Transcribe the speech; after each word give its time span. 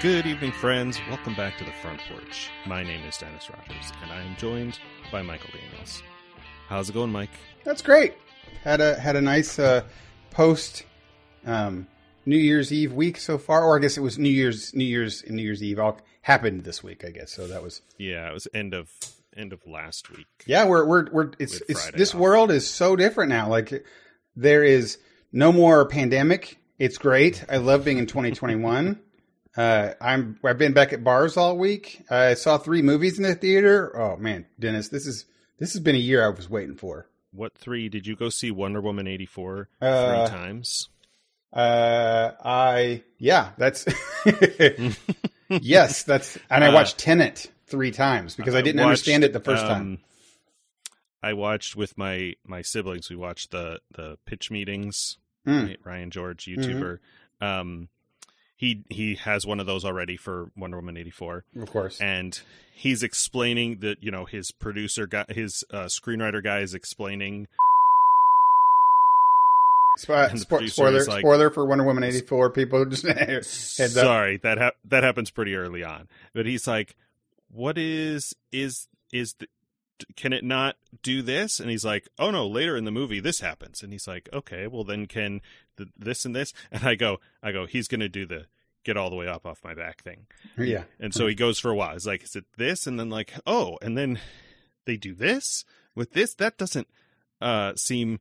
Good 0.00 0.24
evening, 0.26 0.52
friends. 0.52 0.98
Welcome 1.08 1.34
back 1.34 1.58
to 1.58 1.64
the 1.64 1.72
front 1.82 2.00
porch. 2.08 2.48
My 2.66 2.82
name 2.82 3.04
is 3.06 3.18
Dennis 3.18 3.50
Rogers, 3.50 3.92
and 4.02 4.10
I 4.10 4.22
am 4.22 4.34
joined 4.36 4.78
by 5.12 5.20
Michael 5.20 5.50
Daniels. 5.52 6.02
How's 6.68 6.88
it 6.88 6.94
going, 6.94 7.12
Mike? 7.12 7.30
That's 7.64 7.82
great. 7.82 8.14
Had 8.64 8.80
a 8.80 8.98
had 8.98 9.16
a 9.16 9.20
nice 9.20 9.58
uh, 9.58 9.82
post 10.30 10.84
um, 11.44 11.86
New 12.24 12.38
Year's 12.38 12.72
Eve 12.72 12.94
week 12.94 13.18
so 13.18 13.36
far, 13.36 13.62
or 13.62 13.76
I 13.76 13.80
guess 13.80 13.98
it 13.98 14.00
was 14.00 14.18
New 14.18 14.30
Year's 14.30 14.74
New 14.74 14.84
Year's 14.84 15.22
and 15.22 15.36
New 15.36 15.42
Year's 15.42 15.62
Eve 15.62 15.78
all 15.78 15.98
happened 16.22 16.64
this 16.64 16.82
week. 16.82 17.04
I 17.04 17.10
guess 17.10 17.32
so. 17.32 17.46
That 17.46 17.62
was 17.62 17.82
Yeah, 17.98 18.28
it 18.28 18.32
was 18.32 18.48
end 18.54 18.72
of 18.72 18.90
end 19.36 19.52
of 19.52 19.66
last 19.66 20.10
week. 20.10 20.26
yeah. 20.46 20.66
We're 20.66 20.86
we're 20.86 21.10
we're 21.10 21.30
it's 21.38 21.60
it's 21.68 21.90
this 21.90 22.14
off. 22.14 22.20
world 22.20 22.50
is 22.50 22.66
so 22.68 22.96
different 22.96 23.28
now. 23.28 23.48
Like 23.50 23.84
there 24.34 24.64
is 24.64 24.96
no 25.30 25.52
more 25.52 25.84
pandemic. 25.86 26.56
It's 26.78 26.96
great. 26.96 27.44
I 27.50 27.58
love 27.58 27.84
being 27.84 27.98
in 27.98 28.06
2021. 28.06 28.98
Uh, 29.60 29.94
I'm 30.00 30.38
I've 30.44 30.56
been 30.58 30.72
back 30.72 30.92
at 30.94 31.04
bars 31.04 31.36
all 31.36 31.58
week. 31.58 32.04
I 32.10 32.34
saw 32.34 32.56
three 32.56 32.80
movies 32.82 33.18
in 33.18 33.24
the 33.24 33.34
theater. 33.34 33.94
Oh 33.98 34.16
man, 34.16 34.46
Dennis, 34.58 34.88
this 34.88 35.06
is 35.06 35.26
this 35.58 35.72
has 35.74 35.80
been 35.82 35.96
a 35.96 35.98
year 35.98 36.24
I 36.24 36.30
was 36.30 36.48
waiting 36.48 36.76
for. 36.76 37.06
What 37.32 37.56
three 37.58 37.88
did 37.88 38.06
you 38.06 38.16
go 38.16 38.28
see? 38.30 38.50
Wonder 38.50 38.80
Woman 38.80 39.06
eighty 39.06 39.26
four 39.26 39.68
Uh, 39.80 40.26
three 40.26 40.36
times. 40.38 40.88
Uh, 41.52 42.30
I 42.44 43.02
yeah, 43.18 43.50
that's 43.58 43.84
yes, 45.48 46.04
that's 46.04 46.38
and 46.48 46.64
I 46.64 46.68
Uh, 46.68 46.72
watched 46.74 46.98
Tenet 46.98 47.50
three 47.66 47.90
times 47.90 48.36
because 48.36 48.54
I 48.54 48.62
didn't 48.62 48.80
understand 48.80 49.24
it 49.24 49.32
the 49.32 49.40
first 49.40 49.62
time. 49.64 49.80
um, 49.82 49.98
I 51.22 51.34
watched 51.34 51.76
with 51.76 51.98
my 51.98 52.34
my 52.46 52.62
siblings. 52.62 53.10
We 53.10 53.16
watched 53.16 53.50
the 53.50 53.80
the 53.92 54.16
pitch 54.26 54.50
meetings. 54.50 55.18
Mm. 55.46 55.66
right? 55.68 55.78
Ryan 55.84 56.10
George, 56.10 56.44
YouTuber. 56.46 56.98
Um, 57.40 57.88
he 58.60 58.84
he 58.90 59.14
has 59.14 59.46
one 59.46 59.58
of 59.58 59.64
those 59.66 59.86
already 59.86 60.16
for 60.18 60.50
Wonder 60.56 60.76
Woman 60.76 60.96
eighty 60.98 61.10
four. 61.10 61.44
Of 61.60 61.70
course, 61.70 61.98
and 62.00 62.38
he's 62.72 63.02
explaining 63.02 63.80
that 63.80 64.02
you 64.02 64.10
know 64.10 64.26
his 64.26 64.50
producer 64.52 65.06
guy 65.06 65.24
his 65.30 65.64
uh, 65.72 65.84
screenwriter 65.86 66.44
guy 66.44 66.58
is 66.60 66.74
explaining 66.74 67.48
Spo- 69.98 70.30
and 70.30 70.38
the 70.40 70.44
spo- 70.44 70.48
producer 70.48 70.72
spoiler 70.74 71.04
like- 71.06 71.20
spoiler 71.20 71.50
for 71.50 71.64
Wonder 71.66 71.84
Woman 71.84 72.04
eighty 72.04 72.20
four. 72.20 72.50
People 72.50 72.84
just 72.84 73.02
heads 73.06 73.78
up. 73.80 73.88
sorry 74.04 74.36
that 74.38 74.58
ha- 74.58 74.70
that 74.84 75.02
happens 75.02 75.30
pretty 75.30 75.54
early 75.56 75.82
on 75.82 76.06
but 76.34 76.46
he's 76.46 76.66
like 76.66 76.94
what 77.52 77.76
is 77.78 78.34
is 78.52 78.86
is 79.12 79.34
the, 79.40 79.46
can 80.16 80.32
it 80.32 80.44
not 80.44 80.76
do 81.02 81.22
this 81.22 81.60
and 81.60 81.70
he's 81.70 81.84
like 81.84 82.08
oh 82.18 82.30
no 82.30 82.46
later 82.46 82.76
in 82.76 82.84
the 82.84 82.90
movie 82.90 83.20
this 83.20 83.40
happens 83.40 83.82
and 83.82 83.92
he's 83.92 84.06
like 84.08 84.28
okay 84.32 84.66
well 84.66 84.84
then 84.84 85.06
can 85.06 85.40
the, 85.76 85.86
this 85.96 86.24
and 86.24 86.34
this 86.34 86.52
and 86.70 86.84
i 86.84 86.94
go 86.94 87.18
i 87.42 87.52
go 87.52 87.66
he's 87.66 87.88
gonna 87.88 88.08
do 88.08 88.26
the 88.26 88.46
get 88.84 88.96
all 88.96 89.10
the 89.10 89.16
way 89.16 89.28
up 89.28 89.46
off 89.46 89.62
my 89.62 89.74
back 89.74 90.02
thing 90.02 90.26
Yeah, 90.56 90.84
And 90.98 91.12
so 91.12 91.26
he 91.26 91.34
goes 91.34 91.58
for 91.58 91.70
a 91.70 91.74
while. 91.74 91.92
He's 91.92 92.06
like, 92.06 92.22
is 92.22 92.34
it 92.34 92.46
this? 92.56 92.86
And 92.86 92.98
then 92.98 93.10
like, 93.10 93.34
oh, 93.46 93.76
and 93.82 93.96
then 93.96 94.18
they 94.86 94.96
do 94.96 95.14
this 95.14 95.64
with 95.94 96.12
this. 96.12 96.34
That 96.34 96.56
doesn't 96.56 96.88
uh 97.42 97.74
seem 97.76 98.20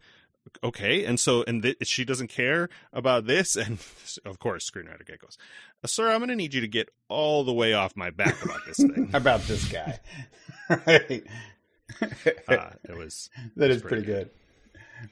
okay. 0.64 1.06
And 1.06 1.20
so 1.20 1.44
and 1.48 1.64
th- 1.64 1.78
she 1.84 2.04
doesn't 2.04 2.28
care 2.28 2.70
about 2.92 3.26
this. 3.26 3.56
And 3.56 3.80
of 4.26 4.40
course, 4.40 4.70
screenwriter 4.70 5.08
guy 5.08 5.16
goes, 5.16 5.38
"Uh, 5.84 5.88
sir, 5.88 6.12
I'm 6.12 6.20
going 6.20 6.30
to 6.30 6.36
need 6.36 6.54
you 6.54 6.62
to 6.62 6.68
get 6.68 6.90
all 7.08 7.44
the 7.44 7.54
way 7.54 7.74
off 7.74 7.96
my 7.96 8.10
back 8.10 8.44
about 8.44 8.60
this 8.68 8.78
thing. 8.78 9.10
about 9.14 9.42
this 9.44 9.66
guy. 9.72 10.00
right, 10.86 11.24
uh, 12.48 12.70
it 12.88 12.98
was 12.98 13.30
that 13.56 13.70
is 13.72 13.82
pretty 13.82 14.04
pretty 14.04 14.06
good. 14.06 14.30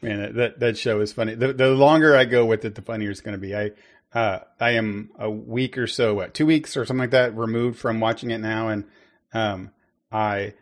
Man, 0.02 0.20
that, 0.20 0.34
that 0.36 0.60
that 0.60 0.78
show 0.78 1.00
is 1.00 1.14
funny. 1.14 1.34
The 1.36 1.54
the 1.54 1.70
longer 1.70 2.16
I 2.16 2.26
go 2.26 2.46
with 2.46 2.66
it, 2.66 2.76
the 2.76 2.82
funnier 2.82 3.10
it's 3.12 3.22
going 3.22 3.36
to 3.36 3.42
be. 3.42 3.56
I 3.56 3.72
uh, 4.14 4.40
I 4.60 4.72
am 4.72 5.12
a 5.20 5.30
week 5.30 5.78
or 5.78 5.88
so, 5.88 6.16
what, 6.16 6.34
two 6.34 6.46
weeks 6.46 6.76
or 6.78 6.86
something 6.86 7.02
like 7.02 7.12
that, 7.12 7.36
removed 7.36 7.78
from 7.80 8.00
watching 8.00 8.32
it 8.32 8.40
now, 8.40 8.68
and 8.70 8.86
um, 9.34 9.72
I 10.12 10.54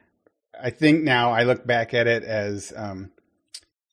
I 0.60 0.70
think 0.72 1.04
now 1.04 1.32
I 1.32 1.44
look 1.44 1.66
back 1.66 1.94
at 1.94 2.08
it 2.08 2.24
as 2.24 2.72
um, 2.76 3.12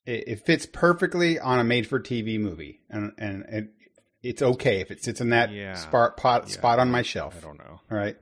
it, 0.07 0.25
it 0.29 0.47
fits 0.47 0.67
perfectly 0.67 1.39
on 1.39 1.59
a 1.59 1.65
made 1.65 1.87
for 1.87 1.99
TV 2.01 2.39
movie, 2.39 2.81
and 2.91 3.13
and 3.19 3.45
it, 3.49 3.69
it's 4.23 4.43
okay 4.43 4.81
if 4.81 4.91
it 4.91 5.03
sits 5.03 5.21
in 5.21 5.31
that 5.31 5.51
Yeah. 5.53 5.75
spot 5.75 6.17
pot, 6.17 6.45
Yeah. 6.47 6.53
spot 6.55 6.79
on 6.79 6.91
my 6.91 7.03
shelf. 7.03 7.37
I 7.39 7.41
don't 7.41 7.59
know. 7.59 7.81
All 7.91 7.97
right. 7.99 8.17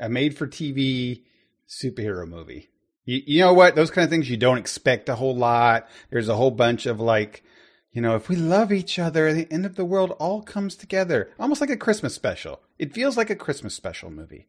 A 0.00 0.08
made 0.08 0.36
for 0.36 0.46
TV 0.46 1.22
superhero 1.68 2.26
movie. 2.26 2.68
You, 3.08 3.22
you 3.24 3.40
know 3.40 3.54
what? 3.54 3.74
Those 3.74 3.90
kind 3.90 4.04
of 4.04 4.10
things 4.10 4.28
you 4.28 4.36
don't 4.36 4.58
expect 4.58 5.08
a 5.08 5.14
whole 5.14 5.34
lot. 5.34 5.88
There's 6.10 6.28
a 6.28 6.36
whole 6.36 6.50
bunch 6.50 6.84
of 6.84 7.00
like, 7.00 7.42
you 7.90 8.02
know, 8.02 8.16
if 8.16 8.28
we 8.28 8.36
love 8.36 8.70
each 8.70 8.98
other, 8.98 9.32
the 9.32 9.50
end 9.50 9.64
of 9.64 9.76
the 9.76 9.84
world 9.86 10.10
all 10.18 10.42
comes 10.42 10.76
together. 10.76 11.30
Almost 11.40 11.62
like 11.62 11.70
a 11.70 11.76
Christmas 11.78 12.14
special. 12.14 12.60
It 12.78 12.92
feels 12.92 13.16
like 13.16 13.30
a 13.30 13.34
Christmas 13.34 13.74
special 13.74 14.10
movie. 14.10 14.46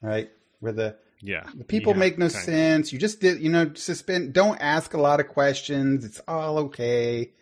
Right? 0.00 0.30
Where 0.60 0.70
the, 0.70 0.96
Yeah, 1.20 1.42
the 1.56 1.64
people 1.64 1.92
Yeah, 1.94 1.98
make 1.98 2.18
no 2.18 2.28
sense. 2.28 2.92
You 2.92 3.00
just 3.00 3.20
did, 3.20 3.40
you 3.40 3.50
know, 3.50 3.72
suspend, 3.74 4.32
don't 4.32 4.58
ask 4.60 4.94
a 4.94 5.00
lot 5.00 5.18
of 5.18 5.26
questions. 5.26 6.04
It's 6.04 6.20
all 6.28 6.58
okay. 6.58 7.32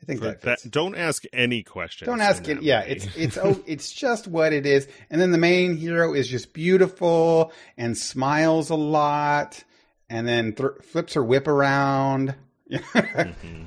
I 0.00 0.06
think 0.06 0.20
that, 0.20 0.42
that, 0.42 0.60
don't 0.70 0.94
ask 0.94 1.24
any 1.32 1.64
questions. 1.64 2.06
Don't 2.06 2.20
ask 2.20 2.46
it. 2.48 2.62
Yeah, 2.62 2.82
it's 2.82 3.06
it's 3.16 3.36
oh, 3.36 3.60
it's 3.66 3.92
just 3.92 4.28
what 4.28 4.52
it 4.52 4.66
is. 4.66 4.88
And 5.10 5.20
then 5.20 5.30
the 5.30 5.38
main 5.38 5.76
hero 5.76 6.14
is 6.14 6.28
just 6.28 6.54
beautiful 6.54 7.52
and 7.76 7.98
smiles 7.98 8.70
a 8.70 8.76
lot, 8.76 9.62
and 10.10 10.28
then 10.28 10.52
th- 10.52 10.70
flips 10.82 11.14
her 11.14 11.24
whip 11.24 11.46
around. 11.48 12.34
Mhm. 12.70 13.66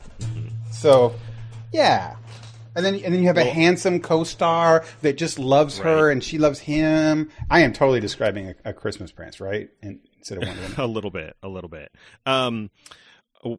so, 0.71 1.13
yeah. 1.71 2.15
And 2.75 2.83
then 2.85 2.95
and 2.95 3.13
then 3.13 3.21
you 3.21 3.27
have 3.27 3.37
a 3.37 3.43
handsome 3.43 3.99
co-star 3.99 4.83
that 5.01 5.17
just 5.17 5.37
loves 5.37 5.77
her 5.79 6.09
and 6.09 6.23
she 6.23 6.37
loves 6.39 6.59
him. 6.59 7.29
I 7.49 7.61
am 7.61 7.71
totally 7.73 7.99
describing 7.99 8.49
a, 8.49 8.55
a 8.69 8.73
Christmas 8.73 9.11
Prince, 9.11 9.39
right? 9.39 9.69
And 9.83 9.99
instead 10.17 10.37
of 10.39 10.47
Wonder 10.47 10.61
Woman. 10.63 10.79
a 10.79 10.87
little 10.87 11.11
bit 11.11 11.35
a 11.43 11.47
little 11.49 11.69
bit 11.69 11.91
um 12.25 12.69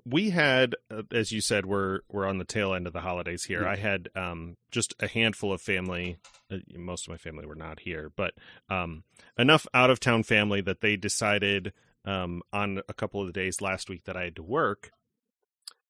we 0.07 0.31
had 0.31 0.75
uh, 0.91 1.03
as 1.13 1.31
you 1.31 1.43
said 1.43 1.67
we're 1.67 2.01
we're 2.11 2.25
on 2.27 2.39
the 2.39 2.45
tail 2.47 2.73
end 2.73 2.87
of 2.87 2.95
the 2.95 3.01
holidays 3.03 3.45
here 3.45 3.67
i 3.69 3.77
had 3.77 4.09
um 4.17 4.57
just 4.71 4.95
a 4.99 5.07
handful 5.07 5.53
of 5.53 5.61
family 5.61 6.17
uh, 6.51 6.57
most 6.79 7.07
of 7.07 7.11
my 7.11 7.19
family 7.19 7.45
were 7.45 7.55
not 7.55 7.81
here 7.81 8.11
but 8.17 8.33
um 8.71 9.03
enough 9.39 9.67
out 9.75 9.91
of 9.91 10.01
town 10.01 10.23
family 10.23 10.63
that 10.63 10.81
they 10.81 10.97
decided 10.97 11.75
um 12.05 12.43
on 12.53 12.81
a 12.89 12.95
couple 12.95 13.21
of 13.21 13.27
the 13.27 13.33
days 13.33 13.61
last 13.61 13.89
week 13.89 14.05
that 14.05 14.17
i 14.17 14.25
had 14.25 14.37
to 14.37 14.43
work 14.43 14.91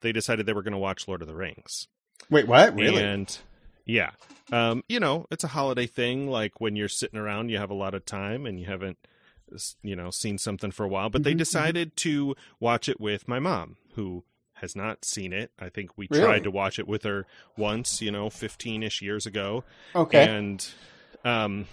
they 0.01 0.13
decided 0.13 0.47
they 0.47 0.53
were 0.53 0.63
going 0.63 0.73
to 0.73 0.79
watch 0.79 1.09
lord 1.09 1.23
of 1.23 1.29
the 1.29 1.35
rings 1.35 1.89
Wait, 2.31 2.47
what? 2.49 2.75
Really? 2.75 3.03
and 3.03 3.39
yeah, 3.85 4.11
um, 4.51 4.83
you 4.89 4.99
know, 4.99 5.27
it's 5.31 5.45
a 5.45 5.49
holiday 5.49 5.87
thing. 5.87 6.27
Like 6.27 6.59
when 6.59 6.75
you're 6.75 6.89
sitting 6.89 7.19
around, 7.21 7.51
you 7.51 7.59
have 7.59 7.71
a 7.71 7.75
lot 7.75 7.93
of 7.95 8.07
time 8.07 8.47
and 8.47 8.59
you 8.59 8.65
haven't, 8.65 8.97
you 9.83 9.95
know, 9.95 10.11
seen 10.11 10.39
something 10.39 10.71
for 10.71 10.85
a 10.85 10.89
while. 10.89 11.11
But 11.11 11.23
they 11.23 11.35
Mhm, 11.35 11.39
decided 11.39 11.97
to 11.99 12.35
watch 12.61 12.89
it 12.89 12.99
with 12.99 13.29
my 13.29 13.39
mom, 13.39 13.77
who 13.95 14.25
has 14.55 14.75
not 14.75 15.05
seen 15.05 15.35
it. 15.35 15.51
I 15.59 15.69
think 15.69 15.91
we 15.99 16.09
Really? 16.09 16.23
tried 16.23 16.45
to 16.45 16.51
watch 16.51 16.79
it 16.79 16.89
with 16.89 17.03
her 17.03 17.27
once, 17.59 18.01
you 18.01 18.11
know, 18.11 18.31
fifteen 18.31 18.83
ish 18.83 19.03
years 19.03 19.27
ago, 19.27 19.65
okay. 19.95 20.27
and 20.29 20.67
um, 21.27 21.67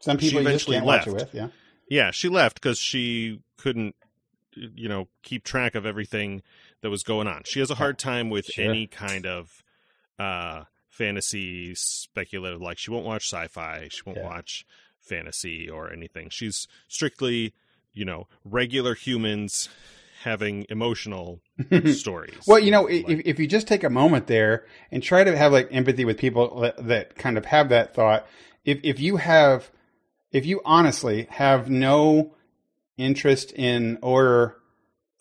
Some 0.00 0.18
people 0.18 0.40
you 0.40 0.48
just 0.48 0.66
eventually 0.66 0.76
can't 0.78 0.86
watch 0.86 1.06
it 1.06 1.10
left. 1.12 1.22
with. 1.26 1.34
Yeah. 1.34 1.48
Yeah, 1.90 2.10
she 2.10 2.28
left 2.28 2.60
because 2.60 2.78
she 2.78 3.40
couldn't, 3.56 3.94
you 4.54 4.88
know, 4.88 5.08
keep 5.22 5.44
track 5.44 5.74
of 5.74 5.86
everything 5.86 6.42
that 6.82 6.90
was 6.90 7.02
going 7.02 7.26
on. 7.26 7.42
She 7.44 7.60
has 7.60 7.70
a 7.70 7.74
hard 7.76 7.98
time 7.98 8.30
with 8.30 8.46
Sure. 8.46 8.64
any 8.70 8.86
kind 8.86 9.26
of 9.26 9.62
uh 10.18 10.64
fantasy 10.88 11.74
speculative 11.76 12.60
like 12.60 12.76
she 12.76 12.90
won't 12.90 13.06
watch 13.06 13.26
sci-fi, 13.32 13.86
she 13.90 14.02
won't 14.04 14.18
Yeah. 14.18 14.24
watch 14.26 14.66
fantasy 14.98 15.68
or 15.70 15.92
anything. 15.92 16.28
She's 16.28 16.66
strictly, 16.88 17.54
you 17.92 18.04
know, 18.04 18.26
regular 18.44 18.94
humans 18.94 19.68
having 20.24 20.66
emotional 20.68 21.40
stories. 21.92 22.34
Well, 22.46 22.58
you 22.58 22.72
know, 22.72 22.82
Like- 22.82 23.08
if, 23.08 23.20
if 23.24 23.38
you 23.38 23.46
just 23.46 23.68
take 23.68 23.84
a 23.84 23.90
moment 23.90 24.26
there 24.26 24.66
and 24.90 25.02
try 25.02 25.22
to 25.22 25.36
have 25.36 25.52
like 25.52 25.68
empathy 25.70 26.04
with 26.04 26.18
people 26.18 26.60
that, 26.60 26.86
that 26.88 27.14
kind 27.14 27.38
of 27.38 27.44
have 27.46 27.68
that 27.68 27.94
thought, 27.94 28.26
if 28.64 28.80
if 28.82 28.98
you 28.98 29.16
have, 29.18 29.70
if 30.32 30.46
you 30.46 30.60
honestly 30.64 31.26
have 31.30 31.70
no 31.70 32.34
interest 32.96 33.52
in 33.52 33.98
or 34.02 34.56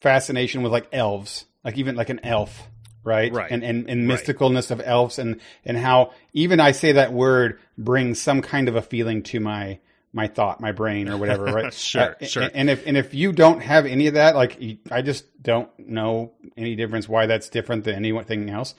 fascination 0.02 0.62
with 0.64 0.72
like 0.72 0.88
elves, 0.92 1.46
like 1.64 1.78
even 1.78 1.96
like 1.96 2.10
an 2.10 2.20
elf, 2.24 2.68
right? 3.04 3.32
Right. 3.32 3.52
And 3.52 3.64
and, 3.64 3.90
and 3.90 4.08
Right. 4.08 4.20
mysticalness 4.20 4.72
of 4.72 4.82
elves 4.84 5.20
and 5.20 5.40
and 5.66 5.78
how 5.78 6.12
even 6.34 6.60
I 6.60 6.72
say 6.72 6.94
that 6.94 7.14
word 7.14 7.60
brings 7.78 8.22
some 8.22 8.42
kind 8.42 8.68
of 8.68 8.76
a 8.76 8.82
feeling 8.82 9.24
to 9.24 9.40
my 9.40 9.80
my 10.14 10.28
thought, 10.28 10.60
my 10.62 10.72
brain, 10.72 11.10
or 11.10 11.18
whatever, 11.18 11.44
right? 11.46 11.74
Sure, 11.74 12.16
Uh, 12.20 12.26
sure. 12.26 12.44
And, 12.44 12.56
and 12.56 12.70
if 12.70 12.88
and 12.88 12.98
if 12.98 13.14
you 13.14 13.32
don't 13.32 13.60
have 13.62 13.86
any 13.86 14.08
of 14.08 14.16
that, 14.16 14.36
like 14.36 14.60
I 14.90 15.02
just 15.02 15.26
don't 15.42 15.70
know 15.78 16.34
any 16.56 16.76
difference 16.76 17.08
why 17.08 17.26
that's 17.28 17.50
different 17.50 17.84
than 17.84 17.96
anything 17.96 18.50
else. 18.50 18.74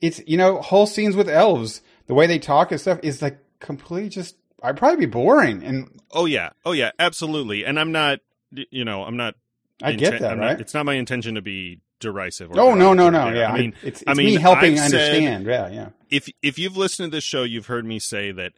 It's 0.00 0.20
you 0.26 0.36
know 0.36 0.60
whole 0.60 0.86
scenes 0.86 1.16
with 1.16 1.28
elves, 1.28 1.80
the 2.06 2.14
way 2.14 2.26
they 2.26 2.38
talk 2.38 2.70
and 2.70 2.80
stuff 2.80 3.00
is 3.02 3.22
like 3.22 3.38
completely 3.60 4.08
just. 4.10 4.36
I'd 4.62 4.76
probably 4.76 5.06
be 5.06 5.10
boring, 5.10 5.62
and 5.64 6.00
Oh 6.12 6.24
yeah, 6.26 6.50
oh 6.64 6.72
yeah, 6.72 6.90
absolutely. 6.98 7.64
And 7.64 7.78
I'm 7.78 7.92
not, 7.92 8.20
you 8.50 8.84
know, 8.84 9.04
I'm 9.04 9.16
not. 9.16 9.34
I 9.82 9.92
get 9.92 10.14
inten- 10.14 10.20
that, 10.20 10.32
I'm 10.32 10.38
right? 10.40 10.52
not- 10.52 10.60
it's 10.60 10.74
not 10.74 10.86
my 10.86 10.94
intention 10.94 11.34
to 11.36 11.42
be 11.42 11.80
derisive. 12.00 12.50
Or 12.50 12.54
no, 12.54 12.74
no, 12.74 12.94
no, 12.94 13.10
no. 13.10 13.28
Yeah, 13.28 13.52
I 13.52 13.58
mean, 13.58 13.74
it's, 13.82 14.02
I 14.06 14.14
mean, 14.14 14.26
me 14.26 14.34
helping 14.36 14.78
I've 14.78 14.90
said- 14.90 15.00
understand. 15.00 15.46
yeah, 15.46 15.68
yeah. 15.68 15.88
if 16.10 16.28
if 16.42 16.58
you've 16.58 16.76
listened 16.76 17.12
to 17.12 17.16
this 17.16 17.24
show, 17.24 17.42
you've 17.44 17.66
heard 17.66 17.84
me 17.84 17.98
say 17.98 18.32
that 18.32 18.52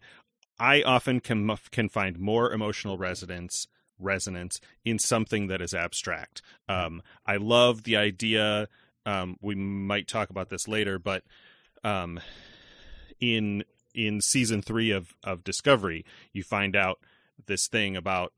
I 0.59 0.83
often 0.83 1.21
can 1.21 1.51
can 1.71 1.89
find 1.89 2.19
more 2.19 2.53
emotional 2.53 2.97
resonance 2.99 3.67
resonance 3.99 4.61
in 4.85 4.99
something 4.99 5.49
that 5.49 5.61
is 5.61 5.75
abstract. 5.75 6.41
Um, 6.69 7.03
I 7.27 7.37
love 7.37 7.83
the 7.83 7.97
idea. 7.97 8.69
Um, 9.05 9.37
we 9.43 9.55
might 9.55 10.09
talk 10.09 10.31
about 10.31 10.49
this 10.51 10.67
later, 10.69 10.99
but 10.99 11.23
um, 11.85 12.21
in 13.21 13.65
in 13.95 14.21
season 14.21 14.63
three 14.63 14.91
of 14.91 15.15
of 15.25 15.45
Discovery, 15.45 16.05
you 16.33 16.43
find 16.43 16.77
out 16.77 17.01
this 17.47 17.69
thing 17.69 17.97
about. 17.97 18.33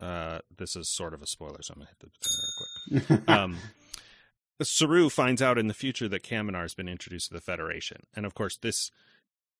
Uh, 0.00 0.40
this 0.56 0.74
is 0.74 0.88
sort 0.88 1.14
of 1.14 1.22
a 1.22 1.26
spoiler, 1.28 1.62
so 1.62 1.74
I'm 1.74 1.80
gonna 1.80 1.90
hit 1.90 2.00
the 2.00 3.06
thing 3.06 3.06
real 3.06 3.18
quick. 3.18 3.28
um, 3.28 3.58
Saru 4.60 5.08
finds 5.08 5.40
out 5.40 5.58
in 5.58 5.68
the 5.68 5.74
future 5.74 6.08
that 6.08 6.24
Kaminar 6.24 6.62
has 6.62 6.74
been 6.74 6.88
introduced 6.88 7.28
to 7.28 7.34
the 7.34 7.40
Federation, 7.40 8.02
and 8.14 8.26
of 8.26 8.34
course, 8.34 8.56
this. 8.56 8.90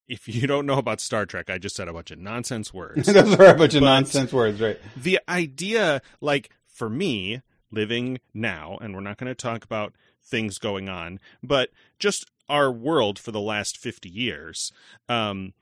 If 0.08 0.26
you 0.26 0.48
don't 0.48 0.66
know 0.66 0.78
about 0.78 1.00
Star 1.00 1.26
Trek, 1.26 1.48
I 1.48 1.58
just 1.58 1.76
said 1.76 1.86
a 1.86 1.92
bunch 1.92 2.10
of 2.10 2.18
nonsense 2.18 2.74
words. 2.74 3.06
Those 3.06 3.38
are 3.38 3.54
a 3.54 3.54
bunch 3.54 3.74
of 3.74 3.84
nonsense 3.84 4.32
words, 4.32 4.60
right? 4.60 4.78
the 4.96 5.20
idea, 5.28 6.02
like 6.20 6.50
for 6.66 6.90
me, 6.90 7.40
living 7.70 8.18
now, 8.34 8.78
and 8.80 8.94
we're 8.94 9.00
not 9.00 9.16
going 9.16 9.30
to 9.30 9.34
talk 9.34 9.64
about 9.64 9.94
things 10.24 10.58
going 10.58 10.88
on, 10.88 11.20
but 11.42 11.70
just 11.98 12.30
our 12.48 12.70
world 12.70 13.18
for 13.18 13.30
the 13.30 13.40
last 13.40 13.78
50 13.78 14.08
years. 14.08 14.72
Um, 15.08 15.54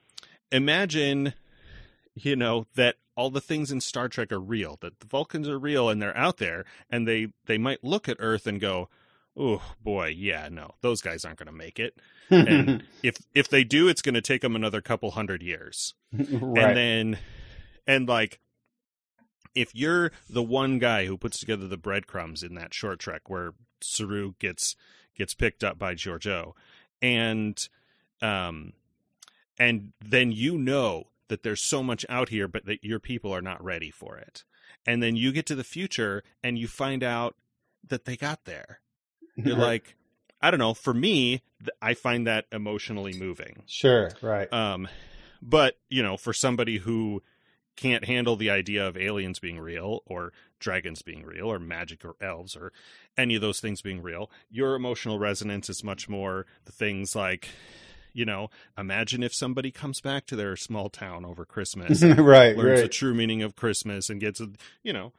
imagine, 0.51 1.35
you 2.15 2.37
know, 2.37 2.67
that 2.75 2.97
all 3.17 3.31
the 3.31 3.41
things 3.41 3.71
in 3.71 3.81
Star 3.81 4.09
Trek 4.09 4.33
are 4.33 4.41
real, 4.41 4.79
that 4.81 5.01
the 5.01 5.07
Vulcans 5.07 5.49
are 5.49 5.59
real 5.59 5.89
and 5.89 6.01
they're 6.01 6.17
out 6.17 6.39
there, 6.39 6.65
and 6.89 7.07
they, 7.07 7.29
they 7.47 7.59
might 7.59 7.85
look 7.85 8.09
at 8.09 8.17
Earth 8.19 8.47
and 8.47 8.61
go, 8.61 8.89
oh 9.37 9.63
boy, 9.83 10.09
yeah, 10.09 10.49
no, 10.51 10.75
those 10.81 11.01
guys 11.01 11.25
aren't 11.25 11.39
going 11.39 11.47
to 11.47 11.53
make 11.53 11.79
it. 11.79 11.97
And 12.31 12.85
if 13.03 13.17
if 13.35 13.49
they 13.49 13.65
do, 13.65 13.89
it's 13.89 14.03
going 14.03 14.15
to 14.15 14.21
take 14.21 14.43
them 14.43 14.57
another 14.57 14.81
couple 14.81 15.11
hundred 15.13 15.43
years 15.43 15.95
right. 16.13 16.23
and 16.33 16.77
then 16.77 17.19
and 17.87 18.09
like 18.09 18.41
if 19.55 19.75
you're 19.75 20.13
the 20.29 20.43
one 20.43 20.79
guy 20.79 21.07
who 21.07 21.17
puts 21.17 21.41
together 21.41 21.67
the 21.67 21.77
breadcrumbs 21.77 22.43
in 22.43 22.55
that 22.55 22.73
short 22.73 23.01
trek 23.01 23.29
where 23.29 23.53
Saru 23.81 24.35
gets 24.39 24.77
gets 25.21 25.35
picked 25.35 25.63
up 25.63 25.79
by 25.79 25.95
Georgiou. 25.95 26.53
And 27.03 27.69
um 28.23 28.73
and 29.59 29.93
then 30.03 30.33
you 30.33 30.57
know 30.59 31.05
that 31.29 31.43
there's 31.43 31.63
so 31.63 31.83
much 31.83 32.05
out 32.09 32.31
here 32.31 32.49
but 32.49 32.65
that 32.67 32.83
your 32.83 32.99
people 32.99 33.33
are 33.33 33.43
not 33.43 33.63
ready 33.63 33.91
for 33.91 34.17
it. 34.17 34.45
And 34.87 35.03
then 35.03 35.15
you 35.15 35.31
get 35.31 35.47
to 35.47 35.55
the 35.55 35.65
future 35.65 36.25
and 36.43 36.59
you 36.59 36.67
find 36.67 37.05
out 37.05 37.37
that 37.87 38.07
they 38.07 38.17
got 38.17 38.45
there. 38.45 38.81
You're 39.37 39.57
like 39.57 39.97
i 40.43 40.51
don't 40.51 40.61
know 40.61 40.73
for 40.73 40.95
me 40.95 41.43
i 41.83 41.93
find 41.93 42.27
that 42.27 42.47
emotionally 42.51 43.13
moving. 43.13 43.63
Sure, 43.67 44.11
right. 44.23 44.51
um, 44.53 44.89
but 45.43 45.79
you 45.89 46.03
know, 46.03 46.17
for 46.17 46.33
somebody 46.33 46.79
who 46.79 47.23
can't 47.77 48.05
handle 48.05 48.37
the 48.37 48.51
idea 48.51 48.87
of 48.87 48.97
aliens 48.97 49.39
being 49.39 49.59
real 49.59 50.03
or 50.07 50.33
dragons 50.61 51.03
being 51.03 51.25
real 51.25 51.51
or 51.51 51.59
magic 51.59 52.05
or 52.05 52.15
elves 52.21 52.55
or 52.55 52.73
any 53.19 53.35
of 53.35 53.41
those 53.41 53.59
things 53.61 53.83
being 53.83 54.01
real, 54.01 54.31
your 54.51 54.75
emotional 54.77 55.19
resonance 55.19 55.69
is 55.69 55.83
much 55.83 56.09
more 56.09 56.47
the 56.67 56.73
things 56.73 57.17
like, 57.17 57.49
you 58.13 58.25
know, 58.25 58.51
imagine 58.79 59.23
if 59.23 59.35
somebody 59.35 59.71
comes 59.71 60.01
back 60.01 60.27
to 60.27 60.37
their 60.37 60.57
small 60.57 60.89
town 60.89 61.25
over 61.25 61.45
Christmas, 61.45 62.03
right, 62.19 62.57
learns 62.57 62.83
the 62.83 62.89
true 62.89 63.15
meaning 63.15 63.43
of 63.43 63.57
Christmas, 63.57 64.09
and 64.11 64.21
gets, 64.21 64.41
a, 64.41 64.49
you 64.83 64.93
know, 64.93 65.13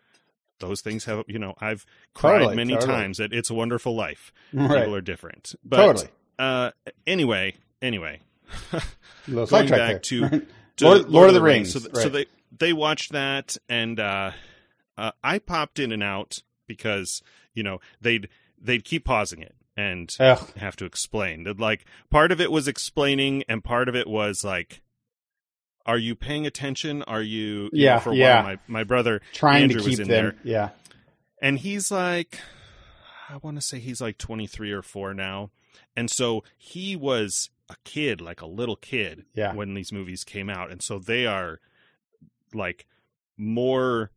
those 0.59 0.81
things 0.81 1.05
have, 1.05 1.23
you 1.27 1.39
know, 1.39 1.55
I've 1.59 1.85
cried 2.13 2.39
Totally, 2.39 2.55
many 2.55 2.73
totally. 2.73 2.93
times 2.93 3.19
at 3.19 3.33
It's 3.33 3.49
a 3.49 3.53
Wonderful 3.53 3.95
Life. 3.95 4.31
Right. 4.53 4.79
People 4.79 4.95
are 4.95 5.01
different, 5.01 5.55
but 5.63 5.77
Totally. 5.77 6.07
uh, 6.37 6.71
anyway, 7.07 7.55
anyway. 7.81 8.19
Going 9.29 9.47
back 9.47 9.69
there. 9.69 9.99
to, 9.99 10.29
to 10.77 10.85
Lord, 10.85 11.09
Lord 11.09 11.27
of 11.29 11.33
the 11.33 11.41
Rings. 11.41 11.73
So, 11.73 11.79
th- 11.79 11.95
so 11.95 12.09
they 12.09 12.25
they 12.57 12.73
watched 12.73 13.13
that, 13.13 13.55
and 13.69 13.99
uh, 13.99 14.31
uh, 14.97 15.11
I 15.23 15.39
popped 15.39 15.79
in 15.79 15.91
and 15.91 16.03
out 16.03 16.39
because 16.67 17.21
you 17.53 17.63
know 17.63 17.79
they'd 17.99 18.27
they'd 18.59 18.83
keep 18.83 19.05
pausing 19.05 19.41
it 19.41 19.55
and 19.77 20.15
Ugh. 20.19 20.47
have 20.57 20.75
to 20.77 20.85
explain. 20.85 21.43
That 21.43 21.59
like 21.59 21.85
part 22.09 22.31
of 22.31 22.39
it 22.41 22.51
was 22.51 22.67
explaining, 22.67 23.43
and 23.49 23.63
part 23.63 23.87
of 23.89 23.95
it 23.95 24.07
was 24.07 24.43
like, 24.43 24.81
are 25.85 25.97
you 25.97 26.13
paying 26.15 26.45
attention? 26.45 27.01
Are 27.03 27.21
you? 27.21 27.63
you 27.65 27.85
Yeah, 27.85 27.95
know, 27.95 27.99
for 28.01 28.13
yeah. 28.13 28.43
One, 28.43 28.45
my 28.67 28.79
my 28.79 28.83
brother 28.83 29.21
trying 29.33 29.63
Andrew 29.63 29.81
to 29.81 29.85
was 29.89 29.97
keep 29.97 30.05
in 30.05 30.07
them. 30.11 30.23
there. 30.25 30.35
Yeah. 30.43 30.69
and 31.41 31.57
he's 31.59 31.89
like 31.91 32.37
i 33.29 33.37
want 33.37 33.55
to 33.55 33.61
say 33.61 33.79
he's 33.79 34.01
like 34.01 34.17
23 34.17 34.71
or 34.73 34.81
4 34.81 35.13
now 35.13 35.51
and 35.95 36.11
so 36.11 36.43
he 36.57 36.97
was 36.97 37.49
a 37.69 37.75
kid 37.85 38.19
like 38.19 38.41
a 38.41 38.45
little 38.45 38.75
kid 38.75 39.23
Yeah. 39.33 39.53
when 39.53 39.73
these 39.73 39.93
movies 39.93 40.25
came 40.25 40.49
out 40.49 40.69
and 40.69 40.81
so 40.81 40.99
they 40.99 41.25
are 41.25 41.59
like 42.53 42.85
more 43.37 44.11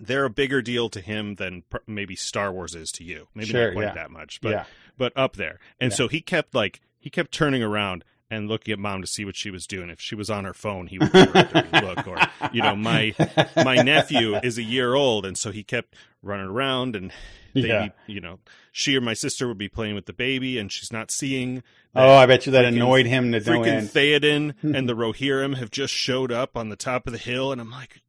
they're 0.00 0.24
a 0.24 0.30
bigger 0.30 0.60
deal 0.62 0.88
to 0.90 1.00
him 1.00 1.36
than 1.36 1.62
pr- 1.70 1.78
maybe 1.86 2.14
star 2.16 2.52
wars 2.52 2.74
is 2.74 2.90
to 2.92 3.04
you 3.04 3.28
maybe 3.34 3.48
Sure, 3.50 3.68
not 3.68 3.74
quite 3.74 3.86
yeah. 3.86 3.94
that 3.94 4.10
much 4.10 4.40
but 4.40 4.50
yeah. 4.50 4.64
but 4.98 5.12
up 5.16 5.36
there. 5.36 5.58
And 5.80 5.90
Yeah. 5.92 5.96
so 5.96 6.08
he 6.08 6.20
kept 6.20 6.54
like 6.54 6.80
he 6.98 7.10
kept 7.10 7.32
turning 7.32 7.62
around 7.62 8.04
and 8.30 8.48
looking 8.48 8.72
at 8.72 8.78
mom 8.80 9.00
to 9.02 9.06
see 9.06 9.24
what 9.24 9.36
she 9.36 9.50
was 9.52 9.66
doing. 9.68 9.88
If 9.88 10.00
she 10.00 10.16
was 10.16 10.28
on 10.28 10.44
her 10.44 10.52
phone, 10.54 10.88
he 10.88 10.98
would 10.98 11.12
give 11.12 11.30
her 11.32 11.40
a 11.40 11.62
dirty 11.62 11.80
look. 11.86 12.08
Or 12.08 12.18
you 12.52 12.60
know, 12.60 12.74
my 12.74 13.14
my 13.56 13.76
nephew 13.76 14.34
is 14.36 14.58
a 14.58 14.64
year 14.64 14.94
old, 14.94 15.24
and 15.24 15.38
so 15.38 15.52
he 15.52 15.62
kept 15.62 15.94
running 16.22 16.46
around 16.48 16.96
and. 16.96 17.12
They, 17.54 17.68
Yeah. 17.68 17.88
you 18.06 18.20
know, 18.20 18.40
she 18.70 18.94
or 18.98 19.00
my 19.00 19.14
sister 19.14 19.48
would 19.48 19.56
be 19.56 19.68
playing 19.68 19.94
with 19.94 20.04
the 20.04 20.12
baby, 20.12 20.58
and 20.58 20.70
she's 20.70 20.92
not 20.92 21.10
seeing. 21.10 21.62
Oh, 21.94 22.14
I 22.16 22.26
bet 22.26 22.44
you 22.44 22.52
that 22.52 22.66
freaking- 22.66 22.74
annoyed 22.76 23.06
him 23.06 23.32
to 23.32 23.40
freaking. 23.40 23.84
Theoden 23.90 24.54
and 24.76 24.86
the 24.86 24.92
Rohirrim 24.94 25.56
have 25.56 25.70
just 25.70 25.94
showed 25.94 26.30
up 26.30 26.54
on 26.54 26.68
the 26.68 26.76
top 26.76 27.06
of 27.06 27.14
the 27.14 27.18
hill, 27.18 27.52
and 27.52 27.60
I'm 27.60 27.70
like, 27.70 28.02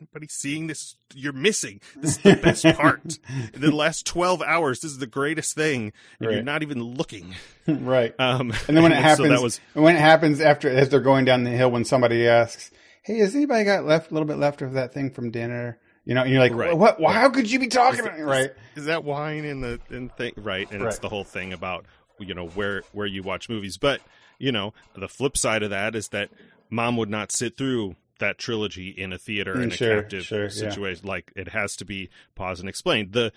anybody 0.00 0.26
seeing 0.28 0.66
this? 0.66 0.96
You're 1.14 1.32
missing. 1.32 1.80
This 1.96 2.12
is 2.12 2.18
the 2.18 2.36
best 2.36 2.64
part. 2.76 3.18
In 3.54 3.60
the 3.60 3.70
last 3.74 4.06
12 4.06 4.42
hours, 4.42 4.80
this 4.80 4.90
is 4.90 4.98
the 4.98 5.06
greatest 5.06 5.54
thing, 5.54 5.92
and 6.20 6.30
you're 6.30 6.42
not 6.42 6.62
even 6.62 6.82
looking. 6.82 7.34
right. 7.66 8.14
Um, 8.18 8.52
And 8.68 8.76
then 8.76 8.82
when 8.82 8.92
it 8.92 8.96
so 8.96 9.02
happens, 9.02 9.28
that 9.28 9.42
was 9.42 9.60
when 9.74 9.96
it 9.96 10.00
happens 10.00 10.40
after 10.40 10.68
as 10.68 10.88
they're 10.88 11.00
going 11.00 11.24
down 11.24 11.44
the 11.44 11.50
hill, 11.50 11.70
when 11.70 11.84
somebody 11.84 12.26
asks, 12.26 12.70
"Hey, 13.02 13.18
has 13.18 13.34
anybody 13.34 13.64
got 13.64 13.84
left 13.84 14.10
a 14.10 14.14
little 14.14 14.26
bit 14.28 14.38
left 14.38 14.62
of 14.62 14.72
that 14.74 14.92
thing 14.92 15.10
from 15.10 15.30
dinner?" 15.30 15.78
You 16.04 16.14
know, 16.14 16.22
and 16.22 16.30
you're 16.32 16.40
like, 16.40 16.52
Right. 16.54 16.76
"What? 16.76 16.98
Why, 16.98 17.12
how 17.12 17.30
could 17.30 17.50
you 17.50 17.58
be 17.60 17.68
talking?" 17.68 18.04
Is- 18.04 18.20
right. 18.22 18.50
is 18.74 18.86
that 18.86 19.04
wine 19.04 19.44
in 19.44 19.60
the 19.60 19.80
in 19.90 20.08
thing 20.08 20.32
right? 20.36 20.70
And 20.70 20.82
it's 20.82 20.98
the 20.98 21.08
whole 21.08 21.24
thing 21.24 21.52
about 21.52 21.86
you 22.18 22.34
know 22.34 22.48
where 22.48 22.82
where 22.92 23.06
you 23.06 23.22
watch 23.22 23.48
movies, 23.48 23.76
but 23.78 24.00
you 24.38 24.50
know 24.50 24.74
the 24.96 25.08
flip 25.08 25.36
side 25.36 25.62
of 25.62 25.70
that 25.70 25.94
is 25.94 26.08
that 26.08 26.30
mom 26.70 26.96
would 26.96 27.10
not 27.10 27.30
sit 27.30 27.56
through 27.56 27.94
that 28.22 28.38
trilogy 28.38 28.88
in 28.88 29.12
a 29.12 29.18
theater 29.18 29.60
in 29.60 29.70
Mm, 29.70 29.74
a 29.74 29.76
captive 30.00 30.24
sure, 30.24 30.44
yeah. 30.44 30.48
situation. 30.48 31.06
Like 31.06 31.30
it 31.36 31.48
has 31.48 31.76
to 31.76 31.84
be 31.84 32.08
paused 32.34 32.60
and 32.60 32.68
explained. 32.68 33.12
The 33.12 33.32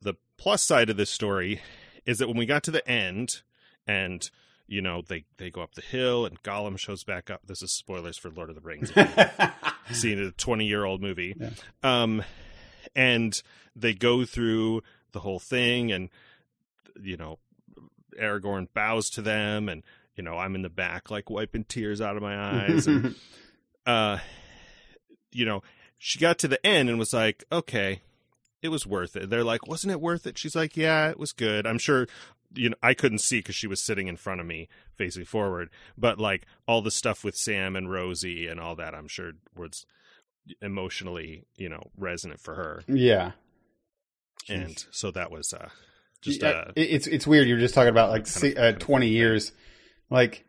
the 0.00 0.14
plus 0.38 0.62
side 0.62 0.88
of 0.90 0.96
this 0.96 1.10
story 1.10 1.60
is 2.06 2.18
that 2.18 2.28
when 2.28 2.36
we 2.38 2.46
got 2.46 2.62
to 2.64 2.70
the 2.70 2.88
end 2.88 3.42
and 3.86 4.30
you 4.66 4.80
know 4.80 5.02
they 5.06 5.24
they 5.36 5.50
go 5.50 5.60
up 5.62 5.74
the 5.74 5.82
hill 5.82 6.24
and 6.24 6.42
Gollum 6.42 6.78
shows 6.78 7.04
back 7.04 7.28
up. 7.30 7.42
This 7.46 7.62
is 7.62 7.72
spoilers 7.72 8.16
for 8.16 8.30
Lord 8.30 8.48
of 8.48 8.54
the 8.54 8.60
Rings. 8.62 8.92
Seeing 9.92 10.18
a 10.20 10.30
20 10.30 10.64
year 10.66 10.84
old 10.84 11.02
movie. 11.02 11.34
Yeah. 11.38 11.50
Um, 11.82 12.22
and 12.96 13.40
they 13.76 13.92
go 13.94 14.24
through 14.24 14.82
the 15.12 15.20
whole 15.20 15.38
thing, 15.40 15.90
and 15.92 16.08
you 17.02 17.16
know, 17.16 17.38
Aragorn 18.20 18.68
bows 18.74 19.10
to 19.10 19.22
them, 19.22 19.68
and 19.68 19.82
you 20.16 20.22
know, 20.22 20.36
I'm 20.38 20.54
in 20.54 20.62
the 20.62 20.68
back, 20.70 21.10
like 21.10 21.30
wiping 21.30 21.64
tears 21.64 22.00
out 22.00 22.16
of 22.16 22.22
my 22.22 22.36
eyes, 22.38 22.86
and 22.86 23.14
uh, 23.86 24.18
you 25.32 25.44
know, 25.44 25.62
she 25.98 26.18
got 26.18 26.38
to 26.38 26.48
the 26.48 26.64
end 26.64 26.88
and 26.88 26.98
was 26.98 27.12
like, 27.12 27.44
okay, 27.52 28.00
it 28.62 28.68
was 28.68 28.86
worth 28.86 29.16
it. 29.16 29.30
They're 29.30 29.44
like, 29.44 29.66
wasn't 29.66 29.92
it 29.92 30.00
worth 30.00 30.26
it? 30.26 30.38
She's 30.38 30.56
like, 30.56 30.76
yeah, 30.76 31.08
it 31.08 31.18
was 31.18 31.32
good. 31.32 31.66
I'm 31.66 31.78
sure. 31.78 32.06
You 32.52 32.70
know, 32.70 32.76
I 32.82 32.94
couldn't 32.94 33.18
see 33.18 33.38
because 33.38 33.54
she 33.54 33.68
was 33.68 33.80
sitting 33.80 34.08
in 34.08 34.16
front 34.16 34.40
of 34.40 34.46
me, 34.46 34.68
facing 34.96 35.24
forward. 35.24 35.70
But 35.96 36.18
like 36.18 36.46
all 36.66 36.82
the 36.82 36.90
stuff 36.90 37.22
with 37.22 37.36
Sam 37.36 37.76
and 37.76 37.90
Rosie 37.90 38.48
and 38.48 38.58
all 38.58 38.74
that, 38.76 38.94
I'm 38.94 39.06
sure 39.06 39.32
was 39.56 39.86
emotionally, 40.60 41.44
you 41.56 41.68
know, 41.68 41.90
resonant 41.96 42.40
for 42.40 42.54
her. 42.56 42.82
yeah. 42.88 43.32
And 44.48 44.84
so 44.90 45.10
that 45.12 45.30
was 45.30 45.52
uh, 45.52 45.68
just 46.22 46.42
Yeah, 46.42 46.48
uh, 46.48 46.72
it's 46.74 47.06
it's 47.06 47.26
weird. 47.26 47.46
You're 47.46 47.58
just 47.58 47.74
talking 47.74 47.90
about 47.90 48.10
like 48.10 48.26
uh, 48.56 48.72
20 48.72 49.08
years. 49.08 49.52
Like 50.08 50.44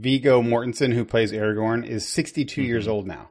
Viggo 0.00 0.42
Mortensen, 0.42 0.92
who 0.92 1.04
plays 1.04 1.32
Aragorn, 1.32 1.86
is 1.86 2.06
62 2.08 2.62
years 2.62 2.86
Mhm. 2.86 2.90
old 2.90 3.06
now. 3.06 3.30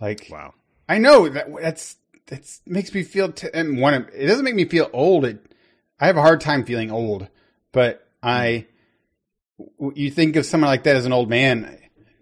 Like 0.00 0.28
wow. 0.30 0.54
I 0.88 0.98
know 0.98 1.28
that 1.28 1.46
that's 1.60 1.96
that's 2.26 2.60
makes 2.66 2.92
me 2.94 3.02
feel. 3.02 3.30
T- 3.32 3.48
and 3.52 3.78
one, 3.80 3.94
of- 3.94 4.08
it 4.14 4.26
doesn't 4.26 4.44
make 4.44 4.54
me 4.54 4.64
feel 4.64 4.90
old. 4.92 5.24
It, 5.24 5.38
I 6.00 6.06
have 6.06 6.16
a 6.16 6.22
hard 6.22 6.40
time 6.40 6.64
feeling 6.64 6.90
old, 6.90 7.28
but 7.72 8.06
I 8.22 8.66
You 9.94 10.10
think 10.10 10.34
of 10.36 10.44
someone 10.46 10.68
like 10.68 10.82
that 10.82 10.96
as 10.96 11.06
an 11.06 11.12
old 11.12 11.30
man. 11.30 11.78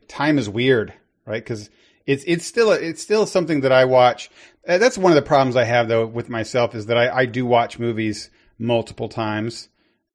Time 0.07 0.37
is 0.39 0.49
weird, 0.51 0.93
right? 1.27 1.43
Because 1.43 1.71
it's 2.07 2.25
it's 2.27 2.45
still 2.45 2.73
a, 2.73 2.75
it's 2.77 3.03
still 3.03 3.25
something 3.27 3.63
that 3.63 3.73
I 3.73 3.87
watch. 3.87 4.29
Uh, 4.69 4.77
That's 4.79 4.99
one 4.99 5.13
of 5.13 5.17
the 5.17 5.23
problems 5.23 5.57
I 5.57 5.65
have 5.65 5.89
though 5.89 6.07
with 6.07 6.29
myself 6.29 6.75
is 6.75 6.87
that 6.87 6.97
I, 6.99 7.21
I 7.21 7.27
do 7.27 7.47
watch 7.47 7.79
movies 7.79 8.29
multiple 8.59 9.09
times. 9.09 9.69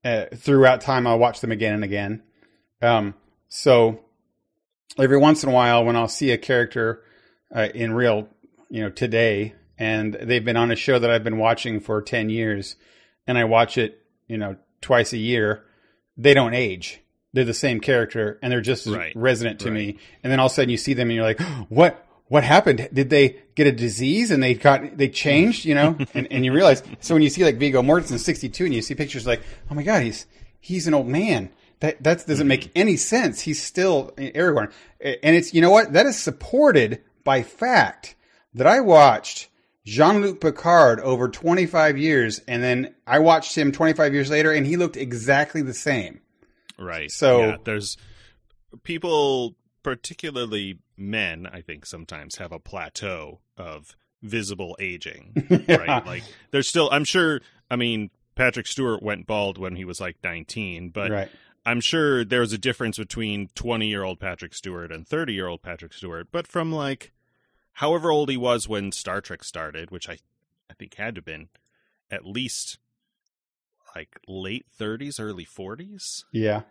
Uh, 0.05 0.25
throughout 0.35 0.81
time, 0.81 1.07
I'll 1.07 1.17
watch 1.19 1.41
them 1.41 1.51
again 1.51 1.73
and 1.73 1.83
again. 1.83 2.21
Um, 2.81 3.15
so 3.49 3.99
every 4.97 5.17
once 5.17 5.43
in 5.43 5.49
a 5.49 5.53
while 5.53 5.83
when 5.85 5.95
I'll 5.95 6.07
see 6.07 6.31
a 6.31 6.37
character 6.37 7.03
uh, 7.55 7.69
in 7.73 7.93
real, 7.93 8.27
you 8.69 8.81
know, 8.81 8.89
today, 8.89 9.53
and 9.77 10.13
they've 10.15 10.43
been 10.43 10.57
on 10.57 10.71
a 10.71 10.75
show 10.75 10.99
that 10.99 11.09
I've 11.09 11.23
been 11.23 11.37
watching 11.37 11.79
for 11.79 12.01
ten 12.01 12.29
years, 12.29 12.75
and 13.25 13.37
I 13.37 13.43
watch 13.45 13.77
it, 13.77 14.01
you 14.27 14.37
know, 14.37 14.57
twice 14.81 15.13
a 15.13 15.17
year, 15.17 15.63
they 16.17 16.33
don't 16.33 16.53
age. 16.53 16.99
They're 17.33 17.43
the 17.45 17.53
same 17.53 17.79
character, 17.79 18.39
and 18.41 18.51
they're 18.51 18.61
just 18.61 18.87
Right. 18.87 19.13
resonant 19.15 19.59
to 19.61 19.65
Right. 19.69 19.73
me. 19.73 19.97
And 20.23 20.31
then 20.31 20.39
all 20.39 20.47
of 20.47 20.51
a 20.51 20.55
sudden, 20.55 20.69
you 20.69 20.77
see 20.77 20.93
them, 20.93 21.09
and 21.09 21.15
you're 21.15 21.23
like, 21.25 21.39
"What? 21.69 22.03
What 22.29 22.43
happened? 22.43 22.89
Did 22.91 23.09
they 23.09 23.37
get 23.55 23.67
a 23.67 23.71
disease 23.71 24.31
and 24.31 24.43
they 24.43 24.53
got 24.53 24.97
they 24.97 25.07
changed?" 25.07 25.63
You 25.63 25.75
know, 25.75 25.97
and 26.13 26.27
and 26.31 26.43
you 26.43 26.51
realize. 26.51 26.83
So 26.99 27.13
when 27.15 27.21
you 27.23 27.29
see 27.29 27.43
like 27.45 27.57
Viggo 27.57 27.81
Mortensen, 27.81 28.19
62, 28.19 28.65
and 28.65 28.73
you 28.73 28.81
see 28.81 28.95
pictures 28.95 29.25
like, 29.27 29.41
"Oh 29.71 29.75
my 29.75 29.83
God, 29.83 30.01
he's 30.03 30.25
he's 30.59 30.87
an 30.87 30.93
old 30.93 31.07
man." 31.07 31.49
That 31.79 32.01
that 32.03 32.25
doesn't 32.25 32.47
make 32.47 32.61
mm-hmm. 32.61 32.79
any 32.79 32.97
sense. 32.97 33.41
He's 33.41 33.61
still 33.61 34.11
Aragorn, 34.17 34.71
and 34.99 35.35
it's 35.35 35.53
you 35.53 35.61
know 35.61 35.71
what 35.71 35.93
that 35.93 36.05
is 36.05 36.17
supported 36.17 37.03
by 37.23 37.43
fact 37.43 38.15
that 38.53 38.65
I 38.65 38.79
watched 38.79 39.49
Jean 39.85 40.21
Luc 40.21 40.41
Picard 40.41 40.99
over 40.99 41.29
25 41.29 41.97
years, 41.97 42.41
and 42.47 42.61
then 42.61 42.93
I 43.05 43.19
watched 43.19 43.55
him 43.55 43.71
25 43.71 44.13
years 44.13 44.29
later, 44.29 44.51
and 44.51 44.65
he 44.65 44.75
looked 44.75 44.97
exactly 44.97 45.61
the 45.61 45.73
same. 45.73 46.19
Right. 46.77 47.09
So- 47.09 47.39
yeah, 47.39 47.57
there's 47.63 47.95
people, 48.83 49.55
particularly 49.83 50.79
men, 50.97 51.47
I 51.51 51.61
think 51.61 51.85
sometimes 51.85 52.35
have 52.35 52.51
a 52.51 52.59
plateau 52.59 53.39
of 53.57 53.95
visible 54.21 54.75
aging. 54.79 55.65
Right. 55.69 56.05
Like 56.05 56.23
there's 56.51 56.67
still, 56.67 56.89
I'm 56.91 57.03
sure, 57.05 57.39
I 57.71 57.75
mean, 57.75 58.09
Patrick 58.35 58.67
Stewart 58.67 59.01
went 59.01 59.25
bald 59.25 59.57
when 59.57 59.75
he 59.75 59.85
was 59.85 60.01
like 60.01 60.17
19, 60.23 60.89
but 60.89 61.11
right. 61.11 61.29
I'm 61.67 61.81
sure 61.81 62.23
there's 62.23 62.53
a 62.53 62.57
difference 62.57 62.97
between 62.97 63.49
20 63.53 63.87
year 63.87 64.03
old 64.03 64.21
Patrick 64.21 64.53
Stewart 64.55 64.89
and 64.89 65.05
30 65.05 65.33
year 65.33 65.47
old 65.47 65.61
Patrick 65.61 65.91
Stewart. 65.91 66.29
But 66.31 66.47
from 66.47 66.71
like 66.71 67.11
however 67.73 68.09
old 68.09 68.29
he 68.29 68.37
was 68.37 68.69
when 68.69 68.93
Star 68.93 69.19
Trek 69.19 69.43
started, 69.43 69.91
which 69.91 70.07
I, 70.07 70.19
I 70.71 70.73
think 70.75 70.95
had 70.95 71.15
to 71.15 71.19
have 71.19 71.25
been 71.25 71.49
at 72.09 72.25
least 72.25 72.79
like 73.93 74.17
late 74.29 74.65
30s, 74.79 75.19
early 75.19 75.45
40s 75.45 76.23
Yeah. 76.31 76.61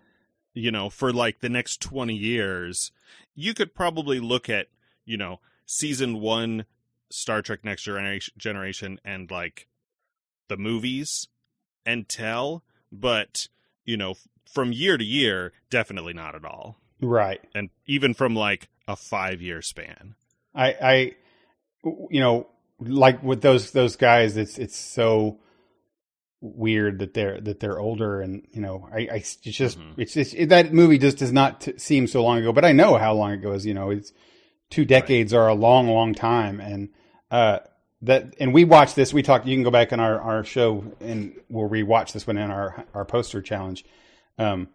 you 0.54 0.70
know, 0.70 0.88
for 0.88 1.12
like 1.12 1.40
the 1.40 1.50
next 1.50 1.82
20 1.82 2.14
years, 2.14 2.90
you 3.34 3.52
could 3.52 3.74
probably 3.74 4.18
look 4.18 4.48
at, 4.48 4.68
you 5.04 5.18
know, 5.18 5.40
season 5.66 6.20
one 6.20 6.64
Star 7.10 7.42
Trek 7.42 7.64
Next 7.64 7.82
Generation, 7.82 8.32
generation 8.38 8.98
and 9.04 9.30
like 9.30 9.68
the 10.48 10.56
movies 10.56 11.28
and 11.84 12.08
tell, 12.08 12.64
but, 12.90 13.48
you 13.84 13.98
know, 13.98 14.14
from 14.52 14.72
year 14.72 14.96
to 14.96 15.04
year, 15.04 15.52
definitely 15.70 16.12
not 16.12 16.34
at 16.34 16.44
all. 16.44 16.78
Right. 17.00 17.40
And 17.54 17.70
even 17.86 18.14
from 18.14 18.34
like 18.34 18.68
a 18.88 18.96
five 18.96 19.42
year 19.42 19.60
span. 19.62 20.14
I, 20.54 20.66
I, 20.80 21.12
you 22.10 22.20
know, 22.20 22.46
like 22.80 23.22
with 23.22 23.42
those 23.42 23.70
those 23.72 23.96
guys, 23.96 24.36
it's 24.36 24.58
it's 24.58 24.76
so 24.76 25.38
weird 26.40 26.98
that 27.00 27.14
they're 27.14 27.40
that 27.40 27.60
they're 27.60 27.78
older, 27.78 28.20
and 28.20 28.46
you 28.52 28.60
know, 28.60 28.88
I, 28.92 28.98
I 28.98 29.14
it's 29.16 29.36
just 29.36 29.78
Mhm. 29.78 29.94
it's, 29.98 30.16
it's 30.16 30.32
it, 30.34 30.46
that 30.50 30.72
movie 30.72 30.98
just 30.98 31.18
does 31.18 31.32
not 31.32 31.60
t- 31.62 31.78
seem 31.78 32.06
so 32.06 32.22
long 32.22 32.38
ago, 32.38 32.52
but 32.52 32.64
I 32.64 32.72
know 32.72 32.96
how 32.96 33.14
long 33.14 33.32
ago 33.32 33.52
is. 33.52 33.64
You 33.66 33.74
know, 33.74 33.90
it's 33.90 34.12
two 34.70 34.84
decades 34.84 35.32
are 35.32 35.48
a 35.48 35.54
long, 35.54 35.88
long 35.88 36.14
time, 36.14 36.60
and 36.60 36.90
uh, 37.30 37.60
that 38.02 38.34
and 38.38 38.52
we 38.52 38.64
watched 38.64 38.94
this. 38.96 39.12
We 39.14 39.22
talked. 39.22 39.46
You 39.46 39.56
can 39.56 39.64
go 39.64 39.70
back 39.70 39.92
on 39.92 40.00
our 40.00 40.20
our 40.20 40.44
show 40.44 40.84
and 41.00 41.34
we'll 41.48 41.68
rewatch 41.68 42.12
this 42.12 42.26
one 42.26 42.36
in 42.38 42.50
our 42.50 42.84
our 42.94 43.04
poster 43.04 43.40
challenge. 43.42 43.84
Um, 44.38 44.68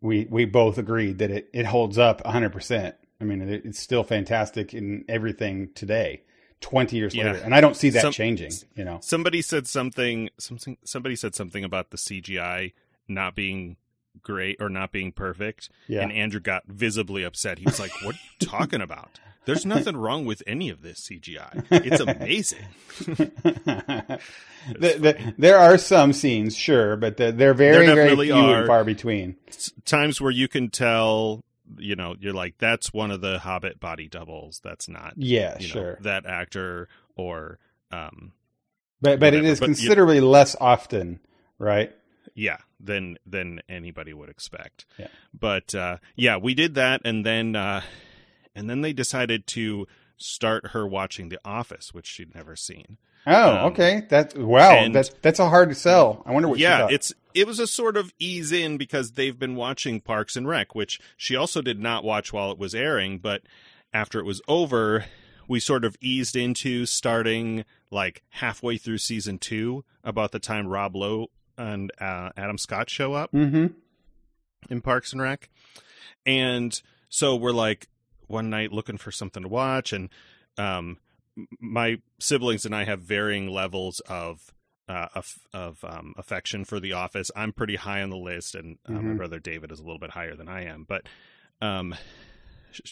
we 0.00 0.26
we 0.30 0.44
both 0.44 0.78
agreed 0.78 1.18
that 1.18 1.30
it 1.30 1.48
it 1.52 1.66
holds 1.66 1.98
up 1.98 2.24
100. 2.24 2.50
percent 2.52 2.94
I 3.20 3.24
mean, 3.24 3.42
it, 3.42 3.64
it's 3.64 3.80
still 3.80 4.04
fantastic 4.04 4.72
in 4.74 5.04
everything 5.08 5.70
today, 5.74 6.22
20 6.60 6.96
years 6.96 7.14
Yeah. 7.16 7.32
later, 7.32 7.44
and 7.44 7.52
I 7.52 7.60
don't 7.60 7.74
see 7.76 7.90
that 7.90 8.02
Some- 8.02 8.12
changing. 8.12 8.52
You 8.76 8.84
know, 8.84 8.98
Somebody 9.02 9.42
said 9.42 9.66
something, 9.66 10.30
something, 10.38 10.76
somebody 10.84 11.16
said 11.16 11.34
something 11.34 11.64
about 11.64 11.90
the 11.90 11.96
CGI 11.96 12.74
not 13.08 13.34
being 13.34 13.76
great 14.22 14.56
or 14.60 14.68
not 14.68 14.92
being 14.92 15.10
perfect. 15.10 15.68
yeah, 15.88 16.02
And 16.02 16.12
Andrew 16.12 16.38
got 16.40 16.64
visibly 16.68 17.24
upset. 17.24 17.58
He 17.58 17.64
was 17.64 17.80
like, 17.80 17.90
What 18.04 18.14
are 18.14 18.18
you 18.40 18.46
talking 18.46 18.80
about? 18.80 19.18
There's 19.44 19.64
nothing 19.66 19.96
wrong 19.98 20.24
with 20.26 20.42
any 20.46 20.68
of 20.68 20.82
this 20.82 21.00
CGI. 21.08 21.64
It's 21.70 22.00
amazing. 22.00 22.66
the, 23.06 24.20
the, 24.78 25.34
there 25.38 25.58
are 25.58 25.78
some 25.78 26.12
scenes, 26.12 26.56
sure, 26.56 26.96
but 26.96 27.16
the, 27.16 27.32
they're 27.32 27.54
very, 27.54 27.86
There 27.86 27.94
very 27.94 28.16
few 28.16 28.34
are. 28.34 28.58
and 28.58 28.66
far 28.66 28.84
between. 28.84 29.36
Times 29.84 30.20
where 30.20 30.30
you 30.30 30.48
can 30.48 30.70
tell, 30.70 31.44
you 31.78 31.96
know, 31.96 32.14
you're 32.18 32.32
like, 32.34 32.56
That's 32.58 32.92
one 32.92 33.10
of 33.10 33.20
the 33.20 33.38
Hobbit 33.38 33.80
body 33.80 34.08
doubles. 34.08 34.60
That's 34.62 34.88
not, 34.88 35.14
Yeah, 35.16 35.56
you 35.58 35.68
know, 35.68 35.72
sure, 35.72 35.98
that 36.02 36.26
actor 36.26 36.88
or, 37.16 37.58
um, 37.90 38.32
but 39.00 39.20
but 39.20 39.32
it 39.32 39.38
whatever, 39.38 39.46
is 39.52 39.60
but 39.60 39.68
you- 39.70 39.74
considerably 39.76 40.20
less 40.20 40.56
often, 40.60 41.20
right? 41.58 41.94
yeah, 42.34 42.58
than 42.80 43.16
than 43.26 43.60
anybody 43.68 44.12
would 44.12 44.28
expect. 44.28 44.84
Yeah. 44.98 45.06
But 45.32 45.74
uh, 45.74 45.98
yeah, 46.16 46.36
we 46.36 46.54
did 46.54 46.74
that, 46.74 47.00
and 47.04 47.24
then 47.24 47.56
uh, 47.56 47.80
and 48.58 48.68
then 48.68 48.80
they 48.82 48.92
decided 48.92 49.46
to 49.48 49.86
start 50.16 50.68
her 50.68 50.86
watching 50.86 51.28
The 51.28 51.38
Office, 51.44 51.94
which 51.94 52.06
she'd 52.06 52.34
never 52.34 52.56
seen. 52.56 52.98
Oh, 53.26 53.50
Um, 53.50 53.72
okay. 53.72 54.06
That's 54.08 54.34
wow. 54.34 54.72
and- 54.72 54.94
That's 54.94 55.10
that's 55.22 55.38
a 55.38 55.48
hard 55.48 55.76
sell. 55.76 56.22
I 56.26 56.32
wonder 56.32 56.48
what. 56.48 56.58
yeah, 56.58 56.88
it's 56.90 57.12
it 57.34 57.46
was 57.46 57.58
a 57.58 57.66
sort 57.66 57.96
of 57.96 58.12
ease 58.18 58.50
in 58.52 58.76
because 58.78 59.12
they've 59.12 59.38
been 59.38 59.54
watching 59.54 60.00
Parks 60.00 60.34
and 60.36 60.48
Rec, 60.48 60.74
which 60.74 60.98
she 61.16 61.36
also 61.36 61.62
did 61.62 61.78
not 61.80 62.04
watch 62.04 62.32
while 62.32 62.50
it 62.50 62.58
was 62.58 62.74
airing, 62.74 63.18
but 63.18 63.42
after 63.92 64.18
it 64.18 64.24
was 64.24 64.40
over, 64.48 65.04
we 65.46 65.60
sort 65.60 65.84
of 65.84 65.96
eased 66.00 66.34
into 66.36 66.84
starting 66.86 67.64
like 67.90 68.22
halfway 68.30 68.76
through 68.76 68.98
season 68.98 69.38
two, 69.38 69.84
about 70.04 70.32
the 70.32 70.38
time 70.38 70.66
Rob 70.66 70.96
Lowe 70.96 71.28
and 71.56 71.90
uh, 72.00 72.30
Adam 72.36 72.58
Scott 72.58 72.88
show 72.90 73.14
up 73.14 73.30
Mm-hmm. 73.32 73.66
in 74.70 74.80
Parks 74.80 75.12
and 75.12 75.20
Rec. 75.22 75.48
And 76.26 76.80
so 77.08 77.36
we're 77.36 77.52
like 77.52 77.88
one 78.28 78.48
night 78.50 78.72
looking 78.72 78.98
for 78.98 79.10
something 79.10 79.42
to 79.42 79.48
watch 79.48 79.92
and 79.92 80.08
um 80.56 80.98
my 81.60 82.00
siblings 82.18 82.64
and 82.66 82.74
I 82.74 82.84
have 82.84 83.00
varying 83.00 83.48
levels 83.48 84.00
of 84.08 84.52
uh, 84.88 85.06
of, 85.14 85.34
of 85.52 85.84
um, 85.84 86.14
affection 86.16 86.64
for 86.64 86.80
The 86.80 86.94
Office. 86.94 87.30
I'm 87.36 87.52
pretty 87.52 87.76
high 87.76 88.02
on 88.02 88.08
the 88.08 88.16
list, 88.16 88.54
and 88.54 88.78
uh, 88.88 88.92
my 88.92 89.00
Mhm. 89.12 89.16
brother 89.18 89.38
David 89.38 89.70
is 89.70 89.80
a 89.80 89.82
little 89.82 89.98
bit 89.98 90.10
higher 90.12 90.34
than 90.34 90.48
I 90.48 90.64
am. 90.64 90.84
But, 90.88 91.06
um, 91.60 91.94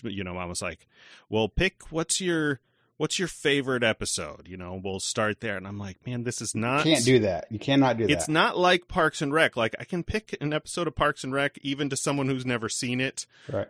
you 0.02 0.22
know, 0.22 0.34
mom 0.34 0.48
was 0.50 0.60
like, 0.62 0.86
"Well, 1.28 1.48
pick 1.48 1.90
what's 1.90 2.20
your 2.20 2.60
what's 2.98 3.18
your 3.18 3.28
favorite 3.28 3.82
episode? 3.82 4.46
You 4.46 4.56
know, 4.58 4.80
we'll 4.82 5.00
start 5.00 5.40
there." 5.40 5.56
And 5.56 5.66
I'm 5.66 5.78
like, 5.78 6.04
"Man, 6.06 6.24
this 6.24 6.40
is 6.42 6.54
not 6.54 6.84
You 6.84 6.92
Can't 6.92 7.04
do 7.04 7.18
that. 7.20 7.46
You 7.50 7.58
cannot 7.58 7.96
do 7.96 8.04
it's 8.04 8.12
that. 8.12 8.18
It's 8.20 8.28
not 8.28 8.58
like 8.58 8.88
Parks 8.88 9.22
and 9.22 9.32
Rec. 9.32 9.56
Like 9.56 9.74
I 9.80 9.84
can 9.84 10.02
pick 10.04 10.36
an 10.40 10.52
episode 10.52 10.86
of 10.86 10.94
Parks 10.96 11.24
and 11.24 11.32
Rec 11.32 11.58
even 11.62 11.88
to 11.90 11.96
someone 11.96 12.28
who's 12.28 12.44
never 12.46 12.68
seen 12.68 13.00
it 13.00 13.26
right. 13.50 13.68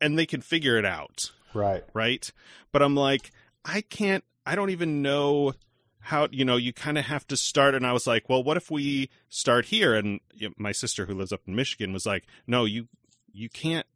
And 0.00 0.18
they 0.18 0.26
can 0.26 0.40
figure 0.40 0.76
it 0.76 0.84
out, 0.84 1.30
Right. 1.52 1.84
right? 1.94 2.30
But 2.72 2.82
I'm 2.82 2.94
like, 2.94 3.30
I 3.64 3.80
can't 3.82 4.24
I 4.46 4.54
don't 4.54 4.70
even 4.70 5.00
know 5.02 5.54
how, 6.00 6.28
you 6.30 6.44
know, 6.44 6.56
you 6.56 6.72
kind 6.74 6.98
of 6.98 7.06
have 7.06 7.26
to 7.28 7.36
start 7.36 7.74
and 7.74 7.86
I 7.86 7.92
was 7.92 8.06
like, 8.06 8.28
well, 8.28 8.42
what 8.44 8.56
if 8.58 8.70
we 8.70 9.08
start 9.30 9.66
here 9.66 9.94
and 9.94 10.20
my 10.58 10.72
sister 10.72 11.06
who 11.06 11.14
lives 11.14 11.32
up 11.32 11.40
in 11.46 11.54
Michigan 11.54 11.92
was 11.94 12.04
like, 12.04 12.24
"No, 12.46 12.64
you 12.66 12.88
you 13.32 13.48
can't 13.48 13.86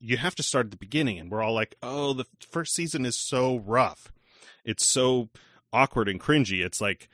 you 0.00 0.16
have 0.16 0.34
to 0.34 0.42
start 0.42 0.66
at 0.66 0.70
the 0.72 0.76
beginning." 0.76 1.18
And 1.20 1.30
we're 1.30 1.42
all 1.42 1.54
like, 1.54 1.76
"Oh, 1.82 2.12
the 2.12 2.26
first 2.50 2.74
season 2.74 3.06
is 3.06 3.16
so 3.16 3.58
rough. 3.58 4.12
It's 4.64 4.84
so 4.84 5.28
awkward 5.72 6.08
and 6.08 6.20
cringy. 6.20 6.64
It's 6.64 6.80
like, 6.80 7.08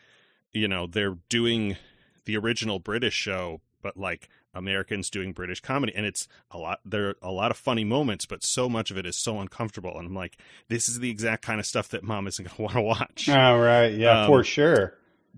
you 0.53 0.69
know, 0.69 0.87
they're 0.87 1.19
doing 1.29 1.77
the 2.25 2.37
original 2.39 2.79
British 2.79 3.15
show, 3.15 3.61
but 3.83 3.97
like 3.99 4.29
Americans 4.55 5.11
doing 5.11 5.33
British 5.33 5.61
comedy, 5.61 5.93
and 5.95 6.05
it's 6.07 6.27
a 6.51 6.59
lot. 6.59 6.81
There 6.85 7.09
are 7.11 7.17
a 7.23 7.31
lot 7.31 7.51
of 7.51 7.57
funny 7.57 7.85
moments, 7.85 8.27
but 8.27 8.43
so 8.45 8.69
much 8.69 8.91
of 8.91 8.97
it 8.99 9.07
is 9.07 9.17
so 9.17 9.39
uncomfortable. 9.41 9.97
And 9.99 10.09
I'm 10.09 10.15
like, 10.15 10.37
this 10.69 10.89
is 10.89 10.99
the 11.01 11.11
exact 11.11 11.43
kind 11.43 11.61
of 11.61 11.67
stuff 11.67 11.89
that 11.91 12.03
mom 12.03 12.27
isn't 12.27 12.45
going 12.45 12.57
to 12.57 12.63
want 12.63 12.75
to 12.75 12.81
watch. 12.81 13.29
Oh, 13.29 13.59
right. 13.59 13.93
Yeah, 13.95 14.23
Um, 14.23 14.27
for 14.27 14.43
sure. 14.45 14.95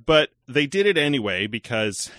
But 0.07 0.31
they 0.49 0.67
did 0.67 0.87
it 0.87 0.97
anyway 0.97 1.47
because 1.47 2.11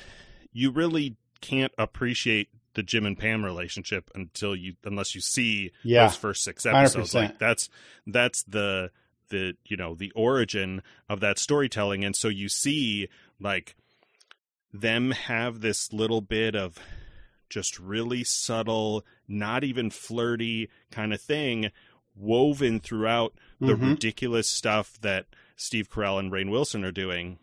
you 0.51 0.69
really 0.71 1.15
can't 1.41 1.71
appreciate 1.77 2.49
the 2.75 2.83
Jim 2.83 3.05
and 3.05 3.17
Pam 3.17 3.43
relationship 3.43 4.09
until 4.15 4.55
you, 4.55 4.75
unless 4.83 5.13
you 5.15 5.21
see 5.21 5.71
Yeah. 5.83 6.05
those 6.07 6.15
first 6.15 6.43
six 6.43 6.65
episodes. 6.65 7.11
100%. 7.11 7.15
Like 7.15 7.39
that's 7.39 7.69
that's 8.07 8.43
the 8.43 8.91
the 9.29 9.55
you 9.65 9.75
know 9.77 9.95
the 9.95 10.11
origin 10.15 10.83
of 11.09 11.19
that 11.21 11.39
storytelling, 11.39 12.03
and 12.05 12.15
so 12.15 12.27
you 12.27 12.49
see 12.49 13.07
like 13.39 13.75
them 14.73 15.11
have 15.11 15.61
this 15.61 15.93
little 15.93 16.21
bit 16.21 16.55
of 16.55 16.77
just 17.49 17.77
really 17.79 18.23
subtle, 18.23 19.05
not 19.27 19.63
even 19.63 19.89
flirty 19.91 20.69
kind 20.91 21.13
of 21.13 21.21
thing 21.21 21.71
woven 22.15 22.79
throughout 22.79 23.33
the 23.59 23.73
Mhm. 23.75 23.91
ridiculous 23.91 24.49
stuff 24.49 24.99
that 25.01 25.27
Steve 25.55 25.89
Carell 25.89 26.19
and 26.19 26.31
Rainn 26.31 26.49
Wilson 26.49 26.83
are 26.83 26.91
doing. 26.91 27.37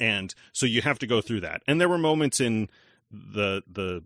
And 0.00 0.34
so 0.52 0.66
you 0.66 0.82
have 0.82 0.98
to 1.00 1.06
go 1.06 1.20
through 1.20 1.40
that. 1.40 1.62
And 1.66 1.80
there 1.80 1.88
were 1.88 1.98
moments 1.98 2.40
in 2.40 2.68
the 3.10 3.62
the 3.66 4.02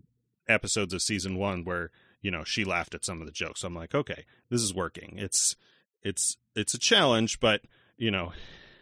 episodes 0.47 0.93
of 0.93 1.01
season 1.01 1.35
1 1.35 1.63
where 1.63 1.91
you 2.21 2.29
know 2.31 2.43
she 2.43 2.63
laughed 2.63 2.93
at 2.95 3.05
some 3.05 3.21
of 3.21 3.25
the 3.27 3.31
jokes. 3.31 3.61
So 3.61 3.67
I'm 3.67 3.75
like, 3.75 3.95
okay, 3.95 4.25
this 4.49 4.61
is 4.61 4.73
working. 4.73 5.15
It's 5.17 5.55
it's 6.03 6.37
it's 6.55 6.73
a 6.73 6.79
challenge, 6.79 7.39
but 7.39 7.61
you 7.97 8.11
know, 8.11 8.33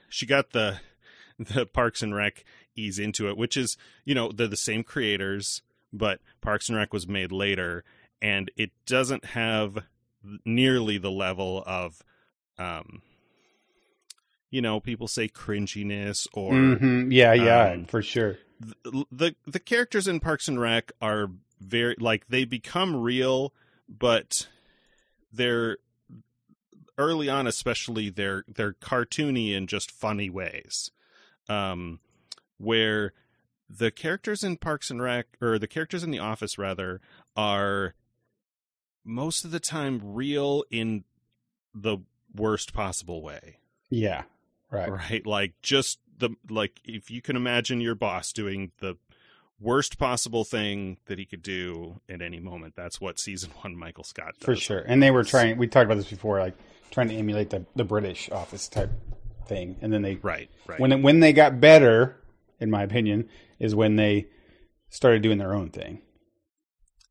she 0.09 0.25
got 0.25 0.51
the 0.51 0.79
the 1.39 1.65
Parks 1.65 2.01
and 2.01 2.13
Rec 2.15 2.43
ease 2.77 2.99
into 2.99 3.27
it, 3.27 3.35
which 3.37 3.57
is 3.57 3.75
you 4.05 4.15
know 4.15 4.31
they're 4.31 4.47
the 4.47 4.55
same 4.57 4.83
creators, 4.83 5.61
but 5.91 6.19
Parks 6.41 6.69
and 6.69 6.77
Rec 6.77 6.93
was 6.93 7.07
made 7.07 7.31
later, 7.31 7.83
and 8.21 8.49
it 8.55 8.71
doesn't 8.85 9.25
have 9.25 9.79
nearly 10.45 10.97
the 10.97 11.11
level 11.11 11.63
of 11.65 12.01
um 12.57 13.01
you 14.49 14.61
know 14.61 14.79
people 14.79 15.07
say 15.07 15.27
cringiness 15.27 16.27
or 16.33 16.53
Mhm. 16.53 17.07
yeah, 17.11 17.33
yeah, 17.33 17.71
um, 17.71 17.85
for 17.85 18.01
sure. 18.01 18.37
the, 18.59 19.05
the 19.11 19.35
the 19.45 19.59
characters 19.59 20.07
in 20.07 20.19
Parks 20.19 20.47
and 20.47 20.59
Rec 20.59 20.91
are 21.01 21.29
very 21.59 21.95
like 21.99 22.27
they 22.29 22.45
become 22.45 22.95
real, 22.95 23.53
but 23.89 24.47
they're 25.31 25.77
early 26.97 27.29
on, 27.29 27.45
especially 27.47 28.09
they're 28.09 28.43
they're 28.47 28.73
cartoony 28.73 29.53
in 29.53 29.67
just 29.67 29.91
funny 29.91 30.29
ways. 30.29 30.91
Um, 31.49 31.99
where 32.57 33.13
the 33.69 33.91
characters 33.91 34.43
in 34.43 34.57
Parks 34.57 34.89
and 34.89 35.01
Rec 35.01 35.27
or 35.41 35.59
the 35.59 35.67
characters 35.67 36.03
in 36.03 36.11
The 36.11 36.19
Office 36.19 36.57
rather 36.57 37.01
are 37.35 37.93
most 39.03 39.45
of 39.45 39.51
the 39.51 39.59
time 39.59 40.01
real 40.03 40.63
in 40.69 41.03
the 41.73 41.97
worst 42.35 42.73
possible 42.73 43.21
way 43.21 43.57
Yeah, 43.89 44.23
right. 44.71 44.89
right 44.91 45.25
like 45.25 45.53
just 45.61 45.99
the 46.17 46.31
like 46.49 46.81
if 46.83 47.09
you 47.11 47.21
can 47.21 47.35
imagine 47.35 47.79
your 47.79 47.95
boss 47.95 48.31
doing 48.33 48.71
the 48.79 48.97
worst 49.59 49.97
possible 49.97 50.43
thing 50.43 50.97
that 51.05 51.17
he 51.17 51.25
could 51.25 51.41
do 51.41 51.99
at 52.09 52.21
any 52.21 52.39
moment 52.39 52.75
that's 52.75 52.99
what 53.01 53.19
season 53.19 53.49
one 53.61 53.75
michael 53.75 54.03
scott 54.03 54.33
does 54.39 54.45
For 54.45 54.55
sure. 54.55 54.79
And 54.79 55.01
they 55.01 55.11
were 55.11 55.23
trying. 55.23 55.57
We 55.57 55.67
talked 55.67 55.85
about 55.85 55.95
this 55.97 56.09
before, 56.09 56.39
like 56.39 56.55
trying 56.91 57.09
to 57.09 57.15
emulate 57.15 57.49
the 57.49 57.65
the 57.75 57.83
British 57.83 58.29
office 58.29 58.67
type 58.67 58.91
thing, 59.47 59.77
and 59.81 59.91
then 59.93 60.01
they 60.01 60.15
right 60.15 60.49
right 60.67 60.79
when 60.79 61.01
when 61.01 61.19
they 61.21 61.33
got 61.33 61.59
better, 61.59 62.17
in 62.59 62.69
my 62.71 62.83
opinion, 62.83 63.27
is 63.59 63.75
when 63.75 63.95
they 63.95 64.27
started 64.89 65.21
doing 65.21 65.37
their 65.37 65.53
own 65.53 65.69
thing. 65.69 66.01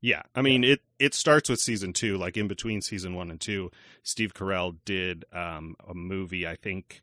yeah 0.01 0.23
i 0.35 0.41
mean 0.43 0.65
it 0.65 0.81
it 0.99 1.15
starts 1.15 1.49
with 1.49 1.59
season 1.61 1.93
two 1.93 2.17
like 2.17 2.37
in 2.37 2.49
between 2.49 2.81
season 2.81 3.15
one 3.15 3.31
and 3.31 3.41
two 3.41 3.71
steve 4.03 4.33
carell 4.35 4.77
did 4.85 5.25
um 5.33 5.75
a 5.89 5.95
movie 5.95 6.47
i 6.47 6.55
think 6.57 7.03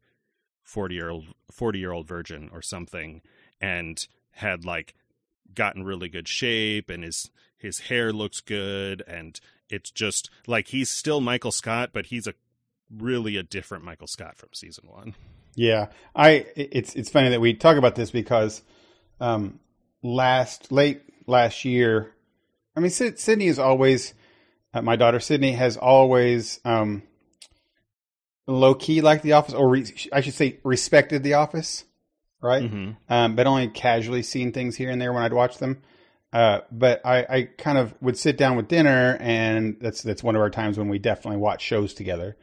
40 0.64 0.96
year 0.96 1.10
old 1.10 1.26
40 1.52 1.80
year 1.80 1.92
old 1.92 2.08
virgin 2.08 2.50
or 2.54 2.62
something 2.62 3.22
and 3.62 4.08
had 4.32 4.66
like 4.66 4.96
gotten 5.54 5.84
really 5.84 6.10
good 6.10 6.28
shape 6.28 6.90
and 6.90 7.04
his 7.04 7.30
his 7.58 7.80
hair 7.82 8.12
looks 8.12 8.42
good 8.42 9.04
and 9.08 9.40
it's 9.70 9.92
just 9.92 10.30
like 10.48 10.68
he's 10.70 10.90
still 10.92 11.22
Michael 11.22 11.52
Scott 11.52 11.92
but 11.94 12.08
he's 12.08 12.26
a 12.28 12.34
really 12.96 13.38
a 13.38 13.44
different 13.44 13.84
Michael 13.84 14.08
Scott 14.08 14.38
from 14.38 14.50
season 14.54 14.86
1. 14.88 15.14
Yeah, 15.56 15.88
I 16.16 16.46
it's 16.56 16.96
it's 16.96 17.10
funny 17.10 17.30
that 17.30 17.42
we 17.42 17.54
talk 17.54 17.78
about 17.78 17.96
this 17.96 18.12
because 18.12 18.62
um, 19.20 19.60
last 20.02 20.72
late 20.72 21.02
last 21.28 21.64
year, 21.66 22.12
I 22.76 22.80
mean 22.80 22.90
Sydney 22.92 23.48
is 23.48 23.60
always 23.60 24.14
uh, 24.74 24.82
my 24.82 24.96
daughter 24.96 25.20
Sydney 25.20 25.52
has 25.52 25.78
always 25.78 26.60
um, 26.66 27.04
low 28.48 28.74
key 28.76 29.02
liked 29.02 29.24
The 29.24 29.34
Office, 29.34 29.54
or 29.54 29.70
re- 29.70 29.94
I 30.12 30.22
should 30.22 30.34
say 30.34 30.60
respected 30.64 31.24
The 31.24 31.36
Office, 31.36 31.86
right? 32.42 32.64
Mhm. 32.64 32.98
um, 33.10 33.36
but 33.36 33.48
only 33.48 33.68
casually 33.68 34.24
seen 34.24 34.52
things 34.52 34.76
here 34.76 34.90
and 34.90 35.02
there 35.02 35.14
when 35.14 35.24
I'd 35.24 35.34
watch 35.34 35.58
them. 35.60 35.82
Uh, 36.32 36.62
but 36.72 37.00
I, 37.06 37.26
I 37.30 37.44
kind 37.60 37.78
of 37.78 37.94
would 38.02 38.18
sit 38.18 38.38
down 38.38 38.58
with 38.58 38.68
dinner, 38.68 39.18
and 39.20 39.78
that's 39.80 40.02
that's 40.02 40.24
one 40.24 40.36
of 40.36 40.42
our 40.42 40.50
times 40.50 40.80
when 40.80 40.90
we 40.90 40.98
definitely 40.98 41.38
watch 41.38 41.62
shows 41.62 41.94
together. 41.94 42.36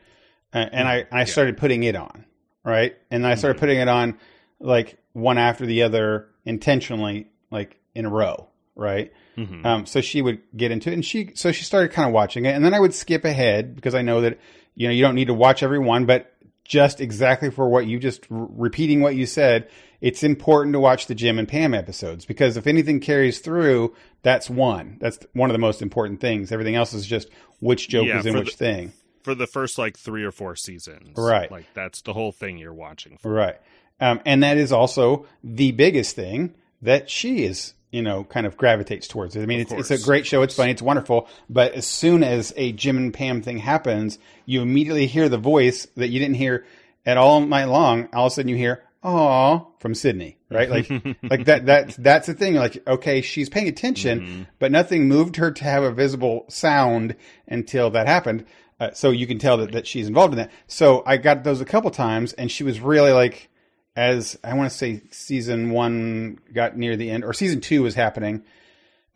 Uh, 0.54 0.66
and 0.70 0.86
I 0.88 1.06
I 1.10 1.24
started 1.24 1.56
putting 1.56 1.82
it 1.82 1.96
on, 1.96 2.24
right? 2.64 2.94
And 3.10 3.24
then 3.24 3.30
I 3.30 3.34
started 3.34 3.58
putting 3.60 3.78
it 3.78 3.88
on 3.88 4.18
like 4.58 4.98
one 5.12 5.38
after 5.38 5.66
the 5.66 5.82
other 5.82 6.28
intentionally, 6.44 7.28
like 7.50 7.78
in 7.94 8.04
a 8.06 8.10
row, 8.10 8.48
right? 8.76 9.12
Mhm. 9.36 9.64
Um, 9.64 9.86
so 9.86 10.00
she 10.00 10.20
would 10.22 10.40
get 10.56 10.70
into 10.70 10.90
it, 10.90 10.94
and 10.94 11.04
she 11.04 11.30
so 11.34 11.52
she 11.52 11.64
started 11.64 11.92
kind 11.92 12.06
of 12.08 12.12
watching 12.14 12.44
it, 12.44 12.54
and 12.54 12.64
then 12.64 12.74
I 12.74 12.80
would 12.80 12.94
skip 12.94 13.24
ahead 13.24 13.74
because 13.74 13.94
I 13.94 14.02
know 14.02 14.20
that 14.20 14.38
you 14.74 14.86
know 14.88 14.92
you 14.94 15.02
don't 15.02 15.14
need 15.14 15.28
to 15.28 15.34
watch 15.34 15.62
every 15.62 15.78
one, 15.78 16.04
but 16.06 16.32
just 16.64 17.00
exactly 17.00 17.50
for 17.50 17.68
what 17.68 17.86
you 17.86 17.98
just 17.98 18.26
r- 18.30 18.46
repeating 18.50 19.00
what 19.00 19.16
you 19.16 19.26
said, 19.26 19.68
it's 20.00 20.22
important 20.22 20.72
to 20.74 20.80
watch 20.80 21.06
the 21.06 21.14
Jim 21.14 21.38
and 21.38 21.48
Pam 21.48 21.74
episodes 21.74 22.24
because 22.24 22.56
if 22.56 22.66
anything 22.66 23.00
carries 23.00 23.40
through, 23.40 23.94
that's 24.22 24.48
one. 24.48 24.96
That's 25.00 25.18
one 25.32 25.50
of 25.50 25.54
the 25.54 25.58
most 25.58 25.82
important 25.82 26.20
things. 26.20 26.52
Everything 26.52 26.76
else 26.76 26.94
is 26.94 27.06
just 27.06 27.28
which 27.60 27.88
joke 27.88 28.06
Yeah, 28.06 28.18
is 28.20 28.26
in 28.26 28.36
which 28.36 28.56
the- 28.56 28.64
thing. 28.64 28.92
For 29.22 29.34
the 29.34 29.46
first 29.46 29.78
like 29.78 29.98
3 29.98 30.24
or 30.24 30.32
4 30.32 30.56
seasons. 30.56 31.16
Right. 31.16 31.50
Like 31.50 31.66
that's 31.74 32.02
the 32.02 32.12
whole 32.12 32.32
thing 32.32 32.58
you're 32.58 32.72
watching 32.72 33.18
for. 33.18 33.30
Right. 33.30 33.56
Um, 34.00 34.20
and 34.24 34.42
that 34.42 34.56
is 34.56 34.72
also 34.72 35.26
the 35.44 35.72
biggest 35.72 36.16
thing 36.16 36.54
that 36.82 37.10
she 37.10 37.44
is, 37.44 37.74
you 37.90 38.02
know, 38.02 38.24
kind 38.24 38.46
of 38.46 38.56
gravitates 38.56 39.06
towards. 39.06 39.36
I 39.36 39.44
mean, 39.44 39.60
it's, 39.60 39.72
it's 39.72 39.90
a 39.90 39.98
great 39.98 40.26
show. 40.26 40.42
It's 40.42 40.54
funny. 40.54 40.70
It's 40.70 40.80
wonderful. 40.80 41.28
But 41.50 41.74
as 41.74 41.86
soon 41.86 42.22
as 42.22 42.54
a 42.56 42.72
Jim 42.72 42.96
and 42.96 43.12
Pam 43.12 43.42
thing 43.42 43.58
happens, 43.58 44.18
you 44.46 44.62
immediately 44.62 45.06
hear 45.06 45.28
the 45.28 45.38
voice 45.38 45.86
that 45.96 46.08
you 46.08 46.18
didn't 46.18 46.36
hear 46.36 46.64
at 47.04 47.18
all 47.18 47.40
night 47.40 47.66
long. 47.66 48.08
All 48.14 48.26
of 48.26 48.32
a 48.32 48.34
sudden 48.34 48.48
you 48.48 48.56
hear, 48.56 48.82
"Aw" 49.02 49.64
from 49.80 49.94
Sydney, 49.94 50.38
right? 50.50 50.70
Like, 50.70 50.88
like 51.22 51.44
that, 51.44 51.66
that, 51.66 51.94
that's 51.98 52.26
the 52.26 52.34
thing. 52.34 52.54
Like, 52.54 52.82
okay, 52.86 53.20
she's 53.20 53.48
paying 53.50 53.68
attention, 53.68 54.46
but 54.58 54.72
nothing 54.72 55.08
moved 55.08 55.36
her 55.36 55.50
to 55.50 55.64
have 55.64 55.82
a 55.82 55.92
visible 55.92 56.46
sound 56.48 57.16
until 57.46 57.90
that 57.90 58.06
happened. 58.06 58.46
Uh, 58.80 58.90
so 58.92 59.10
you 59.10 59.26
can 59.26 59.38
tell 59.38 59.58
that, 59.58 59.72
that 59.72 59.86
she's 59.86 60.08
involved 60.08 60.32
in 60.32 60.38
that. 60.38 60.50
So 60.66 61.02
I 61.04 61.18
got 61.18 61.44
those 61.44 61.60
a 61.60 61.66
couple 61.66 61.90
times 61.90 62.32
and 62.32 62.50
she 62.50 62.64
was 62.64 62.80
really 62.80 63.12
like, 63.12 63.50
as 63.94 64.38
I 64.42 64.54
want 64.54 64.72
to 64.72 64.76
say 64.76 65.02
season 65.10 65.70
one 65.70 66.38
got 66.54 66.78
near 66.78 66.96
the 66.96 67.10
end 67.10 67.22
or 67.22 67.34
season 67.34 67.60
two 67.60 67.82
was 67.82 67.94
happening. 67.94 68.42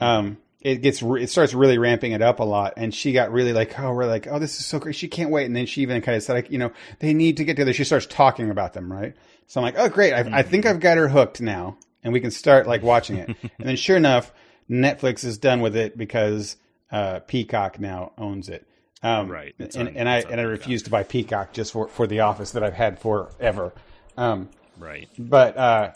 Um, 0.01 0.37
it 0.61 0.83
gets, 0.83 1.03
re- 1.03 1.23
it 1.23 1.31
starts 1.31 1.55
really 1.55 1.79
ramping 1.79 2.13
it 2.13 2.21
up 2.21 2.41
a 2.41 2.45
lot. 2.45 2.75
And 2.77 2.95
she 2.95 3.13
got 3.13 3.33
really 3.33 3.55
like, 3.55 3.79
oh, 3.79 3.95
we're 3.95 4.07
like, 4.07 4.27
oh, 4.27 4.39
this 4.39 4.61
is 4.61 4.67
so 4.67 4.79
great. 4.79 4.97
She 4.97 5.09
can't 5.09 5.31
wait. 5.31 5.47
And 5.47 5.57
then 5.57 5.65
she 5.65 5.81
even 5.81 6.03
kind 6.03 6.17
of 6.17 6.23
said 6.23 6.35
like, 6.35 6.51
you 6.51 6.59
know, 6.59 6.73
they 6.99 7.15
need 7.15 7.39
to 7.39 7.45
get 7.45 7.55
together. 7.55 7.73
She 7.73 7.85
starts 7.85 8.07
talking 8.07 8.51
about 8.51 8.75
them. 8.75 8.93
Right. 8.93 9.15
So 9.47 9.61
I'm 9.61 9.65
like, 9.65 9.79
oh, 9.79 9.89
great. 9.89 10.13
I, 10.13 10.41
I 10.41 10.43
think 10.43 10.67
I've 10.67 10.81
got 10.81 10.99
her 10.99 11.09
hooked 11.09 11.41
now 11.41 11.79
and 12.03 12.13
we 12.13 12.21
can 12.21 12.31
start 12.31 12.67
like 12.67 12.83
watching 12.83 13.17
it. 13.17 13.29
and 13.43 13.69
then 13.69 13.77
sure 13.77 13.97
enough, 13.97 14.31
Netflix 14.69 15.25
is 15.25 15.39
done 15.39 15.63
with 15.63 15.75
it 15.75 15.97
because, 15.97 16.57
uh, 16.91 17.21
Peacock 17.21 17.81
now 17.81 18.13
owns 18.19 18.51
it. 18.51 18.67
Um, 19.05 19.29
Right. 19.31 19.55
It's 19.59 19.77
And, 19.77 19.89
on- 19.91 19.97
and 19.97 20.09
I, 20.09 20.21
and 20.23 20.41
I 20.41 20.45
refuse 20.45 20.83
to 20.85 20.91
buy 20.91 21.03
Peacock 21.05 21.53
just 21.53 21.73
for, 21.73 21.89
for 21.89 22.07
the 22.07 22.21
office 22.21 22.53
that 22.53 22.63
I've 22.65 22.75
had 22.75 22.99
forever. 22.99 23.73
Um, 24.17 24.49
Right. 24.79 25.09
but 25.19 25.57
uh, 25.57 25.93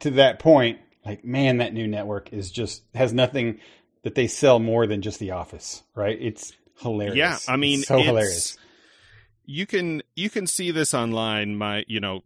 to 0.00 0.10
that 0.12 0.38
point, 0.40 0.80
like 1.04 1.24
man, 1.24 1.58
that 1.58 1.72
new 1.72 1.86
network 1.86 2.32
is 2.32 2.50
just 2.50 2.82
has 2.94 3.12
nothing 3.12 3.60
that 4.02 4.14
they 4.14 4.26
sell 4.26 4.58
more 4.58 4.86
than 4.86 5.02
just 5.02 5.18
The 5.20 5.32
Office, 5.32 5.82
right? 5.94 6.16
It's 6.20 6.52
hilarious. 6.80 7.16
Yeah, 7.16 7.38
I 7.52 7.56
mean, 7.56 7.80
It's 7.80 7.88
so 7.88 7.94
it's- 7.94 8.06
hilarious. 8.08 8.58
You 9.44 9.66
can 9.66 10.02
you 10.16 10.28
can 10.28 10.46
see 10.48 10.72
this 10.72 10.92
online. 10.94 11.56
My 11.56 11.84
you 11.86 12.00
know, 12.00 12.22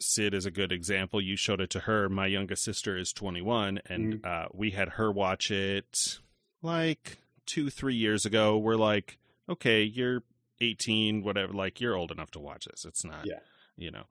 Sid 0.00 0.34
is 0.34 0.46
a 0.46 0.50
good 0.52 0.70
example. 0.70 1.20
You 1.20 1.34
showed 1.36 1.60
it 1.60 1.70
to 1.70 1.80
her. 1.80 2.08
My 2.08 2.26
youngest 2.28 2.62
sister 2.62 2.96
is 2.96 3.12
21, 3.12 3.80
and 3.86 4.14
Mm-hmm. 4.14 4.26
uh, 4.26 4.46
we 4.52 4.70
had 4.70 4.90
her 4.90 5.10
watch 5.10 5.50
it 5.50 6.20
like 6.62 7.18
two 7.46 7.70
three 7.70 7.96
years 7.96 8.24
ago. 8.24 8.56
We're 8.56 8.76
like, 8.76 9.18
okay, 9.50 9.82
you're 9.82 10.22
18, 10.60 11.22
whatever. 11.22 11.52
Like 11.52 11.80
you're 11.80 11.96
old 11.96 12.10
enough 12.10 12.30
to 12.32 12.38
watch 12.38 12.66
this. 12.66 12.84
It's 12.84 13.04
not, 13.04 13.26
Yeah. 13.26 13.40
you 13.76 13.90
know, 13.90 14.04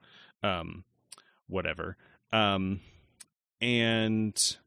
um, 0.43 0.84
whatever. 1.47 1.97
Um, 2.32 2.82
and 3.62 4.58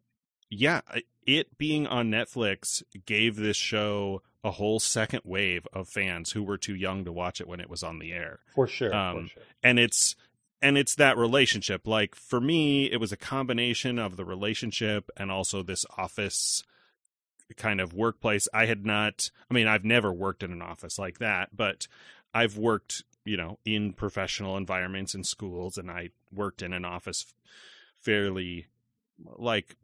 yeah, 0.51 0.81
it 1.27 1.57
being 1.59 1.87
on 1.87 2.11
Netflix 2.11 2.83
gave 3.07 3.37
this 3.37 3.57
show 3.57 4.23
a 4.45 4.51
whole 4.51 4.81
second 4.81 5.21
wave 5.25 5.67
of 5.73 5.89
fans 5.89 6.33
who 6.33 6.43
were 6.43 6.59
too 6.59 6.75
young 6.75 7.05
to 7.05 7.13
watch 7.13 7.41
it 7.41 7.47
when 7.49 7.61
it 7.61 7.71
was 7.71 7.83
on 7.83 7.99
the 7.99 8.13
air. 8.13 8.41
For 8.55 8.67
sure. 8.67 8.95
um, 8.95 9.25
for 9.25 9.29
sure. 9.31 9.43
And 9.63 9.79
it's 9.79 10.17
and 10.61 10.77
it's 10.79 10.95
that 10.97 11.17
relationship. 11.17 11.87
Like 11.87 12.15
for 12.15 12.41
me, 12.41 12.91
it 12.91 12.99
was 12.99 13.13
a 13.13 13.17
combination 13.17 13.99
of 13.99 14.17
the 14.17 14.25
relationship 14.25 15.11
and 15.17 15.31
also 15.31 15.63
this 15.63 15.85
office 15.97 16.63
kind 17.57 17.81
of 17.81 17.93
workplace. 17.95 18.49
I 18.53 18.67
had 18.67 18.85
not 18.87 19.31
I 19.51 19.55
mean, 19.55 19.67
I've 19.67 19.85
never 19.85 20.13
worked 20.13 20.43
in 20.43 20.53
an 20.53 20.63
office 20.63 20.99
like 20.99 21.19
that, 21.19 21.57
but 21.57 21.87
I've 22.35 22.57
worked, 22.57 23.05
you 23.25 23.37
know, 23.37 23.59
in 23.65 23.93
professional 23.93 24.57
environments 24.57 25.15
in 25.15 25.25
schools 25.25 25.77
and 25.77 25.91
I 25.91 26.11
worked 26.33 26.63
in 26.63 26.73
an 26.73 26.85
office 26.85 27.27
fairly 28.01 28.67
like 29.37 29.77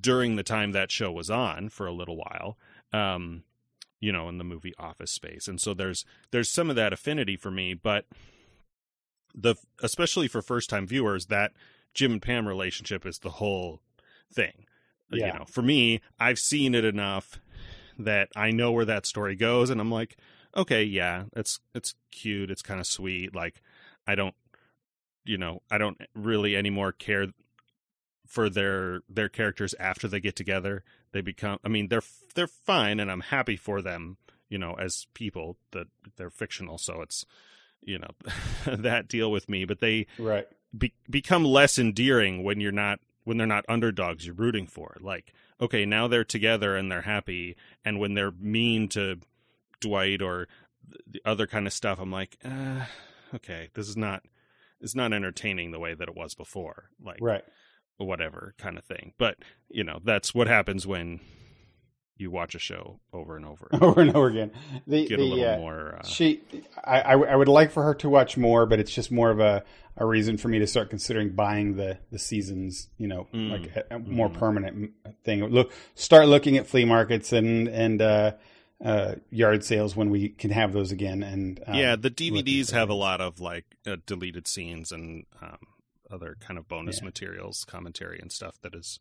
during 0.00 0.36
the 0.36 0.42
time 0.42 0.72
that 0.72 0.90
show 0.90 1.12
was 1.12 1.30
on 1.30 1.68
for 1.68 1.86
a 1.86 1.92
little 1.92 2.16
while 2.16 2.56
um 2.92 3.44
you 4.00 4.10
know 4.12 4.28
in 4.28 4.38
the 4.38 4.44
movie 4.44 4.74
office 4.78 5.10
space 5.10 5.48
and 5.48 5.60
so 5.60 5.74
there's 5.74 6.04
there's 6.30 6.50
some 6.50 6.70
of 6.70 6.76
that 6.76 6.92
affinity 6.92 7.36
for 7.36 7.50
me 7.50 7.74
but 7.74 8.06
the 9.34 9.54
especially 9.82 10.28
for 10.28 10.42
first 10.42 10.68
time 10.68 10.86
viewers 10.86 11.26
that 11.26 11.52
jim 11.94 12.12
and 12.12 12.22
pam 12.22 12.46
relationship 12.46 13.06
is 13.06 13.18
the 13.18 13.30
whole 13.30 13.80
thing 14.32 14.66
Yeah. 15.12 15.26
you 15.26 15.38
know 15.38 15.44
for 15.44 15.62
me 15.62 16.00
i've 16.18 16.38
seen 16.38 16.74
it 16.74 16.84
enough 16.84 17.40
that 17.98 18.28
I 18.36 18.50
know 18.50 18.72
where 18.72 18.84
that 18.84 19.06
story 19.06 19.36
goes, 19.36 19.70
and 19.70 19.80
I'm 19.80 19.90
like, 19.90 20.16
okay, 20.56 20.82
yeah, 20.82 21.24
it's 21.34 21.60
it's 21.74 21.94
cute, 22.10 22.50
it's 22.50 22.62
kind 22.62 22.80
of 22.80 22.86
sweet. 22.86 23.34
Like, 23.34 23.62
I 24.06 24.14
don't, 24.14 24.34
you 25.24 25.38
know, 25.38 25.62
I 25.70 25.78
don't 25.78 26.00
really 26.14 26.56
anymore 26.56 26.92
care 26.92 27.28
for 28.26 28.48
their 28.48 29.00
their 29.08 29.28
characters 29.28 29.74
after 29.78 30.08
they 30.08 30.20
get 30.20 30.36
together. 30.36 30.84
They 31.12 31.20
become, 31.20 31.58
I 31.64 31.68
mean, 31.68 31.88
they're 31.88 32.02
they're 32.34 32.46
fine, 32.46 33.00
and 33.00 33.10
I'm 33.10 33.20
happy 33.20 33.56
for 33.56 33.82
them, 33.82 34.16
you 34.48 34.58
know, 34.58 34.74
as 34.74 35.06
people 35.14 35.56
that 35.72 35.88
they're 36.16 36.30
fictional, 36.30 36.78
so 36.78 37.02
it's, 37.02 37.24
you 37.80 37.98
know, 37.98 38.10
that 38.66 39.08
deal 39.08 39.30
with 39.30 39.48
me. 39.48 39.64
But 39.64 39.80
they 39.80 40.06
right 40.18 40.46
be- 40.76 40.94
become 41.08 41.44
less 41.44 41.78
endearing 41.78 42.42
when 42.42 42.60
you're 42.60 42.72
not 42.72 43.00
when 43.24 43.36
they're 43.36 43.46
not 43.46 43.64
underdogs 43.68 44.26
you're 44.26 44.34
rooting 44.34 44.66
for. 44.66 44.96
Like, 45.00 45.32
okay, 45.60 45.84
now 45.84 46.08
they're 46.08 46.24
together 46.24 46.76
and 46.76 46.90
they're 46.90 47.02
happy, 47.02 47.56
and 47.84 47.98
when 47.98 48.14
they're 48.14 48.32
mean 48.32 48.88
to 48.90 49.20
Dwight 49.80 50.22
or 50.22 50.48
the 51.06 51.22
other 51.24 51.46
kind 51.46 51.66
of 51.66 51.72
stuff, 51.72 51.98
I'm 52.00 52.10
like, 52.10 52.36
uh, 52.44 52.86
okay, 53.34 53.70
this 53.74 53.88
is 53.88 53.96
not 53.96 54.22
it's 54.80 54.94
not 54.96 55.12
entertaining 55.12 55.70
the 55.70 55.78
way 55.78 55.94
that 55.94 56.08
it 56.08 56.16
was 56.16 56.34
before. 56.34 56.90
Like, 57.02 57.18
right, 57.20 57.44
whatever 57.98 58.54
kind 58.58 58.76
of 58.76 58.84
thing. 58.84 59.14
But 59.18 59.38
you 59.68 59.84
know, 59.84 60.00
that's 60.04 60.34
what 60.34 60.48
happens 60.48 60.86
when 60.86 61.20
you 62.16 62.30
watch 62.30 62.54
a 62.54 62.58
show 62.58 63.00
over 63.12 63.36
and 63.36 63.44
over, 63.44 63.68
over 63.80 64.00
and 64.00 64.14
over 64.14 64.28
again. 64.28 64.52
The, 64.86 65.06
Get 65.06 65.18
the, 65.18 65.22
a 65.22 65.24
little 65.24 65.54
uh, 65.54 65.58
more. 65.58 65.96
Uh, 65.98 66.06
she, 66.06 66.42
I, 66.84 67.00
I, 67.00 67.12
I, 67.12 67.36
would 67.36 67.48
like 67.48 67.70
for 67.70 67.82
her 67.82 67.94
to 67.96 68.08
watch 68.08 68.36
more, 68.36 68.66
but 68.66 68.78
it's 68.78 68.92
just 68.92 69.10
more 69.10 69.30
of 69.30 69.40
a, 69.40 69.64
a 69.96 70.06
reason 70.06 70.36
for 70.36 70.48
me 70.48 70.58
to 70.58 70.66
start 70.66 70.90
considering 70.90 71.30
buying 71.30 71.76
the 71.76 71.98
the 72.10 72.18
seasons. 72.18 72.88
You 72.98 73.08
know, 73.08 73.28
mm, 73.32 73.50
like 73.50 73.76
a, 73.76 73.96
a 73.96 73.98
more 73.98 74.28
mm. 74.28 74.34
permanent 74.34 74.92
thing. 75.24 75.44
Look, 75.46 75.72
start 75.94 76.28
looking 76.28 76.56
at 76.56 76.66
flea 76.66 76.84
markets 76.84 77.32
and 77.32 77.68
and 77.68 78.00
uh, 78.00 78.32
uh, 78.84 79.14
yard 79.30 79.64
sales 79.64 79.94
when 79.94 80.10
we 80.10 80.28
can 80.28 80.50
have 80.50 80.72
those 80.72 80.92
again. 80.92 81.22
And 81.22 81.62
um, 81.66 81.74
yeah, 81.74 81.96
the 81.96 82.10
DVDs 82.10 82.72
have 82.72 82.88
a 82.88 82.94
lot 82.94 83.20
of 83.20 83.40
like 83.40 83.64
uh, 83.86 83.96
deleted 84.06 84.46
scenes 84.46 84.92
and 84.92 85.24
um, 85.40 85.58
other 86.10 86.36
kind 86.40 86.58
of 86.58 86.68
bonus 86.68 86.98
yeah. 87.00 87.06
materials, 87.06 87.64
commentary 87.64 88.18
and 88.20 88.32
stuff 88.32 88.56
that 88.62 88.74
is 88.74 89.00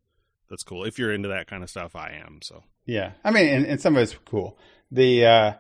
that's 0.50 0.64
cool. 0.64 0.84
If 0.84 1.00
you're 1.00 1.14
into 1.14 1.30
that 1.30 1.48
kind 1.48 1.64
of 1.64 1.70
stuff, 1.70 1.96
I 1.96 2.12
am. 2.12 2.40
So 2.44 2.64
yeah, 2.86 3.12
I 3.24 3.32
mean, 3.32 3.48
and, 3.48 3.66
and 3.66 3.82
some 3.82 3.96
of 3.96 4.04
it's 4.04 4.16
cool. 4.26 4.58
The 4.92 5.26
uh, 5.26 5.54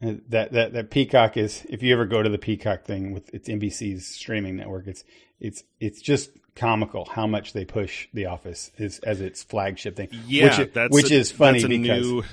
that 0.00 0.52
that 0.52 0.72
that 0.72 0.90
Peacock 0.90 1.36
is. 1.36 1.64
If 1.68 1.82
you 1.82 1.92
ever 1.92 2.06
go 2.06 2.22
to 2.22 2.28
the 2.28 2.38
Peacock 2.38 2.84
thing 2.84 3.12
with 3.12 3.32
its 3.34 3.48
NBC's 3.48 4.06
streaming 4.06 4.56
network, 4.56 4.86
it's 4.86 5.04
it's 5.40 5.62
it's 5.80 6.00
just 6.00 6.30
comical 6.54 7.04
how 7.04 7.26
much 7.26 7.52
they 7.52 7.64
push 7.64 8.08
The 8.12 8.26
Office 8.26 8.70
is 8.78 8.98
as 9.00 9.20
its 9.20 9.42
flagship 9.42 9.96
thing. 9.96 10.08
Yeah, 10.26 10.58
which, 10.58 10.72
that's 10.72 10.92
which 10.92 11.10
a, 11.10 11.14
is 11.14 11.32
funny 11.32 11.64
because 11.64 12.02
new, 12.06 12.24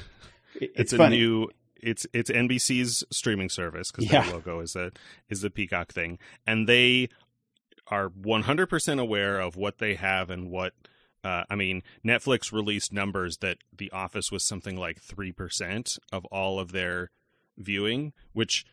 it's, 0.55 0.79
it's 0.79 0.93
a 0.93 0.97
funny. 0.97 1.17
new 1.17 1.49
it's 1.75 2.07
it's 2.13 2.29
NBC's 2.29 3.03
streaming 3.11 3.49
service 3.49 3.91
because 3.91 4.11
yeah. 4.11 4.23
their 4.23 4.33
logo 4.33 4.59
is 4.59 4.75
a 4.75 4.91
is 5.29 5.41
the 5.41 5.49
Peacock 5.49 5.93
thing, 5.93 6.17
and 6.45 6.67
they 6.67 7.09
are 7.87 8.09
100% 8.09 8.99
aware 8.99 9.39
of 9.39 9.55
what 9.55 9.77
they 9.77 9.93
have 9.93 10.31
and 10.31 10.49
what 10.49 10.73
uh, 11.25 11.43
I 11.49 11.55
mean, 11.55 11.81
Netflix 12.05 12.51
released 12.51 12.93
numbers 12.93 13.37
that 13.37 13.57
The 13.75 13.89
Office 13.89 14.31
was 14.31 14.45
something 14.45 14.77
like 14.77 15.01
3% 15.01 15.97
of 16.13 16.23
all 16.25 16.59
of 16.59 16.71
their 16.71 17.09
viewing, 17.57 18.13
which 18.33 18.63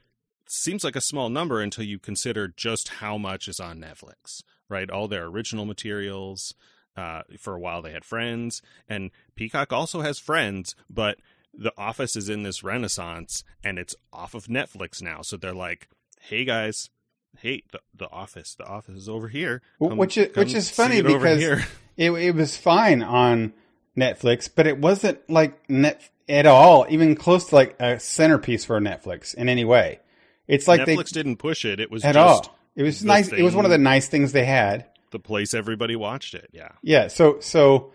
seems 0.47 0.85
like 0.85 0.95
a 0.95 1.01
small 1.01 1.31
number 1.31 1.63
until 1.63 1.85
you 1.85 1.99
consider 1.99 2.49
just 2.55 2.89
how 2.89 3.17
much 3.17 3.49
is 3.49 3.59
on 3.59 3.81
Netflix, 3.81 4.43
right? 4.69 4.91
All 4.91 5.09
their 5.09 5.25
original 5.25 5.65
materials. 5.65 6.55
Uh, 6.95 7.23
for 7.39 7.55
a 7.55 7.59
while, 7.59 7.81
they 7.81 7.93
had 7.93 8.05
Friends, 8.05 8.61
and 8.87 9.11
Peacock 9.35 9.73
also 9.73 10.03
has 10.03 10.19
Friends, 10.19 10.77
but 10.91 11.17
The 11.55 11.73
Office 11.79 12.17
is 12.17 12.29
in 12.29 12.43
this 12.43 12.63
renaissance 12.63 13.45
and 13.65 13.79
it's 13.79 13.95
off 14.13 14.35
of 14.35 14.45
Netflix 14.45 15.01
now. 15.01 15.23
So 15.23 15.39
they're 15.39 15.55
like, 15.55 15.89
hey 16.21 16.45
guys, 16.45 16.91
hey, 17.39 17.63
the, 17.73 17.81
the 17.95 18.11
office, 18.11 18.55
the 18.55 18.67
office 18.67 18.97
is 18.97 19.09
over 19.09 19.29
here. 19.29 19.63
Come, 19.79 19.97
which 19.97 20.19
is 20.19 20.37
which 20.37 20.53
is 20.53 20.71
funny 20.71 21.01
because 21.01 21.63
it 21.97 22.11
it 22.11 22.35
was 22.35 22.57
fine 22.57 23.03
on 23.03 23.53
Netflix, 23.97 24.49
but 24.55 24.67
it 24.67 24.79
wasn't 24.79 25.19
like 25.29 25.69
net 25.69 26.09
at 26.29 26.47
all, 26.47 26.87
even 26.89 27.15
close 27.15 27.47
to 27.49 27.55
like 27.55 27.77
a 27.81 28.01
centerpiece 28.01 28.65
for 28.65 28.81
Netflix 28.81 29.35
in 29.35 29.49
any 29.49 29.65
way. 29.65 30.01
It's 30.49 30.69
like 30.69 30.83
Netflix 30.83 31.11
they, 31.11 31.23
didn't 31.23 31.37
push 31.37 31.65
it; 31.65 31.81
it 31.81 31.91
was 31.91 32.05
at 32.05 32.17
all. 32.17 32.57
It 32.75 32.83
was 32.83 33.05
nice. 33.05 33.29
Thing, 33.29 33.39
it 33.39 33.43
was 33.43 33.55
one 33.55 33.65
of 33.65 33.71
the 33.71 33.79
nice 33.79 34.09
things 34.09 34.33
they 34.33 34.45
had. 34.45 34.87
The 35.11 35.19
place 35.19 35.53
everybody 35.53 35.95
watched 35.97 36.35
it. 36.35 36.49
Yeah. 36.53 36.71
Yeah. 36.83 37.09
So 37.09 37.41
so, 37.41 37.93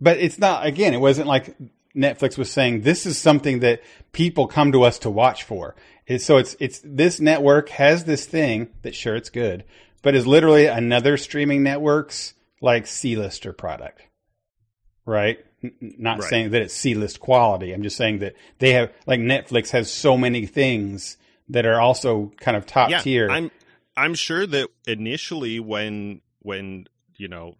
but 0.00 0.18
it's 0.18 0.38
not. 0.38 0.64
Again, 0.66 0.94
it 0.94 1.00
wasn't 1.00 1.26
like 1.26 1.56
Netflix 1.94 2.38
was 2.38 2.50
saying 2.50 2.82
this 2.82 3.04
is 3.04 3.18
something 3.18 3.60
that 3.60 3.82
people 4.12 4.46
come 4.46 4.72
to 4.72 4.84
us 4.84 5.00
to 5.00 5.10
watch 5.10 5.42
for 5.42 5.74
so 6.18 6.38
it's 6.38 6.56
it's 6.58 6.80
this 6.84 7.20
network 7.20 7.68
has 7.70 8.04
this 8.04 8.26
thing 8.26 8.68
that 8.82 8.94
sure 8.94 9.14
it's 9.14 9.30
good, 9.30 9.64
but 10.02 10.14
is 10.14 10.26
literally 10.26 10.66
another 10.66 11.16
streaming 11.16 11.62
network's 11.62 12.34
like 12.62 12.86
C-lister 12.86 13.52
product, 13.52 14.02
right? 15.04 15.38
N- 15.62 15.74
not 15.98 16.20
right. 16.20 16.30
saying 16.30 16.50
that 16.52 16.62
it's 16.62 16.72
C-list 16.72 17.20
quality. 17.20 17.72
I'm 17.72 17.82
just 17.82 17.96
saying 17.96 18.20
that 18.20 18.34
they 18.58 18.72
have 18.72 18.90
like 19.06 19.20
Netflix 19.20 19.70
has 19.70 19.92
so 19.92 20.16
many 20.16 20.46
things 20.46 21.18
that 21.48 21.66
are 21.66 21.80
also 21.80 22.32
kind 22.40 22.56
of 22.56 22.64
top 22.64 22.88
yeah, 22.88 23.00
tier. 23.00 23.28
I'm 23.30 23.50
I'm 23.96 24.14
sure 24.14 24.46
that 24.46 24.68
initially 24.86 25.60
when 25.60 26.22
when 26.38 26.86
you 27.16 27.28
know 27.28 27.56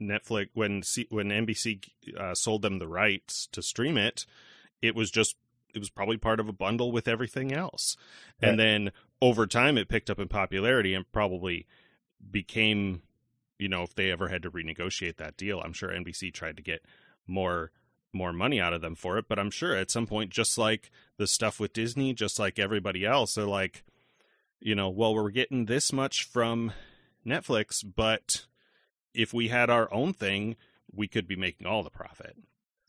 Netflix 0.00 0.50
when 0.54 0.82
C, 0.82 1.06
when 1.10 1.28
NBC 1.28 1.84
uh, 2.16 2.34
sold 2.34 2.62
them 2.62 2.78
the 2.78 2.88
rights 2.88 3.48
to 3.52 3.62
stream 3.62 3.96
it, 3.96 4.26
it 4.80 4.94
was 4.94 5.10
just 5.10 5.36
it 5.74 5.78
was 5.78 5.90
probably 5.90 6.18
part 6.18 6.40
of 6.40 6.48
a 6.48 6.52
bundle 6.52 6.92
with 6.92 7.08
everything 7.08 7.52
else. 7.52 7.96
Right. 8.42 8.50
And 8.50 8.60
then 8.60 8.92
over 9.22 9.46
time 9.46 9.78
it 9.78 9.88
picked 9.88 10.10
up 10.10 10.18
in 10.18 10.28
popularity 10.28 10.92
and 10.92 11.10
probably 11.10 11.66
became 12.30 13.02
you 13.62 13.68
know 13.68 13.82
if 13.82 13.94
they 13.94 14.10
ever 14.10 14.28
had 14.28 14.42
to 14.42 14.50
renegotiate 14.50 15.16
that 15.16 15.36
deal 15.36 15.60
i'm 15.60 15.72
sure 15.72 15.90
nbc 15.90 16.34
tried 16.34 16.56
to 16.56 16.62
get 16.62 16.84
more 17.26 17.70
more 18.12 18.32
money 18.32 18.60
out 18.60 18.72
of 18.72 18.82
them 18.82 18.96
for 18.96 19.16
it 19.16 19.26
but 19.28 19.38
i'm 19.38 19.50
sure 19.50 19.74
at 19.76 19.90
some 19.90 20.06
point 20.06 20.30
just 20.30 20.58
like 20.58 20.90
the 21.16 21.26
stuff 21.26 21.60
with 21.60 21.72
disney 21.72 22.12
just 22.12 22.38
like 22.38 22.58
everybody 22.58 23.06
else 23.06 23.34
they're 23.34 23.46
like 23.46 23.84
you 24.60 24.74
know 24.74 24.90
well 24.90 25.14
we're 25.14 25.30
getting 25.30 25.66
this 25.66 25.92
much 25.92 26.24
from 26.24 26.72
netflix 27.24 27.84
but 27.84 28.46
if 29.14 29.32
we 29.32 29.48
had 29.48 29.70
our 29.70 29.92
own 29.94 30.12
thing 30.12 30.56
we 30.92 31.06
could 31.06 31.28
be 31.28 31.36
making 31.36 31.66
all 31.66 31.82
the 31.82 31.90
profit 31.90 32.36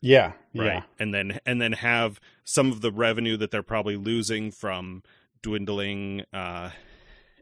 yeah, 0.04 0.32
right. 0.54 0.66
Yeah. 0.66 0.82
And 0.98 1.14
then 1.14 1.40
and 1.46 1.62
then 1.62 1.72
have 1.72 2.20
some 2.44 2.70
of 2.70 2.82
the 2.82 2.92
revenue 2.92 3.38
that 3.38 3.50
they're 3.50 3.62
probably 3.62 3.96
losing 3.96 4.50
from 4.50 5.02
dwindling 5.40 6.24
uh, 6.30 6.72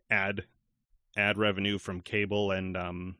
ad 0.09 0.45
ad 1.17 1.39
revenue 1.39 1.79
from 1.79 2.03
cable 2.03 2.53
and 2.53 2.77
um, 2.77 3.17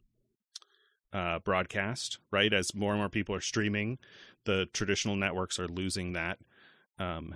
uh, 1.13 1.39
broadcast, 1.41 2.19
right? 2.31 2.53
As 2.53 2.75
more 2.75 2.93
and 2.93 3.01
more 3.01 3.09
people 3.09 3.35
are 3.35 3.41
streaming, 3.41 3.99
the 4.45 4.67
traditional 4.73 5.17
networks 5.17 5.59
are 5.59 5.69
losing 5.69 6.13
that 6.13 6.39
um, 6.99 7.35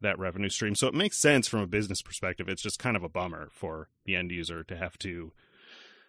that 0.00 0.18
revenue 0.18 0.48
stream. 0.48 0.74
So 0.74 0.86
it 0.86 0.94
makes 0.94 1.16
sense 1.16 1.48
from 1.48 1.60
a 1.60 1.66
business 1.66 2.02
perspective. 2.02 2.48
It's 2.48 2.62
just 2.62 2.78
kind 2.78 2.96
of 2.96 3.02
a 3.02 3.08
bummer 3.08 3.48
for 3.52 3.88
the 4.04 4.16
end 4.16 4.30
user 4.30 4.62
to 4.64 4.76
have 4.76 4.98
to 4.98 5.32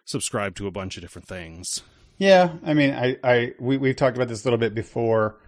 subscribe 0.04 0.54
to 0.56 0.66
a 0.66 0.70
bunch 0.70 0.96
of 0.96 1.02
different 1.02 1.28
things. 1.28 1.82
Yeah, 2.18 2.54
I 2.64 2.74
mean, 2.74 2.94
I, 2.94 3.16
I 3.22 3.52
we 3.58 3.76
we've 3.76 3.96
talked 3.96 4.16
about 4.16 4.28
this 4.28 4.44
a 4.44 4.46
little 4.46 4.58
bit 4.58 4.74
before. 4.74 5.38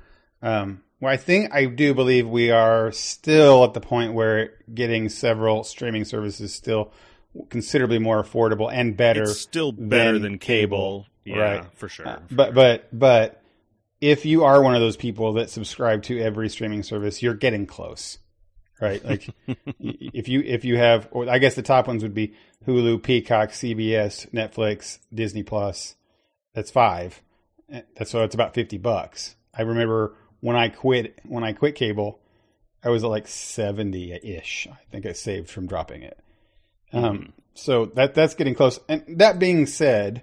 Um, 0.42 0.82
well, 1.00 1.12
I 1.12 1.16
think 1.16 1.54
I 1.54 1.64
do 1.66 1.94
believe 1.94 2.28
we 2.28 2.50
are 2.50 2.92
still 2.92 3.64
at 3.64 3.72
the 3.72 3.80
point 3.80 4.14
where 4.14 4.54
getting 4.72 5.08
several 5.08 5.64
streaming 5.64 6.04
services 6.04 6.52
still 6.52 6.92
considerably 7.50 7.98
more 7.98 8.22
affordable 8.22 8.70
and 8.72 8.96
better. 8.96 9.22
It's 9.22 9.40
still 9.40 9.72
better 9.72 10.14
than, 10.14 10.22
than 10.22 10.38
cable, 10.38 11.02
cable, 11.02 11.06
yeah, 11.36 11.42
right? 11.42 11.64
For 11.74 11.88
sure. 11.88 12.08
Uh, 12.08 12.18
for 12.28 12.34
but 12.34 12.46
sure. 12.46 12.54
but 12.54 12.98
but 12.98 13.42
if 14.00 14.24
you 14.24 14.44
are 14.44 14.62
one 14.62 14.74
of 14.74 14.80
those 14.80 14.96
people 14.96 15.34
that 15.34 15.50
subscribe 15.50 16.02
to 16.04 16.20
every 16.20 16.48
streaming 16.48 16.82
service, 16.82 17.22
you're 17.22 17.34
getting 17.34 17.66
close, 17.66 18.18
right? 18.80 19.04
Like 19.04 19.28
if 19.80 20.28
you 20.28 20.40
if 20.40 20.64
you 20.64 20.76
have, 20.76 21.08
or 21.10 21.28
I 21.28 21.38
guess 21.38 21.54
the 21.54 21.62
top 21.62 21.88
ones 21.88 22.02
would 22.02 22.14
be 22.14 22.34
Hulu, 22.66 23.02
Peacock, 23.02 23.50
CBS, 23.50 24.30
Netflix, 24.30 24.98
Disney 25.12 25.42
Plus. 25.42 25.96
That's 26.54 26.70
five. 26.70 27.20
That's 27.68 28.10
so 28.10 28.22
it's 28.22 28.34
about 28.34 28.54
fifty 28.54 28.78
bucks. 28.78 29.36
I 29.54 29.62
remember 29.62 30.14
when 30.40 30.56
I 30.56 30.68
quit 30.68 31.18
when 31.24 31.44
I 31.44 31.52
quit 31.52 31.74
cable, 31.74 32.20
I 32.82 32.90
was 32.90 33.04
at 33.04 33.10
like 33.10 33.28
seventy 33.28 34.12
ish. 34.12 34.68
I 34.70 34.78
think 34.90 35.06
I 35.06 35.12
saved 35.12 35.50
from 35.50 35.66
dropping 35.66 36.02
it. 36.02 36.18
Um. 36.92 37.04
Um, 37.04 37.32
so 37.54 37.86
that 37.86 38.14
that's 38.14 38.34
getting 38.34 38.54
close. 38.54 38.78
And 38.88 39.04
that 39.18 39.40
being 39.40 39.66
said, 39.66 40.22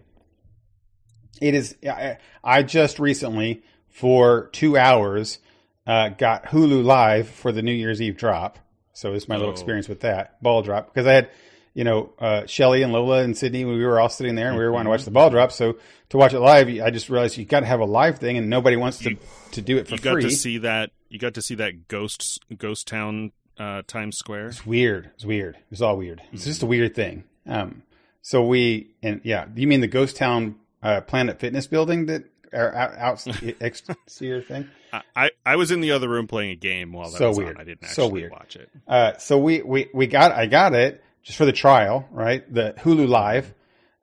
it 1.42 1.54
is. 1.54 1.76
I, 1.86 2.18
I 2.44 2.64
just 2.64 3.00
recently 3.00 3.64
for 3.90 4.50
two 4.52 4.78
hours 4.78 5.40
uh, 5.88 6.10
got 6.10 6.46
Hulu 6.46 6.84
Live 6.84 7.30
for 7.30 7.52
the 7.52 7.62
New 7.62 7.74
Year's 7.74 8.02
Eve 8.02 8.18
drop. 8.18 8.60
So 8.94 9.14
it's 9.14 9.28
my 9.28 9.36
oh. 9.36 9.40
little 9.40 9.54
experience 9.54 9.90
with 9.90 10.02
that 10.02 10.42
ball 10.42 10.62
drop 10.62 10.94
because 10.94 11.08
I 11.08 11.14
had 11.14 11.30
you 11.76 11.84
know, 11.84 12.14
uh, 12.18 12.46
Shelly 12.48 12.82
and 12.82 12.94
Lola 12.94 13.22
and 13.22 13.38
Sydney, 13.38 13.66
we 13.66 13.84
were 13.84 14.00
all 14.00 14.08
sitting 14.08 14.34
there 14.34 14.48
and 14.48 14.58
we 14.58 14.64
were 14.64 14.72
wanting 14.72 14.86
to 14.86 14.92
watch 14.92 15.04
the 15.04 15.12
ball 15.12 15.30
drop. 15.30 15.52
So 15.52 15.78
to 16.10 16.18
watch 16.18 16.34
it 16.34 16.40
live, 16.40 16.70
I 16.70 16.90
just 16.90 17.10
realized 17.10 17.38
you 17.38 17.44
got 17.44 17.60
to 17.60 17.66
have 17.66 17.82
a 17.82 17.86
live 17.86 18.18
thing 18.18 18.38
and 18.38 18.50
nobody 18.50 18.78
wants 18.78 19.00
to, 19.00 19.12
you, 19.12 19.18
to 19.52 19.62
do 19.62 19.78
it 19.78 19.88
for 19.88 19.96
you 19.96 19.98
free. 19.98 20.22
got 20.22 20.30
to 20.30 20.32
see 20.32 20.58
that 20.60 20.92
you 21.10 21.20
got 21.20 21.34
to 21.34 21.42
see 21.42 21.56
that 21.56 21.90
ghost 21.90 22.42
ghost 22.58 22.88
town 22.88 23.34
uh, 23.58 23.82
Times 23.88 24.18
Square. 24.18 24.48
It's 24.48 24.66
weird. 24.66 25.12
It's 25.16 25.26
weird. 25.26 25.58
It's 25.70 25.82
all 25.82 25.98
weird. 25.98 26.22
It's 26.32 26.46
just 26.46 26.64
a 26.64 26.66
weird 26.66 26.96
thing. 26.96 27.26
Um, 27.46 27.84
so 28.22 28.46
we 28.46 28.92
and 29.04 29.20
yeah, 29.26 29.46
you 29.54 29.68
mean 29.68 29.82
the 29.82 29.88
Ghost 29.88 30.16
Town 30.16 30.56
uh, 30.86 31.02
Planet 31.02 31.40
Fitness 31.40 31.68
building 31.68 32.06
that 32.08 32.24
are 32.54 32.74
out, 32.74 32.98
out 32.98 33.28
exterior 33.62 34.42
thing? 34.42 34.70
I, 35.16 35.32
I 35.46 35.56
was 35.58 35.72
in 35.72 35.82
the 35.82 35.92
other 35.92 36.08
room 36.08 36.28
playing 36.28 36.52
a 36.52 36.56
game 36.56 36.94
while 36.94 37.10
that 37.12 37.18
So 37.18 37.28
was 37.30 37.38
weird. 37.38 37.56
on. 37.56 37.62
I 37.62 37.66
didn't 37.66 37.86
So 37.88 38.04
actually 38.06 38.22
weird. 38.22 38.32
watch 38.32 38.56
it. 38.56 38.70
Uh, 38.88 39.18
so 39.18 39.38
we, 39.38 39.62
we 39.62 39.90
we 39.94 40.08
got 40.08 40.32
I 40.32 40.46
got 40.46 40.74
it 40.74 41.04
just 41.24 41.38
for 41.38 41.44
the 41.46 41.52
trial, 41.52 42.08
right? 42.12 42.42
The 42.54 42.76
Hulu 42.80 43.08
Live, 43.10 43.54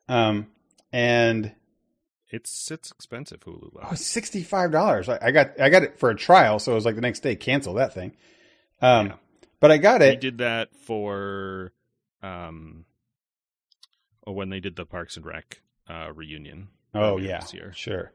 um, 0.09 0.49
and 0.93 1.53
It's 2.29 2.71
it's 2.71 2.91
expensive 2.91 3.41
Hulu. 3.41 3.75
Live. 3.75 3.87
oh, 3.91 3.95
sixty 3.95 4.43
five 4.43 4.71
dollars. 4.71 5.09
I, 5.09 5.19
I 5.23 5.31
got 5.31 5.59
I 5.61 5.71
got 5.71 5.83
it 5.83 5.99
for 5.99 6.11
a 6.11 6.15
trial, 6.17 6.59
so 6.59 6.73
it 6.73 6.75
was 6.75 6.85
like 6.85 6.95
the 6.97 7.01
next 7.01 7.21
day 7.21 7.37
cancel 7.37 7.75
that 7.75 7.95
thing. 7.95 8.13
Um, 8.83 9.07
Yeah. 9.07 9.13
but 9.61 9.71
I 9.71 9.79
got 9.79 10.03
it. 10.03 10.21
did 10.21 10.39
that 10.39 10.75
for 10.77 11.73
um, 12.23 12.85
oh, 14.27 14.33
when 14.33 14.51
they 14.51 14.61
did 14.61 14.77
the 14.77 14.85
Parks 14.85 15.17
and 15.17 15.25
Rec 15.25 15.61
uh, 15.93 16.13
reunion. 16.13 16.69
Oh 16.95 17.19
yeah, 17.19 17.41
this 17.41 17.55
year. 17.55 17.73
sure. 17.75 18.13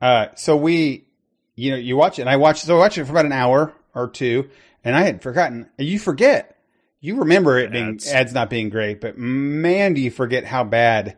Uh, 0.00 0.28
so 0.34 0.56
we, 0.56 1.06
you 1.54 1.70
know, 1.70 1.76
you 1.76 1.96
watch 1.96 2.18
it, 2.18 2.22
and 2.22 2.30
I 2.30 2.36
watched. 2.36 2.64
So 2.64 2.76
I 2.76 2.78
watched 2.78 2.98
it 2.98 3.04
for 3.04 3.12
about 3.12 3.26
an 3.26 3.32
hour 3.32 3.72
or 3.94 4.08
two, 4.08 4.48
and 4.84 4.96
I 4.96 5.02
had 5.02 5.22
forgotten. 5.22 5.68
You 5.78 5.98
forget. 5.98 6.56
You 7.00 7.16
remember 7.16 7.58
it 7.58 7.72
being 7.72 7.94
Ads. 7.94 8.12
ads 8.12 8.32
not 8.32 8.48
being 8.48 8.68
great, 8.68 9.00
but 9.00 9.18
man, 9.18 9.94
do 9.94 10.00
you 10.00 10.10
forget 10.10 10.44
how 10.44 10.62
bad 10.62 11.16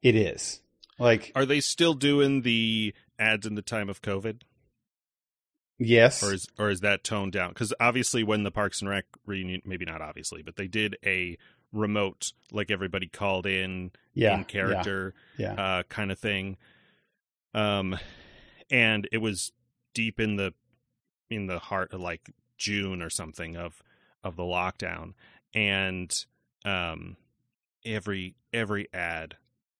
it 0.00 0.16
is? 0.16 0.60
Like, 0.98 1.30
Are 1.34 1.44
they 1.44 1.60
still 1.60 1.92
doing 1.92 2.40
the 2.40 2.94
ads 3.18 3.44
in 3.46 3.54
the 3.54 3.60
time 3.60 3.90
of 3.90 4.00
COVID, 4.00 4.40
yes, 5.78 6.22
or 6.22 6.32
is 6.32 6.48
or 6.58 6.70
is 6.70 6.80
that 6.80 7.04
toned 7.04 7.32
down? 7.32 7.50
Because 7.50 7.74
obviously, 7.78 8.22
when 8.24 8.44
the 8.44 8.50
Parks 8.50 8.80
and 8.80 8.88
Rec 8.90 9.04
reunion, 9.26 9.60
maybe 9.64 9.84
not 9.84 10.00
obviously, 10.00 10.42
but 10.42 10.56
they 10.56 10.68
did 10.68 10.96
a 11.04 11.36
remote, 11.76 12.32
like 12.52 12.70
everybody 12.70 13.06
called 13.08 13.46
in 13.46 13.90
yeah, 14.14 14.36
in 14.38 14.44
character 14.44 15.14
yeah, 15.36 15.54
yeah. 15.54 15.62
uh, 15.78 15.82
kind 15.84 16.10
of 16.10 16.18
thing. 16.18 16.56
Um, 17.54 17.98
and 18.70 19.08
it 19.12 19.18
was 19.18 19.52
deep 19.94 20.20
in 20.20 20.36
the 20.36 20.52
in 21.30 21.46
the 21.46 21.58
heart 21.58 21.92
of 21.92 22.00
like 22.00 22.30
June 22.58 23.02
or 23.02 23.10
something 23.10 23.56
of 23.56 23.82
of 24.24 24.36
the 24.36 24.42
lockdown, 24.42 25.14
and 25.54 26.24
um, 26.64 27.16
every 27.84 28.34
every 28.52 28.88
ad, 28.92 29.36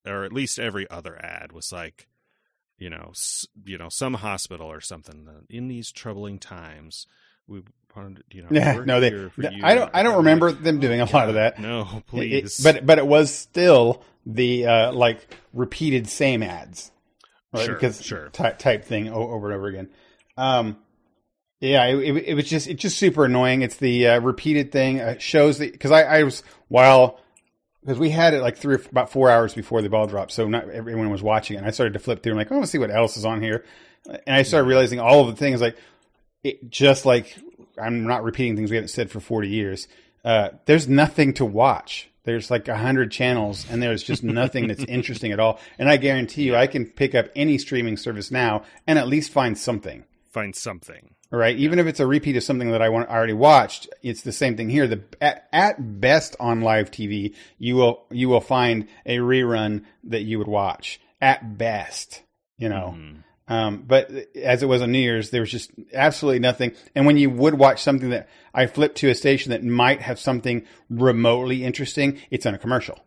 or 0.06 0.24
at 0.24 0.32
least 0.32 0.58
every 0.58 0.88
other 0.90 1.16
ad, 1.22 1.52
was 1.52 1.72
like, 1.72 2.06
you 2.78 2.88
know, 2.90 3.08
s- 3.10 3.46
you 3.64 3.76
know, 3.78 3.88
some 3.88 4.14
hospital 4.14 4.70
or 4.70 4.80
something. 4.80 5.26
uh, 5.28 5.40
In 5.50 5.68
these 5.68 5.90
troubling 5.90 6.38
times, 6.38 7.06
we 7.48 7.62
wanted, 7.94 8.24
you 8.30 8.42
know, 8.42 8.48
Yeah, 8.50 8.82
no, 8.84 9.00
they. 9.00 9.10
here 9.10 9.30
for 9.30 9.42
th- 9.42 9.54
you. 9.54 9.60
I 9.64 9.74
don't. 9.74 9.90
I 9.94 10.02
don't 10.02 10.16
remember 10.18 10.50
like, 10.50 10.62
them 10.62 10.80
doing 10.80 11.00
a 11.00 11.04
"Oh, 11.04 11.10
lot 11.12 11.28
of 11.28 11.34
that. 11.36 11.58
No, 11.60 11.82
It- 11.96 12.06
please. 12.06 12.60
but 12.62 12.84
but 12.84 12.98
it 12.98 13.06
was 13.06 13.34
still 13.34 14.02
the 14.26 14.66
uh, 14.66 14.92
like 14.92 15.26
repeated 15.52 16.08
same 16.08 16.42
ads, 16.42 16.90
right? 17.52 17.64
Sure, 17.66 17.74
because 17.74 18.02
sure. 18.02 18.28
type 18.30 18.58
type 18.58 18.84
thing 18.84 19.08
over 19.08 19.46
and 19.46 19.56
over 19.56 19.66
again. 19.68 19.88
Um, 20.36 20.76
yeah, 21.60 21.86
it, 21.86 21.96
it, 22.16 22.24
it 22.28 22.34
was 22.34 22.48
just 22.48 22.66
it's 22.68 22.82
just 22.82 22.98
super 22.98 23.24
annoying. 23.24 23.62
It's 23.62 23.76
the 23.76 24.08
uh, 24.08 24.20
repeated 24.20 24.72
thing. 24.72 25.00
Uh, 25.00 25.16
shows 25.18 25.58
that 25.58 25.72
because 25.72 25.90
I, 25.90 26.02
I 26.02 26.22
was 26.24 26.42
while 26.68 27.18
because 27.80 27.98
we 27.98 28.10
had 28.10 28.34
it 28.34 28.42
like 28.42 28.56
three 28.58 28.74
or 28.74 28.82
about 28.90 29.10
four 29.10 29.30
hours 29.30 29.54
before 29.54 29.80
the 29.80 29.88
ball 29.88 30.06
dropped, 30.06 30.32
so 30.32 30.46
not 30.48 30.68
everyone 30.68 31.08
was 31.10 31.22
watching 31.22 31.54
it. 31.54 31.58
And 31.60 31.66
I 31.66 31.70
started 31.70 31.94
to 31.94 31.98
flip 31.98 32.22
through 32.22 32.32
and 32.32 32.38
like, 32.38 32.50
oh, 32.50 32.56
I 32.56 32.58
want 32.58 32.66
to 32.66 32.70
see 32.70 32.78
what 32.78 32.90
else 32.90 33.16
is 33.16 33.24
on 33.24 33.40
here, 33.40 33.64
and 34.06 34.36
I 34.36 34.42
started 34.42 34.66
realizing 34.68 35.00
all 35.00 35.20
of 35.20 35.28
the 35.28 35.36
things 35.36 35.60
like 35.62 35.78
it 36.46 36.70
just 36.70 37.04
like 37.06 37.36
I'm 37.80 38.06
not 38.06 38.22
repeating 38.24 38.56
things 38.56 38.70
we 38.70 38.76
haven't 38.76 38.88
said 38.88 39.10
for 39.10 39.20
40 39.20 39.48
years. 39.48 39.88
Uh, 40.24 40.50
there's 40.66 40.88
nothing 40.88 41.34
to 41.34 41.44
watch. 41.44 42.08
There's 42.24 42.50
like 42.50 42.66
a 42.68 42.76
hundred 42.76 43.12
channels, 43.12 43.64
and 43.70 43.80
there's 43.82 44.02
just 44.02 44.22
nothing 44.40 44.66
that's 44.66 44.82
interesting 44.84 45.30
at 45.32 45.38
all. 45.40 45.60
And 45.78 45.88
I 45.88 45.96
guarantee 45.96 46.42
you, 46.42 46.56
I 46.56 46.66
can 46.66 46.86
pick 46.86 47.14
up 47.14 47.26
any 47.36 47.58
streaming 47.58 47.96
service 47.96 48.30
now 48.30 48.62
and 48.86 48.98
at 48.98 49.06
least 49.06 49.30
find 49.30 49.56
something. 49.56 50.04
find 50.32 50.54
something. 50.56 51.14
Right, 51.30 51.56
even 51.56 51.80
if 51.80 51.86
it's 51.88 51.98
a 52.00 52.06
repeat 52.06 52.36
of 52.36 52.44
something 52.44 52.70
that 52.70 52.80
I 52.80 52.88
want, 52.88 53.10
I 53.10 53.14
already 53.14 53.32
watched, 53.32 53.88
it's 54.00 54.22
the 54.22 54.30
same 54.32 54.56
thing 54.56 54.70
here. 54.70 54.86
The 54.86 55.02
at, 55.20 55.48
at 55.52 56.00
best 56.00 56.36
on 56.38 56.60
live 56.60 56.90
TV, 56.92 57.34
you 57.58 57.74
will 57.74 58.04
you 58.10 58.28
will 58.28 58.40
find 58.40 58.86
a 59.04 59.18
rerun 59.18 59.84
that 60.04 60.22
you 60.22 60.38
would 60.38 60.46
watch 60.46 61.00
at 61.20 61.58
best. 61.58 62.22
You 62.58 62.68
know, 62.68 62.94
Mhm. 62.96 63.22
Um, 63.48 63.84
but 63.86 64.10
as 64.34 64.62
it 64.62 64.66
was 64.66 64.82
on 64.82 64.90
New 64.92 64.98
Year's, 64.98 65.30
there 65.30 65.40
was 65.40 65.50
just 65.50 65.70
absolutely 65.94 66.40
nothing. 66.40 66.72
And 66.94 67.06
when 67.06 67.16
you 67.16 67.30
would 67.30 67.54
watch 67.54 67.82
something 67.82 68.10
that 68.10 68.28
I 68.52 68.66
flipped 68.66 68.98
to 68.98 69.08
a 69.10 69.14
station 69.14 69.50
that 69.50 69.62
might 69.62 70.02
have 70.02 70.18
something 70.18 70.64
remotely 70.90 71.64
interesting, 71.64 72.18
it's 72.30 72.44
on 72.46 72.54
a 72.54 72.58
commercial, 72.58 72.98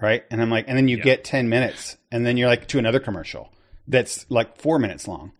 right? 0.00 0.24
And 0.30 0.42
I'm 0.42 0.50
like, 0.50 0.64
and 0.68 0.76
then 0.76 0.88
you 0.88 0.96
Yeah. 0.98 1.04
get 1.04 1.24
ten 1.24 1.48
minutes, 1.48 1.96
and 2.10 2.26
then 2.26 2.36
you're 2.36 2.48
like 2.48 2.66
to 2.68 2.78
another 2.78 3.00
commercial 3.00 3.52
that's 3.86 4.26
like 4.30 4.56
four 4.58 4.78
minutes 4.78 5.06
long, 5.06 5.32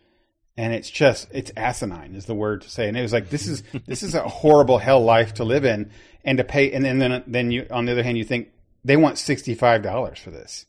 and 0.56 0.72
it's 0.72 0.90
just 0.90 1.28
it's 1.32 1.50
asinine 1.56 2.14
is 2.14 2.26
the 2.26 2.34
word 2.34 2.62
to 2.62 2.70
say. 2.70 2.86
And 2.88 2.96
it 2.96 3.02
was 3.02 3.12
like 3.12 3.28
this 3.30 3.46
is 3.48 3.62
this 3.86 4.02
is 4.02 4.14
a 4.14 4.22
horrible 4.28 4.78
hell 4.78 5.02
life 5.02 5.34
to 5.34 5.44
live 5.44 5.64
in, 5.64 5.90
and 6.24 6.38
to 6.38 6.44
pay, 6.44 6.70
and 6.72 6.84
then 6.84 6.98
then 6.98 7.24
then 7.26 7.50
you 7.50 7.66
on 7.70 7.86
the 7.86 7.92
other 7.92 8.02
hand 8.04 8.18
you 8.18 8.24
think 8.24 8.48
they 8.84 8.96
want 8.96 9.18
sixty 9.18 9.54
five 9.54 9.82
dollars 9.82 10.18
for 10.20 10.30
this. 10.30 10.66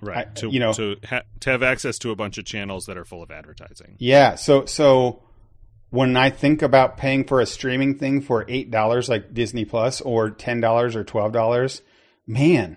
Right. 0.00 0.28
I- 0.28 0.34
to 0.40 0.48
you 0.50 0.60
know- 0.60 0.72
to 0.74 0.96
ha- 1.04 1.22
to 1.40 1.50
have 1.50 1.62
access 1.62 1.98
to 1.98 2.10
a 2.10 2.16
bunch 2.16 2.38
of 2.38 2.44
channels 2.44 2.86
that 2.86 2.96
are 2.96 3.04
full 3.04 3.22
of 3.22 3.30
advertising. 3.30 3.96
Yeah. 3.98 4.34
So 4.36 4.64
so 4.66 5.22
when 5.90 6.16
I 6.16 6.30
think 6.30 6.60
about 6.62 6.96
paying 6.98 7.24
for 7.24 7.40
a 7.40 7.46
streaming 7.46 7.96
thing 7.98 8.20
for 8.20 8.44
eight 8.48 8.70
dollars 8.70 9.08
like 9.08 9.32
Disney 9.34 9.64
Plus 9.64 10.00
or 10.00 10.30
ten 10.30 10.60
dollars 10.60 10.94
or 10.94 11.04
twelve 11.04 11.32
dollars, 11.32 11.82
man, 12.26 12.76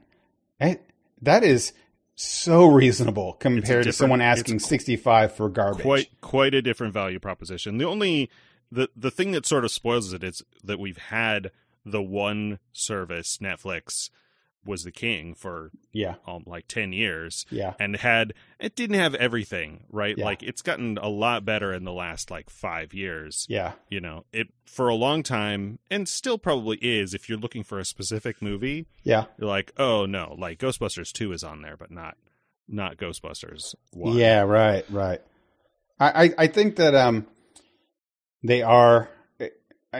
I, 0.59 0.79
that 1.21 1.43
is 1.43 1.73
so 2.15 2.65
reasonable 2.65 3.33
compared 3.33 3.83
to 3.85 3.91
someone 3.93 4.21
asking 4.21 4.59
sixty 4.59 4.95
five 4.95 5.33
for 5.35 5.49
garbage. 5.49 5.81
Quite 5.81 6.09
quite 6.21 6.53
a 6.53 6.61
different 6.61 6.93
value 6.93 7.19
proposition. 7.19 7.77
The 7.77 7.85
only 7.85 8.29
the 8.71 8.89
the 8.95 9.11
thing 9.11 9.31
that 9.31 9.45
sort 9.45 9.65
of 9.65 9.71
spoils 9.71 10.13
it 10.13 10.23
is 10.23 10.41
that 10.63 10.79
we've 10.79 10.97
had 10.97 11.51
the 11.85 12.01
one 12.01 12.59
service 12.71 13.39
Netflix 13.41 14.09
was 14.65 14.83
the 14.83 14.91
king 14.91 15.33
for 15.33 15.71
Yeah. 15.91 16.15
um, 16.27 16.43
like 16.45 16.67
10 16.67 16.93
years 16.93 17.45
Yeah. 17.49 17.73
and 17.79 17.95
had 17.95 18.33
it 18.59 18.75
didn't 18.75 18.97
have 18.97 19.15
everything 19.15 19.85
right 19.89 20.15
Yeah. 20.17 20.25
like 20.25 20.43
it's 20.43 20.61
gotten 20.61 20.97
a 20.99 21.07
lot 21.09 21.43
better 21.45 21.73
in 21.73 21.83
the 21.83 21.91
last 21.91 22.29
like 22.29 22.49
5 22.49 22.93
years 22.93 23.47
Yeah. 23.49 23.73
you 23.89 23.99
know 23.99 24.25
it 24.31 24.49
for 24.65 24.87
a 24.89 24.95
long 24.95 25.23
time 25.23 25.79
and 25.89 26.07
still 26.07 26.37
probably 26.37 26.77
is 26.77 27.13
if 27.13 27.27
you're 27.27 27.39
looking 27.39 27.63
for 27.63 27.79
a 27.79 27.85
specific 27.85 28.41
movie 28.41 28.85
Yeah. 29.03 29.25
you're 29.39 29.49
like 29.49 29.71
oh 29.77 30.05
no 30.05 30.35
like 30.37 30.59
ghostbusters 30.59 31.11
2 31.11 31.31
is 31.33 31.43
on 31.43 31.61
there 31.63 31.75
but 31.77 31.89
not 31.91 32.17
not 32.67 32.97
ghostbusters 32.97 33.73
1 33.93 34.15
Yeah, 34.17 34.41
right, 34.41 34.85
right. 34.91 35.21
I, 35.99 36.25
I, 36.25 36.29
I 36.37 36.47
think 36.47 36.77
that 36.77 36.95
um, 36.95 37.27
they 38.43 38.61
are 38.61 39.09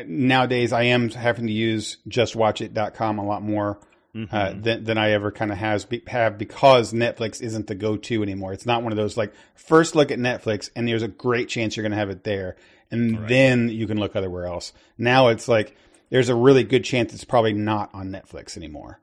nowadays. 0.06 0.72
I 0.72 0.84
am 0.84 1.10
having 1.10 1.48
to 1.48 1.54
use 1.54 1.98
justwatchit.com 2.08 3.20
a 3.20 3.26
lot 3.26 3.42
more 3.44 3.80
Mhm. 4.16 4.28
uh, 4.32 4.54
than 4.62 4.84
than 4.84 4.98
I 4.98 5.12
ever 5.12 5.32
kind 5.32 5.52
of 5.52 5.58
has 5.58 5.86
be, 5.86 6.02
have 6.08 6.38
because 6.38 6.92
Netflix 6.94 7.42
isn't 7.42 7.68
the 7.68 7.76
go 7.76 7.96
to 7.98 8.22
anymore. 8.24 8.52
It's 8.54 8.66
not 8.66 8.84
one 8.84 8.92
of 8.92 8.98
those 8.98 9.16
like 9.16 9.34
first 9.56 9.96
look 9.96 10.12
at 10.12 10.20
Netflix 10.20 10.70
and 10.76 10.88
there's 10.88 11.04
a 11.04 11.08
great 11.08 11.48
chance 11.48 11.76
you're 11.78 11.84
going 11.84 11.92
to 11.92 11.98
have 11.98 12.10
it 12.10 12.24
there, 12.26 12.58
and 12.92 13.20
Right. 13.20 13.30
then 13.30 13.70
you 13.70 13.88
can 13.88 13.98
look 14.00 14.16
everywhere 14.16 14.46
else. 14.48 14.74
Now 14.98 15.30
it's 15.30 15.48
like 15.48 15.76
there's 16.10 16.28
a 16.30 16.36
really 16.36 16.64
good 16.64 16.84
chance 16.84 17.14
it's 17.14 17.24
probably 17.24 17.54
not 17.54 17.90
on 17.94 18.10
Netflix 18.10 18.58
anymore. 18.58 19.00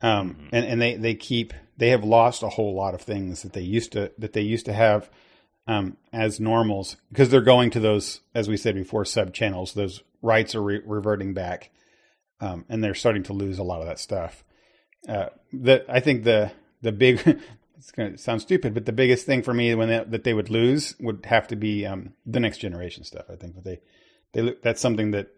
Um, 0.00 0.34
Mhm. 0.34 0.48
and, 0.52 0.64
and 0.66 0.82
they, 0.82 0.94
they 0.96 1.14
keep 1.14 1.52
they 1.76 1.90
have 1.90 2.04
lost 2.04 2.42
a 2.42 2.48
whole 2.48 2.74
lot 2.74 2.94
of 2.94 3.02
things 3.02 3.42
that 3.42 3.52
they 3.52 3.60
used 3.60 3.92
to 3.92 4.10
that 4.18 4.32
they 4.32 4.40
used 4.40 4.64
to 4.66 4.72
have 4.72 5.10
um, 5.66 5.96
as 6.14 6.38
normals 6.40 6.96
because 7.10 7.28
they're 7.28 7.40
going 7.42 7.68
to 7.70 7.80
those 7.80 8.20
as 8.34 8.48
we 8.48 8.56
said 8.56 8.74
before 8.74 9.04
sub 9.04 9.34
channels. 9.34 9.74
Those 9.74 10.02
rights 10.22 10.54
are 10.54 10.62
re- 10.62 10.80
reverting 10.84 11.34
back, 11.34 11.70
um, 12.40 12.64
and 12.70 12.82
they're 12.82 12.94
starting 12.94 13.22
to 13.24 13.32
lose 13.34 13.58
a 13.58 13.62
lot 13.64 13.80
of 13.80 13.86
that 13.86 13.98
stuff. 13.98 14.44
Uh, 15.08 15.28
that 15.52 15.84
I 15.88 16.00
think 16.00 16.24
the 16.24 16.50
the 16.82 16.92
big 16.92 17.20
it's 17.78 17.90
going 17.92 18.12
to 18.12 18.18
sound 18.18 18.42
stupid, 18.42 18.74
but 18.74 18.86
the 18.86 18.92
biggest 18.92 19.26
thing 19.26 19.42
for 19.42 19.54
me 19.54 19.74
when 19.74 19.88
they, 19.88 20.04
that 20.04 20.24
they 20.24 20.34
would 20.34 20.50
lose 20.50 20.94
would 21.00 21.24
have 21.26 21.46
to 21.48 21.56
be 21.56 21.86
um, 21.86 22.14
the 22.24 22.40
next 22.40 22.58
generation 22.58 23.04
stuff. 23.04 23.26
I 23.30 23.36
think 23.36 23.54
that 23.54 23.64
they 23.64 23.80
they 24.32 24.54
that's 24.62 24.80
something 24.80 25.12
that 25.12 25.28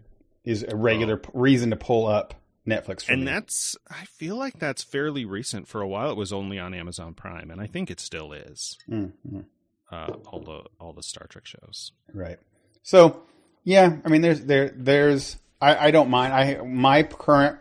is 0.45 0.65
a 0.67 0.75
regular 0.77 1.17
p- 1.19 1.31
reason 1.35 1.71
to 1.71 1.77
pull 1.77 2.07
up 2.07 2.35
Netflix 2.67 3.05
for 3.05 3.13
and 3.13 3.23
me. 3.25 3.27
that's 3.31 3.77
i 3.91 4.05
feel 4.05 4.37
like 4.37 4.59
that's 4.59 4.83
fairly 4.83 5.25
recent 5.25 5.67
for 5.67 5.81
a 5.81 5.89
while 5.89 6.11
it 6.11 6.17
was 6.19 6.33
only 6.35 6.59
on 6.59 6.75
amazon 6.75 7.15
prime 7.15 7.51
and 7.51 7.61
i 7.63 7.67
think 7.67 7.91
it 7.91 7.99
still 7.99 8.33
is 8.35 8.77
Mm, 8.91 9.13
mm. 9.31 9.45
uh, 9.91 10.13
all 10.27 10.41
the 10.41 10.63
all 10.79 10.93
the 10.93 11.03
star 11.03 11.27
trek 11.29 11.47
shows 11.47 11.93
Right. 12.13 12.39
So, 12.83 13.23
yeah, 13.65 13.97
I 14.05 14.09
mean, 14.09 14.21
there's 14.23 14.43
there 14.43 14.73
there's 14.77 15.37
I, 15.61 15.89
I 15.89 15.91
don't 15.91 16.09
mind. 16.11 16.33
I 16.35 16.63
my 16.63 17.03
current 17.03 17.59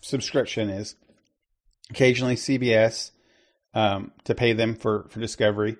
subscription 0.00 0.68
is 0.68 0.94
occasionally 1.90 2.36
CBS 2.36 3.10
um, 3.74 4.12
to 4.24 4.34
pay 4.34 4.52
them 4.52 4.74
for 4.74 5.06
for 5.10 5.20
Discovery 5.20 5.76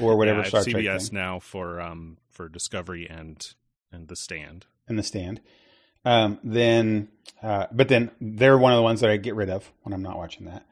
or 0.00 0.16
whatever 0.18 0.40
yeah, 0.40 0.48
Star 0.48 0.64
Trek 0.64 0.84
cbs 0.84 1.12
now 1.12 1.38
for 1.38 1.80
um 1.80 2.18
for 2.30 2.48
discovery 2.48 3.08
and 3.08 3.54
and 3.92 4.08
The 4.08 4.16
Stand. 4.16 4.66
and 4.88 4.98
The 4.98 5.02
Stand. 5.02 5.40
Um, 6.04 6.38
then, 6.44 7.08
uh, 7.42 7.66
but 7.72 7.88
then 7.88 8.10
they're 8.20 8.58
one 8.58 8.72
of 8.72 8.76
the 8.76 8.82
ones 8.82 9.00
that 9.00 9.08
I 9.08 9.16
get 9.16 9.34
rid 9.36 9.48
of 9.48 9.70
when 9.82 9.94
I'm 9.94 10.02
not 10.02 10.18
watching 10.18 10.46
that. 10.46 10.66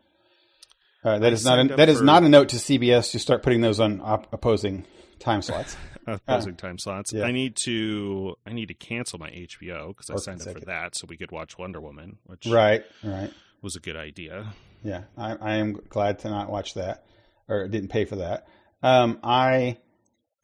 Uh, 1.05 1.19
that 1.21 1.31
I 1.31 1.33
is 1.33 1.45
not 1.45 1.59
a, 1.59 1.77
that 1.77 1.89
is 1.89 1.99
for- 1.99 2.05
not 2.05 2.23
a 2.23 2.29
note 2.29 2.51
to 2.51 2.57
CBS 2.57 3.13
to 3.13 3.19
start 3.19 3.43
putting 3.43 3.61
those 3.61 3.81
on 3.81 4.01
op- 4.03 4.33
opposing 4.33 4.85
time 5.19 5.41
slots. 5.41 5.77
opposing 6.07 6.57
time 6.57 6.79
slots. 6.79 7.13
yeah. 7.13 7.25
I 7.25 7.33
need 7.33 7.57
to 7.65 8.37
I 8.47 8.53
need 8.53 8.69
to 8.69 8.75
cancel 8.75 9.19
my 9.19 9.31
HBO 9.31 9.89
because 9.89 10.11
I 10.11 10.17
signed 10.17 10.47
up 10.47 10.53
for 10.53 10.61
that 10.67 10.97
so 10.97 11.07
we 11.09 11.17
could 11.17 11.31
watch 11.31 11.57
Wonder 11.57 11.81
Woman, 11.81 12.19
which 12.25 12.47
right, 12.47 12.85
right. 13.03 13.33
Was 13.63 13.77
a 13.77 13.81
good 13.81 13.97
idea. 13.97 14.47
Yeah, 14.83 15.05
I, 15.17 15.35
I 15.35 15.55
am 15.55 15.81
glad 15.89 16.19
to 16.21 16.31
not 16.31 16.51
watch 16.51 16.75
that 16.75 17.05
or 17.49 17.69
didn't 17.69 17.89
pay 17.91 18.05
for 18.05 18.17
that. 18.17 18.47
Um, 18.83 19.21
I, 19.23 19.79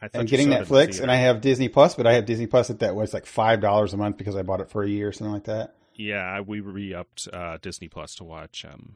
I 0.00 0.08
am 0.14 0.26
getting 0.26 0.52
in 0.52 0.58
the 0.60 0.64
Netflix 0.64 1.00
and 1.00 1.10
I 1.10 1.16
have 1.16 1.40
Disney 1.40 1.68
Plus, 1.68 1.96
but 1.96 2.06
I 2.06 2.14
have 2.14 2.24
Disney 2.24 2.46
Plus 2.46 2.70
at 2.70 2.78
that 2.78 2.94
was 2.94 3.12
like 3.12 3.26
five 3.26 3.60
dollars 3.60 3.92
a 3.92 3.96
month 3.96 4.16
because 4.16 4.36
I 4.36 4.42
bought 4.42 4.60
it 4.60 4.70
for 4.70 4.82
a 4.84 4.88
year 4.88 5.08
or 5.08 5.12
something 5.12 5.32
like 5.32 5.44
that. 5.44 5.74
yeah, 5.94 6.40
we 6.40 6.60
re-upped 6.60 7.28
uh, 7.32 7.58
Disney 7.60 7.88
Plus 7.88 8.14
to 8.16 8.24
watch 8.24 8.64
um, 8.64 8.94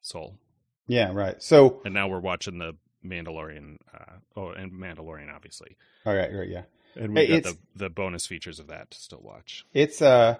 Soul, 0.00 0.38
Yeah, 0.86 1.12
right. 1.12 1.42
So, 1.42 1.80
and 1.84 1.92
now 1.94 2.06
we're 2.08 2.20
watching 2.20 2.58
the 2.58 2.76
Mandalorian. 3.04 3.78
Uh, 3.92 4.12
oh, 4.36 4.48
and 4.50 4.70
Mandalorian, 4.72 5.34
obviously, 5.34 5.76
all 6.06 6.14
right, 6.14 6.32
right, 6.32 6.48
yeah. 6.48 6.62
and 6.94 7.14
we 7.14 7.26
Hey, 7.26 7.40
got 7.40 7.52
the 7.54 7.58
the 7.74 7.90
bonus 7.90 8.26
features 8.26 8.60
of 8.60 8.68
that 8.68 8.92
to 8.92 8.98
still 8.98 9.20
watch. 9.22 9.64
It's 9.72 10.00
uh, 10.00 10.36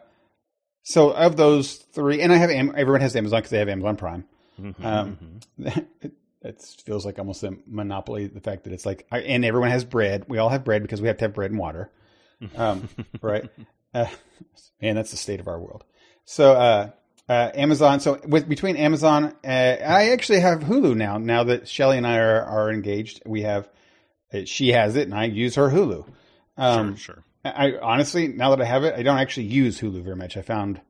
so 0.84 1.10
of 1.10 1.36
those 1.36 1.74
three, 1.74 2.20
and 2.20 2.32
I 2.32 2.36
have 2.36 2.50
everyone 2.50 3.00
has 3.00 3.16
Amazon 3.16 3.38
because 3.38 3.50
they 3.50 3.58
have 3.58 3.68
Amazon 3.68 3.96
Prime. 3.96 4.24
Mhm, 4.60 4.84
Um, 4.84 5.40
mhm. 5.60 5.86
it, 6.02 6.12
it 6.42 6.62
feels 6.84 7.04
like 7.04 7.18
almost 7.18 7.42
a 7.42 7.56
monopoly. 7.66 8.28
The 8.28 8.40
fact 8.40 8.64
that 8.64 8.72
it's 8.72 8.86
like, 8.86 9.06
I, 9.10 9.18
and 9.20 9.44
everyone 9.44 9.70
has 9.70 9.84
bread. 9.84 10.26
We 10.28 10.38
all 10.38 10.50
have 10.50 10.62
bread 10.62 10.82
because 10.82 11.00
we 11.02 11.08
have 11.08 11.16
to 11.18 11.24
have 11.24 11.34
bread 11.34 11.50
and 11.50 11.58
water. 11.58 11.90
Um, 12.56 12.88
right? 13.22 13.50
Uh, 13.92 14.06
man, 14.80 14.94
that's 14.94 15.10
the 15.10 15.16
state 15.16 15.40
of 15.40 15.48
our 15.48 15.58
world. 15.58 15.84
So, 16.26 16.52
uh, 16.52 16.90
uh, 17.28 17.50
Amazon. 17.54 18.00
So 18.00 18.20
with 18.26 18.48
between 18.48 18.76
Amazon, 18.76 19.34
uh, 19.44 19.48
I 19.48 20.10
actually 20.10 20.40
have 20.40 20.60
Hulu 20.60 20.94
now. 20.94 21.16
Now 21.18 21.44
that 21.44 21.66
Shelly 21.66 21.96
and 21.96 22.06
I 22.06 22.18
are, 22.18 22.42
are 22.42 22.70
engaged, 22.70 23.22
we 23.26 23.42
have. 23.42 23.68
Uh, 24.32 24.40
she 24.44 24.72
has 24.72 24.96
it, 24.96 25.02
and 25.02 25.14
I 25.14 25.24
use 25.24 25.54
her 25.54 25.70
Hulu. 25.70 26.06
Um, 26.56 26.96
sure, 26.96 27.14
sure. 27.14 27.24
I 27.44 27.74
honestly, 27.80 28.28
now 28.28 28.50
that 28.50 28.61
I 28.61 28.64
have 28.64 28.85
it, 28.85 28.94
I 28.94 29.02
don't 29.02 29.18
actually 29.18 29.46
use 29.46 29.80
Hulu 29.80 30.02
very 30.02 30.16
much. 30.16 30.37
I 30.37 30.42
found, 30.42 30.80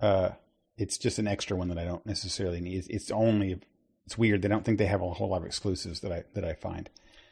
uh, 0.00 0.30
it's 0.76 0.98
just 0.98 1.18
an 1.18 1.26
extra 1.26 1.56
one 1.56 1.68
that 1.68 1.78
I 1.78 1.84
don't 1.84 2.04
necessarily 2.06 2.60
need. 2.60 2.86
It's, 2.88 3.10
only, 3.10 3.58
it's 4.04 4.16
weird. 4.16 4.42
They 4.42 4.48
don't 4.48 4.64
think 4.64 4.78
they 4.78 4.86
have 4.86 5.02
a 5.02 5.10
whole 5.10 5.28
lot 5.28 5.40
of 5.40 5.46
exclusives 5.46 6.00
that 6.00 6.12
I 6.12 6.24
that 6.34 6.44
I 6.44 6.54
find. 6.54 6.88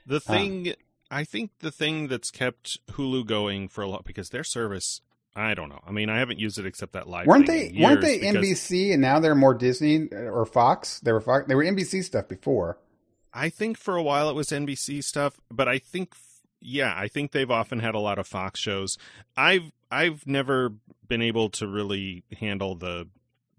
The 0.06 0.20
thing, 0.20 0.74
I 1.10 1.24
think 1.24 1.52
the 1.60 1.70
thing 1.70 2.08
that's 2.08 2.30
kept 2.30 2.84
Hulu 2.92 3.26
going 3.26 3.68
for 3.68 3.82
a 3.82 3.88
lot 3.88 4.04
because 4.04 4.30
their 4.30 4.44
service, 4.44 5.00
I 5.36 5.54
don't 5.54 5.68
know. 5.68 5.80
I 5.86 5.92
mean, 5.92 6.10
I 6.10 6.18
haven't 6.18 6.40
used 6.40 6.58
it 6.58 6.66
except 6.66 6.92
that 6.92 7.08
live. 7.08 7.26
weren't 7.26 7.46
they 7.46 7.74
weren't 7.78 8.00
they 8.00 8.20
NBC 8.20 8.92
and 8.92 9.00
now 9.00 9.20
they're 9.20 9.34
more 9.34 9.54
Disney 9.54 10.08
or 10.08 10.44
Fox? 10.44 11.00
They 11.00 11.12
were 11.12 11.20
Fox. 11.20 11.46
They 11.46 11.54
were 11.54 11.64
NBC 11.64 12.04
stuff 12.04 12.28
before. 12.28 12.78
I 13.32 13.48
think 13.48 13.76
for 13.76 13.96
a 13.96 14.02
while 14.02 14.28
it 14.30 14.34
was 14.34 14.48
NBC 14.48 15.02
stuff, 15.02 15.40
but 15.50 15.68
I 15.68 15.78
think, 15.78 16.14
yeah, 16.64 16.94
I 16.96 17.08
think 17.08 17.32
they've 17.32 17.50
often 17.50 17.78
had 17.78 17.94
a 17.94 17.98
lot 18.00 18.18
of 18.18 18.26
Fox 18.26 18.58
shows. 18.58 18.96
I've 19.36 19.70
I've 19.90 20.26
never 20.26 20.72
been 21.06 21.22
able 21.22 21.50
to 21.50 21.68
really 21.68 22.24
handle 22.38 22.74
the 22.74 23.06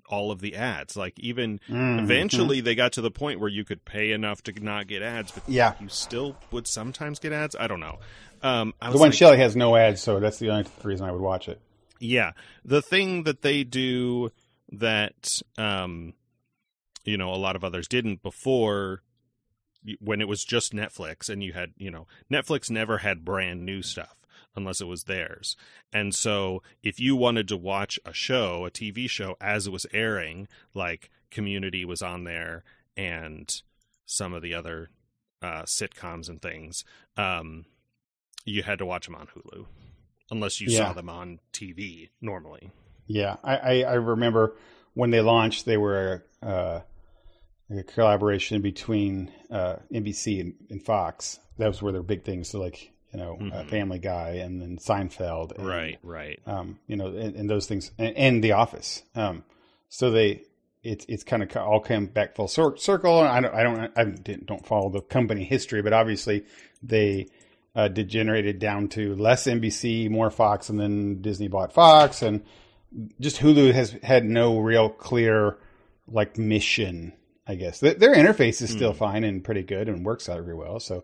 all 0.08 0.32
of 0.32 0.40
the 0.40 0.56
ads. 0.56 0.96
Like 0.98 1.18
even 1.20 1.60
Mhm. 1.70 2.04
eventually 2.04 2.62
they 2.62 2.76
got 2.76 2.94
to 2.94 3.02
the 3.02 3.12
point 3.12 3.40
where 3.40 3.50
you 3.50 3.64
could 3.64 3.86
pay 3.86 4.12
enough 4.12 4.42
to 4.44 4.52
not 4.64 4.88
get 4.88 5.02
ads, 5.02 5.32
but 5.32 5.44
Yeah. 5.48 5.74
you 5.80 5.90
still 5.90 6.36
would 6.52 6.68
sometimes 6.68 7.20
get 7.20 7.32
ads. 7.32 7.56
I 7.56 7.68
don't 7.68 7.80
know. 7.80 8.00
Um, 8.44 8.74
I 8.82 8.92
the 8.92 8.98
one 8.98 9.10
like, 9.10 9.18
Shelly 9.18 9.38
has 9.38 9.56
no 9.56 9.76
ads, 9.76 10.02
so 10.02 10.20
that's 10.20 10.38
the 10.38 10.50
only 10.50 10.66
reason 10.84 11.08
I 11.08 11.12
would 11.12 11.22
watch 11.22 11.48
it. 11.48 11.60
Yeah, 12.00 12.32
the 12.64 12.82
thing 12.82 13.24
that 13.24 13.42
they 13.42 13.64
do 13.64 14.32
that 14.72 15.40
um 15.58 16.14
you 17.04 17.18
know 17.18 17.34
a 17.34 17.38
lot 17.38 17.56
of 17.56 17.64
others 17.64 17.88
didn't 17.88 18.22
before 18.24 19.02
when 20.00 20.22
it 20.22 20.28
was 20.28 20.44
just 20.44 20.74
Netflix 20.74 21.30
and 21.30 21.44
you 21.44 21.54
had, 21.54 21.74
you 21.78 21.92
know, 21.92 22.08
Netflix 22.32 22.70
never 22.70 23.00
had 23.00 23.26
brand 23.26 23.66
new 23.66 23.82
stuff 23.82 24.16
unless 24.56 24.80
it 24.82 24.88
was 24.88 25.04
theirs. 25.04 25.56
And 25.92 26.16
so 26.16 26.64
if 26.82 27.00
you 27.00 27.16
wanted 27.16 27.48
to 27.50 27.58
watch 27.58 28.00
a 28.06 28.14
show, 28.14 28.66
a 28.66 28.72
TV 28.72 29.10
show 29.10 29.36
as 29.42 29.68
it 29.68 29.72
was 29.72 29.86
airing, 29.94 30.48
like 30.74 31.10
Community 31.32 31.84
was 31.84 32.02
on 32.02 32.24
there 32.24 32.64
and 32.96 33.62
some 34.06 34.34
of 34.34 34.42
the 34.42 34.54
other 34.54 34.90
uh 35.42 35.64
sitcoms 35.64 36.30
and 36.30 36.42
things, 36.42 36.86
um 37.18 37.66
you 38.46 38.64
had 38.64 38.80
to 38.80 38.86
watch 38.86 39.06
them 39.08 39.16
on 39.16 39.28
Hulu 39.28 39.66
unless 40.32 40.62
you 40.62 40.70
Yeah. 40.70 40.88
saw 40.88 40.94
them 40.94 41.10
on 41.10 41.40
TV 41.52 42.10
normally. 42.22 42.72
Yeah, 43.08 43.36
I, 43.44 43.56
I, 43.58 43.82
I 43.84 43.94
remember 43.96 44.56
when 44.94 45.12
they 45.12 45.22
launched, 45.22 45.66
they 45.66 45.78
were 45.78 46.24
uh, 46.42 46.80
a 47.70 47.84
collaboration 47.84 48.62
between 48.62 49.32
uh, 49.52 49.78
NBC 49.94 50.40
and, 50.42 50.54
and 50.70 50.84
Fox. 50.84 51.40
Those 51.58 51.82
were 51.82 51.92
their 51.92 52.04
big 52.04 52.24
things. 52.24 52.50
So, 52.50 52.60
like 52.60 52.92
you 53.14 53.20
know, 53.20 53.36
uh, 53.40 53.64
Mhm. 53.64 53.70
Family 53.70 54.00
Guy 54.00 54.32
and 54.44 54.62
then 54.62 54.78
Seinfeld, 54.78 55.58
and, 55.58 55.66
Right, 55.68 55.98
right. 56.04 56.38
Um, 56.46 56.80
you 56.88 56.98
know, 56.98 57.08
and, 57.08 57.36
and 57.36 57.50
those 57.50 57.66
things, 57.66 57.92
and, 57.98 58.16
and 58.18 58.44
The 58.44 58.52
Office. 58.52 59.04
Um, 59.16 59.44
so 59.88 60.12
they, 60.12 60.44
it's 60.84 61.06
it's 61.08 61.24
kind 61.24 61.42
of 61.42 61.56
all 61.56 61.80
come 61.80 62.08
back 62.08 62.36
full 62.36 62.48
cir- 62.50 62.76
circle. 62.78 63.20
And 63.22 63.28
I 63.30 63.40
don't, 63.40 63.56
I 63.56 63.64
don't, 63.64 63.92
I 63.98 64.04
didn't, 64.04 64.46
don't 64.48 64.66
follow 64.68 64.90
the 64.90 65.02
company 65.02 65.44
history, 65.46 65.82
but 65.82 65.94
obviously 65.94 66.44
they 66.84 67.28
uh, 67.74 67.88
degenerated 67.88 68.60
down 68.60 68.90
to 68.90 69.16
less 69.16 69.46
NBC, 69.48 70.10
more 70.10 70.30
Fox, 70.30 70.70
and 70.70 70.80
then 70.80 71.22
Disney 71.22 71.48
bought 71.48 71.72
Fox, 71.74 72.22
and 72.22 72.44
just 73.22 73.38
Hulu 73.40 73.74
has 73.74 73.92
had 74.04 74.26
no 74.26 74.60
real 74.60 74.90
clear 74.90 75.58
like 76.08 76.38
mission. 76.38 77.14
I 77.48 77.56
guess 77.56 77.80
Th- 77.80 77.98
their 77.98 78.16
interface 78.16 78.62
is 78.62 78.70
still 78.72 78.94
fine 78.94 79.24
and 79.24 79.44
pretty 79.44 79.64
good 79.64 79.88
and 79.88 80.04
works 80.06 80.28
out 80.30 80.42
very 80.44 80.56
well. 80.56 80.80
So, 80.80 81.04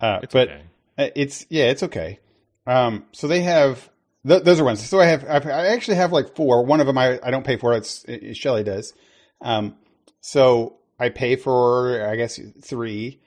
uh, 0.00 0.20
It's 0.22 0.32
but 0.32 0.48
okay. 0.48 0.62
uh, 0.98 1.08
it's 1.16 1.46
yeah, 1.48 1.70
it's 1.70 1.82
okay. 1.84 2.18
Um, 2.66 3.06
so 3.12 3.26
they 3.26 3.40
have 3.42 3.88
th- 4.26 4.42
those 4.42 4.60
are 4.60 4.64
ones. 4.64 4.86
So 4.86 5.00
I 5.00 5.06
have 5.06 5.24
I've, 5.28 5.46
I 5.46 5.68
actually 5.68 5.96
have 5.96 6.12
like 6.12 6.36
four. 6.36 6.64
One 6.64 6.80
of 6.80 6.86
them 6.86 6.98
I, 6.98 7.18
I 7.22 7.30
don't 7.30 7.44
pay 7.46 7.56
for. 7.56 7.72
It's 7.74 8.04
it, 8.04 8.36
Shelly 8.36 8.64
does. 8.64 8.92
Um, 9.40 9.76
so 10.20 10.76
I 10.98 11.08
pay 11.08 11.36
for 11.36 12.06
I 12.08 12.16
guess 12.16 12.38
three, 12.62 13.20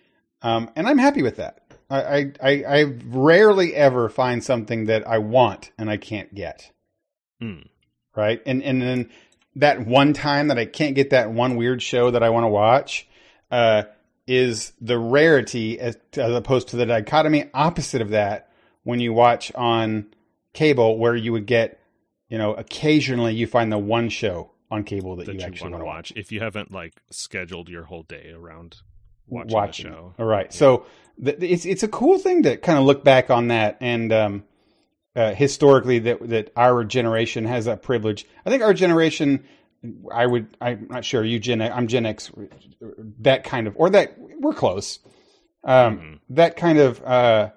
um, 0.43 0.69
and 0.75 0.87
I'm 0.87 0.97
happy 0.99 1.23
with 1.23 1.37
that. 1.37 1.63
I, 1.89 2.01
I 2.01 2.31
I 2.43 2.63
I 2.63 2.83
rarely 3.07 3.73
ever 3.75 4.07
find 4.09 4.43
something 4.43 4.85
that 4.85 5.07
I 5.07 5.17
want 5.17 5.71
and 5.77 5.89
I 5.89 5.97
can't 5.97 6.33
get 6.35 6.71
Mm. 7.41 7.67
right? 8.15 8.39
And 8.45 8.61
and 8.63 8.81
then 8.81 9.09
that 9.55 9.85
one 9.85 10.13
time 10.13 10.47
that 10.47 10.57
I 10.57 10.65
can't 10.65 10.95
get 10.95 11.09
that 11.11 11.31
one 11.31 11.55
weird 11.55 11.81
show 11.81 12.11
that 12.11 12.23
I 12.23 12.29
want 12.29 12.45
to 12.45 12.49
watch 12.49 13.07
uh, 13.49 13.83
is 14.27 14.73
the 14.79 14.97
rarity 14.97 15.79
as, 15.79 15.97
as 16.13 16.33
opposed 16.33 16.69
to 16.69 16.77
the 16.77 16.85
dichotomy 16.85 17.49
opposite 17.53 18.01
of 18.01 18.09
that 18.09 18.51
when 18.83 18.99
you 18.99 19.13
watch 19.13 19.51
on 19.55 20.07
cable 20.53 20.97
where 20.97 21.15
you 21.15 21.31
would 21.31 21.45
get 21.45 21.79
you 22.29 22.37
know 22.37 22.53
occasionally 22.53 23.33
you 23.33 23.47
find 23.47 23.71
the 23.71 23.77
one 23.77 24.09
show 24.09 24.51
on 24.69 24.83
cable 24.83 25.15
that, 25.15 25.25
that 25.25 25.33
you 25.33 25.39
you, 25.39 25.45
actually 25.45 25.71
want 25.71 25.75
to 25.75 25.79
to 25.79 25.85
watch 25.85 26.13
if 26.15 26.31
you 26.31 26.39
haven't 26.39 26.71
like 26.71 27.01
scheduled 27.09 27.69
your 27.69 27.83
whole 27.83 28.03
day 28.03 28.31
around 28.35 28.77
watching, 29.31 29.53
watching. 29.53 29.89
the 29.89 29.95
show. 29.95 30.13
All 30.19 30.25
right. 30.25 30.53
So 30.53 30.85
th- 31.23 31.37
it's 31.39 31.65
it's 31.65 31.83
a 31.83 31.87
cool 31.87 32.19
thing 32.19 32.43
to 32.43 32.57
kind 32.57 32.77
of 32.77 32.85
look 32.85 33.03
back 33.03 33.29
on 33.29 33.47
that 33.47 33.77
and 33.81 34.13
um, 34.13 34.43
uh, 35.15 35.33
historically 35.33 35.99
that 35.99 36.29
that 36.29 36.51
our 36.55 36.83
generation 36.83 37.45
has 37.45 37.65
that 37.65 37.81
privilege. 37.81 38.25
I 38.45 38.49
think 38.49 38.63
our 38.63 38.73
generation, 38.73 39.43
I 40.13 40.25
would 40.25 40.55
I'm 40.61 40.87
not 40.89 41.05
sure 41.05 41.23
you 41.23 41.39
Gen 41.39 41.61
I'm 41.61 41.87
Gen 41.87 42.05
X, 42.05 42.31
that 43.19 43.43
kind 43.43 43.67
of 43.67 43.73
or 43.77 43.89
that 43.89 44.15
we're 44.17 44.53
close. 44.53 44.99
Um, 45.63 45.97
Mhm. 45.97 46.19
That 46.29 46.55
kind 46.57 46.79
of 46.79 47.03
uh, 47.03 47.51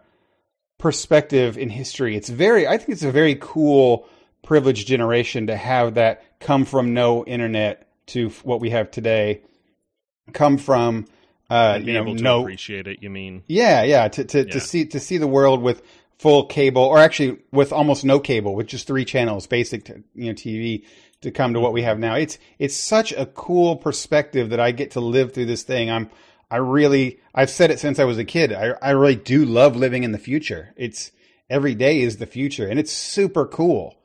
perspective 0.78 1.56
in 1.56 1.70
history. 1.70 2.16
It's 2.16 2.28
very 2.28 2.66
I 2.66 2.76
think 2.76 2.90
it's 2.90 3.02
a 3.04 3.12
very 3.12 3.36
cool 3.40 4.08
privileged 4.42 4.86
generation 4.86 5.46
to 5.46 5.56
have 5.56 5.94
that 5.94 6.22
come 6.40 6.64
from 6.64 6.92
no 6.92 7.24
internet 7.24 7.88
to 8.08 8.28
what 8.42 8.60
we 8.60 8.70
have 8.70 8.90
today. 8.90 9.40
Come 10.32 10.58
from 10.58 11.06
uh, 11.50 11.78
you 11.82 11.92
know 11.94 12.02
able 12.02 12.16
to 12.16 12.22
no 12.22 12.40
appreciate 12.40 12.86
it. 12.86 13.02
You 13.02 13.10
mean? 13.10 13.42
yeah, 13.46 13.82
yeah. 13.82 14.08
To 14.08 14.24
to, 14.24 14.38
Yeah. 14.38 14.52
to 14.52 14.60
see 14.60 14.86
to 14.86 15.00
see 15.00 15.18
the 15.18 15.26
world 15.26 15.62
with 15.62 15.82
full 16.18 16.46
cable, 16.46 16.82
or 16.82 16.98
actually 16.98 17.38
with 17.52 17.72
almost 17.72 18.04
no 18.04 18.18
cable, 18.20 18.54
with 18.54 18.66
just 18.66 18.86
three 18.86 19.04
channels, 19.04 19.46
basic 19.46 19.88
you 20.14 20.26
know 20.26 20.32
TV, 20.34 20.84
to 21.20 21.30
come 21.30 21.54
to 21.54 21.60
what 21.60 21.72
we 21.72 21.82
have 21.82 21.98
now. 21.98 22.14
It's 22.14 22.38
it's 22.58 22.76
such 22.76 23.12
a 23.12 23.26
cool 23.26 23.76
perspective 23.76 24.50
that 24.50 24.60
I 24.60 24.72
get 24.72 24.92
to 24.92 25.00
live 25.00 25.32
through 25.32 25.46
this 25.46 25.62
thing. 25.62 25.90
I'm 25.90 26.10
I 26.50 26.56
really 26.58 27.20
I've 27.34 27.50
said 27.50 27.70
it 27.70 27.80
since 27.80 27.98
I 27.98 28.04
was 28.04 28.18
a 28.18 28.24
kid. 28.24 28.52
I 28.52 28.74
I 28.80 28.90
really 28.90 29.16
do 29.16 29.44
love 29.44 29.76
living 29.76 30.04
in 30.04 30.12
the 30.12 30.18
future. 30.18 30.72
It's 30.76 31.10
every 31.50 31.74
day 31.74 32.00
is 32.00 32.16
the 32.18 32.26
future, 32.26 32.66
and 32.68 32.78
it's 32.78 32.92
super 32.92 33.46
cool. 33.46 33.96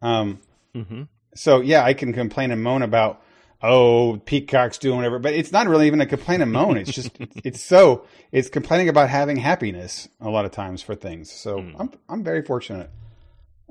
Um, 0.00 0.40
Mm-hmm. 0.74 1.02
so 1.34 1.60
yeah, 1.60 1.84
I 1.84 1.92
can 1.92 2.14
complain 2.14 2.50
and 2.50 2.62
moan 2.62 2.80
about 2.82 3.22
oh 3.62 4.20
Peacock's 4.24 4.78
doing 4.78 4.96
whatever, 4.96 5.18
but 5.18 5.34
it's 5.34 5.52
not 5.52 5.68
really 5.68 5.86
even 5.86 6.00
a 6.00 6.06
complaint, 6.06 6.42
and 6.42 6.52
moan. 6.52 6.76
It's 6.76 6.90
just 6.92 7.10
it's 7.44 7.60
so 7.60 8.06
it's 8.30 8.48
complaining 8.48 8.88
about 8.88 9.08
having 9.08 9.36
happiness 9.36 10.08
a 10.20 10.28
lot 10.28 10.44
of 10.44 10.50
times 10.50 10.82
for 10.82 10.94
things. 10.94 11.30
So 11.30 11.58
I'm 11.78 11.90
I'm 12.08 12.24
very 12.24 12.42
fortunate. 12.42 12.90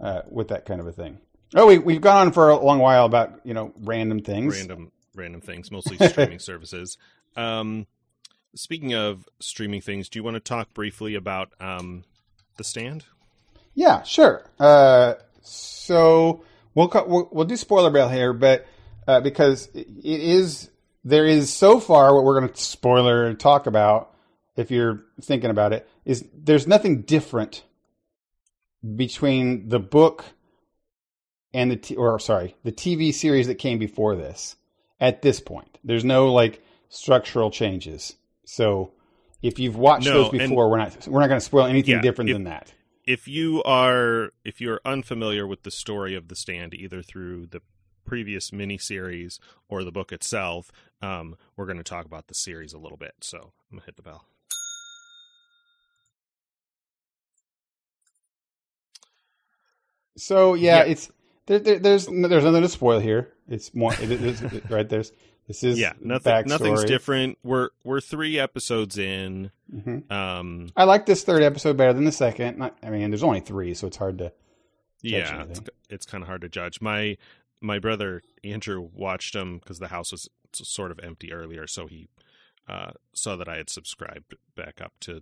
uh, 0.02 0.22
with 0.30 0.48
that 0.50 0.66
kind 0.66 0.80
of 0.82 0.88
a 0.88 0.92
thing. 0.92 1.20
Oh, 1.54 1.68
we 1.68 1.78
we've 1.78 2.02
gone 2.02 2.28
on 2.28 2.32
for 2.34 2.50
a 2.50 2.56
long 2.58 2.80
while 2.80 3.06
about 3.06 3.42
you 3.44 3.54
know 3.54 3.74
random 3.82 4.22
things. 4.22 4.58
Random 4.58 4.92
random 5.16 5.42
things, 5.42 5.70
mostly 5.72 5.98
streaming 6.08 6.40
services. 6.40 6.98
Um, 7.36 7.88
speaking 8.56 8.94
of 8.94 9.28
streaming 9.40 9.82
things, 9.82 10.10
do 10.10 10.20
you 10.20 10.24
want 10.24 10.36
to 10.36 10.40
talk 10.40 10.74
briefly 10.74 11.16
about 11.16 11.50
um, 11.60 12.04
the 12.58 12.64
stand? 12.64 13.06
Yeah, 13.74 14.04
sure. 14.04 14.46
Uh, 14.60 15.16
so 15.44 16.44
we'll, 16.76 16.90
we'll 17.08 17.30
we'll 17.32 17.46
do 17.46 17.58
spoiler 17.58 17.90
bell 17.90 18.10
here, 18.10 18.34
but 18.34 18.66
uh, 19.08 19.22
because 19.22 19.68
it 19.74 19.88
is 20.04 20.70
there 21.04 21.26
is 21.26 21.52
so 21.52 21.80
far 21.80 22.14
what 22.14 22.24
we're 22.24 22.40
going 22.40 22.52
to 22.54 22.60
spoiler 22.62 23.34
talk 23.34 23.68
about. 23.68 24.10
If 24.58 24.70
you're 24.70 25.04
thinking 25.22 25.50
about 25.50 25.74
it, 25.74 25.88
is 26.06 26.26
there's 26.36 26.68
nothing 26.68 27.02
different 27.04 27.64
between 28.96 29.70
the 29.70 29.80
book 29.80 30.26
and 31.54 31.72
the 31.72 31.76
t- 31.76 31.96
or 31.96 32.20
sorry 32.20 32.56
the 32.64 32.72
TV 32.72 33.14
series 33.14 33.48
that 33.48 33.56
came 33.56 33.80
before 33.80 34.16
this. 34.16 34.56
At 35.00 35.22
this 35.24 35.40
point, 35.40 35.80
there's 35.84 36.06
no 36.06 36.32
like 36.32 36.64
structural 36.90 37.50
changes. 37.50 38.16
So 38.46 38.92
if 39.42 39.58
you've 39.58 39.76
watched 39.78 40.06
No, 40.06 40.24
those 40.24 40.32
before, 40.32 40.70
we're 40.70 40.78
not 40.78 41.08
we're 41.08 41.22
not 41.22 41.28
going 41.28 41.40
to 41.40 41.46
spoil 41.46 41.66
anything 41.66 41.96
Yeah, 41.96 42.02
different 42.02 42.30
if- 42.30 42.36
than 42.36 42.44
that. 42.46 42.74
if 43.06 43.28
you 43.28 43.64
are 43.64 44.32
if 44.46 44.62
you're 44.62 44.82
unfamiliar 44.86 45.48
with 45.48 45.64
the 45.64 45.72
story 45.72 46.14
of 46.16 46.28
the 46.28 46.36
stand 46.36 46.74
either 46.74 47.02
through 47.02 47.48
the 47.48 47.62
previous 48.12 48.52
miniseries 48.52 49.40
or 49.70 49.86
the 49.86 49.92
book 49.92 50.12
itself 50.12 50.70
um, 51.02 51.38
we're 51.56 51.66
going 51.66 51.78
to 51.78 51.84
talk 51.84 52.04
about 52.06 52.28
the 52.28 52.34
series 52.34 52.74
a 52.74 52.78
little 52.78 52.98
bit 52.98 53.14
so 53.22 53.38
i'm 53.38 53.78
going 53.78 53.80
to 53.80 53.86
hit 53.86 53.96
the 53.96 54.02
bell 54.02 54.26
So 60.18 60.54
yeah, 60.54 60.84
Yeah. 60.84 60.92
it's 60.92 61.12
there, 61.46 61.60
there, 61.60 61.80
there's 61.80 62.06
there's 62.08 62.44
nothing 62.44 62.62
to 62.62 62.70
spoil 62.70 63.00
here. 63.00 63.32
It's 63.48 63.74
more 63.74 63.94
it, 63.94 64.12
it, 64.12 64.42
it- 64.54 64.70
right. 64.70 64.88
There's 64.88 65.12
this 65.48 65.64
is 65.64 65.80
yeah 65.80 65.94
nothing 66.00 66.32
backstory. 66.34 66.48
nothing's 66.48 66.84
different 66.86 67.38
we're 67.44 67.70
we're 67.84 68.02
three 68.02 68.40
episodes 68.40 68.98
in 68.98 69.52
Mhm. 69.74 70.10
um 70.12 70.70
I 70.76 70.84
like 70.84 71.06
this 71.06 71.24
third 71.24 71.44
episode 71.44 71.78
better 71.78 71.94
than 71.94 72.06
the 72.06 72.12
second. 72.12 72.58
Not, 72.58 72.78
I 72.84 72.90
mean, 72.90 73.10
there's 73.10 73.24
only 73.24 73.40
three, 73.40 73.74
so 73.74 73.88
it's 73.88 73.98
hard 73.98 74.18
to. 74.20 74.32
yeah 75.02 75.46
it's, 75.50 75.62
it's 75.90 76.06
kind 76.06 76.22
of 76.24 76.28
hard 76.28 76.42
to 76.42 76.50
judge 76.50 76.80
my 76.82 77.18
my 77.62 77.80
brother 77.80 78.22
andrew 78.44 78.90
watched 78.94 79.34
them 79.34 79.60
because 79.60 79.80
the 79.80 79.88
house 79.88 80.12
was 80.12 80.28
sort 80.54 80.92
of 80.92 81.00
empty 81.02 81.32
earlier 81.32 81.68
so 81.68 81.88
he 81.88 82.08
uh, 82.68 82.92
saw 83.14 83.36
that 83.36 83.48
i 83.48 83.58
had 83.58 83.70
subscribed 83.70 84.36
back 84.56 84.82
up 84.82 84.94
to 85.00 85.22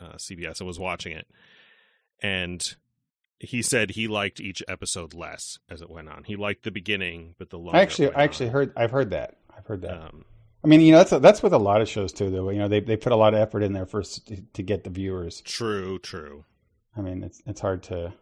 uh, 0.00 0.14
cbs 0.16 0.60
and 0.60 0.66
was 0.66 0.78
watching 0.78 1.12
it 1.12 1.26
and 2.22 2.76
he 3.40 3.62
said 3.62 3.90
he 3.90 4.08
liked 4.08 4.40
each 4.40 4.62
episode 4.68 5.12
less 5.12 5.58
as 5.68 5.82
it 5.82 5.90
went 5.90 6.08
on 6.08 6.24
he 6.24 6.36
liked 6.36 6.64
the 6.64 6.70
beginning 6.70 7.34
but 7.38 7.50
the 7.50 7.58
longer 7.58 7.76
I 7.76 7.82
actually, 7.82 8.14
I 8.14 8.24
actually 8.24 8.46
on, 8.46 8.52
heard. 8.52 8.72
I've 8.76 8.90
heard 8.90 9.10
that. 9.10 9.36
I've 9.56 9.66
heard 9.66 9.82
that. 9.82 9.92
um, 9.92 10.24
I 10.62 10.66
mean, 10.66 10.80
you 10.80 10.92
know, 10.92 10.98
that's 10.98 11.10
that's 11.10 11.42
with 11.42 11.52
a 11.52 11.58
lot 11.58 11.82
of 11.82 11.88
shows 11.88 12.10
too. 12.12 12.30
Though 12.30 12.48
you 12.48 12.58
know, 12.58 12.68
they 12.68 12.80
they 12.80 12.96
put 12.96 13.12
a 13.12 13.16
lot 13.16 13.34
of 13.34 13.40
effort 13.40 13.62
in 13.62 13.74
there 13.74 13.84
first 13.84 14.26
to, 14.28 14.40
to 14.40 14.62
get 14.62 14.82
the 14.82 14.90
viewers. 14.90 15.42
true 15.42 15.98
true 15.98 16.44
I 16.96 17.00
mean, 17.00 17.22
it's 17.22 17.42
it's 17.46 17.60
hard 17.60 17.82
to 17.84 18.12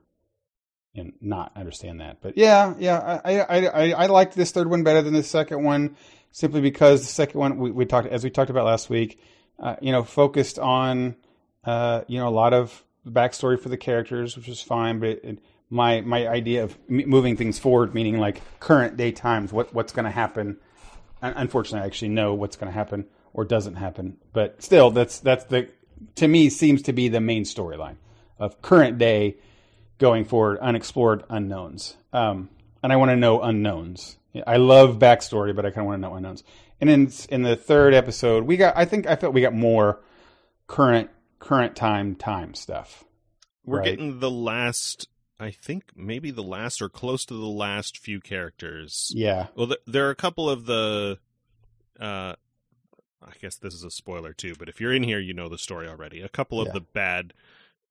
know, 0.95 1.11
not 1.21 1.53
understand 1.57 2.01
that. 2.01 2.19
But 2.21 2.37
yeah, 2.37 2.75
yeah, 2.79 3.21
I 3.25 3.41
I 3.41 3.67
I, 3.67 3.91
I 3.93 4.07
liked 4.07 4.35
this 4.35 4.53
third 4.53 4.69
one 4.69 4.83
better 4.85 5.03
than 5.03 5.15
the 5.15 5.23
second 5.23 5.63
one, 5.65 5.97
simply 6.31 6.61
because 6.61 7.01
the 7.01 7.13
second 7.13 7.39
one 7.41 7.57
we, 7.59 7.71
we 7.71 7.87
talked 7.87 8.09
as 8.09 8.25
we 8.25 8.31
talked 8.31 8.51
about 8.51 8.67
last 8.67 8.91
week. 8.91 9.21
Uh, 9.59 9.77
you 9.81 9.93
know, 9.93 10.03
focused 10.03 10.59
on 10.59 11.15
uh, 11.65 12.03
you 12.09 12.19
know 12.19 12.29
a 12.29 12.31
lot 12.31 12.53
of 12.53 12.85
backstory 13.07 13.59
for 13.61 13.69
the 13.69 13.77
characters, 13.77 14.37
which 14.37 14.49
is 14.49 14.61
fine. 14.61 14.99
But 14.99 15.09
it, 15.11 15.25
it, 15.25 15.39
my 15.71 16.01
my 16.03 16.27
idea 16.27 16.65
of 16.65 16.77
m- 16.91 17.09
moving 17.09 17.37
things 17.37 17.59
forward, 17.59 17.95
meaning 17.95 18.19
like 18.19 18.41
current 18.61 18.97
day 18.97 19.13
times, 19.13 19.53
what 19.53 19.73
what's 19.73 19.93
going 19.93 20.05
to 20.05 20.11
happen. 20.11 20.59
Unfortunately, 21.23 21.85
I 21.85 21.87
actually 21.87 22.09
know 22.09 22.35
what's 22.35 22.57
going 22.57 22.71
to 22.71 22.77
happen 22.77 23.07
or 23.33 23.45
doesn't 23.45 23.77
happen. 23.77 24.17
But 24.33 24.63
still, 24.63 24.91
that's 24.91 25.21
that's 25.21 25.45
the 25.45 25.69
to 26.17 26.29
me 26.29 26.51
seems 26.51 26.83
to 26.83 26.93
be 26.93 27.09
the 27.09 27.21
main 27.21 27.45
storyline 27.45 27.97
of 28.39 28.61
current 28.61 28.99
day 28.99 29.37
going 29.99 30.25
forward, 30.25 30.59
unexplored 30.61 31.25
unknowns. 31.29 31.97
Um, 32.13 32.49
and 32.83 32.93
I 32.93 32.97
want 32.97 33.11
to 33.11 33.17
know 33.17 33.41
unknowns. 33.41 34.17
I 34.47 34.57
love 34.57 34.99
backstory, 34.99 35.55
but 35.55 35.65
I 35.67 35.71
kind 35.71 35.81
of 35.81 35.87
want 35.87 36.03
to 36.03 36.09
know 36.09 36.15
unknowns. 36.15 36.43
And 36.81 36.91
in 36.91 37.13
in 37.29 37.43
the 37.43 37.55
third 37.57 37.95
episode, 37.95 38.45
we 38.45 38.57
got 38.57 38.77
I 38.77 38.85
think 38.85 39.07
I 39.07 39.15
felt 39.17 39.35
we 39.35 39.41
got 39.43 39.55
more 39.55 40.01
current 40.67 41.11
current 41.39 41.77
time 41.77 42.15
time 42.17 42.55
stuff. 42.55 43.05
we're 43.65 43.79
Right. 43.79 43.85
getting 43.85 44.19
the 44.21 44.31
last 44.31 45.09
i 45.41 45.51
think 45.51 45.85
maybe 45.97 46.31
the 46.31 46.43
last 46.43 46.81
or 46.81 46.89
close 46.89 47.25
to 47.27 47.35
the 47.35 47.47
last 47.47 47.99
few 47.99 48.21
characters 48.21 49.11
Yeah, 49.15 49.49
Well, 49.57 49.67
th- 49.69 49.81
there 49.87 50.07
are 50.07 50.11
a 50.11 50.15
couple 50.17 50.49
of 50.49 50.67
the. 50.67 51.19
Uh, 52.01 52.35
I 53.25 53.33
guess 53.41 53.57
this 53.57 53.75
is 53.75 53.85
a 53.85 53.91
spoiler 53.91 54.33
too, 54.33 54.55
but 54.59 54.69
if 54.69 54.81
you're 54.81 54.93
in 54.93 55.03
here, 55.05 55.19
you 55.21 55.33
know 55.35 55.49
the 55.49 55.59
story 55.59 55.87
already. 55.89 56.21
A 56.23 56.29
couple 56.29 56.61
of 56.61 56.69
Yeah. 56.69 56.73
the 56.75 56.81
bad, 56.81 57.35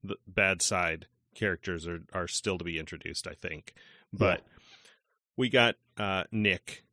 the 0.03 0.15
bad 0.27 0.61
side 0.61 1.07
characters 1.35 1.87
are 1.87 2.01
are 2.13 2.27
still 2.27 2.57
to 2.57 2.63
be 2.63 2.77
introduced, 2.79 3.27
I 3.27 3.33
think. 3.33 3.73
But 4.13 4.41
we 5.37 5.49
got 5.49 5.75
uh, 5.97 6.23
Nick 6.31 6.83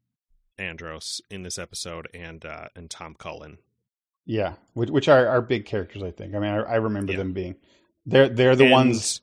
Andros 0.59 1.21
in 1.31 1.43
this 1.43 1.59
episode, 1.59 2.09
and 2.15 2.45
uh, 2.45 2.69
and 2.77 2.89
Tom 2.91 3.15
Cullen. 3.19 3.59
yeah, 4.27 4.55
which, 4.75 4.91
which 4.91 5.09
are 5.09 5.27
are 5.27 5.41
big 5.43 5.65
characters. 5.67 6.03
I 6.03 6.11
think. 6.11 6.35
I 6.35 6.39
mean, 6.39 6.51
I, 6.51 6.59
I 6.59 6.75
remember 6.77 7.13
Yeah. 7.13 7.19
them 7.19 7.33
being. 7.33 7.57
They're 8.07 8.29
they're 8.29 8.57
the 8.57 8.65
And- 8.65 8.73
ones. 8.73 9.21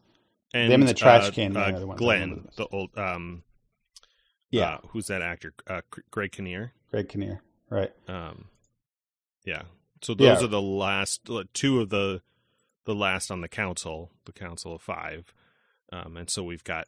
And, 0.53 0.71
Them 0.71 0.81
in 0.81 0.87
the 0.87 0.93
trash 0.93 1.27
uh, 1.27 1.31
can 1.31 1.57
uh, 1.57 1.79
the 1.79 1.85
Glenn, 1.95 2.47
the 2.55 2.65
old 2.67 2.97
um, 2.97 3.43
Yeah, 4.51 4.75
uh, 4.75 4.77
who's 4.91 5.07
that 5.07 5.21
actor? 5.21 5.53
Uh, 5.67 5.81
Greg 6.11 6.31
Kinnear. 6.31 6.71
Greg 6.91 7.09
Kinnear. 7.09 7.41
Right. 7.69 7.91
Um, 8.07 8.45
yeah. 9.43 9.63
So 10.01 10.13
those 10.13 10.39
Yeah. 10.39 10.45
are 10.45 10.47
the 10.47 10.61
last 10.61 11.29
uh, 11.29 11.43
two 11.53 11.81
of 11.81 11.89
the 11.89 12.21
the 12.85 12.95
last 12.95 13.31
on 13.31 13.41
the 13.41 13.47
council, 13.47 14.11
the 14.25 14.31
council 14.31 14.73
of 14.75 14.81
five, 14.81 15.33
um, 15.91 16.17
and 16.17 16.29
so 16.29 16.43
we've 16.43 16.63
got 16.63 16.87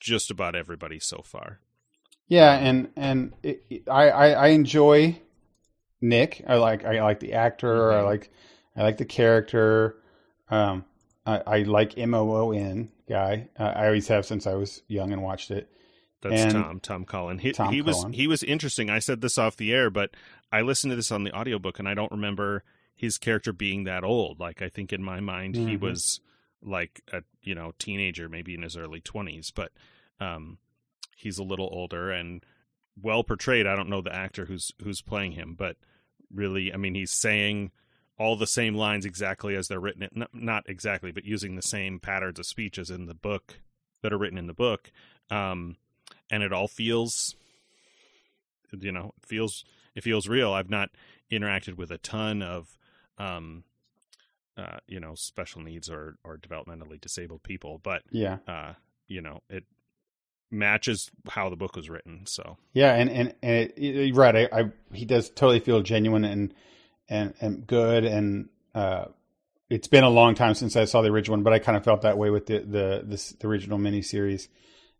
just 0.00 0.30
about 0.30 0.54
everybody 0.54 0.98
so 0.98 1.22
far. 1.24 1.60
Yeah, 2.28 2.52
and 2.56 2.90
and 2.96 3.32
it, 3.42 3.64
it- 3.70 3.88
I, 3.88 4.08
I 4.10 4.28
I 4.30 4.46
enjoy 4.48 5.20
Nick. 6.00 6.44
I 6.46 6.56
like 6.56 6.84
I 6.84 7.02
like 7.02 7.20
the 7.20 7.32
actor. 7.34 7.92
I 7.92 7.96
Mhm. 8.02 8.04
like 8.04 8.30
I 8.76 8.82
like 8.82 8.98
the 8.98 9.04
character. 9.04 9.96
Um, 10.50 10.84
I, 11.26 11.42
I 11.46 11.58
like 11.62 11.98
M 11.98 12.14
O 12.14 12.30
O 12.36 12.50
N 12.52 12.90
guy. 13.08 13.48
Uh, 13.58 13.64
I 13.64 13.86
always 13.86 14.08
have 14.08 14.24
since 14.26 14.46
I 14.46 14.54
was 14.54 14.82
young 14.88 15.12
and 15.12 15.22
watched 15.22 15.50
it. 15.50 15.68
That's 16.22 16.42
And- 16.42 16.52
Tom 16.52 16.80
Tom 16.80 17.04
Cullen. 17.04 17.38
He, 17.38 17.52
Tom 17.52 17.72
he 17.72 17.82
was 17.82 17.96
Cullen. 17.96 18.12
he 18.12 18.26
was 18.26 18.42
interesting. 18.42 18.88
I 18.90 18.98
said 18.98 19.20
this 19.20 19.38
off 19.38 19.56
the 19.56 19.72
air, 19.72 19.90
but 19.90 20.10
I 20.52 20.60
listened 20.62 20.90
to 20.92 20.96
this 20.96 21.10
on 21.12 21.24
the 21.24 21.32
audiobook 21.36 21.78
and 21.78 21.88
I 21.88 21.94
don't 21.94 22.12
remember 22.12 22.64
his 22.98 23.16
character 23.16 23.52
being 23.52 23.84
that 23.84 24.02
old. 24.04 24.40
Like 24.40 24.60
I 24.60 24.68
think 24.68 24.92
in 24.92 25.02
my 25.02 25.20
mind 25.20 25.54
he 25.56 25.76
Mhm. 25.76 25.80
was 25.80 26.20
like 26.60 27.00
a 27.12 27.22
you 27.42 27.54
know 27.54 27.72
teenager, 27.78 28.28
maybe 28.28 28.54
in 28.54 28.62
his 28.62 28.76
early 28.76 29.00
twenties, 29.00 29.52
but 29.52 29.70
um, 30.20 30.58
he's 31.16 31.38
a 31.38 31.44
little 31.44 31.68
older 31.72 32.10
and 32.10 32.44
well 33.00 33.22
portrayed. 33.22 33.66
I 33.68 33.76
don't 33.76 33.88
know 33.88 34.00
the 34.02 34.14
actor 34.14 34.46
who's 34.46 34.72
who's 34.82 35.00
playing 35.00 35.32
him, 35.32 35.54
but 35.54 35.76
really, 36.34 36.74
I 36.74 36.76
mean, 36.76 36.96
he's 36.96 37.12
saying 37.12 37.70
all 38.18 38.34
the 38.36 38.48
same 38.48 38.74
lines 38.74 39.04
exactly 39.06 39.54
as 39.54 39.68
they're 39.68 39.78
written. 39.78 40.08
Not, 40.12 40.34
not 40.34 40.68
exactly, 40.68 41.12
but 41.12 41.24
using 41.24 41.54
the 41.54 41.62
same 41.62 42.00
patterns 42.00 42.40
of 42.40 42.46
speech 42.46 42.76
as 42.76 42.90
in 42.90 43.06
the 43.06 43.14
book 43.14 43.60
that 44.02 44.12
are 44.12 44.18
written 44.18 44.38
in 44.38 44.48
the 44.48 44.52
book. 44.54 44.90
Um, 45.30 45.76
and 46.28 46.42
it 46.42 46.52
all 46.52 46.66
feels, 46.66 47.36
you 48.78 48.90
know, 48.92 49.14
feels 49.24 49.64
it 49.94 50.02
feels 50.02 50.28
real. 50.28 50.52
I've 50.52 50.70
not 50.70 50.90
interacted 51.30 51.76
with 51.76 51.90
a 51.90 51.98
ton 51.98 52.42
of, 52.42 52.77
um, 53.18 53.64
uh, 54.56 54.78
you 54.86 55.00
know, 55.00 55.14
special 55.14 55.62
needs 55.62 55.88
or 55.90 56.16
or 56.24 56.36
developmentally 56.36 57.00
disabled 57.00 57.42
people, 57.42 57.80
but 57.82 58.02
Yeah, 58.10 58.38
uh, 58.46 58.74
you 59.06 59.20
know, 59.22 59.42
it 59.48 59.64
matches 60.50 61.10
how 61.28 61.50
the 61.50 61.56
book 61.56 61.76
was 61.76 61.90
written. 61.90 62.24
So 62.26 62.56
yeah, 62.72 62.94
and 62.94 63.10
and, 63.10 63.34
and 63.42 63.70
it, 63.76 63.78
it- 63.78 64.14
right. 64.16 64.34
I, 64.36 64.48
I 64.60 64.64
he 64.92 65.04
does 65.04 65.30
totally 65.30 65.60
feel 65.60 65.82
genuine 65.82 66.24
and 66.24 66.54
and 67.08 67.34
and 67.40 67.66
good. 67.66 68.04
And 68.04 68.48
uh, 68.74 69.06
it's 69.70 69.88
been 69.88 70.04
a 70.04 70.10
long 70.10 70.34
time 70.34 70.54
since 70.54 70.76
I 70.76 70.86
saw 70.86 71.02
the 71.02 71.10
original 71.10 71.36
one, 71.36 71.44
but 71.44 71.52
I 71.52 71.58
kind 71.58 71.76
of 71.76 71.84
felt 71.84 72.02
that 72.02 72.18
way 72.18 72.30
with 72.30 72.46
the 72.46 72.60
the 72.60 73.02
this, 73.04 73.30
the 73.32 73.46
original 73.48 73.78
miniseries 73.78 74.48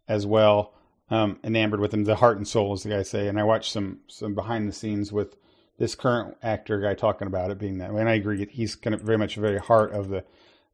as 0.07 0.27
well. 0.27 0.75
Um, 1.11 1.39
enamored 1.43 1.81
with 1.81 1.95
him, 1.95 2.05
the 2.05 2.17
heart 2.17 2.37
and 2.37 2.47
soul, 2.47 2.75
as 2.75 2.83
the 2.83 2.91
guys 2.91 3.09
say. 3.09 3.29
And 3.29 3.41
I 3.41 3.45
watched 3.45 3.73
some 3.73 4.01
some 4.09 4.35
behind 4.35 4.69
the 4.69 4.75
scenes 4.75 5.11
with 5.11 5.37
this 5.79 5.95
current 5.95 6.37
actor 6.43 6.81
guy 6.81 6.95
talking 6.95 7.27
about 7.27 7.51
it 7.51 7.59
being 7.59 7.79
that 7.79 7.95
way. 7.95 8.01
And 8.01 8.11
I 8.11 8.15
agree, 8.15 8.47
he's 8.51 8.77
kind 8.77 8.95
of 8.95 9.01
very 9.01 9.19
much 9.19 9.37
the 9.37 9.41
very 9.41 9.59
heart 9.59 9.93
of 9.93 10.09
the 10.09 10.25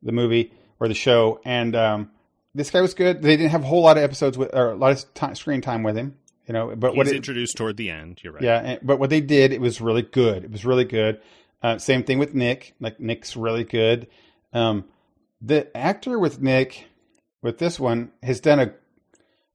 the 0.02 0.12
movie 0.12 0.52
or 0.80 0.88
the 0.88 0.94
show. 0.94 1.40
And 1.44 1.76
um, 1.76 2.10
this 2.54 2.70
guy 2.70 2.80
was 2.80 2.94
good. 2.94 3.22
They 3.22 3.36
didn't 3.36 3.50
have 3.50 3.62
a 3.62 3.66
whole 3.66 3.82
lot 3.82 3.96
of 3.96 4.02
episodes 4.02 4.36
with 4.36 4.54
or 4.54 4.72
a 4.72 4.76
lot 4.76 4.92
of 4.92 5.14
time, 5.14 5.34
screen 5.34 5.60
time 5.60 5.82
with 5.82 5.96
him, 5.96 6.16
you 6.46 6.52
know. 6.52 6.74
But 6.74 6.96
what 6.96 7.06
it, 7.06 7.16
introduced 7.16 7.56
toward 7.56 7.76
the 7.76 7.90
end. 7.90 8.20
You're 8.22 8.32
right. 8.32 8.42
yeah, 8.42 8.60
and, 8.60 8.80
but 8.82 8.98
what 8.98 9.10
they 9.10 9.20
did, 9.20 9.52
it 9.52 9.60
was 9.60 9.80
really 9.80 10.02
good. 10.02 10.44
It 10.44 10.50
was 10.50 10.64
really 10.64 10.84
good. 10.84 11.20
Uh, 11.62 11.78
same 11.78 12.02
thing 12.02 12.18
with 12.18 12.34
Nick. 12.34 12.74
Like 12.80 13.00
Nick's 13.00 13.36
really 13.36 13.64
good. 13.64 14.08
Um, 14.52 14.84
the 15.40 15.74
actor 15.76 16.18
with 16.18 16.40
Nick 16.40 16.86
with 17.42 17.58
this 17.58 17.78
one 17.78 18.10
has 18.22 18.40
done 18.40 18.60
a, 18.60 18.72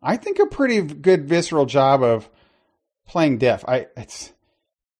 I 0.01 0.17
think 0.17 0.39
a 0.39 0.45
pretty 0.45 0.81
good 0.81 1.27
visceral 1.27 1.65
job 1.65 2.03
of 2.03 2.29
playing 3.07 3.39
deaf. 3.39 3.65
I 3.67 3.87
it's 3.97 4.31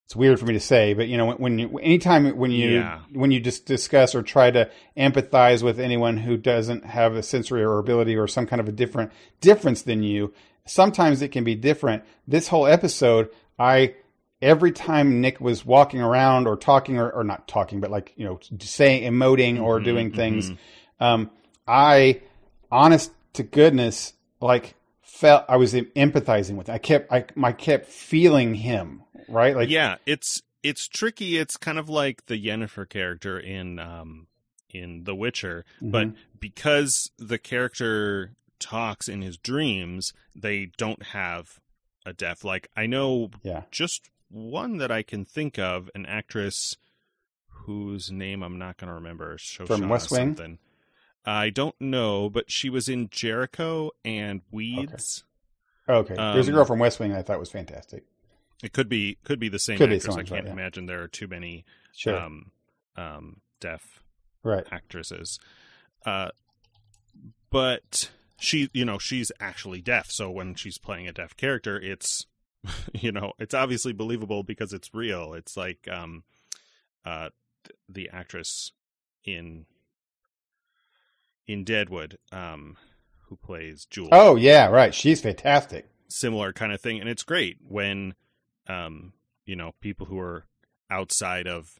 it's 0.10 0.16
weird 0.16 0.39
for 0.39 0.47
me 0.47 0.55
to 0.55 0.60
say, 0.60 0.95
but 0.95 1.07
you 1.07 1.18
know 1.18 1.28
when, 1.28 1.38
when 1.38 1.60
you 1.60 1.78
anytime 1.78 2.26
when 2.36 2.49
you 2.49 2.80
Yeah. 2.80 3.01
when 3.14 3.30
you 3.30 3.39
just 3.39 3.68
discuss 3.68 4.16
or 4.16 4.24
try 4.24 4.49
to 4.49 4.68
empathize 4.97 5.62
with 5.62 5.80
anyone 5.80 6.18
who 6.18 6.36
doesn't 6.36 6.84
have 6.84 7.14
a 7.14 7.22
sensory 7.22 7.64
or 7.64 7.78
ability 7.78 8.16
or 8.16 8.28
some 8.28 8.47
kind 8.47 8.60
of 8.60 8.68
a 8.68 8.72
different 8.72 9.12
difference 9.39 9.84
than 9.84 10.01
you, 10.01 10.34
sometimes 10.66 11.22
it 11.22 11.28
can 11.28 11.43
be 11.43 11.53
different. 11.53 12.03
This 12.28 12.47
whole 12.47 12.66
episode, 12.66 13.30
I 13.60 13.93
every 14.41 14.72
time 14.72 15.22
Nick 15.22 15.39
was 15.39 15.64
walking 15.64 16.01
around 16.01 16.47
or 16.47 16.57
talking 16.57 16.97
or, 16.97 17.12
or 17.12 17.24
not 17.24 17.47
talking, 17.47 17.80
but 17.80 17.91
like 17.91 18.12
you 18.16 18.26
know 18.26 18.39
saying 18.60 19.03
emoting 19.03 19.62
or 19.62 19.80
Mhm, 19.80 19.84
doing 19.84 20.12
things, 20.12 20.51
um, 20.99 21.30
I 21.68 22.22
honest 22.72 23.12
to 23.34 23.43
goodness 23.43 24.14
like 24.41 24.74
felt 25.03 25.45
I 25.47 25.57
was 25.57 25.76
empathizing 25.76 26.55
with. 26.55 26.68
I 26.68 26.80
kept 26.80 27.12
I, 27.14 27.26
I 27.43 27.51
kept 27.51 27.86
feeling 27.86 28.55
him 28.55 29.03
right 29.30 29.55
like 29.55 29.69
yeah, 29.69 29.95
it's 30.05 30.41
it's 30.63 30.88
tricky. 30.88 31.38
It's 31.38 31.55
kind 31.57 31.80
of 31.80 31.88
like 31.89 32.25
the 32.25 32.36
Yennefer 32.43 32.88
character 32.89 33.39
in 33.39 33.80
um 33.80 34.27
in 34.69 35.03
The 35.05 35.15
Witcher, 35.15 35.65
but 35.82 36.07
Mhm. 36.09 36.15
because 36.39 37.11
the 37.17 37.38
character 37.39 38.34
talks 38.59 39.07
in 39.07 39.21
his 39.21 39.38
dreams, 39.38 40.13
they 40.36 40.65
don't 40.77 41.01
have 41.07 41.59
a 42.05 42.13
deaf. 42.13 42.43
Like 42.43 42.69
I 42.75 42.86
know 42.86 43.30
yeah 43.43 43.63
just 43.71 44.09
one 44.30 44.77
that 44.77 44.91
I 44.91 45.01
can 45.01 45.25
think 45.25 45.57
of, 45.57 45.89
an 45.95 46.05
actress 46.05 46.75
whose 47.65 48.11
name 48.11 48.43
I'm 48.43 48.57
not 48.57 48.77
going 48.77 48.89
to 48.89 48.93
remember. 48.93 49.38
Shoshannah 49.38 49.88
West 49.89 50.11
Wing? 50.11 50.36
Something. 50.36 50.59
I 51.25 51.49
don't 51.49 51.80
know, 51.82 52.30
but 52.30 52.49
she 52.51 52.69
was 52.69 52.88
in 52.88 53.09
Jericho 53.09 53.91
and 54.05 54.41
Weeds. 54.51 55.23
okay. 55.88 56.15
There's 56.15 56.47
a 56.47 56.51
Um, 56.51 56.55
girl 56.55 56.65
from 56.65 56.80
West 56.80 56.99
Wing 56.99 57.13
I 57.13 57.21
thought 57.21 57.39
was 57.39 57.51
fantastic. 57.51 58.05
It 58.64 58.74
could 58.74 58.89
be 58.89 59.18
could 59.24 59.39
be 59.39 59.49
the 59.49 59.60
same 59.60 59.78
Could 59.78 59.93
actress. 59.93 60.16
I 60.16 60.24
can't 60.24 60.45
yeah. 60.45 60.51
imagine 60.51 60.86
there 60.86 61.01
are 61.01 61.07
too 61.07 61.28
many 61.28 61.66
Sure, 61.95 62.18
um, 62.18 62.51
um, 62.95 63.38
deaf 63.60 64.03
right. 64.43 64.66
actresses. 64.72 65.39
Uh, 66.05 66.30
but 67.49 68.10
she, 68.38 68.70
you 68.74 68.86
know, 68.86 68.97
she's 68.97 69.32
actually 69.39 69.82
deaf. 69.82 70.12
So 70.12 70.30
when 70.30 70.55
she's 70.55 70.78
playing 70.78 71.07
a 71.07 71.12
deaf 71.14 71.36
character, 71.36 71.80
it's, 71.80 72.26
you 72.93 73.12
know, 73.12 73.34
it's 73.39 73.53
obviously 73.53 73.93
believable 73.93 74.43
because 74.43 74.74
it's 74.74 74.93
real. 74.93 75.34
It's 75.34 75.57
like 75.57 75.88
um, 75.91 76.24
uh, 77.05 77.30
th- 77.66 77.78
the 77.88 78.10
actress 78.12 78.72
in 79.26 79.66
in 81.47 81.64
Deadwood, 81.64 82.18
um, 82.32 82.78
who 83.28 83.36
plays 83.36 83.86
Jewel. 83.86 84.10
Oh 84.12 84.36
yeah, 84.36 84.68
right. 84.68 84.93
She's 84.93 85.22
fantastic. 85.22 85.89
similar 86.07 86.51
kind 86.53 86.72
of 86.72 86.82
thing 86.82 86.99
and 86.99 87.07
it's 87.10 87.24
great 87.24 87.57
when 87.68 88.14
um 88.68 89.14
you 89.45 89.55
know 89.55 89.74
people 89.82 90.05
who 90.05 90.20
are 90.20 90.45
outside 90.89 91.47
of 91.47 91.80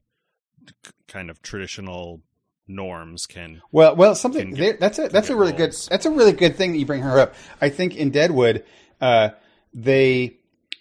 kind 1.08 1.30
of 1.30 1.42
traditional 1.42 2.22
norms 2.68 3.26
can 3.26 3.62
Well, 3.72 3.96
well, 3.96 4.16
something 4.16 4.52
there, 4.52 4.74
that's 4.74 5.00
a 5.00 5.10
that's 5.10 5.30
a 5.30 5.34
get 5.34 5.40
really 5.40 5.54
good 5.54 5.74
that's 5.90 6.06
a 6.06 6.12
really 6.12 6.34
good 6.34 6.56
thing 6.56 6.72
that 6.72 6.78
you 6.78 6.86
bring 6.86 7.02
her 7.02 7.20
up. 7.20 7.34
I 7.60 7.70
think 7.70 7.96
in 7.96 8.12
Deadwood, 8.12 8.64
uh, 9.02 9.30
they 9.74 10.38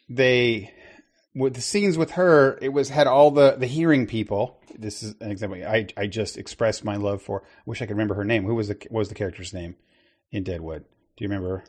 they 0.08 0.72
with 1.34 1.54
the 1.54 1.60
scenes 1.60 1.96
with 1.96 2.12
her, 2.12 2.58
it 2.60 2.70
was 2.70 2.90
had 2.90 3.06
all 3.06 3.30
the 3.30 3.56
the 3.58 3.66
hearing 3.66 4.06
people. 4.06 4.60
This 4.78 5.02
is 5.02 5.14
an 5.20 5.30
example. 5.30 5.62
I 5.64 5.86
I 5.96 6.06
just 6.06 6.36
expressed 6.36 6.84
my 6.84 6.96
love 6.96 7.22
for. 7.22 7.42
I 7.42 7.62
wish 7.64 7.80
I 7.82 7.86
could 7.86 7.96
remember 7.96 8.14
her 8.14 8.24
name. 8.24 8.44
Who 8.44 8.54
was 8.54 8.68
the 8.68 8.74
what 8.90 9.00
was 9.00 9.08
the 9.08 9.14
character's 9.14 9.54
name 9.54 9.76
in 10.30 10.44
Deadwood? 10.44 10.84
Do 11.16 11.24
you 11.24 11.28
remember? 11.28 11.64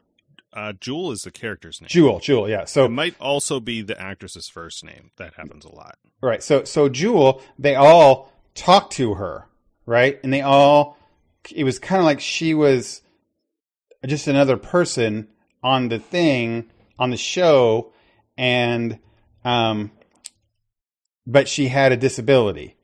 Uh 0.53 0.73
Jewel 0.73 1.11
is 1.11 1.23
the 1.23 1.31
character's 1.31 1.81
name. 1.81 1.87
Jewel. 1.89 2.19
Jewel. 2.19 2.49
Yeah. 2.49 2.65
So 2.65 2.85
It 2.85 2.89
might 2.89 3.15
also 3.19 3.59
be 3.59 3.81
the 3.81 3.99
actress's 3.99 4.49
first 4.49 4.83
name. 4.83 5.11
That 5.17 5.33
happens 5.35 5.65
a 5.65 5.73
lot. 5.73 5.97
Right. 6.21 6.41
So 6.41 6.63
so 6.63 6.89
Jewel, 6.89 7.41
they 7.57 7.75
all 7.75 8.31
talked 8.55 8.93
to 8.93 9.15
her, 9.15 9.45
right? 9.85 10.19
And 10.23 10.33
they 10.33 10.41
all 10.41 10.97
it 11.51 11.63
was 11.63 11.79
kind 11.79 11.99
of 11.99 12.05
like 12.05 12.19
she 12.19 12.53
was 12.53 13.01
just 14.05 14.27
another 14.27 14.57
person 14.57 15.27
on 15.63 15.89
the 15.89 15.99
thing 15.99 16.71
on 16.97 17.09
the 17.09 17.17
show 17.17 17.91
and 18.37 18.99
um 19.45 19.91
but 21.27 21.47
she 21.47 21.67
had 21.67 21.91
a 21.91 21.97
disability. 21.97 22.75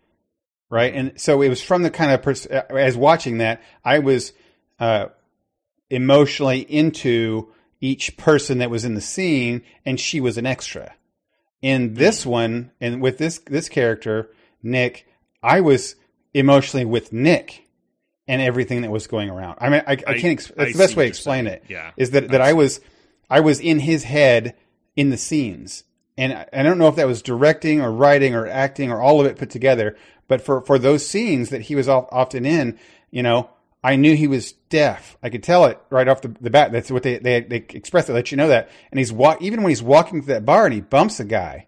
Right? 0.70 0.94
And 0.94 1.20
so 1.22 1.42
it 1.42 1.50
was 1.50 1.62
from 1.62 1.84
the 1.84 1.92
kind 1.92 2.12
of 2.12 2.22
pers- 2.22 2.48
as 2.48 2.98
watching 2.98 3.38
that, 3.40 3.62
I 3.84 4.00
was 4.00 4.34
uh 4.80 5.08
emotionally 5.90 6.60
into 6.62 7.52
each 7.82 8.18
person 8.18 8.58
that 8.60 8.70
was 8.70 8.86
in 8.86 8.96
the 8.96 9.02
scene 9.02 9.62
and 9.86 10.00
she 10.00 10.20
was 10.22 10.38
an 10.38 10.46
extra. 10.46 10.94
In 11.62 11.96
this 11.96 12.26
one 12.26 12.72
and 12.80 13.02
with 13.02 13.18
this 13.18 13.40
this 13.40 13.70
character 13.70 14.30
nick 14.62 15.08
i 15.42 15.62
was 15.62 15.96
emotionally 16.34 16.86
with 16.86 17.12
nick 17.14 17.68
and 18.28 18.42
everything 18.42 18.82
that 18.82 18.92
was 18.92 19.08
going 19.08 19.30
around. 19.30 19.58
I 19.62 19.70
mean 19.70 19.82
i, 19.88 19.94
I 19.94 19.96
can't 19.96 20.26
ex- 20.26 20.52
I 20.52 20.66
that's 20.66 20.74
the 20.74 20.78
best 20.78 20.96
way 20.96 21.06
to 21.06 21.10
explain 21.10 21.46
saying. 21.46 21.58
it 21.58 21.64
Yeah. 21.70 21.92
is 21.98 22.12
that 22.12 22.30
that 22.30 22.42
I 22.42 22.50
i 22.50 22.54
was 22.54 22.82
i 23.30 23.40
was 23.40 23.60
in 23.60 23.80
his 23.80 24.04
head 24.04 24.56
in 24.96 25.10
the 25.10 25.18
scenes. 25.18 25.84
And 26.18 26.32
I, 26.34 26.48
I 26.54 26.64
don't 26.64 26.78
know 26.78 26.88
if 26.88 26.96
that 26.96 27.08
was 27.08 27.22
directing 27.22 27.82
or 27.82 27.92
writing 27.92 28.34
or 28.36 28.48
acting 28.48 28.92
or 28.92 29.02
all 29.02 29.20
of 29.20 29.26
it 29.26 29.38
put 29.38 29.50
together 29.50 29.98
but 30.28 30.42
for 30.42 30.62
for 30.62 30.78
those 30.78 31.06
scenes 31.08 31.50
that 31.50 31.62
he 31.62 31.76
was 31.76 31.88
often 31.88 32.46
in 32.46 32.78
you 33.12 33.24
know 33.24 33.50
I 33.86 33.96
knew 33.98 34.16
he 34.16 34.28
was 34.28 34.54
deaf. 34.70 35.18
I 35.22 35.30
could 35.30 35.44
tell 35.44 35.66
it 35.66 35.80
right 35.90 36.08
off 36.08 36.22
the, 36.22 36.30
the 36.42 36.50
bat. 36.50 36.72
That's 36.72 36.90
what 36.92 37.04
they, 37.04 37.20
they 37.20 37.42
they 37.42 37.58
express 37.70 38.10
it, 38.10 38.14
let 38.14 38.32
you 38.32 38.38
know 38.38 38.48
that. 38.48 38.70
And 38.92 38.98
he's 39.00 39.14
wa- 39.14 39.38
even 39.40 39.62
when 39.62 39.70
he's 39.70 39.84
walking 39.84 40.22
to 40.22 40.28
that 40.28 40.46
bar 40.46 40.66
and 40.66 40.74
he 40.74 40.82
bumps 40.82 41.20
a 41.20 41.26
guy, 41.26 41.68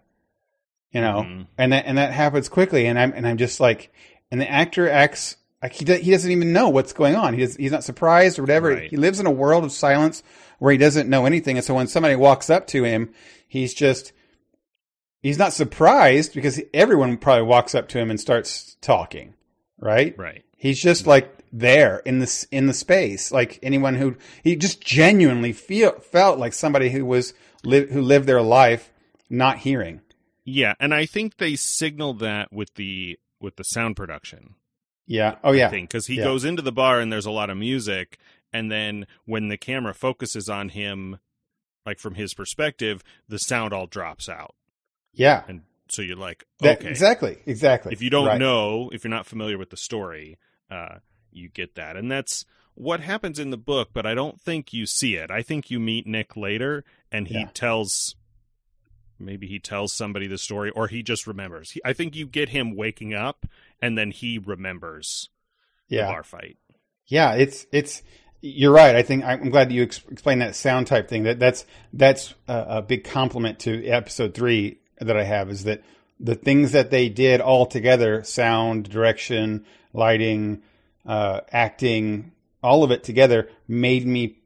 you 0.91 1.01
know, 1.01 1.23
Mhm. 1.25 1.47
and 1.57 1.73
that 1.73 1.85
and 1.85 1.97
that 1.97 2.11
happens 2.11 2.49
quickly. 2.49 2.87
And 2.87 2.97
I'm 2.99 3.13
and 3.13 3.27
I'm 3.27 3.37
just 3.37 3.59
like, 3.59 3.91
and 4.31 4.41
the 4.41 4.49
actor 4.49 4.89
acts 4.89 5.37
like 5.61 5.73
he 5.73 5.85
do, 5.85 5.93
he 5.95 6.11
doesn't 6.11 6.31
even 6.31 6.53
know 6.53 6.69
what's 6.69 6.93
going 6.93 7.15
on. 7.15 7.33
He 7.33 7.39
does, 7.41 7.55
he's 7.55 7.71
not 7.71 7.83
surprised 7.83 8.39
or 8.39 8.43
whatever. 8.43 8.69
Right. 8.69 8.89
He 8.89 8.97
lives 8.97 9.19
in 9.19 9.25
a 9.25 9.31
world 9.31 9.63
of 9.63 9.71
silence 9.71 10.23
where 10.59 10.71
he 10.71 10.77
doesn't 10.77 11.09
know 11.09 11.25
anything. 11.25 11.57
And 11.57 11.65
so 11.65 11.73
when 11.75 11.87
somebody 11.87 12.15
walks 12.15 12.49
up 12.49 12.67
to 12.67 12.83
him, 12.83 13.11
he's 13.47 13.73
just 13.73 14.11
he's 15.21 15.37
not 15.37 15.53
surprised 15.53 16.33
because 16.33 16.61
everyone 16.73 17.17
probably 17.17 17.43
walks 17.43 17.75
up 17.75 17.87
to 17.89 17.99
him 17.99 18.09
and 18.09 18.19
starts 18.19 18.75
talking, 18.81 19.33
right? 19.79 20.17
Right. 20.17 20.43
He's 20.57 20.81
just 20.81 21.05
like 21.07 21.36
there 21.51 21.99
in 21.99 22.19
this 22.19 22.43
in 22.51 22.67
the 22.67 22.73
space, 22.73 23.31
like 23.31 23.59
anyone 23.63 23.95
who 23.95 24.15
he 24.43 24.55
just 24.55 24.81
genuinely 24.81 25.53
feel 25.53 25.91
felt 25.99 26.39
like 26.39 26.53
somebody 26.53 26.89
who 26.89 27.05
was 27.05 27.33
li- 27.63 27.87
who 27.91 28.01
lived 28.01 28.27
their 28.27 28.41
life 28.41 28.91
not 29.29 29.59
hearing. 29.59 30.01
Yeah, 30.45 30.73
and 30.79 30.93
I 30.93 31.05
think 31.05 31.37
they 31.37 31.55
signal 31.55 32.13
that 32.15 32.51
with 32.53 32.73
the 32.75 33.17
with 33.41 33.55
the 33.57 33.63
sound 33.63 33.95
production. 33.95 34.55
Yeah. 35.05 35.35
Oh 35.43 35.51
yeah. 35.53 35.69
Because 35.69 36.07
he 36.07 36.15
Yeah. 36.17 36.23
goes 36.25 36.43
into 36.45 36.61
the 36.61 36.71
bar 36.71 36.99
and 36.99 37.11
there's 37.11 37.25
a 37.25 37.31
lot 37.31 37.49
of 37.49 37.57
music, 37.57 38.17
and 38.51 38.71
then 38.71 39.07
when 39.25 39.47
the 39.47 39.57
camera 39.57 39.93
focuses 39.93 40.49
on 40.49 40.69
him, 40.69 41.19
like 41.85 41.99
from 41.99 42.15
his 42.15 42.33
perspective, 42.33 43.03
the 43.29 43.39
sound 43.39 43.73
all 43.73 43.87
drops 43.87 44.27
out, 44.27 44.55
Yeah. 45.13 45.43
and 45.47 45.61
so 45.89 46.01
you're 46.01 46.17
like, 46.17 46.43
That- 46.59 46.79
okay. 46.79 46.89
Exactly. 46.89 47.37
Exactly. 47.45 47.93
If 47.93 48.01
you 48.01 48.09
don't 48.09 48.27
Right. 48.27 48.39
know, 48.39 48.89
if 48.91 49.03
you're 49.05 49.09
not 49.11 49.25
familiar 49.25 49.57
with 49.57 49.69
the 49.69 49.77
story, 49.77 50.37
uh, 50.69 50.97
you 51.37 51.49
get 51.49 51.75
that, 51.75 51.95
and 51.95 52.11
that's 52.11 52.45
what 52.75 52.99
happens 52.99 53.39
in 53.39 53.49
the 53.49 53.57
book. 53.57 53.89
But 53.93 54.05
I 54.05 54.13
don't 54.13 54.39
think 54.41 54.73
you 54.73 54.85
see 54.85 55.15
it. 55.15 55.31
I 55.31 55.41
think 55.41 55.71
you 55.71 55.79
meet 55.79 56.05
Nick 56.07 56.35
later, 56.35 56.83
and 57.11 57.27
he 57.27 57.35
Yeah. 57.35 57.49
tells. 57.53 58.15
Maybe 59.19 59.47
he 59.47 59.57
tells 59.57 59.93
somebody 59.93 60.27
the 60.27 60.37
story, 60.37 60.69
or 60.69 60.87
he 60.87 61.01
just 61.01 61.25
remembers. 61.25 61.71
He, 61.71 61.81
I 61.83 61.93
think 61.93 62.15
you 62.15 62.27
get 62.27 62.49
him 62.49 62.75
waking 62.75 63.15
up, 63.15 63.47
and 63.81 63.97
then 63.97 64.11
he 64.11 64.37
remembers 64.37 65.29
the 65.89 65.95
yeah. 65.97 66.07
bar 66.11 66.23
fight. 66.23 66.57
Yeah, 67.07 67.33
it's 67.33 67.65
it's. 67.71 68.03
You're 68.41 68.71
right. 68.73 68.95
I 68.95 69.01
think 69.01 69.23
I'm 69.23 69.49
glad 69.49 69.69
that 69.69 69.73
you 69.73 69.81
ex- 69.81 70.03
explained 70.11 70.41
that 70.43 70.55
sound 70.55 70.85
type 70.85 71.09
thing. 71.09 71.23
That 71.23 71.39
that's 71.39 71.65
that's 71.93 72.35
a, 72.47 72.65
a 72.69 72.81
big 72.83 73.03
compliment 73.05 73.57
to 73.61 73.83
episode 73.87 74.35
three 74.35 74.79
that 74.99 75.17
I 75.17 75.23
have 75.23 75.49
is 75.49 75.63
that 75.63 75.81
the 76.19 76.35
things 76.35 76.71
that 76.73 76.91
they 76.91 77.09
did 77.09 77.41
all 77.41 77.65
together 77.65 78.23
sound, 78.23 78.87
direction, 78.89 79.65
lighting, 79.93 80.61
uh, 81.07 81.41
acting, 81.51 82.31
all 82.61 82.83
of 82.83 82.91
it 82.91 83.03
together 83.03 83.49
made 83.67 84.05
me 84.05 84.37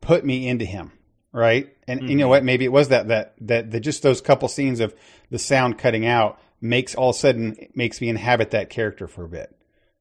put 0.00 0.24
me 0.24 0.48
into 0.48 0.64
him. 0.64 0.92
Right. 1.32 1.76
And 1.88 2.08
you 2.08 2.14
know 2.16 2.26
Mhm. 2.26 2.30
what? 2.30 2.44
Maybe 2.44 2.64
it 2.64 2.72
was 2.72 2.88
that, 2.88 3.08
that, 3.08 3.34
that, 3.40 3.70
that 3.72 3.80
just 3.80 4.02
those 4.02 4.20
couple 4.20 4.46
scenes 4.48 4.78
of 4.80 4.94
the 5.30 5.38
sound 5.38 5.76
cutting 5.78 6.06
out 6.06 6.40
makes 6.60 6.94
all 6.94 7.10
of 7.10 7.16
a 7.16 7.18
sudden 7.18 7.56
makes 7.74 8.00
me 8.00 8.08
inhabit 8.08 8.52
that 8.52 8.70
character 8.70 9.08
for 9.08 9.24
a 9.24 9.28
bit. 9.28 9.54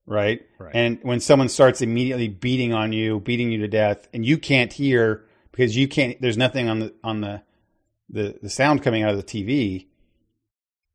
Right. 0.06 0.42
Right. 0.60 0.72
And 0.76 1.00
when 1.02 1.20
someone 1.20 1.50
starts 1.50 1.82
immediately 1.82 2.28
beating 2.28 2.72
on 2.74 2.94
you, 2.94 3.20
beating 3.20 3.52
you 3.52 3.58
to 3.60 3.68
death, 3.68 4.08
and 4.14 4.24
you 4.26 4.38
can't 4.38 4.72
hear 4.72 5.26
because 5.52 5.76
you 5.76 5.88
can't, 5.88 6.22
there's 6.22 6.38
nothing 6.38 6.70
on 6.70 6.80
the, 6.80 6.94
on 7.04 7.22
the, 7.22 7.42
the, 8.10 8.38
the 8.44 8.50
sound 8.50 8.84
coming 8.84 9.02
out 9.02 9.12
of 9.12 9.18
the 9.18 9.24
TV, 9.24 9.88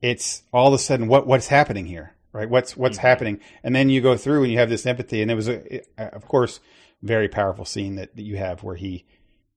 it's 0.00 0.42
all 0.52 0.68
of 0.68 0.74
a 0.74 0.78
sudden 0.78 1.08
what 1.08 1.26
what's 1.26 1.48
happening 1.48 1.86
here, 1.86 2.12
right? 2.32 2.48
What's 2.48 2.76
what's 2.76 2.98
Mhm. 2.98 3.02
happening, 3.02 3.40
and 3.62 3.74
then 3.74 3.90
you 3.90 4.00
go 4.00 4.16
through 4.16 4.42
and 4.44 4.52
you 4.52 4.58
have 4.58 4.68
this 4.70 4.86
empathy, 4.86 5.22
and 5.22 5.30
it 5.30 5.34
was 5.34 5.48
a, 5.48 5.74
it- 5.76 5.88
of 5.98 6.26
course 6.26 6.60
very 7.02 7.28
powerful 7.28 7.64
scene 7.64 7.94
that, 7.94 8.16
that 8.16 8.22
you 8.22 8.36
have 8.36 8.62
where 8.64 8.74
he 8.74 9.04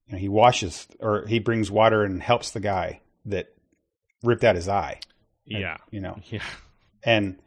you 0.07 0.13
know, 0.13 0.17
he 0.19 0.29
washes 0.29 0.87
or 0.99 1.25
he 1.27 1.39
brings 1.39 1.71
water 1.71 2.03
and 2.03 2.21
helps 2.21 2.51
the 2.51 2.59
guy 2.59 3.01
that 3.25 3.47
ripped 4.23 4.43
out 4.43 4.55
his 4.55 4.67
eye. 4.67 4.99
And, 5.49 5.59
Yeah. 5.61 5.77
you 5.89 6.01
know, 6.01 6.19
Yeah. 6.29 6.43
and 7.03 7.37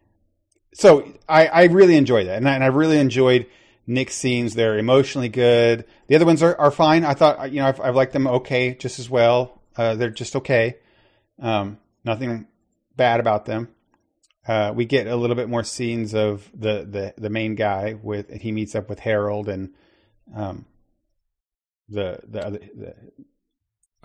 so 0.73 1.13
I, 1.29 1.47
I 1.47 1.65
really 1.65 1.97
enjoyed 1.97 2.27
that, 2.27 2.39
and 2.39 2.49
I, 2.49 2.55
and 2.55 2.65
I 2.65 2.69
really 2.69 2.99
enjoyed 2.99 3.47
Nick's 3.87 4.15
scenes. 4.17 4.55
They're 4.55 4.79
emotionally 4.79 5.29
good. 5.29 5.85
The 6.09 6.17
other 6.17 6.27
ones 6.27 6.43
are, 6.43 6.59
are 6.59 6.71
fine. 6.73 7.05
I 7.05 7.15
thought 7.15 7.53
you 7.53 7.61
know 7.61 7.67
I've, 7.69 7.81
I've 7.81 7.95
liked 7.95 8.13
them 8.13 8.27
okay 8.27 8.75
just 8.75 8.99
as 8.99 9.09
well. 9.09 9.61
Uh, 9.77 9.95
they're 9.95 10.11
just 10.11 10.35
okay. 10.37 10.79
Um, 11.41 11.79
nothing 12.05 12.47
bad 12.97 13.21
about 13.21 13.45
them. 13.45 13.69
Uh, 14.47 14.73
we 14.75 14.85
get 14.85 15.07
a 15.07 15.17
little 15.17 15.37
bit 15.37 15.49
more 15.49 15.65
scenes 15.65 16.15
of 16.15 16.51
the, 16.55 16.87
the, 16.89 17.15
the 17.17 17.31
main 17.31 17.55
guy 17.55 17.95
with 18.03 18.31
he 18.31 18.53
meets 18.53 18.75
up 18.75 18.89
with 18.91 18.99
Harold 18.99 19.49
and 19.49 19.71
um, 20.35 20.67
the 21.89 22.19
the 22.29 22.47
other 22.47 22.59
the, 22.75 22.95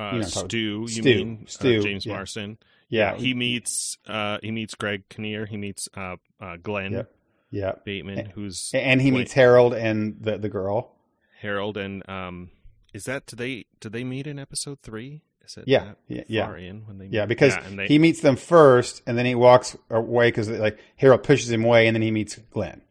Uh, 0.02 0.12
You 0.14 0.20
know, 0.20 0.28
talk- 0.28 0.46
Stu, 0.46 0.58
you 0.82 0.88
Stu. 0.88 1.02
mean 1.04 1.46
uh, 1.60 1.64
James 1.82 2.06
yeah. 2.06 2.14
Marsden? 2.14 2.58
yeah 2.88 3.16
he 3.18 3.34
meets 3.34 3.98
uh 4.08 4.38
he 4.42 4.52
meets 4.52 4.74
Greg 4.76 5.04
Kinnear. 5.10 5.46
He 5.46 5.58
meets 5.58 5.88
uh, 5.96 6.16
uh 6.42 6.56
Glenn 6.64 6.94
Yep. 6.94 7.12
yeah 7.52 7.72
Bateman, 7.86 8.26
who's 8.32 8.72
and 8.74 9.02
he 9.02 9.12
meets 9.12 9.34
Harold 9.34 9.74
and 9.74 10.18
the 10.22 10.38
the 10.38 10.50
girl. 10.50 10.96
Harold, 11.42 11.78
and 11.78 12.08
um, 12.10 12.50
is 12.94 13.04
that 13.06 13.26
do 13.26 13.36
they 13.36 13.66
do 13.80 13.90
they 13.90 14.04
meet 14.04 14.26
in 14.28 14.40
episode 14.40 14.80
three? 14.82 15.22
Is 15.50 15.58
it 15.58 15.64
Yeah, 15.68 15.93
yeah, 16.08 16.24
yeah. 16.28 16.56
in 16.58 16.86
when 16.86 16.97
they? 17.00 17.08
Yeah, 17.08 17.26
because 17.26 17.56
and 17.56 17.80
they, 17.80 17.88
he 17.88 17.97
meets 17.97 18.22
them 18.22 18.36
first, 18.36 19.02
and 19.08 19.18
then 19.18 19.26
he 19.26 19.34
walks 19.36 19.76
away 19.89 20.28
because 20.28 20.47
like 20.50 20.78
Harold 20.95 21.24
pushes 21.24 21.52
him 21.52 21.64
away, 21.66 21.88
and 21.88 21.95
then 21.95 22.02
he 22.04 22.12
meets 22.12 22.38
Glenn 22.52 22.82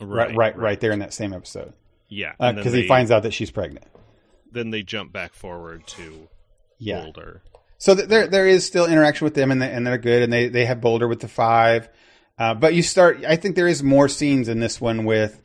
right, 0.00 0.34
right, 0.34 0.56
right, 0.56 0.80
there 0.80 0.92
in 0.92 0.98
that 1.00 1.12
same 1.14 1.32
episode 1.32 1.72
Yeah, 2.08 2.32
because 2.38 2.72
he 2.72 2.86
finds 2.86 3.10
out 3.10 3.22
that 3.24 3.32
she's 3.32 3.50
pregnant. 3.50 3.86
then 4.52 4.70
they 4.70 4.82
jump 4.82 5.12
back 5.12 5.32
forward 5.34 5.86
to 5.88 6.28
Yeah, 6.78 7.02
Boulder. 7.04 7.42
so 7.78 7.94
th- 7.94 8.08
there 8.08 8.26
there 8.26 8.46
is 8.46 8.66
still 8.66 8.86
interaction 8.86 9.24
with 9.24 9.34
them, 9.34 9.50
and 9.50 9.62
they, 9.62 9.70
and 9.70 9.86
they're 9.86 9.98
good, 9.98 10.22
and 10.22 10.32
they 10.32 10.48
they 10.48 10.66
have 10.66 10.80
Boulder 10.80 11.08
with 11.08 11.20
the 11.20 11.28
five, 11.28 11.88
uh, 12.38 12.54
but 12.54 12.74
you 12.74 12.82
start. 12.82 13.24
I 13.26 13.36
think 13.36 13.56
there 13.56 13.68
is 13.68 13.82
more 13.82 14.08
scenes 14.08 14.48
in 14.48 14.60
this 14.60 14.78
one 14.80 15.04
with 15.04 15.40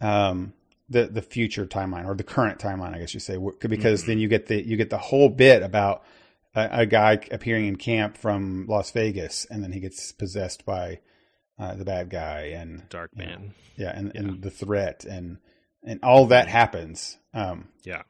um 0.00 0.52
the 0.92 1.06
the 1.06 1.22
future 1.22 1.66
timeline 1.66 2.06
or 2.06 2.14
the 2.14 2.24
current 2.24 2.58
timeline, 2.58 2.94
I 2.94 2.98
guess 2.98 3.14
you 3.14 3.20
say, 3.20 3.38
because 3.60 4.04
then 4.04 4.18
you 4.18 4.28
get 4.28 4.46
the 4.46 4.64
you 4.64 4.76
get 4.76 4.90
the 4.90 4.98
whole 4.98 5.28
bit 5.28 5.62
about 5.62 6.04
a, 6.54 6.68
a 6.80 6.86
guy 6.86 7.18
appearing 7.30 7.66
in 7.66 7.76
camp 7.76 8.16
from 8.16 8.66
Las 8.68 8.90
Vegas, 8.92 9.46
and 9.50 9.62
then 9.62 9.72
he 9.72 9.80
gets 9.80 10.12
possessed 10.12 10.64
by 10.64 11.00
uh, 11.58 11.74
the 11.74 11.84
bad 11.84 12.10
guy, 12.10 12.52
and 12.54 12.88
Dark 12.88 13.16
know, 13.16 13.24
Man. 13.24 13.54
yeah, 13.76 13.92
and, 13.96 14.14
and 14.14 14.42
the 14.42 14.50
threat, 14.50 15.04
and 15.04 15.38
and 15.82 16.00
all 16.02 16.26
that 16.26 16.48
happens. 16.48 17.18
Um, 17.34 17.68
Yeah. 17.84 18.02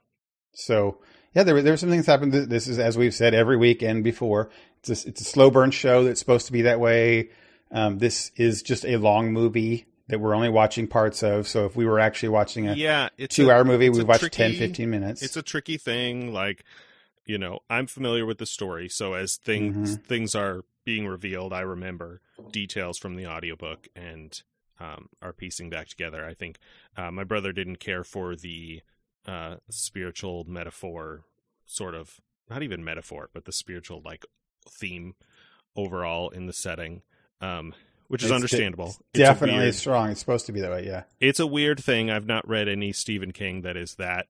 so 0.54 0.98
yeah, 1.34 1.42
there 1.44 1.54
were 1.54 1.62
there 1.62 1.72
were 1.72 1.76
some 1.78 1.90
things 1.90 2.06
happened. 2.06 2.32
This 2.32 2.68
is 2.68 2.78
as 2.78 2.98
we've 2.98 3.14
said 3.14 3.34
every 3.34 3.56
week 3.56 3.82
and 3.82 4.04
before. 4.04 4.50
It's 4.84 5.04
a, 5.04 5.08
it's 5.08 5.20
a 5.20 5.24
slow 5.24 5.50
burn 5.50 5.70
show 5.70 6.04
that's 6.04 6.18
supposed 6.20 6.46
to 6.46 6.52
be 6.52 6.62
that 6.62 6.80
way. 6.80 7.30
Um, 7.70 7.98
this 7.98 8.32
is 8.36 8.62
just 8.62 8.84
a 8.84 8.96
long 8.96 9.32
movie 9.32 9.86
that 10.12 10.18
we're 10.20 10.34
only 10.34 10.50
watching 10.50 10.86
parts 10.86 11.22
of. 11.22 11.48
So 11.48 11.64
if 11.64 11.74
we 11.74 11.86
were 11.86 11.98
actually 11.98 12.28
watching 12.28 12.68
a 12.68 12.74
Yeah, 12.74 13.08
two 13.30 13.48
a- 13.48 13.54
hour 13.54 13.64
movie, 13.64 13.88
we 13.88 14.02
a 14.02 14.04
watch 14.04 14.20
tricky- 14.20 14.36
10, 14.36 14.54
15 14.56 14.90
minutes. 14.90 15.22
It's 15.22 15.38
a 15.38 15.42
tricky 15.42 15.78
thing. 15.78 16.34
Like, 16.34 16.64
you 17.24 17.38
know, 17.38 17.60
I'm 17.70 17.86
familiar 17.86 18.26
with 18.26 18.36
the 18.36 18.44
story, 18.44 18.90
so 18.90 19.14
as 19.14 19.36
things 19.38 19.96
Mm-hmm. 19.96 20.02
things 20.04 20.34
are 20.34 20.64
being 20.84 21.06
revealed, 21.06 21.54
I 21.54 21.60
remember 21.60 22.20
details 22.50 22.98
from 22.98 23.16
the 23.16 23.26
audiobook 23.26 23.88
and 23.96 24.38
um, 24.78 25.08
are 25.22 25.32
piecing 25.32 25.70
back 25.70 25.88
together. 25.88 26.26
I 26.26 26.34
think 26.34 26.58
uh, 26.94 27.10
my 27.10 27.24
brother 27.24 27.52
didn't 27.54 27.76
care 27.80 28.04
for 28.04 28.36
the 28.36 28.82
uh, 29.26 29.56
spiritual 29.70 30.44
metaphor, 30.44 31.22
sort 31.64 31.94
of 31.94 32.20
not 32.50 32.62
even 32.62 32.84
metaphor, 32.84 33.30
but 33.32 33.46
the 33.46 33.52
spiritual 33.52 34.02
like 34.04 34.26
theme 34.68 35.14
overall 35.74 36.28
in 36.28 36.44
the 36.46 36.52
setting, 36.52 37.00
um, 37.40 37.72
which 38.12 38.22
is 38.22 38.26
It's 38.30 38.34
understandable. 38.34 38.88
It's 38.88 38.98
It's 39.14 39.18
definitely 39.20 39.62
weird- 39.62 39.74
strong. 39.74 40.10
It's 40.10 40.20
supposed 40.20 40.44
to 40.46 40.52
be 40.52 40.60
that 40.60 40.70
way. 40.70 40.84
Yeah. 40.86 41.04
it's 41.18 41.40
a 41.40 41.46
weird 41.46 41.82
thing. 41.82 42.10
I've 42.10 42.26
not 42.26 42.46
read 42.46 42.68
any 42.68 42.92
Stephen 42.92 43.32
King 43.32 43.62
that 43.62 43.74
is 43.74 43.94
that 43.94 44.26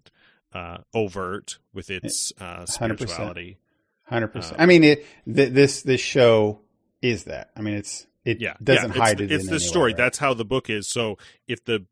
uh, 0.53 0.78
overt 0.95 1.59
with 1.74 1.91
its 1.91 2.33
uh, 2.41 2.64
spirituality. 2.66 3.59
Hundred 4.05 4.28
percent. 4.28 4.55
Um, 4.55 4.62
I 4.62 4.66
mean, 4.66 4.85
it 4.85 5.05
th- 5.26 5.53
this 5.53 5.83
this 5.83 6.01
show 6.01 6.61
is 7.01 7.24
that. 7.24 7.51
I 7.57 7.61
mean, 7.62 7.74
it's 7.74 8.07
it 8.24 8.41
Yeah, 8.41 8.55
doesn't 8.62 8.95
yeah, 8.95 9.03
hide 9.03 9.20
it's, 9.20 9.33
it. 9.33 9.35
It's 9.35 9.45
the 9.47 9.51
any 9.57 9.64
way, 9.64 9.66
story. 9.66 9.91
right? 9.93 9.97
That's 9.97 10.18
how 10.18 10.33
the 10.35 10.45
book 10.45 10.70
is. 10.70 10.89
So 10.89 11.18
if 11.49 11.64
the 11.64 11.87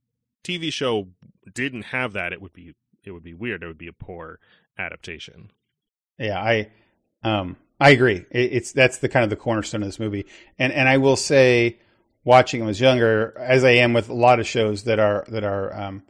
TV 0.45 0.73
show 0.73 1.09
didn't 1.53 1.87
have 1.87 2.13
that, 2.13 2.33
it 2.33 2.41
would 2.41 2.53
be 2.53 2.75
it 3.03 3.11
would 3.11 3.25
be 3.25 3.35
weird. 3.35 3.63
It 3.65 3.67
would 3.67 3.79
be 3.79 3.89
a 3.89 3.93
poor 3.93 4.39
adaptation. 4.79 5.51
Yeah, 6.19 6.39
I 6.41 6.69
um 7.25 7.57
I 7.81 7.91
agree. 7.91 8.27
It, 8.31 8.53
it's 8.53 8.73
that's 8.73 8.99
the 8.99 9.09
kind 9.09 9.25
of 9.25 9.31
the 9.31 9.37
cornerstone 9.37 9.83
of 9.83 9.89
this 9.89 9.99
movie. 9.99 10.27
And 10.59 10.73
and 10.73 10.89
I 10.89 10.99
will 10.99 11.17
say, 11.17 11.79
watching 12.25 12.61
when 12.61 12.69
I 12.69 12.71
was 12.71 12.81
younger, 12.81 13.35
as 13.39 13.65
I 13.65 13.71
am 13.71 13.93
with 13.93 14.09
a 14.09 14.15
lot 14.15 14.39
of 14.39 14.47
shows 14.47 14.85
that 14.85 14.99
are 14.99 15.25
that 15.29 15.45
are 15.45 15.75
um, 15.75 16.03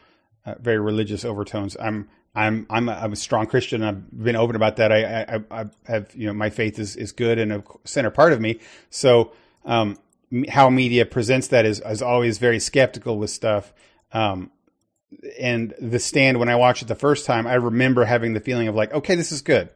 uh, 0.44 0.56
very 0.58 0.80
religious 0.80 1.24
overtones, 1.24 1.76
I'm 1.80 2.08
I'm 2.34 2.66
I'm 2.68 2.88
a, 2.88 2.92
I'm 2.92 3.12
a 3.12 3.16
strong 3.16 3.46
Christian. 3.46 3.82
I've 3.82 4.10
been 4.10 4.36
open 4.36 4.56
about 4.56 4.76
that. 4.76 4.90
I, 4.90 5.22
I 5.22 5.62
I 5.62 5.64
have 5.86 6.14
you 6.14 6.26
know 6.26 6.34
my 6.34 6.50
faith 6.50 6.78
is 6.78 6.96
is 6.96 7.12
good 7.12 7.38
and 7.38 7.52
a 7.52 7.64
center 7.84 8.10
part 8.10 8.32
of 8.32 8.40
me. 8.40 8.58
So 8.90 9.32
um, 9.64 9.96
how 10.48 10.70
media 10.70 11.06
presents 11.06 11.48
that 11.48 11.64
is 11.64 11.80
is 11.80 12.02
always 12.02 12.38
very 12.38 12.58
skeptical 12.58 13.16
with 13.16 13.30
stuff. 13.30 13.72
Um, 14.12 14.50
and 15.38 15.74
the 15.80 15.98
stand 15.98 16.38
when 16.38 16.48
I 16.48 16.56
watched 16.56 16.82
it 16.82 16.88
the 16.88 16.94
first 16.94 17.26
time, 17.26 17.46
I 17.46 17.54
remember 17.54 18.04
having 18.04 18.32
the 18.32 18.40
feeling 18.40 18.68
of 18.68 18.74
like, 18.74 18.92
okay, 18.92 19.16
this 19.16 19.32
is 19.32 19.42
good. 19.42 19.68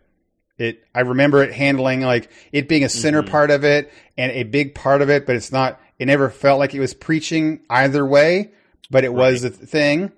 It 0.59 0.85
I 0.95 1.01
remember 1.01 1.43
it 1.43 1.53
handling 1.53 2.03
like 2.03 2.31
it 2.53 2.69
being 2.69 2.85
a 2.85 2.89
center 2.89 3.23
Mhm. 3.23 3.31
part 3.31 3.51
of 3.51 3.65
it 3.65 3.93
and 4.17 4.31
a 4.33 4.45
big 4.45 4.75
part 4.75 5.03
of 5.03 5.11
it, 5.11 5.27
but 5.27 5.35
it's 5.37 5.51
not. 5.53 5.81
It 5.99 6.07
never 6.07 6.31
felt 6.31 6.59
like 6.59 6.75
it 6.75 6.81
was 6.81 6.95
preaching 6.95 7.61
either 7.71 8.05
way, 8.07 8.51
but 8.91 9.05
it 9.05 9.13
was 9.13 9.43
a 9.45 9.51
thing. 9.51 10.13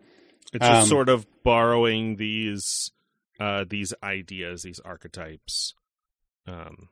It's 0.52 0.66
just 0.66 0.82
Um, 0.82 0.88
sort 0.88 1.08
of 1.08 1.26
borrowing 1.42 2.16
these 2.16 2.90
uh, 3.40 3.64
these 3.68 3.92
ideas, 4.02 4.62
these 4.62 4.80
archetypes. 4.80 5.74
Um, 6.46 6.88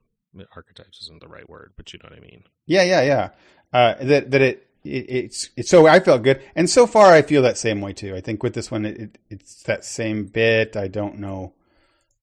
archetypes 0.54 1.00
isn't 1.02 1.20
the 1.20 1.28
right 1.28 1.48
word, 1.48 1.72
but 1.76 1.92
you 1.92 1.98
know 2.02 2.08
what 2.10 2.18
I 2.18 2.20
mean. 2.20 2.44
Yeah, 2.66 2.82
yeah, 2.82 3.02
yeah. 3.02 3.30
Uh, 3.72 3.94
that 4.04 4.30
that 4.30 4.40
it, 4.42 4.66
it 4.84 5.04
it's 5.08 5.50
it's 5.56 5.70
so 5.70 5.86
I 5.86 6.00
felt 6.00 6.22
good, 6.22 6.42
and 6.54 6.68
so 6.68 6.86
far 6.86 7.12
I 7.12 7.22
feel 7.22 7.42
that 7.42 7.56
same 7.58 7.80
way 7.80 7.92
too. 7.92 8.14
I 8.14 8.20
think 8.20 8.42
with 8.42 8.54
this 8.54 8.70
one, 8.70 8.84
it, 8.84 8.98
it 9.00 9.18
it's 9.30 9.62
that 9.64 9.84
same 9.84 10.24
bit. 10.26 10.76
I 10.76 10.88
don't 10.88 11.18
know 11.18 11.52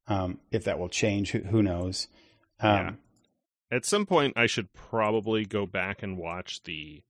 um, 0.08 0.40
if 0.52 0.64
that 0.66 0.80
will 0.80 0.90
change. 0.90 1.32
Who, 1.32 1.40
who 1.40 1.64
knows? 1.64 2.08
Um, 2.60 2.98
At 3.72 3.86
some 3.86 4.06
point, 4.06 4.34
I 4.36 4.46
should 4.48 4.74
probably 4.74 5.46
go 5.46 5.66
back 5.66 6.04
and 6.04 6.18
watch 6.18 6.64
the 6.64 7.04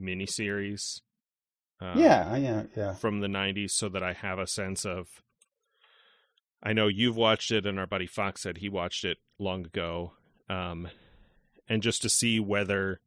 miniseries. 0.00 1.00
Um, 1.80 1.98
yeah, 1.98 2.36
yeah, 2.36 2.62
yeah. 2.74 2.94
from 2.94 3.20
the 3.20 3.26
90s 3.26 3.72
so 3.72 3.88
that 3.90 4.02
I 4.02 4.14
have 4.14 4.38
a 4.38 4.46
sense 4.46 4.86
of 4.86 5.08
I 6.62 6.72
know 6.72 6.88
you've 6.88 7.16
watched 7.16 7.50
it 7.52 7.66
and 7.66 7.78
our 7.78 7.86
buddy 7.86 8.06
Fox 8.06 8.40
said 8.42 8.58
he 8.58 8.68
watched 8.70 9.04
it 9.04 9.18
long 9.38 9.66
ago 9.66 10.12
um 10.48 10.88
and 11.68 11.82
just 11.82 12.00
to 12.00 12.08
see 12.08 12.40
whether 12.40 13.00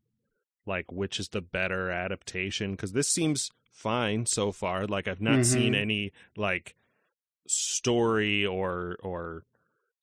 like 0.68 0.92
which 0.92 1.20
is 1.20 1.30
the 1.30 1.42
better 1.42 1.90
adaptation 1.90 2.78
cuz 2.78 2.92
this 2.92 3.08
seems 3.10 3.50
fine 3.72 4.28
so 4.28 4.52
far 4.52 4.86
like 4.86 5.08
I've 5.08 5.20
not 5.22 5.46
seen 5.48 5.74
Mhm. 5.74 5.82
any 5.82 6.12
like 6.38 6.76
story 7.48 8.46
or 8.46 8.98
or 9.02 9.44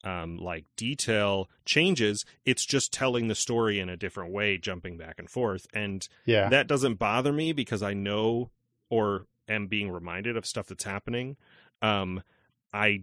um 0.05 0.37
like 0.37 0.65
detail 0.77 1.49
changes 1.65 2.25
it's 2.45 2.67
just 2.67 2.93
telling 2.93 3.29
the 3.29 3.35
story 3.35 3.79
in 3.79 3.89
a 3.89 3.97
different 3.97 4.33
way 4.33 4.59
jumping 4.59 4.97
back 4.97 5.15
and 5.19 5.31
forth 5.31 5.67
and 5.73 6.09
Yeah, 6.25 6.49
that 6.49 6.67
doesn't 6.67 6.95
bother 6.95 7.33
me 7.33 7.53
because 7.53 7.83
I 7.83 7.95
know 7.95 8.51
or 8.91 9.27
am 9.49 9.67
being 9.67 9.91
reminded 9.91 10.37
of 10.37 10.47
stuff 10.47 10.67
that's 10.67 10.85
happening. 10.85 11.37
Um, 11.83 12.23
I 12.73 13.03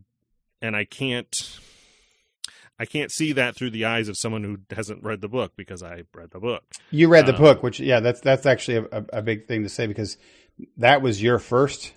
and 0.61 0.75
I 0.75 0.85
can't 0.85 1.59
I 2.79 2.85
can't 2.85 3.11
see 3.11 3.33
that 3.33 3.55
through 3.55 3.71
the 3.71 3.85
eyes 3.85 4.07
of 4.07 4.17
someone 4.17 4.43
who 4.43 4.59
hasn't 4.75 5.03
read 5.03 5.21
the 5.21 5.29
book 5.29 5.53
because 5.55 5.83
I 5.83 6.03
read 6.13 6.31
the 6.31 6.39
book. 6.39 6.63
you 6.91 7.07
read 7.07 7.25
the 7.25 7.35
um, 7.35 7.41
book, 7.41 7.63
which 7.63 7.79
yeah, 7.79 7.99
that's 7.99 8.21
that's 8.21 8.45
actually 8.45 8.77
a, 8.77 8.85
a, 8.91 9.05
a 9.13 9.21
big 9.21 9.47
thing 9.47 9.63
to 9.63 9.69
say 9.69 9.87
because 9.87 10.17
that 10.77 11.01
was 11.01 11.21
your 11.21 11.39
first 11.39 11.93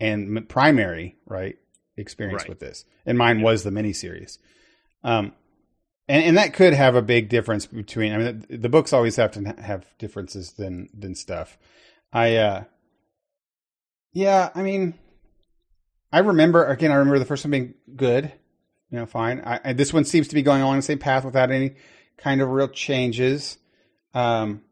and 0.00 0.48
primary 0.48 1.16
right 1.26 1.56
experience 1.96 2.42
Right. 2.42 2.48
with 2.48 2.60
this, 2.60 2.84
and 3.06 3.16
mine 3.16 3.42
was 3.42 3.62
the 3.62 3.70
miniseries. 3.70 4.38
Um, 5.02 5.32
and 6.08 6.24
and 6.24 6.36
that 6.36 6.54
could 6.54 6.72
have 6.74 6.94
a 6.94 7.02
big 7.02 7.28
difference 7.28 7.66
between. 7.66 8.12
I 8.12 8.18
mean, 8.18 8.46
the, 8.48 8.56
the 8.58 8.68
books 8.68 8.92
always 8.92 9.16
have 9.16 9.32
to 9.32 9.54
have 9.60 9.86
differences 9.98 10.52
than 10.52 10.88
than 10.92 11.14
stuff. 11.14 11.58
I 12.12 12.36
uh, 12.36 12.64
yeah, 14.12 14.50
I 14.54 14.62
mean, 14.62 14.94
I 16.12 16.20
remember 16.20 16.64
again. 16.66 16.92
I 16.92 16.96
remember 16.96 17.18
the 17.18 17.24
first 17.24 17.44
one 17.44 17.50
being 17.52 17.74
good, 17.96 18.32
you 18.90 18.98
know, 18.98 19.06
fine. 19.06 19.40
I, 19.44 19.60
I, 19.64 19.72
this 19.72 19.92
one 19.92 20.04
seems 20.04 20.28
to 20.28 20.34
be 20.34 20.42
going 20.42 20.62
along 20.62 20.76
the 20.76 20.82
same 20.82 20.98
path 20.98 21.24
without 21.24 21.50
any 21.50 21.74
kind 22.18 22.40
of 22.40 22.50
real 22.50 22.68
changes. 22.68 23.58
Um, 24.12 24.62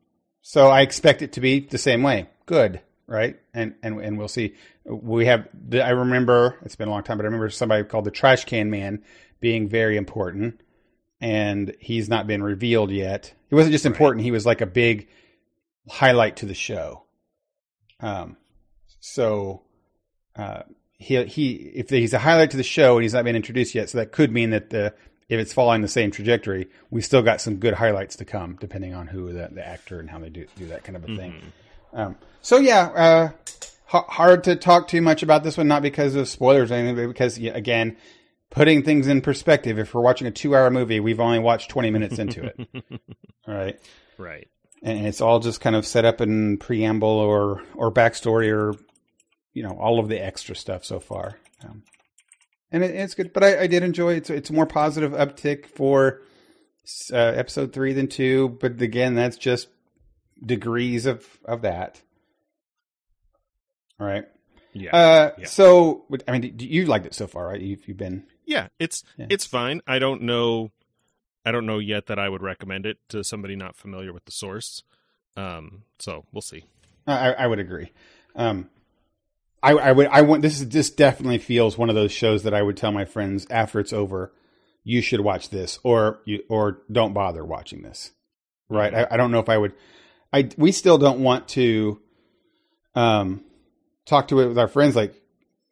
so 0.42 0.68
I 0.68 0.82
expect 0.82 1.22
it 1.22 1.32
to 1.32 1.40
be 1.40 1.60
the 1.60 1.78
same 1.78 2.02
way, 2.02 2.28
good, 2.46 2.80
right? 3.12 3.36
And 3.52 3.74
and 3.82 4.00
and 4.00 4.18
we'll 4.18 4.28
see. 4.28 4.54
We 4.84 5.26
have. 5.26 5.46
I 5.72 5.90
remember 5.90 6.58
it's 6.64 6.76
been 6.76 6.88
a 6.88 6.90
long 6.90 7.02
time, 7.02 7.18
but 7.18 7.24
I 7.24 7.26
remember 7.26 7.50
somebody 7.50 7.84
called 7.84 8.06
the 8.06 8.10
Trash 8.10 8.46
Can 8.46 8.70
Man 8.70 9.04
being 9.40 9.68
very 9.68 9.96
important, 9.96 10.60
and 11.20 11.74
he's 11.78 12.08
not 12.08 12.26
been 12.26 12.42
revealed 12.42 12.90
yet. 12.90 13.34
He 13.50 13.54
wasn't 13.54 13.72
just 13.72 13.86
important; 13.86 14.20
right. 14.20 14.24
he 14.24 14.30
was 14.30 14.46
like 14.46 14.62
a 14.62 14.66
big 14.66 15.08
highlight 15.88 16.36
to 16.36 16.46
the 16.46 16.54
show. 16.54 17.04
Um, 18.00 18.38
so 18.98 19.62
uh, 20.34 20.62
he 20.96 21.22
he 21.24 21.52
if 21.52 21.90
he's 21.90 22.14
a 22.14 22.18
highlight 22.18 22.50
to 22.52 22.56
the 22.56 22.62
show 22.62 22.96
and 22.96 23.02
he's 23.02 23.14
not 23.14 23.24
been 23.24 23.36
introduced 23.36 23.74
yet, 23.74 23.90
so 23.90 23.98
that 23.98 24.10
could 24.10 24.32
mean 24.32 24.50
that 24.50 24.70
the 24.70 24.94
if 25.28 25.38
it's 25.38 25.52
following 25.52 25.82
the 25.82 25.88
same 25.88 26.10
trajectory, 26.10 26.68
we 26.90 27.02
still 27.02 27.22
got 27.22 27.40
some 27.40 27.56
good 27.56 27.74
highlights 27.74 28.16
to 28.16 28.24
come, 28.24 28.56
depending 28.60 28.94
on 28.94 29.06
who 29.06 29.32
the, 29.32 29.48
the 29.52 29.66
actor 29.66 30.00
and 30.00 30.08
how 30.08 30.18
they 30.18 30.30
do 30.30 30.46
do 30.56 30.66
that 30.68 30.82
kind 30.84 30.96
of 30.96 31.04
a 31.04 31.14
thing. 31.14 31.52
Um, 31.92 32.16
so 32.40 32.58
yeah, 32.58 32.86
uh, 32.86 33.30
h- 33.94 34.04
hard 34.08 34.44
to 34.44 34.56
talk 34.56 34.88
too 34.88 35.00
much 35.00 35.22
about 35.22 35.44
this 35.44 35.56
one, 35.56 35.68
not 35.68 35.82
because 35.82 36.14
of 36.14 36.28
spoilers 36.28 36.70
or 36.70 36.74
anything, 36.74 36.96
but 36.96 37.08
because 37.08 37.38
yeah, 37.38 37.52
again, 37.52 37.96
putting 38.50 38.82
things 38.82 39.06
in 39.06 39.20
perspective. 39.20 39.78
If 39.78 39.94
we're 39.94 40.02
watching 40.02 40.26
a 40.26 40.30
two-hour 40.30 40.70
movie, 40.70 41.00
we've 41.00 41.20
only 41.20 41.38
watched 41.38 41.70
twenty 41.70 41.90
minutes 41.90 42.18
into 42.18 42.44
it. 42.44 42.56
all 43.46 43.54
right, 43.54 43.78
right, 44.18 44.48
and 44.82 45.06
it's 45.06 45.20
all 45.20 45.40
just 45.40 45.60
kind 45.60 45.76
of 45.76 45.86
set 45.86 46.04
up 46.04 46.20
in 46.20 46.58
preamble 46.58 47.08
or 47.08 47.62
or 47.74 47.92
backstory 47.92 48.52
or 48.52 48.74
you 49.52 49.62
know 49.62 49.76
all 49.78 49.98
of 49.98 50.08
the 50.08 50.22
extra 50.22 50.56
stuff 50.56 50.84
so 50.84 51.00
far. 51.00 51.38
Um, 51.64 51.82
and 52.72 52.82
it, 52.82 52.94
it's 52.94 53.14
good. 53.14 53.32
But 53.32 53.44
I, 53.44 53.60
I, 53.60 53.66
did 53.66 53.82
enjoy 53.82 54.14
it. 54.14 54.16
It's, 54.18 54.30
it's 54.30 54.50
a 54.50 54.54
more 54.54 54.66
positive 54.66 55.12
uptick 55.12 55.66
for 55.66 56.22
uh, 57.12 57.16
episode 57.16 57.72
three 57.72 57.92
than 57.92 58.08
two. 58.08 58.56
But 58.60 58.80
again, 58.80 59.14
that's 59.14 59.36
just 59.36 59.68
degrees 60.44 61.06
of 61.06 61.26
of 61.44 61.62
that. 61.62 62.00
All 64.00 64.06
right. 64.06 64.24
Yeah. 64.72 64.96
Uh, 64.96 65.30
yeah. 65.38 65.46
So, 65.46 66.04
I 66.26 66.38
mean, 66.38 66.56
you 66.58 66.86
liked 66.86 67.06
it 67.06 67.14
so 67.14 67.26
far, 67.26 67.46
right? 67.46 67.60
You've, 67.60 67.86
you've 67.86 67.98
been. 67.98 68.24
Yeah, 68.44 68.68
it's 68.78 69.04
yeah. 69.16 69.26
it's 69.28 69.46
fine. 69.46 69.82
I 69.86 69.98
don't 69.98 70.22
know. 70.22 70.72
I 71.44 71.52
don't 71.52 71.66
know 71.66 71.78
yet 71.78 72.06
that 72.06 72.18
I 72.18 72.28
would 72.28 72.42
recommend 72.42 72.86
it 72.86 72.98
to 73.10 73.22
somebody 73.22 73.54
not 73.54 73.76
familiar 73.76 74.12
with 74.12 74.24
the 74.24 74.32
source. 74.32 74.82
Um, 75.36 75.82
so 75.98 76.24
we'll 76.32 76.42
see. 76.42 76.64
I, 77.06 77.32
I 77.32 77.46
would 77.46 77.58
agree. 77.58 77.92
Um, 78.34 78.70
I, 79.62 79.72
I 79.72 79.92
would 79.92 80.06
I 80.08 80.22
want 80.22 80.42
this 80.42 80.60
is 80.60 80.68
this 80.68 80.90
definitely 80.90 81.38
feels 81.38 81.78
one 81.78 81.88
of 81.88 81.94
those 81.94 82.12
shows 82.12 82.42
that 82.42 82.54
I 82.54 82.62
would 82.62 82.76
tell 82.76 82.92
my 82.92 83.04
friends 83.04 83.46
after 83.50 83.78
it's 83.78 83.92
over, 83.92 84.32
you 84.84 85.00
should 85.00 85.20
watch 85.20 85.50
this 85.50 85.78
or 85.84 86.20
you 86.24 86.42
or 86.48 86.82
don't 86.90 87.12
bother 87.12 87.44
watching 87.44 87.82
this. 87.82 88.10
Right? 88.68 88.94
I, 88.94 89.06
I 89.10 89.16
don't 89.16 89.30
know 89.30 89.38
if 89.38 89.48
I 89.48 89.58
would 89.58 89.74
I 90.32 90.48
we 90.56 90.72
still 90.72 90.98
don't 90.98 91.20
want 91.20 91.48
to 91.48 92.00
um 92.94 93.44
talk 94.06 94.28
to 94.28 94.40
it 94.40 94.48
with 94.48 94.58
our 94.58 94.68
friends 94.68 94.96
like 94.96 95.14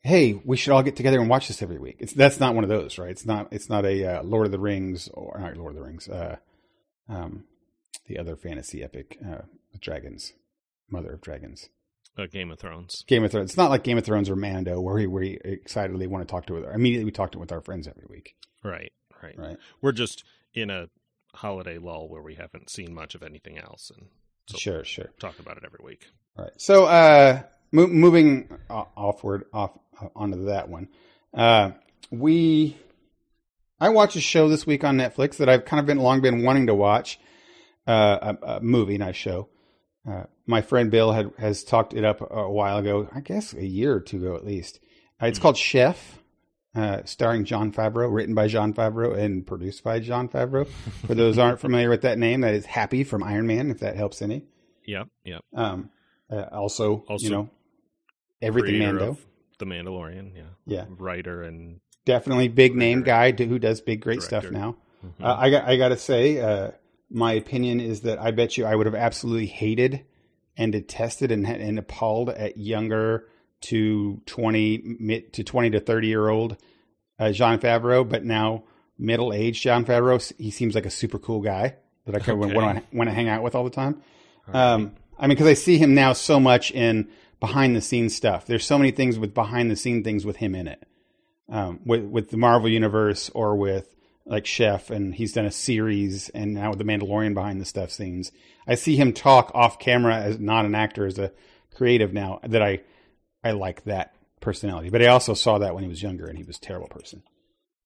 hey 0.03 0.41
we 0.45 0.57
should 0.57 0.73
all 0.73 0.83
get 0.83 0.97
together 0.97 1.21
and 1.21 1.29
watch 1.29 1.49
this 1.49 1.63
every 1.63 1.79
week 1.79 1.97
it's 1.99 2.13
that's 2.13 2.41
not 2.41 2.55
one 2.55 2.65
of 2.65 2.71
those 2.71 2.97
right 2.99 3.11
it's 3.11 3.27
not 3.27 3.49
it's 3.53 3.69
not 3.69 3.85
a 3.85 4.05
uh, 4.05 4.23
lord 4.23 4.47
of 4.47 4.53
the 4.53 4.59
rings 4.59 5.09
or 5.13 5.39
not 5.39 5.57
lord 5.57 5.73
of 5.73 5.77
the 5.77 5.85
rings 5.85 6.09
uh 6.09 6.37
um 7.09 7.45
the 8.07 8.19
other 8.19 8.37
fantasy 8.37 8.83
epic 8.83 9.19
uh 9.29 9.43
dragons 9.81 10.33
mother 10.89 11.13
of 11.13 11.21
dragons 11.21 11.69
uh, 12.19 12.27
Game 12.27 12.51
of 12.51 12.59
Thrones. 12.59 13.05
Game 13.07 13.25
of 13.25 13.31
Thrones. 13.31 13.51
It's 13.51 13.57
not 13.57 13.71
like 13.71 13.85
Game 13.85 13.97
of 13.97 14.05
Thrones 14.05 14.29
or 14.29 14.35
Mando 14.37 14.81
where 14.81 14.97
we, 14.97 15.07
we 15.07 15.39
excitedly 15.45 16.09
want 16.09 16.27
to 16.27 16.31
talk 16.31 16.45
to 16.47 16.57
it. 16.57 16.69
Immediately 16.75 17.05
we 17.05 17.13
talk 17.13 17.31
to 17.33 17.39
it 17.39 17.41
with 17.41 17.53
our 17.53 17.61
friends 17.61 17.87
every 17.87 18.05
week. 18.09 18.35
Right, 18.65 18.93
right. 19.23 19.39
Right. 19.39 19.57
We're 19.81 19.93
just 19.93 20.25
in 20.53 20.71
a 20.71 20.89
holiday 21.35 21.79
lull 21.79 22.09
where 22.09 22.21
we 22.21 22.35
haven't 22.35 22.69
seen 22.69 22.93
much 22.93 23.15
of 23.15 23.23
anything 23.23 23.59
else. 23.59 23.93
and 23.97 24.09
so 24.47 24.57
Sure, 24.59 24.85
sure. 24.85 25.11
Talk 25.21 25.39
about 25.39 25.57
it 25.57 25.63
every 25.65 25.85
week. 25.85 26.07
All 26.37 26.45
right. 26.45 26.53
So 26.57 26.85
uh, 26.85 27.43
mo- 27.73 27.87
moving 27.87 28.49
offward, 28.69 29.43
off 29.53 29.73
uh, 30.01 30.09
onto 30.17 30.47
that 30.47 30.69
one. 30.69 30.89
Uh, 31.33 31.73
we, 32.11 32.77
I 33.79 33.91
watched 33.91 34.17
a 34.17 34.21
show 34.21 34.49
this 34.49 34.67
week 34.67 34.85
on 34.85 34.97
Netflix 34.97 35.37
that 35.37 35.49
I've 35.49 35.65
kind 35.65 35.81
of 35.81 35.87
been 35.87 35.99
long 35.99 36.21
been 36.21 36.43
wanting 36.43 36.67
to 36.67 36.75
watch. 36.75 37.19
Uh, 37.87 38.35
a, 38.43 38.47
a 38.57 38.61
movie, 38.61 38.99
not 38.99 39.11
a 39.11 39.13
show. 39.15 39.49
Uh, 40.09 40.25
my 40.47 40.61
friend 40.63 40.91
Bill 40.91 41.13
had 41.13 41.33
has 41.39 41.65
talked 41.65 41.93
it 41.95 42.05
up 42.05 42.21
a 42.21 42.49
while 42.49 42.79
ago. 42.79 43.09
I 43.13 43.21
guess 43.21 43.53
a 43.53 43.65
year 43.65 43.95
or 43.95 44.01
two 44.01 44.19
ago 44.19 44.37
at 44.37 44.45
least. 44.45 44.79
Uh, 45.21 45.27
it's 45.27 45.39
mm 45.39 45.43
called 45.43 45.57
Chef, 45.57 46.20
uh, 46.75 47.03
starring 47.05 47.45
Jon 47.45 47.73
Favreau, 47.73 48.13
written 48.13 48.35
by 48.35 48.47
Jon 48.47 48.73
Favreau 48.73 49.17
and 49.17 49.47
produced 49.47 49.83
by 49.83 49.99
Jon 49.99 50.29
Favreau. 50.29 50.69
For 51.07 51.15
those 51.15 51.39
aren't 51.39 51.61
familiar 51.61 51.89
with 51.89 52.03
that 52.03 52.19
name, 52.19 52.43
that 52.43 52.55
is 52.55 52.67
Happy 52.67 53.05
from 53.05 53.23
Iron 53.23 53.47
Man. 53.47 53.71
If 53.71 53.81
that 53.81 53.97
helps 53.97 54.23
any. 54.23 54.45
Yep. 54.87 55.09
Yep. 55.25 55.45
Um. 55.55 55.91
Uh, 56.31 56.47
also, 56.53 57.05
also, 57.09 57.25
you 57.25 57.31
know, 57.31 57.51
everything 58.41 58.79
Mando. 58.79 59.19
The 59.59 59.65
Mandalorian. 59.65 60.33
Yeah. 60.37 60.43
Yeah. 60.65 60.85
Writer 60.89 61.43
and 61.43 61.81
definitely 62.05 62.49
big 62.49 62.75
name 62.75 63.03
guy 63.03 63.33
who 63.33 63.59
does 63.59 63.81
big 63.81 64.01
great 64.01 64.21
director. 64.21 64.41
stuff 64.41 64.53
now. 64.53 64.77
Mm-hmm. 65.05 65.25
Uh, 65.25 65.37
I 65.37 65.51
got 65.51 65.65
I 65.65 65.77
got 65.77 65.89
to 65.89 65.97
say 65.97 66.39
uh, 66.39 66.71
my 67.11 67.33
opinion 67.33 67.81
is 67.81 68.03
that 68.03 68.19
I 68.19 68.31
bet 68.31 68.57
you 68.57 68.65
I 68.65 68.75
would 68.75 68.87
have 68.87 68.95
absolutely 68.95 69.47
hated 69.47 70.05
and 70.57 70.73
detested 70.73 71.33
and, 71.33 71.47
and 71.47 71.79
appalled 71.79 72.29
at 72.29 72.57
younger 72.57 73.27
to 73.63 74.21
20 74.27 74.97
mid 74.99 75.33
to 75.35 75.45
20 75.45 75.71
to 75.71 75.81
30 75.81 76.09
year 76.09 76.29
old 76.29 76.57
uh, 77.19 77.33
Jon 77.33 77.59
Favreau, 77.59 78.09
but 78.09 78.25
now 78.25 78.65
middle 78.99 79.33
aged 79.33 79.63
Jon 79.63 79.85
Favreau. 79.85 80.33
He 80.39 80.51
seems 80.51 80.75
like 80.75 80.87
a 80.87 80.91
super 80.91 81.19
cool 81.19 81.41
guy 81.41 81.77
that 82.07 82.15
I 82.15 82.19
kind 82.19 82.43
of 82.43 82.53
want 82.53 82.79
to 82.79 82.97
want 82.97 83.09
to 83.09 83.15
hang 83.15 83.29
out 83.29 83.43
with 83.43 83.55
all 83.55 83.65
the 83.65 83.71
time. 83.71 84.03
Right. 84.47 84.57
Um, 84.57 84.93
I 85.19 85.27
mean, 85.27 85.37
because 85.37 85.47
I 85.47 85.55
see 85.55 85.79
him 85.79 85.95
now 85.95 86.15
so 86.15 86.41
much 86.41 86.71
in 86.71 87.09
behind 87.41 87.77
the 87.77 87.81
scenes 87.81 88.15
stuff. 88.15 88.47
There's 88.47 88.65
so 88.65 88.79
many 88.79 88.91
things 88.91 89.19
with 89.19 89.35
behind 89.35 89.71
the 89.71 89.77
scene 89.77 90.03
things 90.03 90.25
with 90.25 90.37
him 90.37 90.55
in 90.55 90.67
it, 90.67 90.83
um, 91.49 91.81
with 91.85 92.05
with 92.05 92.31
the 92.31 92.37
Marvel 92.37 92.69
universe 92.69 93.31
or 93.35 93.57
with 93.57 93.95
like 94.25 94.47
Chef, 94.47 94.91
and 94.91 95.15
he's 95.15 95.33
done 95.33 95.47
a 95.47 95.51
series, 95.51 96.29
and 96.31 96.55
now 96.55 96.71
with 96.71 96.79
the 96.79 96.85
Mandalorian 96.85 97.35
behind 97.35 97.61
the 97.61 97.65
stuff 97.65 97.91
scenes. 97.91 98.33
I 98.67 98.77
see 98.77 98.97
him 98.97 99.13
talk 99.13 99.51
off 99.55 99.79
camera 99.79 100.17
as 100.17 100.39
not 100.39 100.65
an 100.65 100.75
actor, 100.75 101.07
as 101.07 101.19
a 101.19 101.33
creative 101.75 102.13
now. 102.13 102.41
That 102.47 102.63
I 102.63 102.81
I 103.43 103.53
like 103.53 103.85
that 103.85 104.15
personality, 104.41 104.91
but 104.91 105.03
I 105.03 105.07
also 105.07 105.35
saw 105.35 105.59
that 105.59 105.75
when 105.75 105.83
he 105.83 105.89
was 105.89 106.03
younger, 106.03 106.27
and 106.27 106.37
he 106.37 106.45
was 106.45 106.57
a 106.57 106.61
terrible 106.61 106.89
person. 106.89 107.23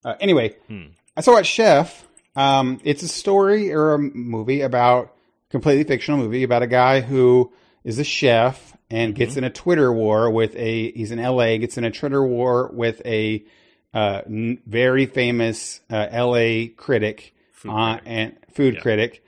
Uh, 0.04 0.14
anyway, 0.20 0.56
hmm. 0.68 0.86
I 1.16 1.20
saw 1.20 1.32
what 1.32 1.46
Chef. 1.46 2.06
Um, 2.36 2.80
it's 2.82 3.02
a 3.02 3.08
story 3.08 3.72
or 3.72 3.94
a 3.94 3.98
movie 3.98 4.62
about 4.62 5.14
completely 5.50 5.84
fictional 5.84 6.18
movie 6.18 6.42
about 6.42 6.64
a 6.64 6.66
guy 6.66 7.00
who 7.00 7.52
is 7.84 8.00
a 8.00 8.04
chef 8.04 8.76
and 8.90 9.12
mm-hmm. 9.12 9.18
gets 9.18 9.36
in 9.36 9.44
a 9.44 9.50
Twitter 9.50 9.92
war 9.92 10.30
with 10.30 10.56
a. 10.56 10.90
He's 10.92 11.12
in 11.12 11.18
L.A. 11.18 11.58
Gets 11.58 11.78
in 11.78 11.84
a 11.84 11.90
Twitter 11.90 12.24
war 12.24 12.70
with 12.72 13.00
a 13.04 13.44
uh, 13.92 14.22
n- 14.26 14.60
very 14.66 15.06
famous 15.06 15.80
uh, 15.90 16.08
L.A. 16.10 16.68
critic, 16.68 17.34
food 17.52 17.70
uh, 17.70 17.98
critic. 17.98 18.02
and 18.06 18.36
food 18.52 18.74
yeah. 18.74 18.80
critic, 18.80 19.24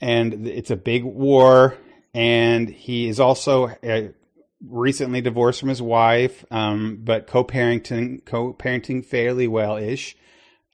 and 0.00 0.46
it's 0.46 0.70
a 0.70 0.76
big 0.76 1.04
war. 1.04 1.76
And 2.14 2.68
he 2.68 3.08
is 3.08 3.20
also 3.20 3.66
uh, 3.66 4.08
recently 4.66 5.20
divorced 5.20 5.60
from 5.60 5.68
his 5.68 5.82
wife, 5.82 6.44
um, 6.50 7.00
but 7.02 7.26
co-parenting 7.26 8.24
co-parenting 8.24 9.04
fairly 9.04 9.48
well 9.48 9.76
ish, 9.76 10.16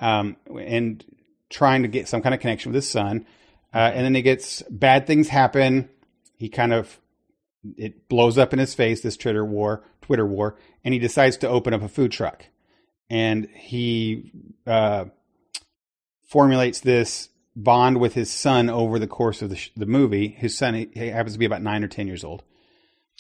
um, 0.01 0.37
and 0.59 1.05
trying 1.51 1.83
to 1.83 1.89
get 1.89 2.09
some 2.09 2.23
kind 2.23 2.35
of 2.35 2.41
connection 2.41 2.71
with 2.71 2.77
his 2.77 2.91
son. 2.91 3.27
Uh, 3.73 3.91
and 3.93 4.05
then 4.05 4.15
he 4.15 4.23
gets 4.23 4.63
bad 4.71 5.07
things 5.07 5.29
happen. 5.29 5.89
He 6.37 6.49
kind 6.49 6.73
of 6.73 7.01
it 7.77 8.09
blows 8.09 8.39
up 8.39 8.53
in 8.53 8.59
his 8.59 8.75
face 8.75 9.01
this 9.01 9.17
Twitter 9.17 9.45
war, 9.45 9.85
Twitter 10.03 10.27
war, 10.27 10.57
and 10.85 10.93
he 10.95 11.01
decides 11.01 11.37
to 11.39 11.49
open 11.49 11.75
up 11.75 11.83
a 11.83 11.89
food 11.89 12.13
truck 12.13 12.47
and 13.11 13.49
he 13.55 14.33
uh, 14.67 15.07
formulates 16.27 16.81
this 16.81 17.29
bond 17.55 17.99
with 17.99 18.15
his 18.15 18.31
son 18.31 18.69
over 18.69 18.99
the 18.99 19.07
course 19.07 19.43
of 19.43 19.51
the, 19.51 19.57
sh- 19.57 19.71
the 19.77 19.87
movie. 19.87 20.29
His 20.29 20.57
son 20.57 20.75
he, 20.75 20.89
he 20.93 21.09
happens 21.09 21.35
to 21.35 21.39
be 21.39 21.45
about 21.45 21.63
nine 21.63 21.85
or 21.85 21.89
ten 21.89 22.07
years 22.07 22.25
old. 22.25 22.43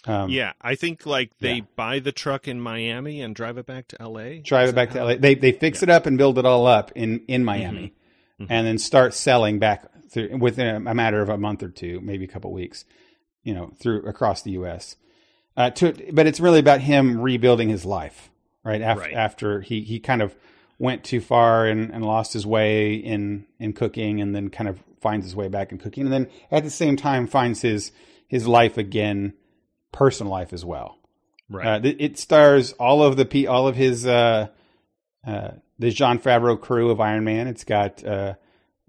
Um, 0.07 0.28
yeah, 0.30 0.52
I 0.61 0.74
think 0.74 1.07
like 1.07 1.30
they 1.40 1.55
yeah. 1.55 1.64
buy 1.76 1.98
the 1.98 2.12
truck 2.12 2.46
in 2.46 2.61
Miami 2.61 3.22
and 3.22 3.34
drive 3.34 3.57
it 3.59 3.66
back 3.66 3.88
to 3.88 4.02
L.A. 4.02 4.40
Drive 4.40 4.64
Is 4.64 4.70
it 4.70 4.74
back 4.74 4.90
to 4.90 5.00
L.A. 5.00 5.16
They 5.16 5.34
they 5.34 5.52
fix 5.52 5.80
yeah. 5.80 5.84
it 5.84 5.90
up 5.90 6.07
and 6.07 6.18
build 6.18 6.38
it 6.38 6.44
all 6.44 6.66
up 6.66 6.92
in 6.94 7.20
in 7.26 7.40
mm-hmm. 7.40 7.44
Miami, 7.44 7.80
mm-hmm. 7.80 8.42
Mm-hmm. 8.44 8.52
and 8.52 8.66
then 8.66 8.78
start 8.78 9.14
selling 9.14 9.59
back 9.59 9.86
through, 10.11 10.36
within 10.36 10.86
a 10.86 10.94
matter 10.94 11.22
of 11.22 11.28
a 11.28 11.38
month 11.38 11.62
or 11.62 11.68
two, 11.68 12.00
maybe 12.02 12.24
a 12.24 12.28
couple 12.28 12.52
weeks. 12.52 12.84
You 13.42 13.55
know, 13.55 13.72
through 13.78 14.02
across 14.07 14.42
the 14.42 14.52
U.S. 14.52 14.96
Uh, 15.57 15.70
to, 15.70 15.92
but 16.12 16.26
it's 16.26 16.40
really 16.40 16.59
about 16.59 16.80
him 16.80 17.20
rebuilding 17.20 17.68
his 17.68 17.84
life 17.84 18.30
right? 18.64 18.82
After, 18.82 19.02
right. 19.02 19.14
after 19.14 19.61
he, 19.61 19.82
he 19.82 20.00
kind 20.00 20.22
of 20.22 20.34
went 20.78 21.05
too 21.05 21.20
far 21.20 21.66
and, 21.66 21.92
and 21.92 22.05
lost 22.05 22.32
his 22.32 22.46
way 22.46 22.94
in, 22.94 23.46
in 23.61 23.72
cooking 23.72 24.20
and 24.20 24.34
then 24.34 24.50
kind 24.50 24.68
of 24.68 24.80
finds 25.00 25.24
his 25.26 25.36
way 25.36 25.48
back 25.48 25.70
in 25.70 25.78
cooking. 25.78 26.05
And 26.05 26.12
then 26.12 26.30
at 26.50 26.64
the 26.64 26.70
same 26.70 26.96
time 26.96 27.26
finds 27.26 27.61
his, 27.61 27.92
his 28.26 28.48
life 28.48 28.76
again, 28.78 29.34
personal 29.95 30.30
life 30.32 30.53
as 30.53 30.64
well. 30.64 30.99
Right. 31.49 31.84
Uh, 31.84 31.88
it 31.99 32.18
stars 32.18 32.72
all 32.72 33.03
of 33.03 33.16
the, 33.16 33.24
P, 33.24 33.47
all 33.47 33.68
of 33.68 33.76
his, 33.76 34.07
uh, 34.07 34.49
uh, 35.26 35.51
the 35.78 35.90
Jon 35.90 36.18
Favreau 36.18 36.61
crew 36.61 36.90
of 36.90 37.01
Iron 37.01 37.24
Man. 37.24 37.47
It's 37.47 37.64
got, 37.64 38.05
uh, 38.05 38.34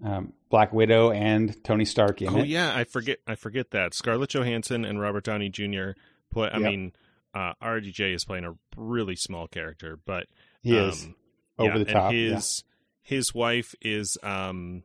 um, 0.04 0.32
Black 0.48 0.72
Widow 0.72 1.10
and 1.10 1.62
Tony 1.64 1.84
Stark 1.84 2.22
in 2.22 2.28
oh, 2.28 2.36
it. 2.38 2.40
Oh 2.40 2.44
yeah, 2.44 2.72
I 2.74 2.84
forget 2.84 3.18
I 3.26 3.34
forget 3.34 3.70
that 3.72 3.94
Scarlett 3.94 4.30
Johansson 4.30 4.84
and 4.84 5.00
Robert 5.00 5.24
Downey 5.24 5.48
Jr. 5.48 5.90
play. 6.30 6.48
I 6.48 6.58
Yep. 6.58 6.70
mean, 6.70 6.92
uh, 7.34 7.54
RDJ 7.62 8.14
is 8.14 8.24
playing 8.24 8.44
a 8.44 8.54
really 8.76 9.16
small 9.16 9.48
character, 9.48 9.98
but 10.04 10.26
He 10.62 10.76
is 10.76 11.04
um, 11.04 11.14
over 11.58 11.78
yeah, 11.78 11.84
the 11.84 11.92
top. 11.92 12.10
And 12.12 12.20
yeah. 12.20 12.34
his 12.34 12.64
his 13.02 13.34
wife 13.34 13.74
is 13.80 14.16
um, 14.22 14.82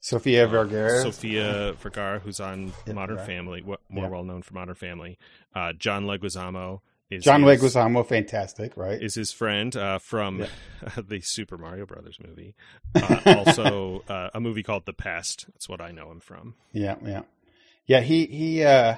Sofia 0.00 0.46
Vergara. 0.46 1.02
Sofia 1.02 1.72
Vergara, 1.80 2.18
who's 2.20 2.40
on 2.40 2.72
Yeah, 2.86 2.92
Modern 2.94 3.16
right. 3.16 3.26
Family, 3.26 3.62
more 3.62 3.78
Yeah. 3.90 4.08
well 4.08 4.24
known 4.24 4.42
for 4.42 4.54
Modern 4.54 4.74
Family. 4.74 5.18
Uh, 5.54 5.72
John 5.72 6.04
Leguizamo 6.04 6.80
is 7.10 7.24
John 7.24 7.42
his, 7.42 7.60
Leguizamo, 7.62 8.06
fantastic, 8.06 8.76
right? 8.76 9.00
is 9.02 9.14
his 9.14 9.32
friend 9.32 9.74
uh, 9.76 9.98
from 9.98 10.40
Yeah. 10.40 10.46
the 11.08 11.20
Super 11.20 11.56
Mario 11.58 11.86
Brothers 11.86 12.18
movie. 12.24 12.54
Uh, 12.94 13.20
also, 13.38 14.04
uh, 14.08 14.30
a 14.34 14.40
movie 14.40 14.62
called 14.62 14.86
The 14.86 14.92
Pest. 14.92 15.46
That's 15.54 15.68
what 15.68 15.80
I 15.80 15.90
know 15.90 16.10
him 16.10 16.20
from. 16.20 16.54
Yeah, 16.72 16.96
yeah, 17.04 17.22
yeah. 17.86 18.00
He 18.00 18.26
he 18.26 18.62
uh, 18.64 18.96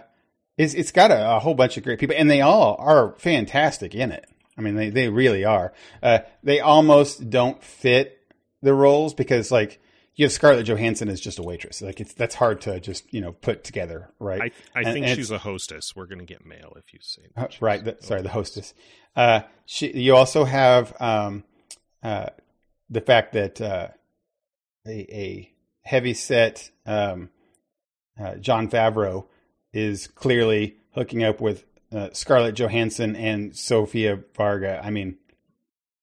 is. 0.58 0.74
It's 0.74 0.92
got 0.92 1.10
a, 1.10 1.36
a 1.36 1.38
whole 1.38 1.54
bunch 1.54 1.76
of 1.76 1.84
great 1.84 1.98
people, 1.98 2.16
and 2.18 2.30
they 2.30 2.40
all 2.40 2.76
are 2.78 3.14
fantastic 3.18 3.94
in 3.94 4.12
it. 4.12 4.28
I 4.58 4.60
mean, 4.60 4.74
they 4.74 4.90
they 4.90 5.08
really 5.08 5.44
are. 5.44 5.72
Uh, 6.02 6.18
they 6.42 6.60
almost 6.60 7.30
don't 7.30 7.62
fit 7.62 8.18
the 8.60 8.74
roles 8.74 9.14
because, 9.14 9.50
like, 9.50 9.80
you 10.20 10.26
have 10.26 10.32
Scarlett 10.32 10.66
Johansson 10.66 11.08
as 11.08 11.18
just 11.18 11.38
a 11.38 11.42
waitress. 11.42 11.80
Like, 11.80 11.98
it's 11.98 12.12
that's 12.12 12.34
hard 12.34 12.60
to 12.62 12.78
just 12.78 13.12
you 13.12 13.22
know 13.22 13.32
put 13.32 13.64
together, 13.64 14.10
right? 14.18 14.52
I, 14.74 14.78
I 14.78 14.82
And- 14.82 14.92
think 14.92 15.06
and 15.06 15.16
she's 15.16 15.30
a 15.30 15.38
hostess. 15.38 15.96
We're 15.96 16.04
going 16.04 16.18
to 16.18 16.26
get 16.26 16.44
mail 16.44 16.74
if 16.76 16.92
you 16.92 16.98
say 17.00 17.22
Uh, 17.36 17.40
that. 17.42 17.56
right. 17.62 17.82
The, 17.82 17.96
sorry, 18.00 18.20
the 18.20 18.28
hostess. 18.28 18.74
Uh, 19.16 19.40
she, 19.64 19.90
you 19.96 20.14
also 20.14 20.44
have 20.44 20.94
um, 21.00 21.44
uh, 22.02 22.26
the 22.90 23.00
fact 23.00 23.32
that 23.32 23.60
uh, 23.62 23.88
a, 24.86 24.90
a 24.92 25.52
heavy 25.82 26.12
set 26.12 26.70
um, 26.84 27.30
uh, 28.22 28.34
Jon 28.34 28.68
Favreau 28.68 29.26
is 29.72 30.06
clearly 30.06 30.76
hooking 30.94 31.24
up 31.24 31.40
with 31.40 31.64
uh, 31.92 32.10
Scarlett 32.12 32.56
Johansson 32.56 33.16
and 33.16 33.56
Sofia 33.56 34.20
Varga. 34.36 34.80
I 34.84 34.90
mean, 34.90 35.16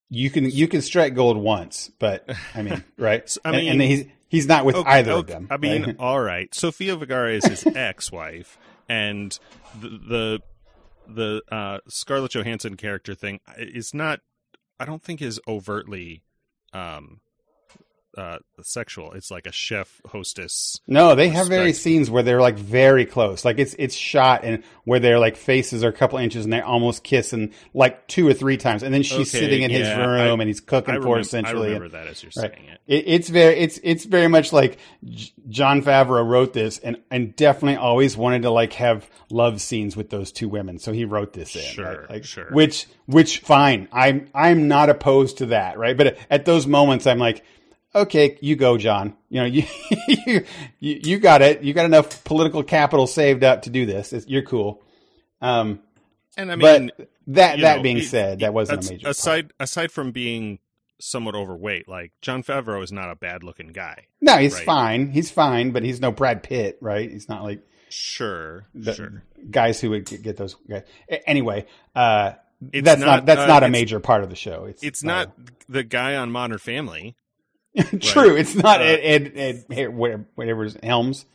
you 0.09 0.29
can 0.29 0.45
you 0.49 0.67
can 0.67 0.81
strike 0.81 1.13
gold 1.15 1.37
once, 1.37 1.91
but 1.99 2.29
I 2.55 2.61
mean, 2.61 2.83
right? 2.97 3.37
I 3.43 3.49
And- 3.49 3.57
mean- 3.57 3.71
and, 3.71 3.81
he's 3.81 4.05
he's 4.29 4.47
not 4.47 4.65
with 4.65 4.75
Okay, 4.75 4.89
either 4.89 5.11
of 5.13 5.27
them. 5.27 5.47
I 5.49 5.57
mean, 5.57 5.83
right? 5.83 5.95
all 5.99 6.19
right. 6.19 6.53
Sofia 6.53 6.95
Vergara 6.95 7.33
is 7.33 7.45
his 7.45 7.65
ex-wife, 7.75 8.57
and 8.89 9.37
the 9.79 9.89
the, 9.89 10.41
the 11.07 11.55
uh, 11.55 11.79
Scarlett 11.87 12.31
Johansson 12.31 12.75
character 12.77 13.15
thing 13.15 13.39
is 13.57 13.93
not. 13.93 14.21
I 14.79 14.85
don't 14.85 15.01
think 15.01 15.21
is 15.21 15.39
overtly 15.47 16.21
um, 16.73 17.19
uh, 18.17 18.39
sexual. 18.61 19.11
It's 19.13 19.29
like 19.31 19.45
a 19.45 19.51
chef 19.51 20.01
hostess. 20.07 20.79
No, 20.87 21.15
they 21.15 21.29
have 21.29 21.47
very 21.47 21.73
scenes 21.73 22.09
where 22.09 22.23
they're 22.23 22.41
like 22.41 22.57
very 22.57 23.05
close. 23.05 23.45
Like 23.45 23.59
it's 23.59 23.75
it's 23.77 23.95
shot 23.95 24.43
and 24.43 24.63
where 24.85 24.99
their 24.99 25.19
like 25.19 25.37
faces 25.37 25.83
are 25.83 25.89
a 25.89 25.93
couple 25.93 26.17
inches 26.17 26.43
and 26.45 26.51
they 26.53 26.61
almost 26.61 27.03
kiss 27.03 27.33
and 27.33 27.53
like 27.73 28.07
two 28.07 28.27
or 28.27 28.33
three 28.33 28.57
times. 28.57 28.83
And 28.83 28.93
then 28.93 29.03
she's 29.03 29.33
Okay, 29.33 29.39
sitting 29.45 29.61
in 29.63 29.71
his 29.71 29.87
room 29.89 30.39
I- 30.39 30.43
and 30.43 30.47
he's 30.49 30.59
cooking 30.59 30.95
I 30.95 30.97
for 30.97 31.03
her 31.03 31.07
remember, 31.09 31.17
I 31.17 31.21
essentially. 31.21 31.67
remember 31.67 31.89
that 31.89 32.07
as 32.07 32.23
you're 32.23 32.31
Right. 32.35 32.51
saying 32.53 32.67
it. 32.69 32.79
It, 32.87 33.03
it's 33.07 33.29
very 33.29 33.55
it's 33.57 33.79
it's 33.83 34.05
very 34.05 34.27
much 34.27 34.51
like 34.53 34.77
J- 35.05 35.31
Jon 35.49 35.81
Favreau 35.81 36.25
wrote 36.27 36.53
this 36.53 36.79
and 36.79 36.97
and 37.11 37.35
definitely 37.35 37.77
always 37.77 38.17
wanted 38.17 38.41
to 38.43 38.49
like 38.49 38.73
have 38.73 39.09
love 39.29 39.61
scenes 39.61 39.95
with 39.95 40.09
those 40.09 40.31
two 40.31 40.49
women. 40.49 40.79
So 40.79 40.91
he 40.91 41.05
wrote 41.05 41.33
this 41.33 41.55
in. 41.55 41.61
Sure, 41.61 41.85
right? 42.01 42.09
Like, 42.09 42.25
sure. 42.25 42.47
Which 42.51 42.87
which 43.05 43.39
fine. 43.39 43.87
I'm 43.91 44.29
I'm 44.33 44.67
not 44.67 44.89
opposed 44.89 45.37
to 45.39 45.47
that, 45.47 45.77
right? 45.77 45.95
But 45.95 46.17
at 46.29 46.45
those 46.45 46.65
moments 46.65 47.05
I'm 47.05 47.19
like 47.19 47.43
okay, 47.95 48.37
you 48.41 48.55
go, 48.55 48.77
Jon. 48.77 49.15
You 49.29 49.39
know, 49.41 49.45
you 49.47 49.63
you 50.79 50.99
you 51.03 51.19
got 51.19 51.41
it. 51.41 51.61
You 51.63 51.73
got 51.73 51.85
enough 51.85 52.23
political 52.23 52.63
capital 52.63 53.07
saved 53.07 53.43
up 53.43 53.63
to 53.63 53.69
do 53.69 53.85
this. 53.85 54.13
It's, 54.13 54.27
you're 54.27 54.43
cool. 54.43 54.83
Um, 55.41 55.79
And 56.35 56.51
I 56.51 56.55
mean, 56.55 56.91
but 56.97 57.09
that 57.27 57.59
that 57.59 57.77
know, 57.77 57.83
being 57.83 57.97
it- 57.99 58.05
said, 58.05 58.39
that 58.39 58.53
wasn't 58.53 58.79
as- 58.79 58.89
a 58.89 58.93
major 58.93 59.03
part. 59.05 59.11
aside 59.17 59.53
aside 59.59 59.91
from 59.91 60.11
being 60.11 60.59
somewhat 60.99 61.35
overweight. 61.35 61.87
Like 61.87 62.11
Jon 62.21 62.41
Favreau 62.43 62.83
is 62.83 62.91
not 62.91 63.11
a 63.11 63.15
bad 63.15 63.43
looking 63.43 63.67
guy. 63.67 64.07
No, 64.21 64.37
he's 64.37 64.55
right. 64.55 64.65
fine. 64.65 65.11
He's 65.11 65.29
fine, 65.29 65.71
but 65.71 65.83
he's 65.83 66.01
no 66.01 66.11
Brad 66.11 66.41
Pitt, 66.43 66.77
right? 66.81 67.09
He's 67.09 67.29
not 67.29 67.43
like 67.43 67.61
Sure, 67.89 68.65
sure. 68.93 69.23
guys 69.49 69.79
who 69.79 69.91
would 69.91 70.05
get, 70.05 70.35
those 70.35 70.55
guys. 70.69 70.83
Anyway, 71.25 71.65
uh, 71.95 72.33
It's 72.73 72.83
that's 72.83 72.99
not, 72.99 73.25
that's 73.25 73.39
uh, 73.41 73.47
not 73.47 73.63
a 73.63 73.69
major 73.69 74.01
part 74.01 74.23
of 74.23 74.29
the 74.29 74.35
show. 74.35 74.65
It's 74.65 74.83
It's 74.83 75.03
not 75.03 75.31
the 75.69 75.83
guy 75.85 76.15
on 76.17 76.29
Modern 76.31 76.57
Family. 76.57 77.15
true. 78.01 78.35
It's 78.35 78.55
not 78.55 78.81
Uh, 78.81 78.85
Ed, 78.85 79.31
Ed, 79.35 79.65
Ed, 79.69 79.77
Ed 79.77 79.87
whatever's 80.35 80.77
Helms. 80.83 81.25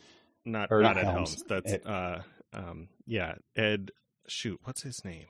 Not 0.45 0.71
Or 0.71 0.81
not 0.81 0.95
not 0.95 0.97
Ed 1.05 1.09
Helms. 1.11 1.29
Helms. 1.35 1.43
That's 1.47 1.73
Ed- 1.73 1.85
uh 1.85 2.19
um 2.53 2.87
yeah 3.05 3.35
Ed. 3.55 3.91
Shoot, 4.27 4.59
what's 4.63 4.81
his 4.83 5.03
name? 5.03 5.25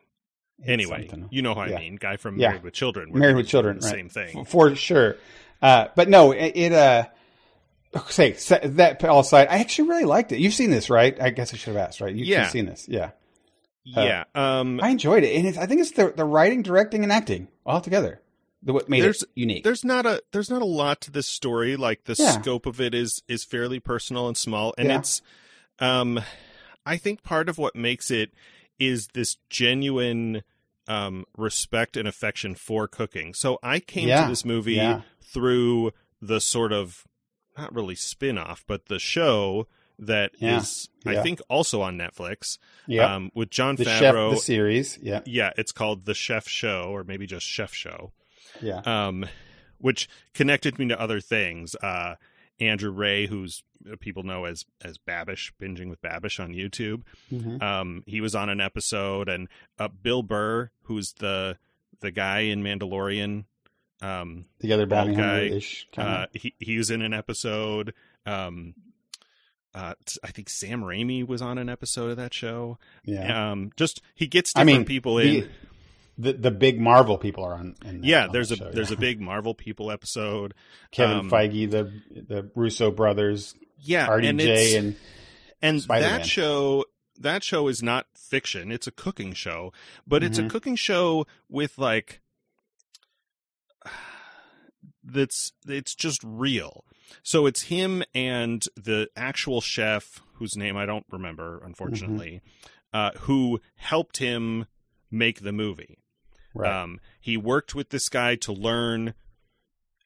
It's 0.59 0.69
Anyway, 0.69 1.07
something. 1.09 1.29
you 1.31 1.41
know 1.41 1.55
who 1.55 1.65
Yeah. 1.65 1.77
I 1.77 1.79
mean. 1.79 1.95
Guy 1.95 2.17
from 2.17 2.37
Yeah. 2.39 2.49
Married 2.49 2.63
with 2.63 2.73
Children. 2.73 3.11
Married 3.13 3.35
with 3.35 3.47
Children, 3.47 3.79
right. 3.79 3.91
Same 3.91 4.09
thing. 4.09 4.45
For 4.45 4.75
sure. 4.75 5.15
Uh, 5.61 5.87
but 5.95 6.09
no, 6.09 6.31
it, 6.31 6.51
it 6.55 6.73
uh, 6.73 7.05
say 8.09 8.31
that 8.31 9.03
all 9.05 9.21
aside, 9.21 9.47
I 9.49 9.57
actually 9.59 9.89
really 9.89 10.05
liked 10.05 10.31
it. 10.31 10.39
You've 10.39 10.53
seen 10.53 10.69
this, 10.71 10.89
right? 10.89 11.19
I 11.21 11.29
guess 11.31 11.53
I 11.53 11.57
should 11.57 11.73
have 11.75 11.87
asked, 11.87 12.01
right? 12.01 12.13
You, 12.13 12.25
Yeah. 12.25 12.41
You've 12.43 12.51
seen 12.51 12.65
this, 12.65 12.87
yeah. 12.87 13.11
Yeah. 13.83 14.23
Um. 14.35 14.79
I 14.81 14.89
enjoyed 14.89 15.23
it, 15.23 15.35
and 15.35 15.45
it's, 15.47 15.57
I 15.57 15.65
think 15.65 15.81
it's 15.81 15.91
the 15.91 16.13
the 16.15 16.23
writing, 16.23 16.61
directing, 16.61 17.03
and 17.03 17.11
acting 17.11 17.49
all 17.65 17.81
together. 17.81 18.21
What 18.65 18.87
made 18.87 19.01
There's- 19.03 19.23
it 19.23 19.29
unique. 19.35 19.63
there's 19.63 19.83
not 19.83 20.05
a 20.05 20.21
there's 20.31 20.49
not 20.49 20.61
a 20.61 20.65
lot 20.65 21.01
to 21.01 21.11
this 21.11 21.27
story. 21.27 21.75
Like 21.75 22.05
the 22.05 22.15
Yeah. 22.17 22.39
scope 22.41 22.65
of 22.65 22.79
it 22.79 22.93
is 22.95 23.21
is 23.27 23.43
fairly 23.43 23.79
personal 23.79 24.27
and 24.27 24.37
small, 24.37 24.73
and 24.77 24.87
Yeah. 24.89 24.99
it's 24.99 25.21
um, 25.79 26.21
I 26.85 26.97
think 26.97 27.23
part 27.23 27.49
of 27.49 27.57
what 27.57 27.75
makes 27.75 28.09
it 28.11 28.31
is 28.79 29.07
this 29.13 29.37
genuine 29.49 30.43
um 30.87 31.25
respect 31.37 31.97
and 31.97 32.07
affection 32.07 32.55
for 32.55 32.87
cooking. 32.87 33.33
So 33.33 33.57
I 33.63 33.79
came 33.79 34.07
Yeah. 34.07 34.23
to 34.23 34.29
this 34.29 34.45
movie 34.45 34.81
through 35.21 35.91
the 36.21 36.39
sort 36.39 36.71
of 36.73 37.05
not 37.57 37.73
really 37.73 37.95
spin-off, 37.95 38.63
but 38.67 38.85
the 38.87 38.99
show 38.99 39.67
that 39.99 40.31
is 40.41 40.89
Yeah. 41.05 41.11
I 41.11 41.13
Yeah. 41.15 41.23
think 41.23 41.39
also 41.49 41.81
on 41.81 41.97
Netflix. 41.97 42.57
Yeah, 42.87 43.13
Um 43.15 43.31
with 43.33 43.49
Jon 43.49 43.75
the 43.75 43.83
chef, 43.85 44.13
the 44.13 44.35
series. 44.37 44.97
Yeah, 45.01 45.21
yeah, 45.25 45.51
it's 45.57 45.71
called 45.71 46.05
The 46.05 46.13
Chef 46.13 46.47
Show 46.47 46.85
or 46.89 47.03
maybe 47.03 47.25
just 47.27 47.45
Chef 47.45 47.73
Show 47.73 48.11
yeah, 48.61 48.81
um, 48.85 49.25
which 49.77 50.07
connected 50.33 50.79
me 50.79 50.87
to 50.87 50.99
other 50.99 51.19
things. 51.19 51.75
Uh, 51.75 52.15
Andrew 52.59 52.91
Rea, 52.91 53.27
who's 53.27 53.63
uh, 53.91 53.95
people 53.99 54.23
know 54.23 54.45
as 54.45 54.65
as 54.83 54.97
Babish, 54.97 55.51
binging 55.61 55.89
with 55.89 56.01
Babish 56.01 56.39
on 56.41 56.53
YouTube. 56.53 57.03
Mhm. 57.31 57.61
Um, 57.61 58.03
he 58.05 58.21
was 58.21 58.35
on 58.35 58.49
an 58.49 58.61
episode, 58.61 59.27
and 59.27 59.47
uh, 59.79 59.87
Bill 59.87 60.23
Burr, 60.23 60.69
who's 60.83 61.13
the 61.13 61.57
the 61.99 62.11
guy 62.11 62.39
in 62.41 62.63
Mandalorian. 62.63 63.45
Um, 64.01 64.45
the 64.59 64.73
other 64.73 64.85
bounty 64.85 65.15
guy, 65.15 65.41
hunter 65.41 65.55
ish 65.55 65.87
kind 65.93 66.07
uh, 66.09 66.27
he 66.33 66.53
he 66.59 66.77
was 66.77 66.91
in 66.91 67.01
an 67.01 67.13
episode. 67.13 67.93
Um, 68.25 68.75
uh, 69.73 69.95
I 70.23 70.31
think 70.31 70.49
Sam 70.49 70.83
Raimi 70.83 71.25
was 71.27 71.41
on 71.41 71.57
an 71.57 71.67
episode 71.67 72.11
of 72.11 72.17
that 72.17 72.33
show. 72.33 72.77
yeah. 73.03 73.51
Um, 73.51 73.71
just 73.75 74.01
he 74.13 74.27
gets 74.27 74.53
I 74.55 74.59
different 74.63 74.79
mean, 74.79 74.85
people 74.85 75.17
in. 75.17 75.49
The 76.17 76.33
the 76.33 76.51
big 76.51 76.79
Marvel 76.79 77.17
people 77.17 77.43
are 77.43 77.53
on. 77.53 77.75
yeah, 78.03 78.27
there's 78.31 78.51
a 78.51 78.55
show, 78.55 78.71
there's 78.71 78.91
yeah. 78.91 78.97
a 78.97 78.99
big 78.99 79.19
Marvel 79.21 79.53
people 79.53 79.91
episode. 79.91 80.53
Kevin 80.91 81.17
um, 81.19 81.29
Feige, 81.29 81.69
the 81.69 81.91
the 82.11 82.49
Russo 82.55 82.91
brothers, 82.91 83.55
Yeah, 83.79 84.11
and 84.13 84.39
RDJ, 84.39 84.77
and 84.77 84.95
and 85.61 85.81
Spider-Man. 85.81 86.19
that 86.19 86.25
show 86.25 86.85
that 87.19 87.43
show 87.43 87.67
is 87.67 87.83
not 87.83 88.07
fiction 88.15 88.71
it's 88.71 88.87
a 88.87 88.91
cooking 88.91 89.33
show 89.33 89.71
but 90.07 90.23
it's 90.23 90.39
a 90.39 90.43
Mhm. 90.43 90.49
cooking 90.49 90.75
show 90.75 91.27
with 91.47 91.77
like 91.77 92.19
that's 95.03 95.51
it's 95.67 95.93
just 95.95 96.21
real 96.23 96.85
so 97.21 97.45
it's 97.45 97.63
him 97.63 98.03
and 98.15 98.65
the 98.75 99.07
actual 99.15 99.61
chef 99.61 100.21
whose 100.35 100.55
name 100.55 100.75
i 100.77 100.85
don't 100.85 101.05
remember 101.11 101.61
unfortunately 101.63 102.41
uh, 102.93 103.11
who 103.21 103.59
helped 103.75 104.17
him 104.17 104.65
make 105.11 105.41
the 105.41 105.51
movie 105.51 105.99
right. 106.53 106.83
um, 106.83 106.99
he 107.19 107.37
worked 107.37 107.75
with 107.75 107.89
this 107.89 108.09
guy 108.09 108.35
to 108.35 108.51
learn 108.51 109.13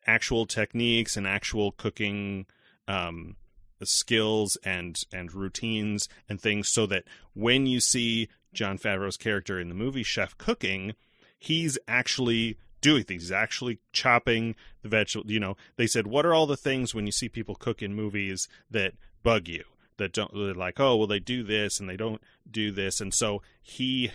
actual 0.05 0.45
techniques 0.45 1.17
and 1.17 1.27
actual 1.27 1.71
cooking 1.71 2.45
um, 2.87 3.35
skills 3.83 4.57
and 4.63 5.03
and 5.11 5.33
routines 5.33 6.07
and 6.29 6.41
things, 6.41 6.69
so 6.69 6.85
that 6.85 7.03
when 7.33 7.65
you 7.65 7.79
see 7.79 8.29
Jon 8.53 8.77
Favreau's 8.77 9.17
character 9.17 9.59
in 9.59 9.69
the 9.69 9.75
movie 9.75 10.03
Chef 10.03 10.37
cooking, 10.37 10.93
he's 11.37 11.77
actually 11.87 12.57
doing 12.81 13.03
things. 13.03 13.23
He's 13.23 13.31
actually 13.31 13.79
chopping 13.91 14.55
the 14.81 14.89
vegetable. 14.89 15.31
You 15.31 15.39
know, 15.39 15.57
they 15.75 15.87
said, 15.87 16.07
"What 16.07 16.25
are 16.25 16.33
all 16.33 16.47
the 16.47 16.57
things 16.57 16.95
when 16.95 17.05
you 17.05 17.11
see 17.11 17.29
people 17.29 17.55
cook 17.55 17.81
in 17.81 17.93
movies 17.93 18.47
that 18.71 18.93
bug 19.23 19.47
you?" 19.47 19.63
That 19.97 20.13
don't 20.13 20.31
they're 20.33 20.53
like, 20.53 20.79
oh 20.79 20.95
well, 20.95 21.07
they 21.07 21.19
do 21.19 21.43
this 21.43 21.79
and 21.79 21.89
they 21.89 21.97
don't 21.97 22.21
do 22.49 22.71
this, 22.71 23.01
and 23.01 23.13
so 23.13 23.41
he 23.61 24.11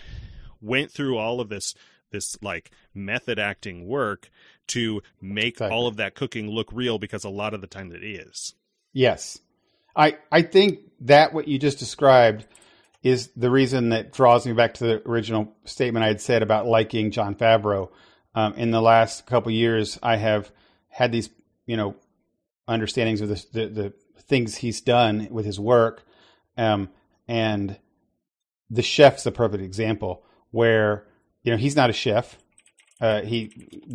went 0.61 0.91
through 0.91 1.17
all 1.17 1.41
of 1.41 1.49
this 1.49 1.75
this 2.13 2.41
like 2.41 2.71
method 2.93 3.37
acting 3.37 3.85
work 3.85 4.29
to 4.67 5.01
make 5.21 5.55
Exactly. 5.55 5.75
all 5.75 5.87
of 5.87 5.97
that 5.97 6.15
cooking 6.15 6.49
look 6.49 6.69
real 6.71 6.97
because 6.97 7.25
a 7.25 7.29
lot 7.29 7.53
of 7.53 7.59
the 7.59 7.67
time 7.67 7.91
it 7.91 8.03
is. 8.03 8.53
Yes. 8.93 9.39
I 9.95 10.17
I 10.31 10.43
think 10.43 10.79
that 11.01 11.33
what 11.33 11.49
you 11.49 11.59
just 11.59 11.77
described 11.79 12.45
is 13.03 13.27
the 13.35 13.51
reason 13.51 13.89
that 13.89 14.13
draws 14.13 14.45
me 14.47 14.53
back 14.53 14.75
to 14.75 14.85
the 14.85 15.07
original 15.07 15.53
statement 15.65 16.05
I 16.05 16.07
had 16.07 16.21
said 16.21 16.41
about 16.41 16.65
liking 16.67 17.11
Jon 17.11 17.35
Favreau. 17.35 17.89
Um, 18.33 18.53
in 18.53 18.71
the 18.71 18.81
last 18.81 19.25
couple 19.25 19.51
years, 19.51 19.99
I 20.01 20.15
have 20.15 20.49
had 20.87 21.11
these, 21.11 21.29
you 21.65 21.75
know, 21.77 21.95
understandings 22.67 23.19
of 23.21 23.27
the, 23.29 23.45
the, 23.51 23.67
the 23.67 23.93
things 24.21 24.55
he's 24.55 24.79
done 24.81 25.27
with 25.29 25.45
his 25.45 25.59
work, 25.59 26.03
um, 26.57 26.89
and 27.27 27.77
the 28.69 28.81
chef's 28.81 29.25
a 29.25 29.31
perfect 29.31 29.63
example 29.63 30.23
where 30.51 31.05
you 31.43 31.51
know 31.51 31.57
he's 31.57 31.75
not 31.75 31.89
a 31.89 31.93
chef. 31.93 32.37
Uh, 33.01 33.21
he 33.21 33.51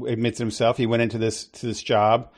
admits 0.06 0.38
himself. 0.38 0.76
He 0.76 0.86
went 0.86 1.02
into 1.02 1.18
this 1.18 1.46
to 1.46 1.66
this 1.66 1.82
job 1.82 2.30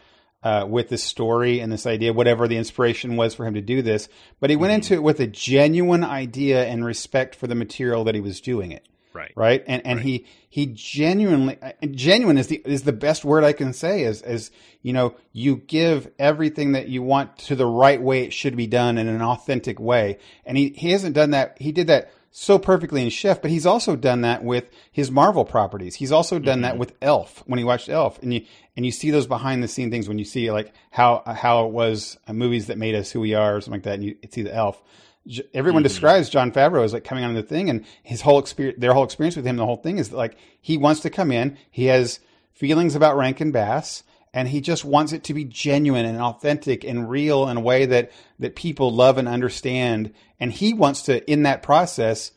uh, 0.42 0.66
with 0.68 0.88
this 0.88 1.02
story 1.02 1.60
and 1.60 1.72
this 1.72 1.86
idea, 1.86 2.12
whatever 2.12 2.48
the 2.48 2.56
inspiration 2.56 3.16
was 3.16 3.34
for 3.34 3.46
him 3.46 3.54
to 3.54 3.60
do 3.60 3.82
this. 3.82 4.08
But 4.40 4.50
he 4.50 4.56
went 4.56 4.72
into 4.72 4.94
it 4.94 5.02
with 5.02 5.20
a 5.20 5.26
genuine 5.26 6.04
idea 6.04 6.64
and 6.64 6.84
respect 6.84 7.34
for 7.34 7.46
the 7.46 7.54
material 7.54 8.04
that 8.04 8.14
he 8.14 8.20
was 8.20 8.40
doing 8.40 8.72
it. 8.72 8.86
Right. 9.12 9.32
Right. 9.34 9.64
And 9.66 9.84
and 9.84 9.98
Right. 9.98 10.06
he 10.06 10.26
he 10.48 10.66
genuinely 10.66 11.58
genuine 11.90 12.38
is 12.38 12.46
the 12.46 12.62
is 12.64 12.84
the 12.84 12.92
best 12.92 13.24
word 13.24 13.42
I 13.42 13.52
can 13.52 13.72
say 13.72 14.04
is 14.04 14.22
is 14.22 14.52
you 14.82 14.92
know 14.92 15.16
you 15.32 15.56
give 15.56 16.10
everything 16.18 16.72
that 16.72 16.88
you 16.88 17.02
want 17.02 17.36
to 17.38 17.56
the 17.56 17.66
right 17.66 18.00
way 18.00 18.22
it 18.22 18.32
should 18.32 18.56
be 18.56 18.68
done 18.68 18.98
in 18.98 19.08
an 19.08 19.20
authentic 19.20 19.80
way. 19.80 20.18
And 20.46 20.56
he 20.56 20.68
he 20.68 20.92
hasn't 20.92 21.16
done 21.16 21.32
that. 21.32 21.56
He 21.60 21.72
did 21.72 21.88
that 21.88 22.12
so 22.30 22.58
perfectly 22.58 23.02
in 23.02 23.10
Chef, 23.10 23.42
but 23.42 23.50
he's 23.50 23.66
also 23.66 23.96
done 23.96 24.20
that 24.20 24.44
with 24.44 24.64
his 24.92 25.10
Marvel 25.10 25.44
properties. 25.44 25.96
He's 25.96 26.12
also 26.12 26.38
done 26.38 26.60
that 26.60 26.78
with 26.78 26.94
Elf 27.02 27.42
when 27.46 27.58
he 27.58 27.64
watched 27.64 27.88
Elf, 27.88 28.22
and 28.22 28.32
you 28.32 28.44
and 28.76 28.86
you 28.86 28.92
see 28.92 29.10
those 29.10 29.26
behind 29.26 29.62
the 29.62 29.68
scene 29.68 29.90
things 29.90 30.08
when 30.08 30.18
you 30.18 30.24
see 30.24 30.50
like 30.52 30.72
how 30.90 31.22
how 31.26 31.66
it 31.66 31.72
was 31.72 32.18
uh, 32.28 32.32
movies 32.32 32.68
that 32.68 32.78
made 32.78 32.94
us 32.94 33.10
who 33.10 33.20
we 33.20 33.34
are 33.34 33.56
or 33.56 33.60
something 33.60 33.78
like 33.78 33.84
that, 33.84 33.94
and 33.94 34.04
you 34.04 34.16
see 34.30 34.42
the 34.42 34.54
Elf. 34.54 34.80
J- 35.26 35.42
Everyone 35.52 35.82
describes 35.82 36.30
Jon 36.30 36.52
Favreau 36.52 36.84
as 36.84 36.92
like 36.92 37.04
coming 37.04 37.24
on 37.24 37.34
the 37.34 37.42
thing, 37.42 37.68
and 37.68 37.84
his 38.02 38.20
whole 38.22 38.38
experience, 38.38 38.80
their 38.80 38.94
whole 38.94 39.04
experience 39.04 39.36
with 39.36 39.46
him, 39.46 39.56
the 39.56 39.66
whole 39.66 39.76
thing 39.76 39.98
is 39.98 40.12
like 40.12 40.36
he 40.60 40.76
wants 40.76 41.00
to 41.00 41.10
come 41.10 41.32
in. 41.32 41.58
He 41.70 41.86
has 41.86 42.20
feelings 42.52 42.94
about 42.94 43.16
Rankin 43.16 43.50
Bass, 43.50 44.04
and 44.32 44.48
he 44.48 44.60
just 44.60 44.84
wants 44.84 45.12
it 45.12 45.24
to 45.24 45.34
be 45.34 45.44
genuine 45.44 46.06
and 46.06 46.20
authentic 46.20 46.84
and 46.84 47.10
real 47.10 47.48
in 47.48 47.56
a 47.56 47.60
way 47.60 47.86
that 47.86 48.12
that 48.38 48.54
people 48.54 48.92
love 48.92 49.18
and 49.18 49.28
understand. 49.28 50.12
And 50.38 50.52
he 50.52 50.72
wants 50.72 51.02
to, 51.02 51.28
in 51.30 51.42
that 51.42 51.62
process, 51.62 52.32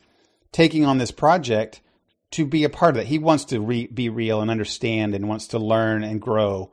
taking 0.52 0.84
on 0.84 0.98
this 0.98 1.10
project 1.10 1.80
to 2.32 2.44
be 2.44 2.64
a 2.64 2.68
part 2.68 2.96
of 2.96 3.02
it. 3.02 3.06
He 3.06 3.18
wants 3.18 3.44
to 3.46 3.60
re- 3.60 3.86
be 3.86 4.08
real 4.08 4.40
and 4.40 4.50
understand, 4.50 5.14
and 5.14 5.28
wants 5.28 5.48
to 5.48 5.58
learn 5.58 6.02
and 6.02 6.20
grow. 6.20 6.72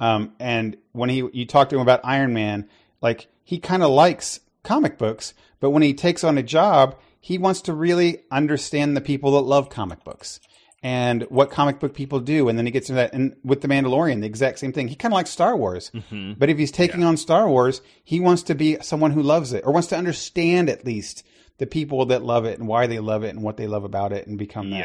Um, 0.00 0.32
and 0.40 0.76
when 0.92 1.10
he 1.10 1.28
you 1.32 1.46
talk 1.46 1.68
to 1.68 1.76
him 1.76 1.82
about 1.82 2.00
Iron 2.04 2.32
Man, 2.32 2.68
like 3.00 3.28
he 3.44 3.58
kind 3.58 3.82
of 3.82 3.90
likes 3.90 4.40
comic 4.62 4.96
books, 4.96 5.34
but 5.60 5.70
when 5.70 5.82
he 5.82 5.92
takes 5.92 6.24
on 6.24 6.38
a 6.38 6.42
job, 6.42 6.98
he 7.20 7.36
wants 7.36 7.60
to 7.62 7.74
really 7.74 8.22
understand 8.30 8.96
the 8.96 9.00
people 9.00 9.32
that 9.32 9.42
love 9.42 9.68
comic 9.68 10.02
books 10.02 10.40
and 10.82 11.22
what 11.30 11.50
comic 11.50 11.78
book 11.78 11.94
people 11.94 12.18
do. 12.20 12.48
And 12.48 12.58
then 12.58 12.66
he 12.66 12.72
gets 12.72 12.88
into 12.90 12.96
that. 13.00 13.12
And 13.14 13.36
with 13.44 13.60
the 13.60 13.68
Mandalorian, 13.68 14.20
the 14.20 14.26
exact 14.26 14.58
same 14.58 14.72
thing. 14.72 14.88
He 14.88 14.96
kind 14.96 15.12
of 15.12 15.16
likes 15.16 15.30
Star 15.30 15.56
Wars, 15.56 15.90
but 16.38 16.50
if 16.50 16.58
he's 16.58 16.72
taking 16.72 17.04
on 17.04 17.16
Star 17.16 17.48
Wars, 17.48 17.82
he 18.02 18.18
wants 18.20 18.42
to 18.44 18.54
be 18.54 18.78
someone 18.82 19.12
who 19.12 19.22
loves 19.22 19.52
it 19.52 19.64
or 19.64 19.72
wants 19.72 19.88
to 19.88 19.96
understand 19.96 20.68
at 20.68 20.84
least 20.84 21.24
the 21.58 21.66
people 21.66 22.06
that 22.06 22.24
love 22.24 22.44
it 22.44 22.58
and 22.58 22.66
why 22.66 22.86
they 22.88 22.98
love 22.98 23.22
it 23.22 23.28
and 23.30 23.42
what 23.42 23.56
they 23.56 23.66
love 23.68 23.84
about 23.84 24.12
it 24.12 24.26
and 24.26 24.36
become 24.38 24.70
that 24.70 24.76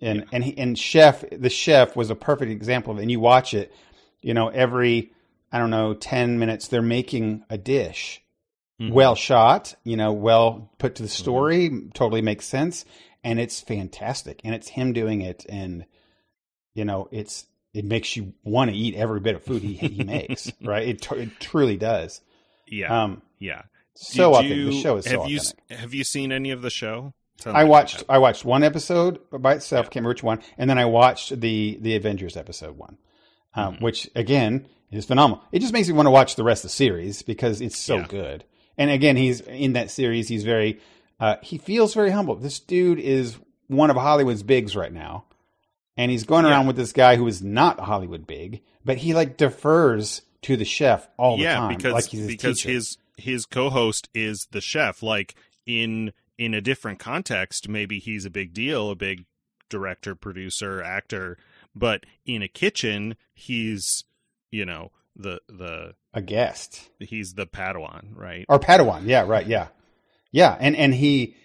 Yeah. 0.00 0.08
and 0.08 0.24
and 0.32 0.42
he, 0.42 0.58
and 0.58 0.76
chef 0.76 1.22
the 1.30 1.50
chef 1.50 1.94
was 1.94 2.10
a 2.10 2.16
perfect 2.16 2.50
example 2.50 2.92
of 2.92 2.98
it 2.98 3.02
and 3.02 3.10
you 3.10 3.20
watch 3.20 3.54
it 3.54 3.72
you 4.22 4.34
know 4.34 4.48
every 4.48 5.12
i 5.52 5.58
don't 5.58 5.70
know 5.70 5.94
10 5.94 6.38
minutes 6.40 6.66
they're 6.66 6.82
making 6.82 7.44
a 7.50 7.56
dish 7.58 8.22
Mhm. 8.80 8.92
well 8.92 9.14
shot 9.14 9.74
you 9.84 9.96
know 9.96 10.12
well 10.12 10.70
put 10.78 10.94
to 10.96 11.02
the 11.02 11.08
story 11.08 11.70
totally 11.94 12.22
makes 12.22 12.46
sense 12.46 12.84
and 13.24 13.38
it's 13.40 13.60
fantastic 13.60 14.40
and 14.44 14.54
it's 14.54 14.68
him 14.68 14.92
doing 14.92 15.20
it 15.20 15.44
and 15.48 15.84
you 16.74 16.84
know 16.84 17.08
it's 17.10 17.46
it 17.74 17.84
makes 17.84 18.16
you 18.16 18.32
want 18.44 18.70
to 18.70 18.76
eat 18.76 18.94
every 18.94 19.20
bit 19.20 19.34
of 19.34 19.42
food 19.44 19.62
he, 19.62 19.74
he 19.74 20.04
makes 20.04 20.50
right 20.62 20.88
it, 20.88 21.02
tr- 21.02 21.16
it 21.16 21.38
truly 21.40 21.76
does 21.76 22.20
Yeah. 22.66 23.04
um 23.04 23.22
yeah. 23.38 23.62
so 23.94 24.32
Did 24.42 24.52
authentic. 24.52 24.66
the 24.74 24.80
show 24.80 24.96
is 24.96 25.04
so 25.04 25.20
have 25.22 25.30
you 25.30 25.36
authentic 25.38 25.64
s- 25.70 25.78
have 25.80 25.94
you 25.94 26.04
seen 26.04 26.32
any 26.32 26.50
of 26.50 26.62
the 26.62 26.70
show? 26.70 27.14
Sounds 27.40 27.56
I 27.56 27.64
watched. 27.64 28.04
I 28.06 28.18
watched 28.18 28.44
one 28.44 28.62
episode 28.62 29.18
by 29.32 29.54
itself, 29.54 29.86
can't 29.86 29.96
remember 30.04 30.10
which 30.10 30.22
one, 30.22 30.40
and 30.58 30.68
then 30.68 30.76
I 30.78 30.84
watched 30.84 31.40
the 31.40 31.78
the 31.80 31.96
Avengers 31.96 32.36
episode 32.36 32.76
one, 32.76 32.98
um, 33.54 33.74
Mm-hmm. 33.76 33.84
which 33.84 34.10
again 34.14 34.68
is 34.90 35.06
phenomenal. 35.06 35.42
It 35.50 35.60
just 35.60 35.72
makes 35.72 35.88
me 35.88 35.94
want 35.94 36.04
to 36.06 36.10
watch 36.10 36.36
the 36.36 36.44
rest 36.44 36.64
of 36.64 36.70
the 36.70 36.74
series 36.76 37.22
because 37.22 37.62
it's 37.62 37.78
so 37.78 37.96
Yeah. 37.96 38.06
good. 38.08 38.44
And 38.76 38.90
again, 38.90 39.16
he's 39.16 39.40
in 39.40 39.72
that 39.72 39.90
series. 39.90 40.28
He's 40.28 40.44
very 40.44 40.80
uh, 41.20 41.36
he 41.42 41.58
feels 41.58 41.94
very 41.94 42.10
humble. 42.10 42.34
This 42.36 42.58
dude 42.58 42.98
is 42.98 43.36
one 43.68 43.90
of 43.90 43.96
Hollywood's 43.96 44.42
bigs 44.42 44.74
right 44.74 44.92
now, 44.92 45.24
and 45.96 46.10
he's 46.10 46.24
going 46.24 46.44
Yeah. 46.44 46.50
around 46.52 46.66
with 46.66 46.76
this 46.76 46.92
guy 46.92 47.16
who 47.16 47.26
is 47.26 47.42
not 47.42 47.78
a 47.78 47.82
Hollywood 47.82 48.26
big, 48.26 48.62
but 48.84 48.98
he 48.98 49.14
like 49.14 49.36
defers 49.36 50.22
to 50.42 50.56
the 50.56 50.64
chef 50.64 51.08
all 51.18 51.36
the 51.36 51.42
yeah, 51.44 51.56
time, 51.56 51.76
because 51.76 51.92
like 51.92 52.08
his 52.08 52.26
because 52.26 52.58
teacher. 52.62 52.70
his 52.72 52.98
his 53.16 53.46
co-host 53.46 54.08
is 54.14 54.48
the 54.52 54.60
chef. 54.60 55.02
Like 55.02 55.34
in 55.66 56.12
in 56.38 56.54
a 56.54 56.60
different 56.62 56.98
context, 56.98 57.68
maybe 57.68 57.98
he's 57.98 58.24
a 58.24 58.30
big 58.30 58.54
deal, 58.54 58.90
a 58.90 58.96
big 58.96 59.26
director, 59.68 60.14
producer, 60.14 60.82
actor, 60.82 61.36
but 61.76 62.04
in 62.24 62.42
a 62.42 62.48
kitchen, 62.48 63.14
he's 63.34 64.04
you 64.50 64.64
know 64.64 64.90
the 65.14 65.40
the 65.48 65.94
a 66.14 66.22
guest. 66.22 66.88
he's 66.98 67.34
the 67.34 67.46
Padawan, 67.46 68.16
right? 68.16 68.46
or 68.48 68.58
Padawan. 68.58 69.02
Yeah, 69.06 69.26
right. 69.26 69.46
Yeah, 69.46 69.68
yeah, 70.32 70.56
and 70.58 70.76
and 70.76 70.94
he 70.94 71.36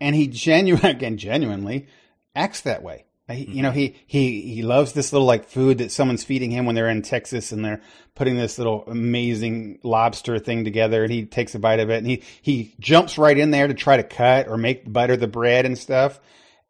and 0.00 0.14
he 0.14 0.26
genuine 0.28 0.86
again 0.96 1.16
genuinely 1.16 1.86
acts 2.34 2.62
that 2.62 2.82
way. 2.82 3.04
He, 3.30 3.44
You 3.44 3.62
know, 3.62 3.68
mm-hmm. 3.68 3.78
he 3.78 3.96
he 4.06 4.54
he 4.54 4.62
loves 4.62 4.92
this 4.92 5.12
little 5.12 5.26
like 5.26 5.48
food 5.48 5.78
that 5.78 5.92
someone's 5.92 6.24
feeding 6.24 6.50
him 6.50 6.64
when 6.64 6.74
they're 6.74 6.88
in 6.88 7.02
Texas 7.02 7.52
and 7.52 7.62
they're 7.62 7.82
putting 8.14 8.36
this 8.36 8.56
little 8.56 8.84
amazing 8.86 9.80
lobster 9.82 10.38
thing 10.38 10.64
together, 10.64 11.02
and 11.02 11.12
he 11.12 11.26
takes 11.26 11.54
a 11.54 11.58
bite 11.58 11.80
of 11.80 11.90
it 11.90 11.98
and 11.98 12.06
he 12.06 12.22
he 12.40 12.74
jumps 12.80 13.18
right 13.18 13.36
in 13.36 13.50
there 13.50 13.68
to 13.68 13.74
try 13.74 13.98
to 13.98 14.02
cut 14.02 14.48
or 14.48 14.56
make 14.56 14.90
butter 14.90 15.16
the 15.16 15.26
bread 15.26 15.66
and 15.66 15.76
stuff. 15.76 16.20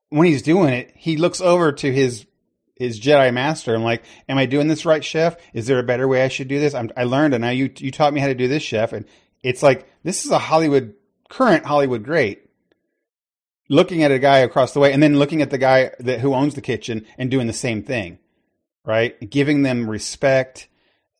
When 0.08 0.26
he's 0.26 0.42
doing 0.42 0.72
it, 0.72 0.92
he 0.96 1.16
looks 1.16 1.40
over 1.40 1.70
to 1.70 1.92
his 1.92 2.26
his 2.74 2.98
Jedi 2.98 3.32
master. 3.32 3.74
I'm 3.74 3.84
like, 3.84 4.02
am 4.28 4.38
I 4.38 4.46
doing 4.46 4.68
this 4.68 4.86
right, 4.86 5.04
chef? 5.04 5.36
Is 5.52 5.66
there 5.66 5.78
a 5.78 5.84
better 5.84 6.08
way 6.08 6.22
I 6.22 6.28
should 6.28 6.48
do 6.48 6.58
this? 6.58 6.74
I'm, 6.74 6.90
I 6.96 7.04
learned, 7.04 7.34
and 7.34 7.42
now 7.42 7.50
you 7.50 7.70
you 7.76 7.92
taught 7.92 8.14
me 8.14 8.20
how 8.20 8.28
to 8.28 8.34
do 8.34 8.48
this, 8.48 8.64
chef. 8.64 8.92
And 8.92 9.04
it's 9.44 9.62
like 9.62 9.86
this 10.02 10.24
is 10.24 10.32
a 10.32 10.38
Hollywood 10.38 10.94
current 11.28 11.64
Hollywood 11.66 12.04
great. 12.04 12.42
Looking 13.70 14.02
at 14.02 14.10
a 14.10 14.18
guy 14.18 14.38
across 14.38 14.72
the 14.72 14.80
way, 14.80 14.92
and 14.94 15.02
then 15.02 15.18
looking 15.18 15.42
at 15.42 15.50
the 15.50 15.58
guy 15.58 15.90
that 16.00 16.20
who 16.20 16.32
owns 16.34 16.54
the 16.54 16.62
kitchen 16.62 17.04
and 17.18 17.30
doing 17.30 17.46
the 17.46 17.52
same 17.52 17.82
thing, 17.82 18.18
right? 18.84 19.28
Giving 19.28 19.62
them 19.62 19.90
respect 19.90 20.68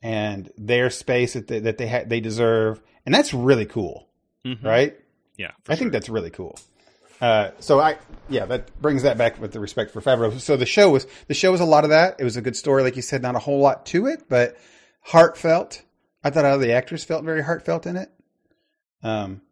and 0.00 0.50
their 0.56 0.88
space 0.88 1.34
that 1.34 1.46
they, 1.48 1.59
that 1.61 1.76
they 1.76 1.88
ha- 1.88 2.04
they 2.06 2.20
deserve, 2.20 2.80
and 3.04 3.14
that's 3.14 3.34
really 3.34 3.66
cool, 3.66 4.09
Mhm. 4.46 4.64
right? 4.64 4.98
Yeah, 5.36 5.50
I 5.68 5.76
think 5.76 5.92
that's 5.92 6.09
really 6.09 6.30
cool. 6.30 6.59
Uh, 7.20 7.50
so 7.59 7.80
I, 7.80 7.98
yeah, 8.30 8.46
that 8.46 8.80
brings 8.80 9.02
that 9.02 9.18
back 9.18 9.38
with 9.40 9.52
the 9.52 9.61
respect 9.61 9.90
for 9.90 10.00
Favreau. 10.00 10.38
So 10.40 10.56
the 10.56 10.64
show 10.66 10.88
was 10.90 11.06
the 11.26 11.34
show 11.34 11.50
was 11.52 11.61
a 11.61 11.64
lot 11.66 11.84
of 11.84 11.90
that. 11.90 12.16
It 12.18 12.24
was 12.24 12.36
a 12.38 12.42
good 12.42 12.56
story, 12.56 12.82
like 12.82 12.96
you 12.96 13.02
said, 13.02 13.20
not 13.20 13.34
a 13.34 13.40
whole 13.40 13.59
lot 13.61 13.84
to 13.86 14.06
it, 14.06 14.22
but 14.28 14.56
heartfelt. 15.02 15.82
I 16.24 16.30
thought 16.30 16.44
all 16.46 16.59
the 16.59 16.72
actors 16.72 17.04
felt 17.04 17.24
very 17.24 17.42
heartfelt 17.42 17.84
in 17.86 17.96
it. 17.96 18.11
Um, 19.02 19.42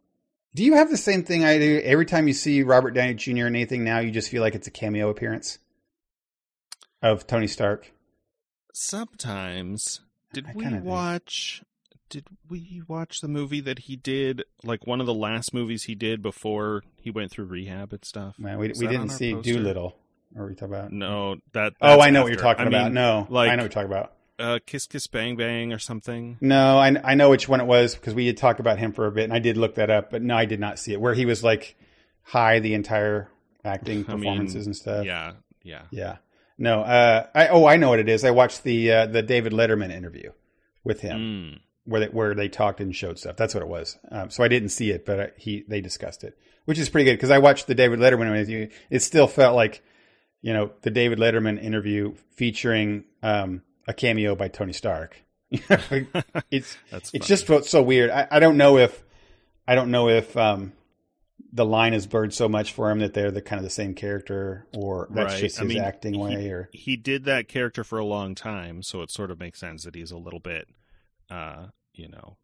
do 0.56 0.64
you 0.64 0.74
have 0.74 0.90
the 0.90 0.96
same 0.96 1.22
thing 1.22 1.44
I 1.44 1.58
do? 1.58 1.80
Every 1.84 2.06
time 2.06 2.26
you 2.28 2.32
see 2.34 2.62
Robert 2.62 2.92
Downey 2.92 3.14
Jr. 3.14 3.30
in 3.46 3.54
anything 3.54 3.84
now, 3.84 3.98
you 3.98 4.10
just 4.10 4.30
feel 4.30 4.40
like 4.42 4.54
it's 4.54 4.66
a 4.66 4.70
cameo 4.70 5.10
appearance 5.10 5.58
of 7.02 7.26
Tony 7.26 7.46
Stark. 7.46 7.92
sometimes 8.72 10.00
did 10.32 10.46
I 10.46 10.52
we 10.54 10.62
kinda 10.62 10.78
do. 10.80 10.84
watch 10.84 11.62
did 12.08 12.26
we 12.48 12.82
watch 12.86 13.20
the 13.20 13.28
movie 13.28 13.60
that 13.60 13.80
he 13.80 13.96
did 13.96 14.44
like 14.62 14.86
one 14.86 15.00
of 15.00 15.06
the 15.06 15.14
last 15.14 15.52
movies 15.52 15.84
he 15.84 15.94
did 15.94 16.22
before 16.22 16.82
he 17.00 17.10
went 17.10 17.30
through 17.32 17.46
rehab 17.46 17.92
and 17.92 18.04
stuff 18.04 18.38
Man, 18.38 18.58
we 18.58 18.68
we 18.68 18.86
didn't 18.86 19.10
see 19.10 19.34
poster? 19.34 19.52
Doolittle. 19.52 19.96
Or 20.34 20.44
are 20.44 20.48
we 20.48 20.54
talking 20.54 20.74
about? 20.74 20.92
no 20.92 21.36
that 21.52 21.72
Oh, 21.80 22.00
I 22.00 22.10
know 22.10 22.22
what 22.22 22.32
you're 22.32 22.40
talking 22.40 22.64
I 22.66 22.68
about. 22.68 22.84
mean, 22.86 22.94
no, 22.94 23.26
like- 23.30 23.50
I 23.50 23.56
know 23.56 23.62
what 23.64 23.74
you're 23.74 23.82
talking 23.84 23.90
about. 23.96 24.12
Uh 24.38 24.58
kiss 24.66 24.86
kiss 24.86 25.06
bang 25.06 25.36
bang 25.36 25.72
or 25.72 25.78
something 25.78 26.36
No, 26.40 26.78
I, 26.78 26.94
I 27.04 27.14
know 27.14 27.30
which 27.30 27.48
one 27.48 27.60
it 27.60 27.66
was 27.66 27.94
because 27.94 28.14
we 28.14 28.26
had 28.26 28.36
talked 28.36 28.60
about 28.60 28.78
him 28.78 28.92
for 28.92 29.06
a 29.06 29.12
bit, 29.12 29.24
and 29.24 29.32
I 29.32 29.38
did 29.38 29.56
look 29.56 29.76
that 29.76 29.90
up. 29.90 30.10
But 30.10 30.22
no, 30.22 30.36
I 30.36 30.44
did 30.44 30.60
not 30.60 30.78
see 30.78 30.92
it. 30.92 31.00
Where 31.00 31.14
he 31.14 31.24
was 31.26 31.42
like 31.42 31.76
high 32.22 32.58
the 32.58 32.74
entire 32.74 33.28
acting 33.64 34.04
I 34.08 34.12
mean, 34.12 34.18
performances 34.20 34.66
and 34.66 34.76
stuff. 34.76 35.04
yeah 35.06 35.32
yeah 35.62 35.82
yeah. 35.90 36.16
No, 36.58 36.80
uh, 36.80 37.26
I 37.34 37.48
oh 37.48 37.66
I 37.66 37.76
know 37.76 37.90
what 37.90 37.98
it 37.98 38.08
is. 38.08 38.24
I 38.24 38.30
watched 38.30 38.62
the 38.62 38.90
uh, 38.92 39.06
the 39.06 39.22
David 39.22 39.52
Letterman 39.52 39.90
interview 39.90 40.32
with 40.84 41.00
him 41.00 41.18
Mm. 41.18 41.60
where 41.84 42.00
they, 42.00 42.06
where 42.06 42.34
they 42.34 42.48
talked 42.48 42.80
and 42.80 42.94
showed 42.96 43.18
stuff. 43.18 43.36
That's 43.36 43.52
what 43.54 43.62
it 43.62 43.68
was. 43.68 43.98
Um, 44.10 44.30
so 44.30 44.42
I 44.42 44.48
didn't 44.48 44.70
see 44.70 44.90
it, 44.90 45.04
but 45.04 45.20
uh, 45.20 45.26
he 45.36 45.64
they 45.68 45.80
discussed 45.80 46.24
it, 46.24 46.38
which 46.64 46.78
is 46.78 46.88
pretty 46.88 47.04
good 47.04 47.16
because 47.16 47.30
I 47.30 47.38
watched 47.38 47.66
the 47.66 47.74
David 47.74 47.98
Letterman 47.98 48.26
interview. 48.28 48.68
It 48.90 49.00
still 49.00 49.26
felt 49.26 49.54
like 49.54 49.82
you 50.40 50.52
know 50.54 50.70
the 50.82 50.90
David 50.90 51.18
Letterman 51.18 51.62
interview 51.62 52.14
featuring 52.36 53.04
um, 53.22 53.60
a 53.86 53.94
cameo 53.94 54.34
by 54.34 54.48
Tony 54.48 54.72
Stark. 54.72 55.16
it's 56.50 56.76
that's 56.90 57.14
it 57.14 57.22
just 57.22 57.46
felt 57.46 57.64
so 57.66 57.82
weird. 57.82 58.10
I, 58.10 58.26
I 58.30 58.40
don't 58.40 58.56
know 58.56 58.78
if 58.78 59.04
I 59.68 59.74
don't 59.74 59.90
know 59.90 60.08
if 60.08 60.36
um, 60.36 60.72
the 61.52 61.64
line 61.64 61.94
is 61.94 62.06
blurred 62.06 62.34
so 62.34 62.48
much 62.48 62.72
for 62.72 62.90
him 62.90 62.98
that 62.98 63.14
they're 63.14 63.30
the 63.30 63.40
kind 63.42 63.58
of 63.58 63.64
the 63.64 63.70
same 63.70 63.94
character, 63.94 64.66
or 64.76 65.06
that's 65.10 65.34
Right. 65.34 65.40
just 65.40 65.58
I 65.60 65.62
his 65.62 65.74
mean, 65.74 65.82
acting 65.82 66.18
way, 66.18 66.48
or 66.48 66.68
he 66.72 66.96
did 66.96 67.24
that 67.26 67.46
character 67.48 67.84
for 67.84 67.98
a 67.98 68.04
long 68.04 68.34
time, 68.34 68.82
so 68.82 69.02
it 69.02 69.10
sort 69.10 69.30
of 69.30 69.38
makes 69.38 69.60
sense 69.60 69.84
that 69.84 69.94
he's 69.94 70.10
a 70.10 70.18
little 70.18 70.40
bit, 70.40 70.68
uh, 71.30 71.66
you 71.94 72.08
know, 72.08 72.36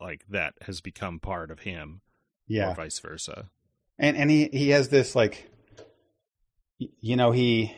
like 0.00 0.24
that 0.28 0.54
has 0.62 0.80
become 0.82 1.18
part 1.18 1.50
of 1.50 1.60
him, 1.60 2.02
yeah. 2.46 2.72
or 2.72 2.74
vice 2.74 2.98
versa. 2.98 3.48
and 3.98 4.16
and 4.18 4.30
he 4.30 4.48
he 4.52 4.68
has 4.70 4.88
this 4.90 5.14
like 5.16 5.50
you 6.78 7.16
know 7.16 7.30
he 7.32 7.72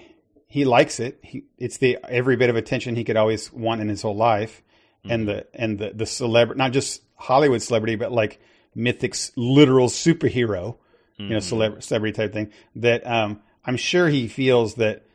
he 0.47 0.64
likes 0.64 1.01
it. 1.01 1.18
He 1.22 1.44
it's 1.59 1.78
the 1.78 1.99
every 2.09 2.36
bit 2.36 2.51
of 2.51 2.57
attention 2.57 2.97
he 2.97 3.05
could 3.05 3.16
always 3.16 3.53
want 3.53 3.80
in 3.80 3.88
his 3.88 4.03
whole 4.03 4.16
life. 4.16 4.62
And 5.09 5.28
the 5.28 5.47
and 5.55 5.78
the 5.78 5.92
the 5.94 6.05
celebrity 6.07 6.59
not 6.59 6.72
just 6.72 7.01
hollywood 7.14 7.62
celebrity 7.62 7.94
but 7.94 8.11
like 8.11 8.40
mythic 8.74 9.14
literal 9.36 9.86
superhero 9.86 10.78
you 11.16 11.28
know 11.28 11.36
celeb- 11.36 11.80
celebrity 11.80 12.12
type 12.16 12.32
thing 12.32 12.51
that 12.74 13.07
um 13.07 13.40
i'm 13.64 13.76
sure 13.76 14.09
he 14.09 14.26
feels 14.26 14.74
that 14.74 15.07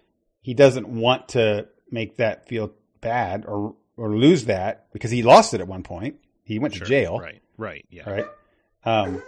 he 0.41 0.53
doesn't 0.53 0.87
want 0.87 1.27
to 1.27 1.67
make 1.91 2.15
that 2.17 2.47
feel 2.47 2.71
bad 3.01 3.45
or 3.45 3.75
or 3.97 4.15
lose 4.15 4.45
that 4.45 4.87
because 4.93 5.11
he 5.11 5.23
lost 5.23 5.53
it 5.53 5.59
at 5.59 5.67
one 5.67 5.83
point. 5.83 6.15
He 6.45 6.57
went 6.57 6.73
Sure. 6.73 6.85
to 6.85 6.89
jail. 6.89 7.19
Right, 7.19 7.41
right, 7.57 7.85
yeah. 7.91 8.09
right? 8.09 8.25
Um, 8.85 9.21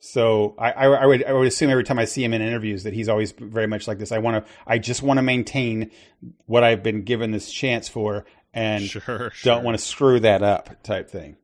so 0.00 0.54
I, 0.58 0.72
I, 0.72 0.84
I 0.86 1.06
would 1.06 1.24
I 1.24 1.32
would 1.32 1.46
assume 1.46 1.70
every 1.70 1.84
time 1.84 1.98
I 1.98 2.04
see 2.06 2.24
him 2.24 2.34
in 2.34 2.42
interviews 2.42 2.82
that 2.84 2.94
he's 2.94 3.08
always 3.08 3.32
very 3.32 3.66
much 3.66 3.86
like 3.86 3.98
this. 3.98 4.10
I 4.12 4.18
want 4.18 4.44
to 4.44 4.52
I 4.66 4.78
just 4.78 5.02
want 5.02 5.18
to 5.18 5.22
maintain 5.22 5.90
what 6.46 6.64
I've 6.64 6.82
been 6.82 7.02
given 7.02 7.30
this 7.30 7.50
chance 7.52 7.88
for, 7.88 8.24
and 8.52 8.82
sure, 8.84 9.00
sure. 9.00 9.32
don't 9.44 9.62
want 9.64 9.78
to 9.78 9.84
screw 9.84 10.18
that 10.20 10.42
up 10.42 10.82
type 10.82 11.08
thing. 11.10 11.36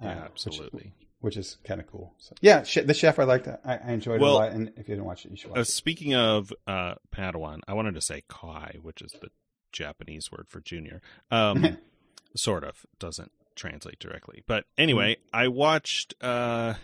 Yeah, 0.00 0.08
Uh, 0.10 0.14
which- 0.14 0.24
absolutely. 0.32 0.92
Which, 1.20 1.36
is 1.36 1.58
kind 1.62 1.80
of 1.80 1.86
cool. 1.86 2.12
So, 2.18 2.34
yeah, 2.40 2.64
sh- 2.64 2.78
the 2.84 2.94
chef 2.94 3.20
I 3.20 3.22
liked. 3.22 3.46
I, 3.46 3.58
I 3.64 3.92
enjoyed 3.92 4.20
Well- 4.20 4.32
it 4.32 4.34
a 4.34 4.38
lot. 4.46 4.50
And 4.54 4.68
if 4.70 4.88
you 4.88 4.96
didn't 4.96 5.04
watch 5.04 5.24
it, 5.24 5.30
you 5.30 5.36
should 5.36 5.50
watch 5.50 5.58
Uh, 5.58 5.60
it. 5.60 5.66
speaking 5.68 6.16
of 6.16 6.52
uh, 6.66 6.96
Padawan, 7.14 7.60
I 7.68 7.74
wanted 7.74 7.94
to 7.94 8.00
say 8.00 8.24
Kai, 8.26 8.78
which 8.82 9.00
is 9.00 9.12
the 9.20 9.28
Japanese 9.70 10.32
word 10.32 10.46
for 10.48 10.60
junior. 10.60 11.00
Um, 11.30 11.78
sort 12.34 12.64
of 12.64 12.84
doesn't 12.98 13.30
translate 13.54 14.00
directly, 14.00 14.42
but 14.48 14.64
anyway, 14.76 15.14
Hmm. 15.30 15.36
I 15.36 15.46
watched. 15.46 16.14
Uh, 16.20 16.74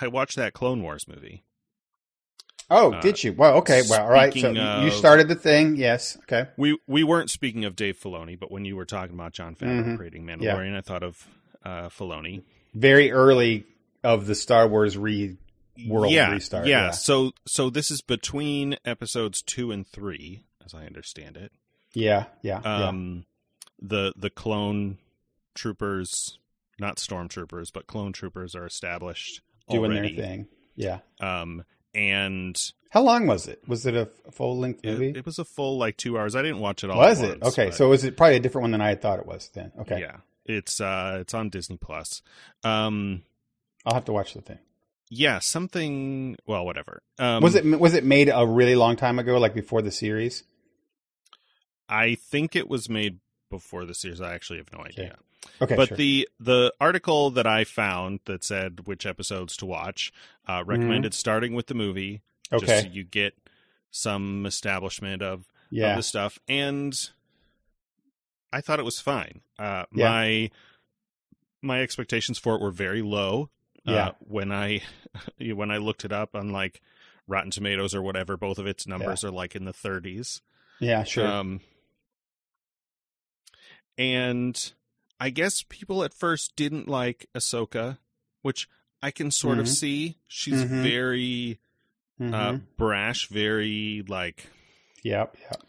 I 0.00 0.08
watched 0.08 0.36
that 0.36 0.52
Clone 0.52 0.82
Wars 0.82 1.06
movie. 1.08 1.44
Oh, 2.68 2.92
uh, 2.92 3.00
did 3.00 3.22
you? 3.22 3.32
Well, 3.32 3.58
okay. 3.58 3.82
Well, 3.88 4.02
all 4.02 4.10
right. 4.10 4.32
So 4.32 4.40
speaking 4.40 4.82
you 4.82 4.90
started 4.90 5.28
the 5.28 5.34
thing. 5.36 5.76
Yes. 5.76 6.16
Okay. 6.22 6.48
We 6.56 6.78
we 6.86 7.04
weren't 7.04 7.30
speaking 7.30 7.64
of 7.64 7.76
Dave 7.76 7.98
Filoni, 7.98 8.38
but 8.38 8.50
when 8.50 8.64
you 8.64 8.76
were 8.76 8.84
talking 8.84 9.14
about 9.14 9.32
Jon 9.32 9.54
Favreau 9.54 9.84
Mhm. 9.84 9.96
creating 9.96 10.24
Mandalorian, 10.24 10.76
I 10.76 10.80
thought 10.80 11.02
of 11.02 11.28
uh, 11.64 11.88
Filoni. 11.88 12.42
Very 12.74 13.12
early 13.12 13.64
of 14.02 14.26
the 14.26 14.34
Star 14.34 14.66
Wars 14.68 14.98
re 14.98 15.36
world 15.86 16.12
yeah, 16.12 16.30
restart. 16.32 16.66
Yeah. 16.66 16.90
So 16.90 17.32
so 17.46 17.70
this 17.70 17.90
is 17.90 18.00
between 18.00 18.76
episodes 18.84 19.42
two 19.42 19.70
and 19.70 19.86
three, 19.86 20.42
as 20.64 20.74
I 20.74 20.86
understand 20.86 21.36
it. 21.36 21.52
Yeah. 21.92 22.26
Yeah. 22.42 22.60
yeah. 22.64 22.88
Um, 22.88 23.26
the 23.80 24.12
the 24.16 24.30
clone 24.30 24.98
troopers, 25.54 26.38
not 26.80 26.96
stormtroopers, 26.96 27.72
but 27.72 27.86
clone 27.86 28.12
troopers 28.12 28.54
are 28.56 28.66
established 28.66 29.40
Doing 29.68 29.92
already. 29.92 30.14
their 30.16 30.26
thing. 30.26 30.46
Yeah. 30.74 30.98
Um, 31.20 31.64
and 31.94 32.56
How 32.90 33.02
long 33.02 33.26
was 33.26 33.48
it? 33.48 33.62
Was 33.66 33.86
it 33.86 33.94
a 33.96 34.06
full 34.30 34.58
length 34.58 34.84
movie? 34.84 35.08
it 35.16 35.24
was 35.24 35.38
a 35.38 35.44
full 35.44 35.78
like 35.78 35.96
two 35.96 36.18
hours. 36.18 36.36
I 36.36 36.42
didn't 36.42 36.60
watch 36.60 36.84
it 36.84 36.90
all. 36.90 36.98
was 36.98 37.20
it? 37.22 37.40
once, 37.40 37.54
Okay, 37.54 37.66
but- 37.66 37.74
so 37.74 37.88
was 37.88 38.04
it 38.04 38.16
probably 38.16 38.36
a 38.36 38.40
different 38.40 38.64
one 38.64 38.70
than 38.72 38.80
I 38.80 38.88
had 38.90 39.00
thought 39.02 39.18
it 39.18 39.26
was 39.26 39.48
then? 39.54 39.72
Okay, 39.80 40.00
yeah, 40.00 40.16
it's 40.44 40.80
uh, 40.80 41.18
it's 41.20 41.32
on 41.34 41.48
Disney 41.48 41.78
Plus. 41.78 42.22
Um, 42.64 43.22
I'll 43.86 43.94
have 43.94 44.04
to 44.06 44.12
watch 44.12 44.34
the 44.34 44.42
thing. 44.42 44.58
yeah, 45.08 45.38
something. 45.38 46.36
Well, 46.46 46.64
whatever. 46.66 47.02
Um, 47.18 47.42
was 47.42 47.54
it 47.54 47.64
was 47.64 47.94
it 47.94 48.04
made 48.04 48.30
a 48.32 48.46
really 48.46 48.76
long 48.76 48.96
time 48.96 49.18
ago, 49.18 49.38
like 49.38 49.54
before 49.54 49.80
the 49.82 49.90
series? 49.92 50.42
I 51.88 52.16
think 52.16 52.56
it 52.56 52.68
was 52.68 52.88
made 52.88 53.20
before 53.50 53.84
the 53.86 53.94
series. 53.94 54.20
I 54.20 54.34
actually 54.34 54.58
have 54.58 54.72
no 54.72 54.80
idea. 54.84 55.16
Okay, 55.60 55.76
but 55.76 55.88
sure. 55.88 55.96
the 55.96 56.28
the 56.40 56.72
article 56.80 57.30
that 57.30 57.46
I 57.46 57.64
found 57.64 58.20
that 58.26 58.44
said 58.44 58.86
which 58.86 59.06
episodes 59.06 59.56
to 59.58 59.66
watch 59.66 60.12
uh, 60.46 60.62
recommended 60.66 61.14
starting 61.14 61.54
with 61.54 61.66
the 61.66 61.74
movie, 61.74 62.22
just 62.50 62.64
Mm-hmm. 62.64 62.70
okay, 62.70 62.80
so 62.82 62.88
you 62.94 63.04
get 63.04 63.34
some 63.90 64.44
establishment 64.46 65.22
of, 65.22 65.40
of 65.40 65.44
yeah, 65.70 65.96
the 65.96 66.02
stuff. 66.02 66.38
And 66.48 66.94
I 68.52 68.60
thought 68.60 68.78
it 68.80 68.84
was 68.84 69.00
fine. 69.00 69.40
Uh, 69.58 69.84
Yeah. 69.92 70.08
My 70.10 70.50
my 71.62 71.80
expectations 71.82 72.38
for 72.38 72.54
it 72.56 72.60
were 72.60 72.70
very 72.70 73.02
low. 73.02 73.50
Yeah. 73.84 74.08
Uh, 74.08 74.12
when 74.20 74.52
I 74.52 74.82
when 75.40 75.70
I 75.70 75.78
looked 75.78 76.04
it 76.04 76.12
up 76.12 76.34
on 76.34 76.50
like 76.50 76.82
Rotten 77.26 77.50
Tomatoes 77.50 77.94
or 77.94 78.02
whatever, 78.02 78.36
both 78.36 78.58
of 78.58 78.66
its 78.66 78.86
numbers 78.86 79.24
are 79.24 79.30
like 79.30 79.56
in 79.56 79.64
the 79.64 79.72
30s. 79.72 80.40
yeah, 80.80 81.02
sure. 81.04 81.26
Um, 81.26 81.60
and 83.98 84.72
I 85.18 85.30
guess 85.30 85.62
people 85.68 86.04
at 86.04 86.12
first 86.14 86.54
didn't 86.56 86.88
like 86.88 87.26
Ahsoka, 87.34 87.98
which 88.42 88.68
I 89.02 89.10
can 89.10 89.30
sort 89.30 89.58
of 89.58 89.66
Mhm. 89.66 89.68
see. 89.76 90.16
She's 90.28 90.62
Mhm. 90.64 90.82
very 90.82 91.58
uh, 92.18 92.24
Mhm. 92.24 92.62
brash, 92.78 93.28
very 93.28 94.02
like 94.08 94.46
yep, 95.02 95.36
yep. 95.40 95.62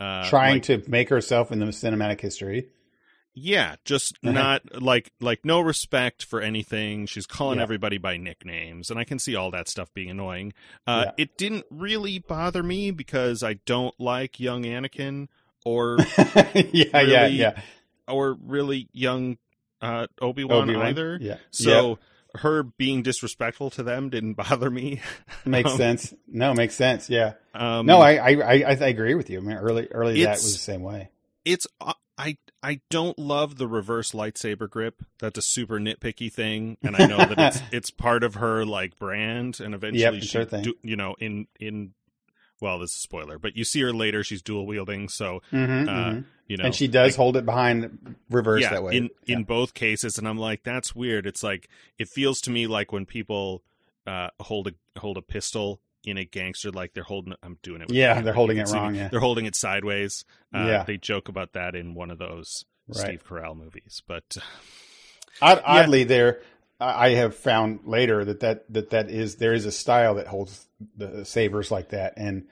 uh, 0.00 0.28
Trying 0.30 0.54
like- 0.54 0.62
to 0.64 0.82
make 0.88 1.10
herself 1.10 1.52
in 1.52 1.58
the 1.58 1.66
cinematic 1.66 2.20
history. 2.22 2.68
yeah, 3.34 3.76
just 3.84 4.16
Uh-huh. 4.22 4.32
not 4.32 4.82
like 4.82 5.12
like 5.20 5.44
no 5.44 5.60
respect 5.60 6.24
for 6.24 6.40
anything. 6.40 7.04
She's 7.06 7.26
calling 7.26 7.58
Yeah. 7.58 7.62
everybody 7.64 7.98
by 7.98 8.16
nicknames, 8.16 8.90
and 8.90 8.98
I 8.98 9.04
can 9.04 9.18
see 9.18 9.34
all 9.36 9.50
that 9.50 9.68
stuff 9.68 9.92
being 9.92 10.08
annoying. 10.10 10.54
Uh, 10.86 11.04
Yeah. 11.08 11.12
It 11.24 11.36
didn't 11.38 11.66
really 11.70 12.18
bother 12.18 12.62
me 12.62 12.90
because 12.90 13.42
I 13.42 13.54
don't 13.66 13.98
like 14.00 14.40
young 14.40 14.64
Anakin 14.64 15.28
or 15.64 15.98
yeah, 16.54 16.54
yeah, 16.72 16.98
Really 17.22 17.34
yeah. 17.36 17.60
Or 18.12 18.36
really 18.44 18.88
young 18.92 19.38
uh, 19.80 20.06
Obi 20.20 20.44
Wan 20.44 20.70
either. 20.74 21.18
Yeah. 21.20 21.38
So 21.50 21.98
her 22.36 22.62
being 22.62 23.02
disrespectful 23.02 23.70
to 23.70 23.82
them 23.82 24.10
didn't 24.10 24.34
bother 24.34 24.70
me. 24.70 25.00
Makes 25.44 25.72
um, 25.72 25.76
sense. 25.76 26.14
No, 26.26 26.54
makes 26.54 26.74
sense. 26.74 27.10
Yeah. 27.10 27.34
Um, 27.54 27.86
no, 27.86 28.00
I, 28.00 28.14
I, 28.14 28.30
I, 28.30 28.76
I 28.80 28.86
agree 28.88 29.14
with 29.14 29.28
you. 29.28 29.38
I 29.38 29.42
mean, 29.42 29.56
early, 29.56 29.88
early 29.90 30.22
that 30.24 30.32
was 30.32 30.52
the 30.52 30.58
same 30.58 30.82
way. 30.82 31.10
it's 31.44 31.66
uh, 31.80 31.92
I 32.16 32.36
I 32.62 32.80
don't 32.90 33.18
love 33.18 33.56
the 33.56 33.66
reverse 33.66 34.12
lightsaber 34.12 34.70
grip. 34.70 35.02
That's 35.18 35.38
a 35.38 35.42
super 35.42 35.78
nitpicky 35.78 36.32
thing, 36.32 36.76
and 36.82 36.94
I 36.96 37.06
know 37.06 37.18
that 37.18 37.38
it's 37.38 37.62
it's 37.72 37.90
part 37.90 38.22
of 38.22 38.36
her 38.36 38.64
like 38.64 38.98
brand, 38.98 39.60
and 39.60 39.74
eventually 39.74 40.02
Yep, 40.02 40.22
she, 40.22 40.28
sure 40.28 40.44
thing. 40.44 40.62
do, 40.62 40.74
you 40.82 40.96
know, 40.96 41.16
in 41.18 41.46
in 41.58 41.94
well, 42.62 42.78
this 42.78 42.92
is 42.92 42.96
a 42.96 43.00
spoiler, 43.00 43.38
but 43.38 43.56
you 43.56 43.64
see 43.64 43.80
her 43.82 43.92
later. 43.92 44.24
She's 44.24 44.40
dual 44.40 44.66
wielding, 44.66 45.08
so 45.08 45.42
Mm-hmm, 45.52 45.88
uh, 45.88 46.22
you 46.48 46.56
know, 46.56 46.64
and 46.64 46.74
she 46.74 46.88
does 46.88 47.10
like, 47.12 47.16
hold 47.16 47.36
it 47.36 47.44
behind 47.44 48.16
reverse 48.30 48.62
yeah, 48.62 48.70
that 48.70 48.82
way. 48.82 48.96
in 48.96 49.10
yeah. 49.26 49.36
in 49.36 49.44
both 49.44 49.74
cases, 49.74 50.16
and 50.18 50.26
I'm 50.28 50.38
like, 50.38 50.62
that's 50.62 50.94
weird. 50.94 51.26
It's 51.26 51.42
like 51.42 51.68
it 51.98 52.08
feels 52.08 52.40
to 52.42 52.50
me 52.50 52.66
like 52.66 52.92
when 52.92 53.04
people 53.04 53.62
uh, 54.06 54.28
hold 54.40 54.68
a 54.68 55.00
hold 55.00 55.18
a 55.18 55.22
pistol 55.22 55.80
in 56.04 56.16
a 56.16 56.24
gangster, 56.24 56.70
like 56.70 56.94
they're 56.94 57.04
holding. 57.04 57.34
I'm 57.42 57.58
doing 57.62 57.80
it. 57.82 57.88
With 57.88 57.96
Yeah, 57.96 58.20
they're 58.22 58.32
holding 58.32 58.58
it 58.58 58.68
wrong, 58.70 58.94
yeah. 58.94 59.08
they're 59.08 59.20
holding 59.20 59.46
it 59.46 59.54
sideways. 59.56 60.24
Uh, 60.54 60.66
Yeah. 60.66 60.84
they 60.84 60.96
joke 60.96 61.28
about 61.28 61.52
that 61.54 61.74
in 61.74 61.94
one 61.94 62.10
of 62.10 62.18
those 62.18 62.64
Right. 62.88 62.96
Steve 62.98 63.24
Carell 63.24 63.56
movies, 63.56 64.02
but 64.06 64.36
Odd, 65.40 65.62
Oddly, 65.64 66.04
there 66.04 66.40
I 66.82 67.10
have 67.10 67.34
found 67.34 67.80
later 67.84 68.24
that, 68.24 68.40
that 68.40 68.72
that 68.72 68.90
that 68.90 69.10
is 69.10 69.36
there 69.36 69.54
is 69.54 69.66
a 69.66 69.72
style 69.72 70.16
that 70.16 70.26
holds 70.26 70.66
the 70.96 71.24
sabers 71.24 71.70
like 71.70 71.90
that, 71.90 72.14
and 72.16 72.46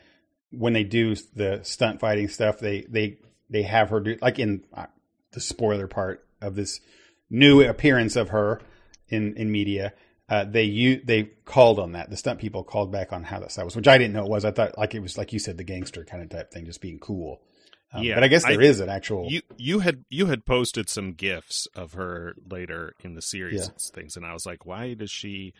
when 0.50 0.72
they 0.72 0.84
do 0.84 1.14
the 1.34 1.60
stunt 1.62 2.00
fighting 2.00 2.28
stuff, 2.28 2.58
they 2.58 2.82
they 2.82 3.18
they 3.48 3.62
have 3.62 3.90
her 3.90 4.00
do 4.00 4.16
like 4.20 4.38
in 4.38 4.64
uh, 4.72 4.86
the 5.32 5.40
spoiler 5.40 5.86
part 5.86 6.26
of 6.40 6.54
this 6.54 6.80
new 7.28 7.62
appearance 7.62 8.16
of 8.16 8.30
her 8.30 8.60
in 9.08 9.34
in 9.36 9.50
media. 9.50 9.92
Uh, 10.28 10.44
they 10.44 10.62
you 10.64 11.00
they 11.04 11.24
called 11.44 11.78
on 11.78 11.92
that. 11.92 12.08
The 12.08 12.16
stunt 12.16 12.38
people 12.38 12.62
called 12.62 12.92
back 12.92 13.12
on 13.12 13.24
how 13.24 13.40
that 13.40 13.50
style 13.50 13.64
was, 13.64 13.76
which 13.76 13.88
I 13.88 13.98
didn't 13.98 14.12
know 14.12 14.24
it 14.24 14.30
was. 14.30 14.44
I 14.44 14.52
thought 14.52 14.78
like 14.78 14.94
it 14.94 15.00
was 15.00 15.18
like 15.18 15.32
you 15.32 15.38
said, 15.38 15.56
the 15.56 15.64
gangster 15.64 16.04
kind 16.04 16.22
of 16.22 16.28
type 16.28 16.52
thing, 16.52 16.66
just 16.66 16.80
being 16.80 16.98
cool. 16.98 17.42
Um, 17.92 18.04
Yeah, 18.04 18.14
but 18.14 18.24
I 18.24 18.28
guess 18.28 18.44
I- 18.44 18.52
there 18.52 18.60
is 18.62 18.78
an 18.80 18.88
actual. 18.88 19.28
you 19.30 19.42
you 19.56 19.80
had 19.80 20.04
you 20.10 20.26
had 20.26 20.44
posted 20.46 20.88
some 20.88 21.12
gifs 21.12 21.66
of 21.74 21.94
her 21.94 22.34
later 22.48 22.94
in 23.02 23.14
the 23.14 23.22
series 23.22 23.66
Yeah. 23.68 23.92
things, 23.94 24.16
and 24.16 24.24
I 24.24 24.32
was 24.32 24.46
like, 24.46 24.64
why 24.64 24.94
does 24.94 25.10
she? 25.10 25.52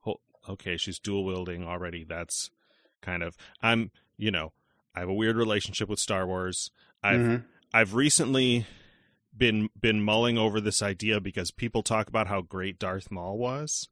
hol- 0.00 0.20
Okay, 0.48 0.76
she's 0.76 0.98
dual 0.98 1.24
wielding 1.24 1.64
already. 1.64 2.04
That's 2.04 2.50
kind 3.00 3.22
of 3.22 3.36
I'm 3.62 3.90
you 4.18 4.30
know 4.30 4.52
I 4.94 5.00
have 5.00 5.08
a 5.08 5.14
weird 5.14 5.36
relationship 5.36 5.88
with 5.88 5.98
Star 5.98 6.26
Wars. 6.26 6.70
I've 7.02 7.20
Mhm. 7.20 7.44
I've 7.72 7.94
recently 7.94 8.66
been 9.34 9.70
been 9.80 10.02
mulling 10.02 10.36
over 10.36 10.60
this 10.60 10.82
idea 10.82 11.20
because 11.20 11.50
people 11.50 11.82
talk 11.82 12.08
about 12.08 12.26
how 12.26 12.42
great 12.42 12.78
Darth 12.78 13.10
Maul 13.10 13.38
was, 13.38 13.88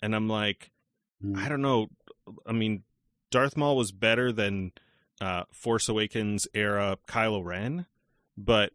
and 0.00 0.14
I'm 0.14 0.28
like, 0.28 0.70
Mhm. 1.22 1.36
I 1.36 1.48
don't 1.50 1.60
know. 1.60 1.88
I 2.46 2.52
mean, 2.52 2.84
Darth 3.30 3.56
Maul 3.58 3.76
was 3.76 3.92
better 3.92 4.32
than 4.32 4.72
uh, 5.20 5.44
Force 5.52 5.88
Awakens 5.88 6.46
era 6.54 6.98
Kylo 7.08 7.44
Ren, 7.44 7.86
but 8.36 8.72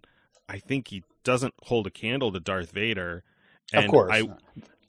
I 0.48 0.60
think 0.60 0.88
he 0.90 1.04
doesn't 1.24 1.54
hold 1.64 1.88
a 1.88 1.92
candle 1.92 2.32
to 2.32 2.40
Darth 2.40 2.72
Vader. 2.72 3.24
And 3.74 3.86
of 3.86 3.92
course. 3.92 4.12
I 4.14 4.24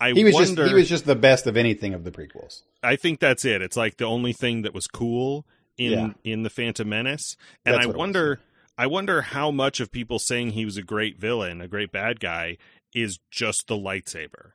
I 0.00 0.12
he 0.12 0.24
was 0.24 0.32
wonder. 0.34 0.62
just 0.62 0.68
he 0.68 0.74
was 0.74 0.88
just 0.88 1.04
the 1.04 1.14
best 1.16 1.46
of 1.46 1.56
anything 1.56 1.92
of 1.92 2.04
the 2.04 2.10
prequels. 2.10 2.62
I 2.82 2.96
think 2.96 3.20
that's 3.20 3.44
it. 3.44 3.60
It's 3.60 3.76
like 3.76 3.98
the 3.98 4.06
only 4.06 4.32
thing 4.32 4.62
that 4.62 4.72
was 4.72 4.86
cool 4.86 5.44
in 5.76 5.92
Yeah. 5.92 6.08
in 6.24 6.42
the 6.42 6.50
Phantom 6.50 6.88
Menace, 6.88 7.36
and 7.66 7.74
That's 7.74 7.84
I 7.84 7.86
what 7.88 7.94
it 7.94 7.98
was, 7.98 7.98
wonder, 7.98 8.40
I 8.78 8.86
wonder 8.86 9.20
how 9.20 9.50
much 9.50 9.80
of 9.80 9.92
people 9.92 10.18
saying 10.18 10.50
he 10.52 10.64
was 10.64 10.78
a 10.78 10.82
great 10.82 11.18
villain, 11.18 11.60
a 11.60 11.68
great 11.68 11.92
bad 11.92 12.20
guy, 12.20 12.56
is 12.94 13.18
just 13.30 13.66
the 13.66 13.76
lightsaber. 13.76 14.52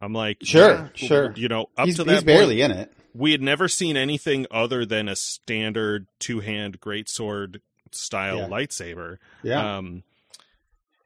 I'm 0.00 0.12
like, 0.14 0.38
Sure, 0.42 0.70
yeah, 0.70 0.88
sure. 0.94 1.32
You 1.36 1.48
know, 1.48 1.66
up 1.76 1.86
he's 1.86 1.96
to 1.96 2.04
he's 2.04 2.20
that 2.20 2.26
barely 2.26 2.62
in 2.62 2.70
it. 2.70 2.90
We 3.14 3.32
had 3.32 3.40
never 3.40 3.68
seen 3.68 3.96
anything 3.96 4.46
other 4.50 4.84
than 4.84 5.08
a 5.08 5.14
standard 5.16 6.06
two 6.18 6.40
hand 6.40 6.80
greatsword 6.80 7.60
style 7.92 8.38
Yeah. 8.38 8.48
lightsaber. 8.48 9.18
Yeah. 9.42 9.76
Um, 9.78 10.02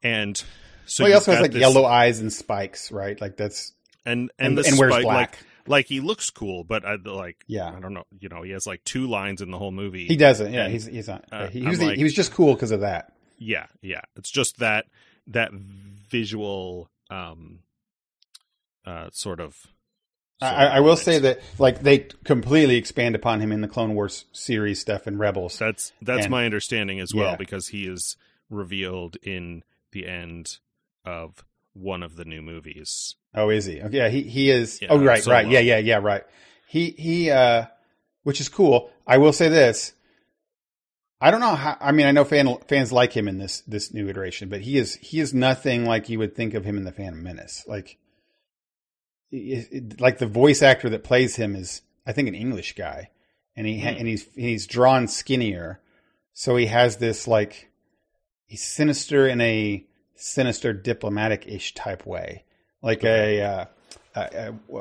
and 0.03 0.43
so 0.87 1.05
well, 1.05 1.11
he 1.11 1.15
also 1.15 1.33
has 1.33 1.41
like 1.43 1.53
this- 1.53 1.61
yellow 1.61 1.85
eyes 1.85 2.21
and 2.21 2.33
spikes, 2.33 2.91
right? 2.91 3.21
Like 3.21 3.37
that's 3.37 3.73
and 4.07 4.31
and, 4.39 4.57
and, 4.57 4.59
the 4.59 4.69
and 4.69 4.79
wears 4.79 4.93
spike, 4.95 5.03
black. 5.05 5.17
like 5.17 5.39
like 5.67 5.87
he 5.87 6.01
looks 6.01 6.31
cool, 6.31 6.65
but 6.65 6.87
I 6.87 6.95
like 6.95 7.45
Yeah. 7.47 7.69
I 7.71 7.79
don't 7.79 7.93
know, 7.93 8.05
you 8.19 8.31
know, 8.31 8.43
he 8.43 8.53
has 8.53 8.67
like 8.67 8.83
two 8.85 9.07
lines 9.07 9.43
in 9.43 9.51
the 9.51 9.59
whole 9.59 9.71
movie. 9.73 10.07
he 10.07 10.17
doesn't. 10.17 10.51
Yeah, 10.53 10.65
And, 10.65 10.73
he's 10.73 10.87
he's 10.87 11.09
not. 11.09 11.25
uh, 11.31 11.49
he, 11.49 11.61
he 11.61 11.67
was 11.67 11.81
like- 11.83 11.97
he 11.99 12.05
was 12.05 12.15
just 12.15 12.33
cool 12.33 12.55
because 12.55 12.71
of 12.71 12.81
that. 12.81 13.13
Yeah, 13.37 13.67
yeah. 13.83 14.01
It's 14.17 14.31
just 14.31 14.59
that 14.61 14.87
that 15.27 15.53
visual 15.53 16.89
um 17.11 17.59
uh 18.87 19.11
sort 19.13 19.41
of 19.41 19.67
sort 20.41 20.53
I, 20.53 20.67
I 20.67 20.81
will 20.81 20.97
say 20.97 21.19
that 21.19 21.41
like 21.59 21.81
they 21.83 22.07
completely 22.25 22.77
expand 22.77 23.15
upon 23.15 23.41
him 23.41 23.53
in 23.53 23.61
the 23.61 23.69
Clone 23.69 23.95
Wars 23.95 24.25
series 24.33 24.81
stuff 24.81 25.07
and 25.07 25.19
Rebels. 25.19 25.59
that's 25.59 25.93
that's 26.03 26.25
and- 26.25 26.31
my 26.31 26.45
understanding 26.45 27.01
as 27.01 27.15
well 27.15 27.31
Yeah. 27.31 27.37
because 27.37 27.69
he 27.69 27.87
is 27.87 28.17
revealed 28.51 29.17
in 29.23 29.63
the 29.93 30.07
end 30.07 30.59
of 31.05 31.45
one 31.75 32.03
of 32.03 32.17
the 32.17 32.25
new 32.25 32.43
movies. 32.43 33.17
Oh, 33.35 33.51
is 33.51 33.65
he? 33.67 33.81
Okay, 33.81 33.97
yeah, 33.97 34.09
he 34.09 34.23
he 34.23 34.51
is. 34.51 34.81
Yeah, 34.83 34.89
oh, 34.91 34.99
right, 34.99 35.23
Solo. 35.23 35.37
right. 35.37 35.49
Yeah, 35.49 35.61
yeah, 35.61 35.79
yeah. 35.79 35.99
Right. 35.99 36.25
He 36.67 36.91
he. 36.91 37.31
uh 37.31 37.67
Which 38.25 38.41
is 38.41 38.49
cool. 38.49 38.91
I 39.07 39.19
will 39.19 39.33
say 39.33 39.49
this. 39.49 39.93
I 41.21 41.31
don't 41.31 41.41
know 41.41 41.55
how. 41.55 41.77
I 41.81 41.93
mean, 41.93 42.07
I 42.07 42.13
know 42.13 42.25
fan, 42.25 42.57
fans 42.69 42.93
like 42.93 43.13
him 43.13 43.27
in 43.29 43.39
this 43.39 43.61
this 43.67 43.93
new 43.93 44.09
iteration, 44.09 44.49
but 44.49 44.61
he 44.61 44.79
is 44.79 44.95
he 44.97 45.21
is 45.21 45.35
nothing 45.35 45.85
like 45.85 46.09
you 46.09 46.19
would 46.19 46.35
think 46.37 46.55
of 46.55 46.65
him 46.65 46.77
in 46.77 46.85
the 46.85 46.93
Phantom 46.93 47.23
Menace. 47.23 47.65
Like, 47.67 47.99
it- 49.31 49.69
it- 49.73 50.01
like 50.01 50.19
the 50.19 50.27
voice 50.27 50.63
actor 50.63 50.89
that 50.91 51.05
plays 51.05 51.37
him 51.37 51.55
is, 51.55 51.83
I 52.07 52.13
think, 52.13 52.29
an 52.29 52.35
English 52.35 52.75
guy, 52.75 53.11
and 53.57 53.67
he 53.67 53.81
Hmm. 53.81 53.87
and 53.89 54.09
he's 54.09 54.27
he's 54.35 54.67
drawn 54.67 55.09
skinnier, 55.09 55.81
so 56.33 56.57
he 56.57 56.67
has 56.67 56.97
this 56.97 57.27
like 57.29 57.69
he's 58.47 58.63
sinister 58.65 59.27
in 59.29 59.41
a 59.41 59.85
sinister 60.15 60.73
diplomatic 60.73 61.47
ish 61.47 61.75
type 61.75 62.05
way, 62.07 62.45
like 62.83 63.05
a, 63.05 63.41
uh, 63.43 63.65
a, 64.17 64.21
a, 64.21 64.77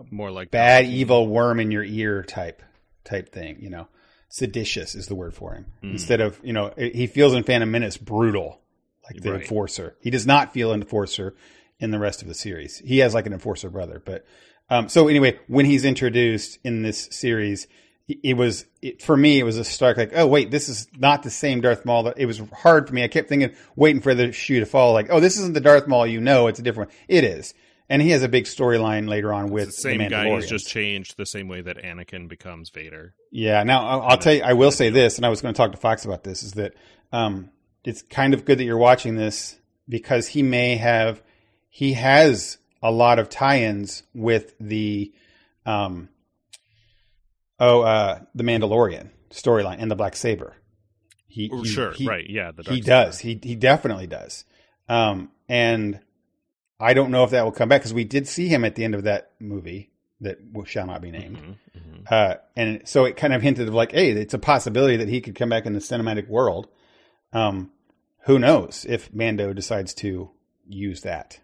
a 0.00 0.04
More 0.10 0.30
like 0.30 0.50
bad 0.50 0.86
evil 0.86 1.26
worm 1.28 1.60
in 1.60 1.70
your 1.70 1.84
ear 1.84 2.22
type 2.24 2.62
type 3.04 3.30
thing. 3.30 3.58
You 3.60 3.70
know, 3.70 3.88
seditious 4.28 4.94
is 4.94 5.06
the 5.06 5.14
word 5.14 5.34
for 5.34 5.54
him. 5.54 5.66
Mm. 5.82 5.92
Instead 5.92 6.20
of 6.20 6.40
you 6.42 6.52
know, 6.52 6.72
he 6.76 7.06
feels 7.06 7.34
in 7.34 7.42
Phantom 7.44 7.70
Menace 7.70 7.96
brutal, 7.98 8.60
like 9.04 9.20
the 9.22 9.32
Right. 9.32 9.42
enforcer. 9.42 9.96
He 10.00 10.10
does 10.10 10.26
not 10.26 10.52
feel 10.54 10.72
an 10.72 10.80
enforcer 10.80 11.34
in 11.80 11.90
the 11.90 11.98
rest 11.98 12.22
of 12.22 12.28
the 12.28 12.34
series. 12.34 12.78
He 12.78 12.98
has 12.98 13.14
like 13.14 13.26
an 13.26 13.32
enforcer 13.32 13.70
brother, 13.70 14.00
but 14.04 14.24
um, 14.68 14.88
so 14.88 15.08
anyway, 15.08 15.38
when 15.48 15.66
he's 15.66 15.84
introduced 15.84 16.58
in 16.62 16.82
this 16.82 17.08
series. 17.10 17.66
it- 18.06 18.36
was 18.36 18.66
it, 18.82 19.02
for 19.02 19.16
me. 19.16 19.38
It 19.38 19.44
was 19.44 19.56
a 19.56 19.64
stark 19.64 19.96
like, 19.96 20.12
oh 20.14 20.26
wait, 20.26 20.50
this 20.50 20.68
is 20.68 20.88
not 20.98 21.22
the 21.22 21.30
same 21.30 21.60
Darth 21.60 21.84
Maul. 21.84 22.08
It 22.08 22.26
was 22.26 22.40
hard 22.52 22.88
for 22.88 22.94
me. 22.94 23.04
I 23.04 23.08
kept 23.08 23.28
thinking, 23.28 23.54
waiting 23.76 24.02
for 24.02 24.14
the 24.14 24.32
shoe 24.32 24.58
to 24.58 24.66
fall. 24.66 24.92
Like, 24.92 25.08
oh, 25.10 25.20
this 25.20 25.38
isn't 25.38 25.54
the 25.54 25.60
Darth 25.60 25.86
Maul 25.86 26.06
you 26.06 26.20
know. 26.20 26.48
It's 26.48 26.58
a 26.58 26.62
different 26.62 26.90
one. 26.90 26.98
It 27.08 27.22
is, 27.22 27.54
and 27.88 28.02
he 28.02 28.10
has 28.10 28.24
a 28.24 28.28
big 28.28 28.44
storyline 28.46 29.08
later 29.08 29.32
on 29.32 29.50
with 29.50 29.66
the 29.66 29.72
same 29.72 29.98
the 29.98 30.08
guy. 30.08 30.26
Mandalorians. 30.26 30.48
just 30.48 30.68
changed 30.68 31.16
the 31.16 31.26
same 31.26 31.46
way 31.46 31.60
that 31.60 31.76
Anakin 31.76 32.28
becomes 32.28 32.70
Vader. 32.70 33.14
Yeah. 33.30 33.62
Now 33.62 33.86
I'll, 33.86 34.02
I'll 34.02 34.18
tell 34.18 34.34
you. 34.34 34.42
I 34.42 34.54
will 34.54 34.72
say 34.72 34.90
this, 34.90 35.16
and 35.16 35.24
I 35.24 35.28
was 35.28 35.40
going 35.40 35.54
to 35.54 35.56
talk 35.56 35.70
to 35.72 35.78
Fox 35.78 36.04
about 36.04 36.24
this. 36.24 36.42
Is 36.42 36.52
that 36.52 36.74
um, 37.12 37.50
it's 37.84 38.02
kind 38.02 38.34
of 38.34 38.44
good 38.44 38.58
that 38.58 38.64
you're 38.64 38.76
watching 38.76 39.14
this 39.14 39.56
because 39.88 40.26
he 40.26 40.42
may 40.42 40.76
have 40.76 41.22
he 41.70 41.94
has 41.94 42.58
a 42.82 42.90
lot 42.90 43.18
of 43.18 43.28
tie-ins 43.30 44.02
with 44.12 44.54
the 44.60 45.12
um, 45.64 46.08
oh 47.58 47.82
uh, 47.82 48.20
the 48.34 48.44
Mandalorian 48.44 49.10
storyline 49.30 49.76
and 49.78 49.90
the 49.90 49.96
Black 49.96 50.16
Saber. 50.16 50.54
He, 51.28 51.48
he- 51.48 51.64
sure, 51.68 51.92
he- 51.92 52.08
right? 52.08 52.28
Yeah, 52.28 52.50
the 52.52 52.62
he 52.64 52.80
dark 52.80 53.06
does. 53.06 53.18
He 53.20 53.38
he 53.42 53.54
definitely 53.54 54.06
does. 54.06 54.44
Um, 54.88 55.30
and 55.48 56.00
I 56.80 56.94
don't 56.94 57.10
know 57.10 57.22
if 57.24 57.30
that 57.30 57.44
will 57.44 57.52
come 57.52 57.68
back 57.68 57.80
because 57.82 57.94
we 57.94 58.04
did 58.04 58.26
see 58.26 58.48
him 58.48 58.64
at 58.64 58.74
the 58.74 58.84
end 58.84 58.94
of 58.94 59.04
that 59.04 59.32
movie 59.38 59.90
that 60.22 60.38
shall 60.66 60.86
not 60.86 61.00
be 61.00 61.10
named. 61.10 61.36
Mhm, 61.38 61.56
mhm. 61.78 62.12
Uh, 62.12 62.36
and 62.56 62.82
so 62.86 63.04
it 63.04 63.16
kind 63.16 63.32
of 63.32 63.40
hinted 63.42 63.68
of 63.68 63.74
like, 63.74 63.92
hey, 63.92 64.10
it's 64.10 64.34
a 64.34 64.38
possibility 64.38 64.96
that 64.96 65.08
he 65.08 65.20
could 65.20 65.34
come 65.34 65.48
back 65.48 65.64
in 65.66 65.72
the 65.72 65.78
cinematic 65.78 66.28
world. 66.28 66.68
Um, 67.32 67.70
who 68.24 68.38
knows 68.38 68.84
if 68.88 69.14
Mando 69.14 69.52
decides 69.52 69.94
to 69.94 70.30
use 70.68 71.02
that 71.02 71.38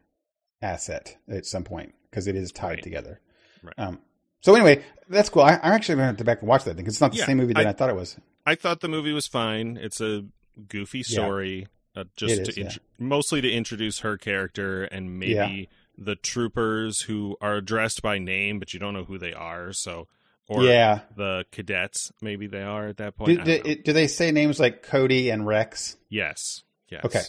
asset 0.62 1.16
at 1.28 1.46
some 1.46 1.64
point 1.64 1.94
because 2.10 2.26
it 2.26 2.36
is 2.36 2.52
tied 2.52 2.70
Right. 2.76 2.82
together. 2.82 3.20
Right. 3.62 3.74
Um, 3.78 4.00
so 4.40 4.54
anyway, 4.54 4.82
that's 5.08 5.28
cool. 5.28 5.42
I, 5.42 5.54
I'm 5.62 5.72
actually 5.72 5.96
going 5.96 6.04
to 6.04 6.06
have 6.08 6.16
to 6.18 6.24
back 6.24 6.40
and 6.40 6.48
watch 6.48 6.64
that 6.64 6.70
thing 6.74 6.84
because 6.84 6.94
it's 6.94 7.00
not 7.00 7.12
the 7.12 7.18
Yeah, 7.18 7.26
same 7.26 7.36
movie 7.38 7.54
that 7.54 7.66
I, 7.66 7.70
I- 7.70 7.72
thought 7.72 7.90
it 7.90 7.96
was. 7.96 8.16
I 8.48 8.54
thought 8.54 8.80
the 8.80 8.88
movie 8.88 9.12
was 9.12 9.26
fine. 9.26 9.76
It's 9.76 10.00
a 10.00 10.24
goofy 10.68 11.02
story, 11.02 11.66
uh, 11.96 12.04
just 12.14 12.34
It 12.38 12.44
to 12.44 12.50
is, 12.52 12.74
yeah. 12.76 12.82
mostly 12.98 13.40
to 13.40 13.50
introduce 13.50 13.98
her 14.00 14.16
character 14.16 14.84
and 14.84 15.18
maybe 15.18 15.68
the 15.98 16.14
troopers 16.14 17.00
who 17.00 17.36
are 17.40 17.56
addressed 17.56 18.02
by 18.02 18.18
name, 18.18 18.60
but 18.60 18.72
you 18.72 18.78
don't 18.78 18.94
know 18.94 19.02
who 19.04 19.18
they 19.18 19.32
are. 19.32 19.72
So, 19.72 20.06
or 20.48 20.62
yeah. 20.62 21.00
the 21.16 21.44
cadets, 21.50 22.12
maybe 22.22 22.46
they 22.46 22.62
are 22.62 22.86
at 22.86 22.98
that 22.98 23.16
point. 23.16 23.44
Do, 23.44 23.58
do, 23.62 23.74
do 23.82 23.92
they 23.92 24.06
say 24.06 24.30
names 24.30 24.60
like 24.60 24.84
Cody 24.84 25.30
and 25.30 25.44
Rex? 25.44 25.96
yes, 26.08 26.62
yes. 26.88 27.04
Okay. 27.04 27.22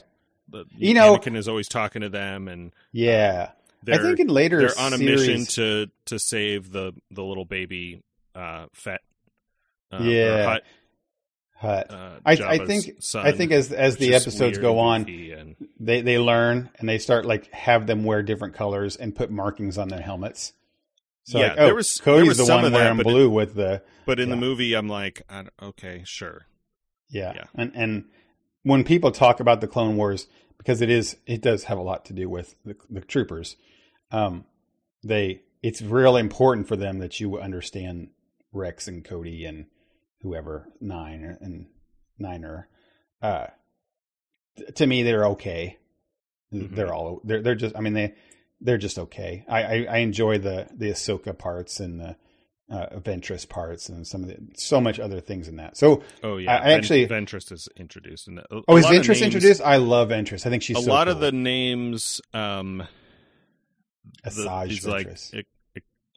The, 0.50 0.66
You 0.78 0.94
know- 0.94 1.18
Anakin 1.18 1.36
is 1.36 1.48
always 1.48 1.68
talking 1.68 2.02
to 2.02 2.10
them, 2.10 2.48
and 2.48 2.72
Yeah. 2.92 3.52
I 3.90 3.98
think 4.00 4.20
in 4.20 4.28
later 4.28 4.60
they're 4.60 4.80
on 4.80 4.94
a 4.94 4.98
series, 4.98 5.28
mission 5.28 5.46
to 5.56 5.92
to 6.06 6.20
save 6.20 6.72
the 6.72 6.94
the 7.12 7.24
little 7.24 7.46
baby 7.46 8.02
uh, 8.36 8.68
Fett. 8.74 9.02
Uh, 9.92 10.00
Yeah. 10.02 10.44
Hutt, 10.46 10.64
Hutt. 11.56 11.92
uh, 11.92 12.20
I- 12.26 12.32
I 12.34 12.58
think- 12.66 13.02
son, 13.02 13.26
I 13.26 13.32
think 13.32 13.52
as 13.52 13.72
as 13.72 13.98
the 13.98 14.14
episodes 14.16 14.58
go 14.58 14.80
on, 14.80 15.08
and 15.10 15.56
they 15.80 16.02
they 16.02 16.18
learn 16.20 16.70
and 16.80 16.88
they 16.90 16.98
start 16.98 17.26
like 17.26 17.52
have 17.54 17.88
them 17.88 18.04
wear 18.04 18.24
different 18.24 18.56
colors 18.56 18.96
and 18.96 19.16
put 19.16 19.32
markings 19.32 19.78
on 19.78 19.88
their 19.90 20.02
helmets. 20.02 20.54
So 21.24 21.40
Yeah, 21.40 21.48
like, 21.50 21.58
oh, 21.60 21.66
there 21.66 21.76
was- 21.76 22.02
there 22.06 22.26
was 22.26 22.38
the 22.38 22.46
some 22.46 22.62
one 22.64 22.72
that, 22.72 22.78
wearing 22.78 22.98
but- 22.98 23.06
blue 23.06 23.30
with 23.30 23.56
the 23.56 23.82
But 24.06 24.20
in 24.20 24.30
the 24.30 24.38
movie, 24.38 24.74
I'm 24.76 24.88
like, 24.88 25.22
okay, 25.62 26.04
sure. 26.06 26.46
yeah. 27.10 27.34
Yeah. 27.36 27.44
And 27.56 27.72
and 27.76 28.06
when 28.68 28.84
people 28.84 29.12
talk 29.12 29.40
about 29.40 29.62
the 29.62 29.68
Clone 29.68 29.98
Wars, 29.98 30.28
because 30.58 30.82
it 30.82 30.90
is 30.90 31.18
it 31.26 31.42
does 31.42 31.66
have 31.66 31.78
a 31.78 31.82
lot 31.82 32.06
to 32.06 32.14
do 32.14 32.30
with 32.30 32.56
the, 32.66 32.76
the 32.90 33.02
troopers. 33.02 33.56
Um, 34.12 34.46
they 35.04 35.42
it's 35.64 35.82
really 35.82 36.22
important 36.22 36.68
for 36.68 36.76
them 36.76 37.00
that 37.00 37.20
you 37.20 37.40
understand 37.40 38.10
Rex 38.52 38.88
and 38.88 39.04
Cody 39.04 39.46
and 39.46 39.66
whoever 40.22 40.70
nine 40.82 41.38
and 41.42 41.68
Niner. 42.20 42.68
Uh, 43.22 43.48
to 44.76 44.88
me, 44.88 45.04
they're 45.04 45.28
okay. 45.28 45.78
Mhm. 46.54 46.76
They're 46.76 46.94
all 46.94 47.22
they're 47.24 47.42
they're 47.42 47.56
just. 47.56 47.76
I 47.76 47.82
mean 47.82 47.94
they 47.94 48.14
they're 48.62 48.78
just 48.78 49.00
okay. 49.00 49.46
I 49.48 49.64
I, 49.64 49.88
I 49.90 49.98
enjoy 50.00 50.40
the 50.40 50.68
the 50.74 50.90
Ahsoka 50.92 51.38
parts 51.38 51.80
and 51.80 52.00
the 52.00 52.16
uh, 52.70 52.88
Ventress 53.00 53.48
parts 53.48 53.88
and 53.90 54.06
some 54.06 54.24
of 54.24 54.28
the 54.30 54.38
so 54.56 54.82
much 54.82 55.00
other 55.00 55.22
things 55.22 55.48
in 55.48 55.56
that. 55.58 55.78
So 55.78 56.04
Oh 56.24 56.38
yeah, 56.38 56.52
I- 56.58 56.70
I 56.70 56.74
actually- 56.74 57.08
Ventress 57.08 57.52
is 57.52 57.70
introduced. 57.78 58.28
In 58.28 58.42
oh, 58.68 58.78
is 58.78 58.86
Ventress 58.86 59.24
introduced? 59.24 59.62
I 59.62 59.78
love 59.78 60.10
Ventress. 60.10 60.46
I 60.46 60.50
think 60.50 60.64
she's 60.64 60.78
a 60.78 60.82
so 60.82 60.90
lot 60.92 61.08
of 61.08 61.20
the 61.20 61.32
names, 61.32 62.20
um, 62.34 62.84
the, 64.24 64.30
Asajj 64.30 64.68
these 64.70 64.86
like 64.88 65.46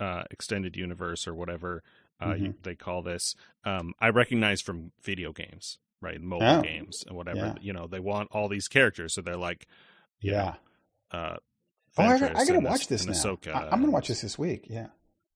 uh, 0.00 0.22
extended 0.30 0.76
universe 0.76 1.26
or 1.28 1.34
whatever 1.34 1.82
uh, 2.20 2.26
Mm-hmm. 2.28 2.44
you, 2.46 2.54
they 2.62 2.74
call 2.74 3.02
this. 3.02 3.34
Um, 3.64 3.92
I 4.00 4.08
recognize 4.10 4.60
from 4.60 4.92
video 5.02 5.32
games, 5.32 5.78
right? 6.00 6.20
Mobile 6.20 6.46
Oh, 6.46 6.62
games 6.62 7.04
and 7.06 7.16
whatever. 7.16 7.38
yeah. 7.38 7.54
You 7.60 7.72
know, 7.72 7.86
they 7.86 8.00
want 8.00 8.28
all 8.32 8.48
these 8.48 8.68
characters, 8.68 9.14
so 9.14 9.22
they're 9.22 9.36
like, 9.36 9.66
yeah. 10.20 10.54
know, 11.12 11.18
uh, 11.18 11.36
Oh, 11.98 12.02
I, 12.04 12.14
I 12.14 12.44
gotta 12.44 12.60
watch 12.60 12.86
this 12.86 13.04
now. 13.04 13.12
Ahsoka 13.12 13.54
I, 13.54 13.64
am 13.74 13.80
gonna 13.80 13.90
watch 13.90 14.08
this 14.08 14.20
this 14.20 14.38
week. 14.38 14.66
Yeah, 14.70 14.86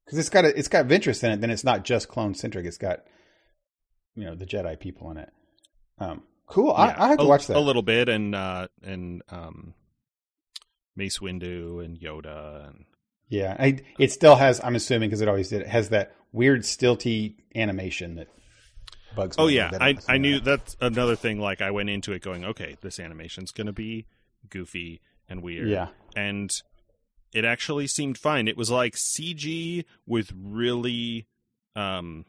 because 0.04 0.18
it's 0.18 0.28
got 0.28 0.44
a, 0.44 0.58
it's 0.58 0.68
got 0.68 0.86
Ventress 0.86 1.24
in 1.24 1.32
it. 1.32 1.40
Then 1.40 1.50
it's 1.50 1.64
not 1.64 1.84
just 1.84 2.08
clone 2.08 2.34
centric. 2.34 2.66
It's 2.66 2.78
got 2.78 3.04
you 4.14 4.24
know 4.24 4.34
the 4.34 4.46
Jedi 4.46 4.78
people 4.78 5.10
in 5.10 5.18
it. 5.18 5.32
Um, 5.98 6.22
cool. 6.46 6.72
I, 6.72 6.88
Yeah, 6.88 6.94
I 6.98 7.08
have 7.08 7.18
to 7.18 7.24
a, 7.24 7.28
watch 7.28 7.46
that. 7.46 7.56
a 7.56 7.60
little 7.60 7.82
bit, 7.82 8.08
and 8.08 8.34
uh, 8.34 8.68
and 8.82 9.22
um, 9.30 9.74
Mace 10.96 11.18
Windu 11.18 11.84
and 11.84 11.98
Yoda, 11.98 12.68
and 12.68 12.84
Yeah, 13.28 13.56
I, 13.58 13.78
it 13.98 14.12
still 14.12 14.36
has. 14.36 14.60
I'm 14.62 14.76
assuming 14.76 15.10
because 15.10 15.20
it 15.20 15.28
always 15.28 15.48
did. 15.48 15.62
It 15.62 15.68
has 15.68 15.90
that 15.90 16.14
weird 16.32 16.62
stilty 16.62 17.36
animation 17.54 18.16
that 18.16 18.28
bugs. 19.14 19.36
oh 19.38 19.46
yeah. 19.46 19.70
I 19.80 19.96
I 20.08 20.18
knew 20.18 20.40
that. 20.40 20.44
that's 20.44 20.76
another 20.80 21.16
thing. 21.16 21.40
Like 21.40 21.62
I 21.62 21.70
went 21.70 21.90
into 21.90 22.12
it 22.12 22.22
going, 22.22 22.44
okay, 22.44 22.76
this 22.80 22.98
animation's 23.00 23.52
gonna 23.52 23.72
be 23.72 24.06
goofy 24.48 25.00
and 25.28 25.42
weird, 25.42 25.68
Yeah, 25.68 25.88
and 26.14 26.50
it 27.34 27.44
actually 27.44 27.86
seemed 27.88 28.16
fine. 28.16 28.48
It 28.48 28.56
was 28.56 28.70
like 28.70 28.94
CG 28.96 29.84
with 30.06 30.32
really, 30.34 31.26
um, 31.76 32.24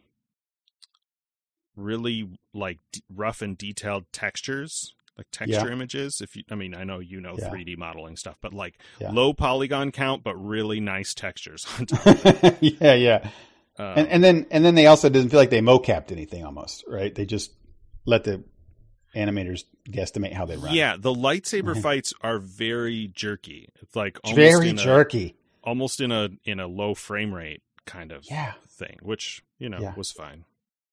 really 1.75 2.29
like 2.53 2.79
d- 2.91 3.03
rough 3.13 3.41
and 3.41 3.57
detailed 3.57 4.05
textures, 4.11 4.93
like 5.17 5.27
texture 5.31 5.67
Yeah. 5.67 5.71
images. 5.73 6.21
If 6.21 6.35
you, 6.35 6.43
I 6.49 6.55
mean, 6.55 6.73
I 6.75 6.83
know 6.83 6.99
you 6.99 7.19
know 7.21 7.35
Yeah. 7.37 7.49
3D 7.49 7.75
modeling 7.77 8.15
stuff, 8.15 8.37
but 8.41 8.53
like 8.53 8.79
Yeah. 8.99 9.11
low 9.11 9.33
polygon 9.33 9.91
count, 9.91 10.23
but 10.23 10.35
really 10.35 10.79
nice 10.79 11.13
textures. 11.13 11.65
on 11.79 11.85
top. 11.87 12.57
yeah, 12.61 12.93
yeah. 12.93 13.29
Um, 13.77 13.85
And 13.97 14.07
and 14.07 14.23
then 14.23 14.45
and 14.51 14.63
then 14.65 14.75
they 14.75 14.87
also 14.87 15.09
didn't 15.09 15.29
feel 15.29 15.39
like 15.39 15.49
they 15.49 15.59
mocapped 15.61 16.11
anything 16.11 16.45
almost, 16.45 16.83
right? 16.87 17.13
They 17.13 17.25
just 17.25 17.51
let 18.05 18.23
the 18.23 18.43
animators 19.15 19.63
guesstimate 19.89 20.33
how 20.33 20.45
they 20.45 20.57
run. 20.57 20.73
yeah, 20.73 20.95
the 20.99 21.13
lightsaber 21.13 21.79
fights 21.87 22.13
are 22.21 22.39
very 22.39 23.07
jerky. 23.13 23.69
It's 23.81 23.95
like 23.95 24.19
almost 24.23 24.35
very 24.37 24.69
in 24.69 24.77
a- 24.79 24.81
jerky. 24.81 25.35
almost 25.63 26.01
in 26.01 26.11
a 26.11 26.29
in 26.43 26.59
a 26.59 26.67
low 26.67 26.93
frame 26.93 27.33
rate 27.33 27.61
kind 27.85 28.11
of 28.11 28.25
Yeah. 28.29 28.53
thing, 28.67 28.97
which 29.01 29.41
you 29.59 29.69
know 29.69 29.79
Yeah. 29.79 29.93
was 29.95 30.11
fine. 30.11 30.45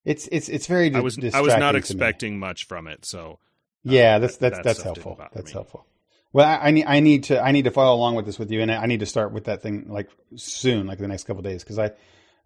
It's 0.05 0.27
it's 0.31 0.49
it's 0.49 0.67
very. 0.67 0.93
I 0.93 0.99
was 0.99 1.17
I 1.33 1.41
was 1.41 1.55
not 1.55 1.71
to 1.71 1.73
me. 1.73 1.79
expecting 1.79 2.39
much 2.39 2.65
from 2.65 2.87
it, 2.87 3.05
so 3.05 3.39
Yeah, 3.83 4.15
uh, 4.15 4.19
that's 4.19 4.37
that- 4.37 4.51
that's 4.51 4.57
that 4.57 4.63
that's 4.63 4.81
helpful. 4.83 5.17
That's 5.33 5.47
me. 5.47 5.51
helpful. 5.53 5.85
Well, 6.33 6.47
I, 6.47 6.67
I 6.67 6.71
need 6.71 6.85
I 6.87 6.99
need 6.99 7.23
to 7.25 7.39
I 7.41 7.51
need 7.51 7.65
to 7.65 7.71
follow 7.71 7.95
along 7.95 8.15
with 8.15 8.25
this 8.25 8.39
with 8.39 8.51
you, 8.51 8.61
and 8.61 8.71
I, 8.71 8.77
I 8.83 8.85
need 8.87 9.01
to 9.01 9.05
start 9.05 9.31
with 9.31 9.45
that 9.45 9.61
thing 9.61 9.85
like 9.87 10.09
soon, 10.35 10.87
like 10.87 10.97
the 10.97 11.07
next 11.07 11.25
couple 11.25 11.41
days, 11.43 11.63
because 11.63 11.77
I, 11.79 11.91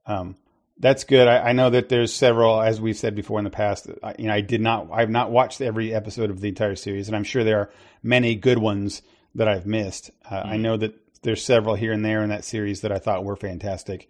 um, 0.05 0.35
that's 0.79 1.03
good. 1.03 1.27
I, 1.27 1.49
I 1.49 1.51
know 1.53 1.69
that 1.69 1.89
there's 1.89 2.13
several, 2.13 2.61
as 2.61 2.79
we've 2.79 2.97
said 2.97 3.15
before 3.15 3.39
in 3.39 3.45
the 3.45 3.49
past. 3.51 3.87
I, 4.03 4.15
you 4.19 4.27
know, 4.27 4.33
I 4.33 4.41
did 4.41 4.61
not, 4.61 4.89
I've 4.91 5.09
not 5.09 5.31
watched 5.31 5.61
every 5.61 5.93
episode 5.93 6.29
of 6.29 6.39
the 6.41 6.49
entire 6.49 6.75
series, 6.75 7.07
and 7.07 7.15
I'm 7.15 7.23
sure 7.23 7.43
there 7.43 7.59
are 7.59 7.71
many 8.03 8.35
good 8.35 8.57
ones 8.59 9.01
that 9.35 9.47
I've 9.47 9.65
missed. 9.65 10.11
Uh, 10.29 10.41
I 10.45 10.57
Mhm. 10.57 10.61
know 10.61 10.77
that 10.77 10.93
there's 11.23 11.43
several 11.43 11.75
here 11.75 11.91
and 11.91 12.05
there 12.05 12.21
in 12.23 12.29
that 12.29 12.45
series 12.45 12.81
that 12.81 12.91
I 12.91 12.99
thought 12.99 13.23
were 13.25 13.35
fantastic, 13.35 14.07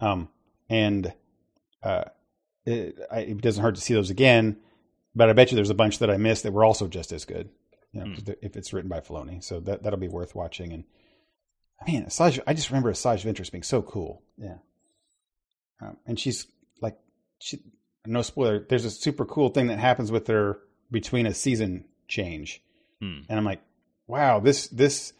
um, 0.00 0.28
and 0.68 1.12
uh, 1.82 2.04
it, 2.66 2.98
I, 3.10 3.20
it 3.20 3.40
doesn't 3.40 3.62
hurt 3.62 3.76
to 3.76 3.80
see 3.80 3.94
those 3.94 4.10
again. 4.10 4.56
But 5.14 5.28
I 5.28 5.32
bet 5.32 5.50
you 5.50 5.56
there's 5.56 5.70
a 5.70 5.74
bunch 5.74 5.98
that 5.98 6.10
I 6.10 6.16
missed 6.18 6.44
that 6.44 6.52
were 6.52 6.64
also 6.64 6.86
just 6.86 7.10
as 7.12 7.24
good. 7.24 7.48
You 7.92 8.04
know, 8.04 8.14
the- 8.14 8.44
if 8.44 8.56
it's 8.56 8.72
written 8.72 8.88
by 8.88 9.00
Filoni, 9.00 9.42
so 9.42 9.58
that 9.60 9.82
that'll 9.82 9.98
be 9.98 10.06
worth 10.08 10.34
watching. 10.36 10.72
And 10.72 10.84
I 11.80 11.90
mean, 11.90 12.04
Asajj, 12.04 12.40
I 12.46 12.54
just 12.54 12.70
remember 12.70 12.92
Asajj 12.92 13.24
Ventress 13.24 13.50
being 13.50 13.64
so 13.64 13.82
cool. 13.82 14.22
Yeah, 14.38 14.58
um, 15.80 15.96
and 16.06 16.18
she's 16.18 16.46
like, 16.80 16.98
she 17.38 17.58
no 18.06 18.22
spoiler. 18.22 18.64
There's 18.68 18.84
a 18.84 18.90
super 18.90 19.24
cool 19.24 19.50
thing 19.50 19.66
that 19.68 19.78
happens 19.78 20.10
with 20.10 20.26
her 20.28 20.58
between 20.90 21.26
a 21.26 21.34
season 21.34 21.84
change, 22.08 22.62
Hmm. 23.00 23.20
and 23.28 23.38
I'm 23.38 23.44
like, 23.44 23.62
wow, 24.06 24.40
this 24.40 24.68
this 24.68 25.12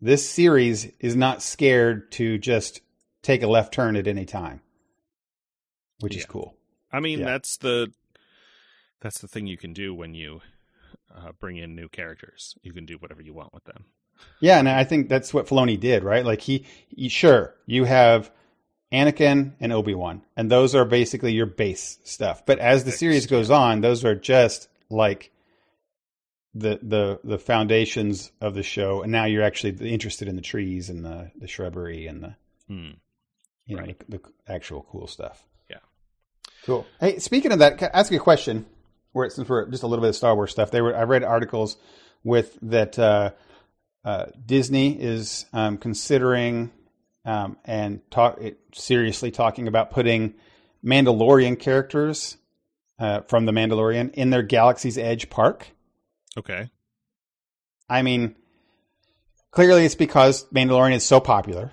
this 0.00 0.28
series 0.28 0.86
is 1.00 1.16
not 1.16 1.42
scared 1.42 2.12
to 2.12 2.38
just 2.38 2.80
take 3.22 3.42
a 3.42 3.46
left 3.46 3.72
turn 3.74 3.96
at 3.96 4.06
any 4.06 4.24
time, 4.26 4.60
which 6.00 6.16
is 6.16 6.24
cool. 6.26 6.54
I 6.92 7.00
mean 7.00 7.20
Yeah. 7.20 7.26
that's 7.26 7.56
the 7.56 7.92
that's 9.00 9.20
the 9.20 9.28
thing 9.28 9.46
you 9.46 9.56
can 9.58 9.72
do 9.72 9.94
when 9.94 10.14
you 10.14 10.40
uh, 11.14 11.32
bring 11.40 11.56
in 11.56 11.74
new 11.74 11.88
characters. 11.88 12.56
You 12.62 12.72
can 12.72 12.86
do 12.86 12.96
whatever 12.98 13.22
you 13.22 13.32
want 13.34 13.52
with 13.54 13.64
them. 13.64 13.84
Yeah, 14.40 14.58
and 14.58 14.68
I 14.68 14.84
think 14.84 15.08
that's 15.08 15.32
what 15.34 15.46
Filoni 15.46 15.78
did, 15.78 16.02
right? 16.02 16.24
Like 16.24 16.40
he, 16.40 16.64
he 16.88 17.08
sure 17.10 17.54
you 17.66 17.84
have 17.84 18.30
Anakin 18.92 19.52
and 19.60 19.72
Obi 19.72 19.94
Wan, 19.94 20.22
and 20.36 20.50
those 20.50 20.74
are 20.74 20.84
basically 20.84 21.32
your 21.32 21.46
base 21.46 21.98
stuff. 22.04 22.46
But 22.46 22.58
as 22.60 22.84
the 22.84 22.92
series 22.92 23.26
goes 23.26 23.50
on, 23.50 23.80
those 23.80 24.04
are 24.04 24.14
just 24.14 24.68
like 24.90 25.32
the 26.54 26.78
the 26.82 27.20
the 27.24 27.38
foundations 27.38 28.30
of 28.40 28.54
the 28.54 28.62
show, 28.62 29.02
and 29.02 29.12
now 29.12 29.24
you're 29.24 29.42
actually 29.42 29.72
interested 29.92 30.28
in 30.28 30.36
the 30.36 30.42
trees 30.42 30.88
and 30.88 31.04
the 31.04 31.30
the 31.36 31.48
shrubbery 31.48 32.06
and 32.06 32.22
the 32.22 32.34
Hmm. 32.68 32.90
you 33.66 33.76
know 33.76 33.82
Right. 33.82 33.98
the, 34.08 34.18
the 34.18 34.22
actual 34.52 34.86
cool 34.90 35.06
stuff. 35.06 35.44
Yeah. 35.70 35.78
cool. 36.64 36.86
Hey, 37.00 37.18
speaking 37.18 37.52
of 37.52 37.58
that, 37.60 37.80
ask 37.94 38.10
you 38.10 38.18
a 38.18 38.20
question? 38.20 38.66
Where 39.12 39.28
since 39.30 39.48
we're 39.48 39.66
just 39.68 39.82
a 39.82 39.86
little 39.86 40.02
bit 40.02 40.10
of 40.10 40.16
Star 40.16 40.34
Wars 40.34 40.50
stuff, 40.52 40.70
they 40.70 40.80
were 40.80 40.96
I 40.96 41.02
read 41.02 41.24
articles 41.24 41.76
with 42.24 42.56
that 42.62 42.98
uh, 42.98 43.30
uh, 44.04 44.26
Disney 44.44 45.00
is 45.00 45.46
um, 45.52 45.76
considering 45.78 46.70
um, 47.26 47.58
and 47.64 48.00
talk 48.10 48.38
it, 48.40 48.58
seriously 48.72 49.30
talking 49.30 49.68
about 49.68 49.90
putting 49.90 50.34
Mandalorian 50.84 51.58
characters 51.58 52.38
uh, 52.98 53.20
from 53.22 53.44
the 53.44 53.52
Mandalorian 53.52 54.14
in 54.14 54.30
their 54.30 54.42
Galaxy's 54.42 54.96
Edge 54.96 55.28
park. 55.28 55.66
Okay. 56.38 56.70
I 57.90 58.02
mean, 58.02 58.36
clearly 59.50 59.84
it's 59.84 59.94
because 59.94 60.46
Mandalorian 60.46 60.94
is 60.94 61.04
so 61.04 61.20
popular. 61.20 61.72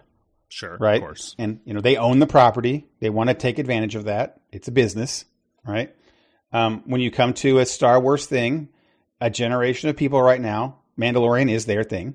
Sure. 0.49 0.77
right? 0.79 0.97
Of 0.97 1.01
course. 1.01 1.35
And 1.39 1.61
you 1.65 1.73
know 1.73 1.81
they 1.81 1.97
own 1.97 2.19
the 2.19 2.27
property; 2.27 2.85
they 2.99 3.09
want 3.09 3.29
to 3.29 3.33
take 3.33 3.57
advantage 3.57 3.95
of 3.95 4.05
that. 4.05 4.39
It's 4.51 4.67
a 4.67 4.71
business, 4.71 5.25
right? 5.65 5.95
Um, 6.51 6.83
when 6.85 7.01
you 7.01 7.09
come 7.09 7.33
to 7.35 7.57
a 7.57 7.65
Star 7.65 7.99
Wars 7.99 8.27
thing, 8.27 8.69
a 9.19 9.31
generation 9.31 9.89
of 9.89 9.97
people 9.97 10.21
right 10.21 10.39
now, 10.39 10.81
Mandalorian 10.95 11.49
is 11.49 11.65
their 11.65 11.83
thing. 11.83 12.13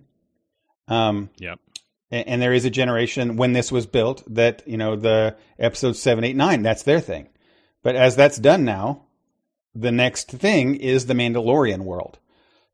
Um, 0.86 1.30
Yep. 1.38 1.58
And, 2.10 2.28
and 2.28 2.42
there 2.42 2.52
is 2.52 2.64
a 2.64 2.70
generation 2.70 3.36
when 3.36 3.52
this 3.52 3.72
was 3.72 3.86
built 3.86 4.22
that 4.34 4.62
you 4.66 4.76
know 4.76 4.96
the 4.96 5.36
episode 5.58 5.96
seven, 5.96 6.24
eight, 6.24 6.36
nine, 6.36 6.62
that's 6.62 6.82
their 6.82 7.00
thing. 7.00 7.28
But 7.82 7.96
as 7.96 8.16
that's 8.16 8.38
done 8.38 8.64
now, 8.64 9.06
the 9.74 9.92
next 9.92 10.30
thing 10.30 10.74
is 10.74 11.06
the 11.06 11.14
Mandalorian 11.14 11.82
world. 11.82 12.18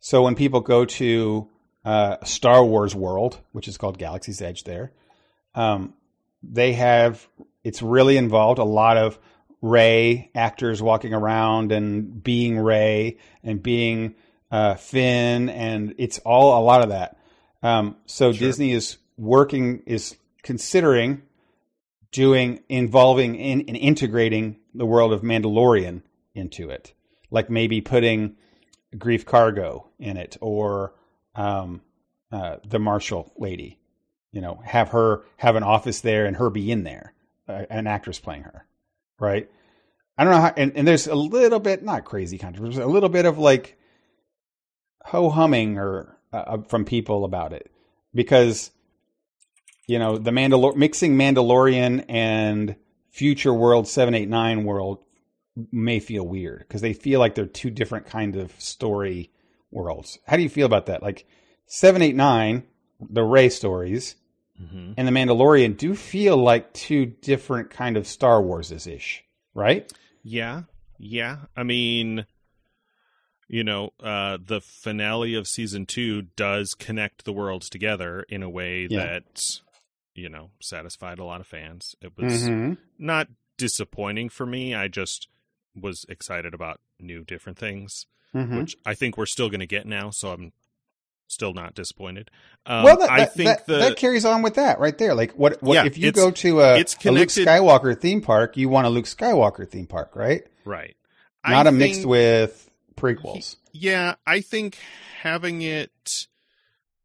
So 0.00 0.22
when 0.22 0.34
people 0.34 0.60
go 0.60 0.84
to 0.84 1.48
uh, 1.84 2.16
Star 2.24 2.64
Wars 2.64 2.94
world, 2.94 3.38
which 3.52 3.68
is 3.68 3.76
called 3.76 3.98
Galaxy's 3.98 4.40
Edge, 4.40 4.64
there, 4.64 4.92
um, 5.54 5.94
they 6.42 6.72
have 6.74 7.26
it's 7.62 7.82
really 7.82 8.16
involved 8.16 8.58
a 8.58 8.64
lot 8.64 8.96
of 8.96 9.18
Rey 9.62 10.30
actors 10.34 10.82
walking 10.82 11.14
around 11.14 11.72
and 11.72 12.22
being 12.22 12.58
Rey 12.58 13.16
and 13.42 13.62
being 13.62 14.14
uh, 14.50 14.74
Finn, 14.74 15.48
and 15.48 15.94
it's 15.96 16.18
all 16.18 16.60
a 16.60 16.62
lot 16.62 16.82
of 16.82 16.90
that. 16.90 17.18
Um, 17.62 17.96
so 18.04 18.32
Sure. 18.32 18.46
Disney 18.46 18.72
is 18.72 18.98
working 19.16 19.82
is 19.86 20.16
considering 20.42 21.22
doing 22.12 22.60
involving 22.68 23.34
in, 23.34 23.62
in 23.62 23.76
integrating 23.76 24.56
the 24.74 24.86
world 24.86 25.12
of 25.12 25.22
Mandalorian 25.22 26.02
into 26.34 26.70
it, 26.70 26.94
like 27.30 27.50
maybe 27.50 27.80
putting 27.80 28.36
Greef 28.96 29.24
Karga 29.24 29.84
in 29.98 30.16
it 30.16 30.36
or 30.40 30.94
um, 31.34 31.82
uh, 32.30 32.56
the 32.66 32.78
Marshall 32.78 33.32
lady. 33.36 33.78
You 34.32 34.40
know, 34.40 34.60
have 34.64 34.88
her 34.90 35.22
have 35.36 35.56
an 35.56 35.62
office 35.62 36.00
there 36.00 36.26
and 36.26 36.36
her 36.36 36.50
be 36.50 36.70
in 36.70 36.82
there, 36.82 37.14
uh, 37.48 37.66
an 37.70 37.86
actress 37.86 38.18
playing 38.18 38.42
her, 38.42 38.66
right? 39.20 39.48
I 40.16 40.24
don't 40.24 40.32
know 40.32 40.40
how, 40.40 40.54
and, 40.56 40.72
and 40.76 40.86
there's 40.86 41.06
a 41.06 41.14
little 41.14 41.60
bit 41.60 41.82
not 41.82 42.04
crazy 42.04 42.38
controversy, 42.38 42.80
a 42.80 42.86
little 42.86 43.08
bit 43.08 43.26
of 43.26 43.38
like 43.38 43.78
ho 45.04 45.30
humming 45.30 45.78
or 45.78 46.16
uh, 46.32 46.58
from 46.68 46.84
people 46.84 47.24
about 47.24 47.52
it 47.52 47.70
because 48.12 48.70
you 49.86 49.98
know 49.98 50.18
the 50.18 50.30
Mandalor 50.30 50.74
mixing 50.76 51.16
Mandalorian 51.16 52.04
and 52.08 52.76
Future 53.10 53.52
World 53.54 53.86
seven 53.88 54.14
eight 54.14 54.28
nine 54.28 54.64
world 54.64 54.98
may 55.70 56.00
feel 56.00 56.26
weird 56.26 56.60
because 56.60 56.80
they 56.80 56.92
feel 56.92 57.20
like 57.20 57.34
they're 57.34 57.46
two 57.46 57.70
different 57.70 58.06
kind 58.06 58.36
of 58.36 58.52
story 58.60 59.30
worlds. 59.70 60.18
How 60.26 60.36
do 60.36 60.42
you 60.42 60.48
feel 60.48 60.66
about 60.66 60.86
that? 60.86 61.02
Like 61.02 61.26
seven 61.66 62.02
eight 62.02 62.16
nine, 62.16 62.64
the 63.00 63.22
Rey 63.22 63.48
stories, 63.48 64.16
hmm 64.58 64.92
and 64.96 65.06
the 65.08 65.12
Mandalorian 65.12 65.76
do 65.76 65.94
feel 65.94 66.36
like 66.36 66.72
two 66.72 67.06
different 67.06 67.70
kind 67.70 67.96
of 67.96 68.06
Star 68.06 68.40
Wars 68.42 68.70
ish, 68.72 69.24
right? 69.54 69.92
Yeah. 70.22 70.62
Yeah. 70.98 71.38
I 71.56 71.64
mean, 71.64 72.24
you 73.48 73.62
know, 73.64 73.90
uh, 74.02 74.38
the 74.44 74.60
finale 74.60 75.34
of 75.34 75.46
season 75.46 75.86
two 75.86 76.22
does 76.36 76.74
connect 76.74 77.24
the 77.24 77.32
worlds 77.32 77.68
together 77.68 78.24
in 78.28 78.42
a 78.42 78.48
way 78.48 78.86
Yeah. 78.88 79.04
that, 79.04 79.60
you 80.14 80.28
know, 80.28 80.50
satisfied 80.60 81.18
a 81.18 81.24
lot 81.24 81.40
of 81.40 81.46
fans. 81.46 81.94
It 82.00 82.12
was 82.16 82.44
Mm-hmm. 82.48 82.74
not 82.98 83.28
disappointing 83.58 84.28
for 84.28 84.46
me. 84.46 84.74
I 84.74 84.88
just 84.88 85.28
was 85.74 86.04
excited 86.08 86.54
about 86.54 86.80
new, 87.00 87.24
different 87.24 87.58
things, 87.58 88.06
Mm-hmm. 88.34 88.58
which 88.58 88.76
I 88.84 88.94
think 88.94 89.16
we're 89.16 89.26
still 89.26 89.48
going 89.48 89.60
to 89.60 89.66
get 89.66 89.86
now. 89.86 90.10
So 90.10 90.32
I'm 90.32 90.52
still 91.28 91.52
not 91.54 91.74
disappointed. 91.74 92.30
Um, 92.66 92.82
well, 92.84 92.96
that, 92.98 93.10
I 93.10 93.18
that- 93.20 93.34
think 93.34 93.46
that, 93.48 93.66
the 93.66 93.76
that 93.78 93.96
carries 93.96 94.24
on 94.24 94.42
with 94.42 94.54
that 94.54 94.78
right 94.80 94.96
there. 94.98 95.14
Like, 95.14 95.32
what? 95.32 95.62
what 95.62 95.74
Yeah, 95.74 95.84
if 95.86 95.96
you 95.98 96.10
go 96.12 96.30
to 96.30 96.60
a, 96.60 96.78
it's 96.78 96.96
a 97.04 97.10
Luke 97.12 97.28
Skywalker 97.28 97.98
theme 97.98 98.20
park? 98.20 98.56
You 98.56 98.68
want 98.68 98.86
a 98.86 98.90
Luke 98.90 99.04
Skywalker 99.06 99.68
theme 99.68 99.86
park, 99.86 100.16
right? 100.16 100.42
right, 100.64 100.96
Not 101.46 101.66
a 101.66 101.68
a 101.68 101.72
mixed 101.72 102.04
with 102.06 102.68
prequels. 102.96 103.56
Yeah, 103.72 104.14
I 104.26 104.40
think 104.40 104.78
having 105.22 105.62
it, 105.62 106.26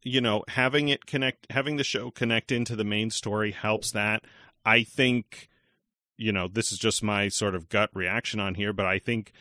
you 0.03 0.21
know, 0.21 0.43
having 0.47 0.87
it 0.89 1.05
connect, 1.05 1.47
having 1.51 1.75
the 1.77 1.83
show 1.83 2.11
connect 2.11 2.51
into 2.51 2.75
the 2.75 2.83
main 2.83 3.09
story 3.09 3.51
helps 3.51 3.91
that. 3.91 4.23
I 4.65 4.83
think, 4.83 5.49
you 6.17 6.31
know, 6.31 6.47
this 6.47 6.71
is 6.71 6.77
just 6.77 7.03
my 7.03 7.27
sort 7.29 7.55
of 7.55 7.69
gut 7.69 7.89
reaction 7.93 8.39
on 8.39 8.55
here, 8.55 8.73
but 8.73 8.85
I 8.85 8.99
think 8.99 9.31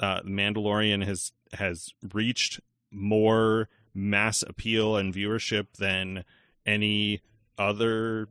uh, 0.00 0.20
Mandalorian 0.22 1.04
has 1.04 1.32
has 1.54 1.90
reached 2.12 2.60
more 2.90 3.68
mass 3.94 4.42
appeal 4.42 4.96
and 4.96 5.14
viewership 5.14 5.66
than 5.78 6.24
any 6.66 7.20
other 7.58 8.28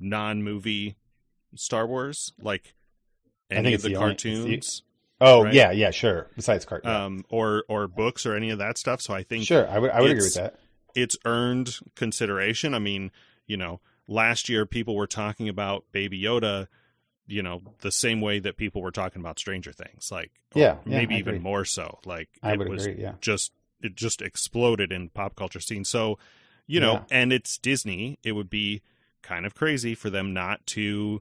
non-movie 0.00 0.96
Star 1.54 1.86
Wars, 1.86 2.32
like 2.40 2.74
any 3.50 3.74
of 3.74 3.82
the, 3.82 3.90
the 3.90 3.96
only- 3.96 4.14
the- 4.14 4.14
cartoons, 4.14 4.82
Oh 5.24 5.44
Right. 5.44 5.54
yeah, 5.54 5.70
yeah, 5.70 5.92
sure. 5.92 6.26
Besides 6.34 6.64
cart, 6.64 6.82
yeah. 6.84 7.04
um, 7.04 7.24
or 7.28 7.62
or 7.68 7.86
books 7.86 8.26
or 8.26 8.34
any 8.34 8.50
of 8.50 8.58
that 8.58 8.76
stuff. 8.76 9.00
So 9.00 9.14
I 9.14 9.22
think 9.22 9.44
sure. 9.44 9.68
I 9.68 9.78
would 9.78 9.90
I 9.92 10.00
would 10.00 10.10
agree 10.10 10.22
with 10.24 10.34
that. 10.34 10.58
It's 10.94 11.16
earned 11.24 11.76
consideration. 11.94 12.74
I 12.74 12.78
mean, 12.78 13.10
you 13.46 13.56
know, 13.56 13.80
last 14.06 14.48
year 14.48 14.66
people 14.66 14.94
were 14.94 15.06
talking 15.06 15.48
about 15.48 15.84
Baby 15.92 16.20
Yoda, 16.22 16.68
you 17.26 17.42
know, 17.42 17.62
the 17.80 17.92
same 17.92 18.20
way 18.20 18.38
that 18.40 18.56
people 18.56 18.82
were 18.82 18.90
talking 18.90 19.20
about 19.20 19.38
Stranger 19.38 19.72
Things, 19.72 20.10
like 20.10 20.30
Yeah, 20.54 20.76
yeah, 20.84 20.98
maybe 20.98 21.14
I 21.14 21.18
even 21.18 21.34
agree. 21.36 21.42
more 21.44 21.64
so. 21.64 21.98
Like 22.04 22.28
I 22.42 22.52
it 22.52 22.58
would 22.58 22.68
was 22.68 22.86
agree. 22.86 23.02
Yeah. 23.02 23.14
just 23.20 23.52
it 23.80 23.94
just 23.96 24.22
exploded 24.22 24.92
in 24.92 25.08
pop 25.08 25.34
culture 25.34 25.60
scene. 25.60 25.84
So, 25.84 26.18
you 26.66 26.78
know, 26.80 26.92
Yeah. 26.94 27.04
and 27.10 27.32
it's 27.32 27.58
Disney, 27.58 28.18
it 28.22 28.32
would 28.32 28.50
be 28.50 28.82
kind 29.22 29.46
of 29.46 29.54
crazy 29.54 29.94
for 29.94 30.10
them 30.10 30.32
not 30.32 30.66
to, 30.68 31.20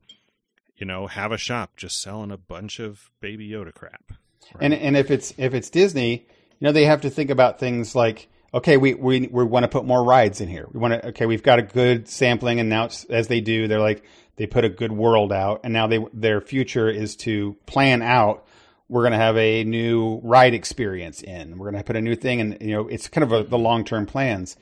you 0.76 0.85
know, 0.85 1.07
have 1.07 1.31
a 1.31 1.38
shop 1.38 1.77
just 1.77 2.02
selling 2.02 2.31
a 2.31 2.38
bunch 2.38 2.80
of 2.80 3.11
Baby 3.19 3.49
Yoda 3.49 3.73
crap. 3.73 4.11
And 4.60 4.73
and 4.73 4.98
if 4.98 5.10
it's 5.11 5.34
if 5.38 5.53
it's 5.53 5.69
Disney, 5.69 6.26
you 6.60 6.65
know, 6.65 6.72
they 6.72 6.85
have 6.85 7.02
to 7.02 7.10
think 7.10 7.30
about 7.30 7.60
things 7.60 7.95
like, 7.95 8.27
okay, 8.53 8.78
we 8.78 8.94
we 8.94 9.28
we 9.28 9.44
want 9.44 9.64
to 9.64 9.68
put 9.68 9.86
more 9.86 10.03
rides 10.03 10.41
in 10.41 10.49
here. 10.49 10.68
We 10.72 10.80
want 10.80 10.94
to 10.94 11.07
okay, 11.10 11.26
we've 11.26 11.44
got 11.44 11.60
a 11.60 11.64
good 11.64 12.07
sampling, 12.07 12.60
and 12.60 12.69
now 12.69 12.90
as 13.10 13.28
they 13.28 13.41
do, 13.41 13.68
they're 13.68 13.80
like 13.80 14.03
they 14.36 14.48
put 14.48 14.65
a 14.65 14.69
good 14.69 14.91
world 14.91 15.32
out, 15.32 15.61
and 15.64 15.73
now 15.73 15.88
they 15.88 16.03
their 16.14 16.41
future 16.41 16.90
is 16.90 17.15
to 17.18 17.56
plan 17.65 18.02
out. 18.02 18.45
We're 18.90 19.03
going 19.03 19.14
to 19.14 19.18
have 19.18 19.38
a 19.38 19.64
new 19.64 20.19
ride 20.22 20.53
experience 20.53 21.22
in. 21.22 21.57
We're 21.57 21.72
going 21.72 21.82
to 21.82 21.86
put 21.86 21.95
a 21.95 22.02
new 22.02 22.15
thing, 22.15 22.41
and 22.41 22.57
you 22.60 22.72
know, 22.72 22.88
it's 22.88 23.07
kind 23.07 23.23
of 23.23 23.32
a, 23.32 23.44
the 23.48 23.57
long 23.57 23.86
term 23.86 24.06
plans. 24.06 24.57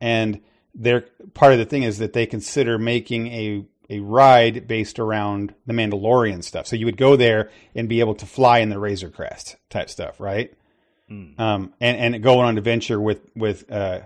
And 0.00 0.40
their 0.74 1.02
part 1.34 1.52
of 1.52 1.58
the 1.58 1.64
thing 1.64 1.82
is 1.82 1.98
that 1.98 2.12
they 2.12 2.26
consider 2.26 2.78
making 2.78 3.26
a 3.28 3.64
a 3.90 4.00
ride 4.00 4.66
based 4.66 4.98
around 4.98 5.54
the 5.66 5.72
Mandalorian 5.72 6.42
stuff. 6.42 6.66
So 6.66 6.76
you 6.76 6.86
would 6.86 6.96
go 6.96 7.16
there 7.16 7.50
and 7.74 7.88
be 7.88 8.00
able 8.00 8.14
to 8.14 8.26
fly 8.26 8.60
in 8.60 8.70
the 8.70 8.78
Razor 8.78 9.10
Crest 9.10 9.56
type 9.68 9.90
stuff, 9.90 10.18
right? 10.18 10.54
Mm. 11.12 11.38
Um, 11.40 11.74
and 11.80 12.14
and 12.14 12.22
go 12.22 12.38
on 12.40 12.48
an 12.50 12.58
adventure 12.58 13.00
with 13.00 13.20
with 13.36 13.70
uh, 13.70 14.00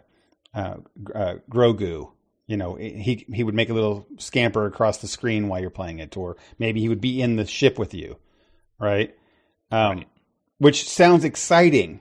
uh, 0.54 0.76
uh, 1.14 1.34
Grogu. 1.50 2.10
You 2.48 2.56
know, 2.56 2.74
he 2.76 3.24
he 3.32 3.44
would 3.44 3.54
make 3.54 3.70
a 3.70 3.74
little 3.74 4.06
scamper 4.18 4.66
across 4.66 4.98
the 4.98 5.08
screen 5.08 5.48
while 5.48 5.60
you're 5.60 5.70
playing 5.70 5.98
it, 6.00 6.16
or 6.16 6.36
maybe 6.58 6.80
he 6.80 6.88
would 6.88 7.00
be 7.00 7.20
in 7.22 7.36
the 7.36 7.46
ship 7.46 7.78
with 7.78 7.92
you, 7.94 8.16
right? 8.78 9.14
Um, 9.70 9.96
Right. 9.98 10.08
Which 10.58 10.88
sounds 10.88 11.24
exciting 11.24 12.00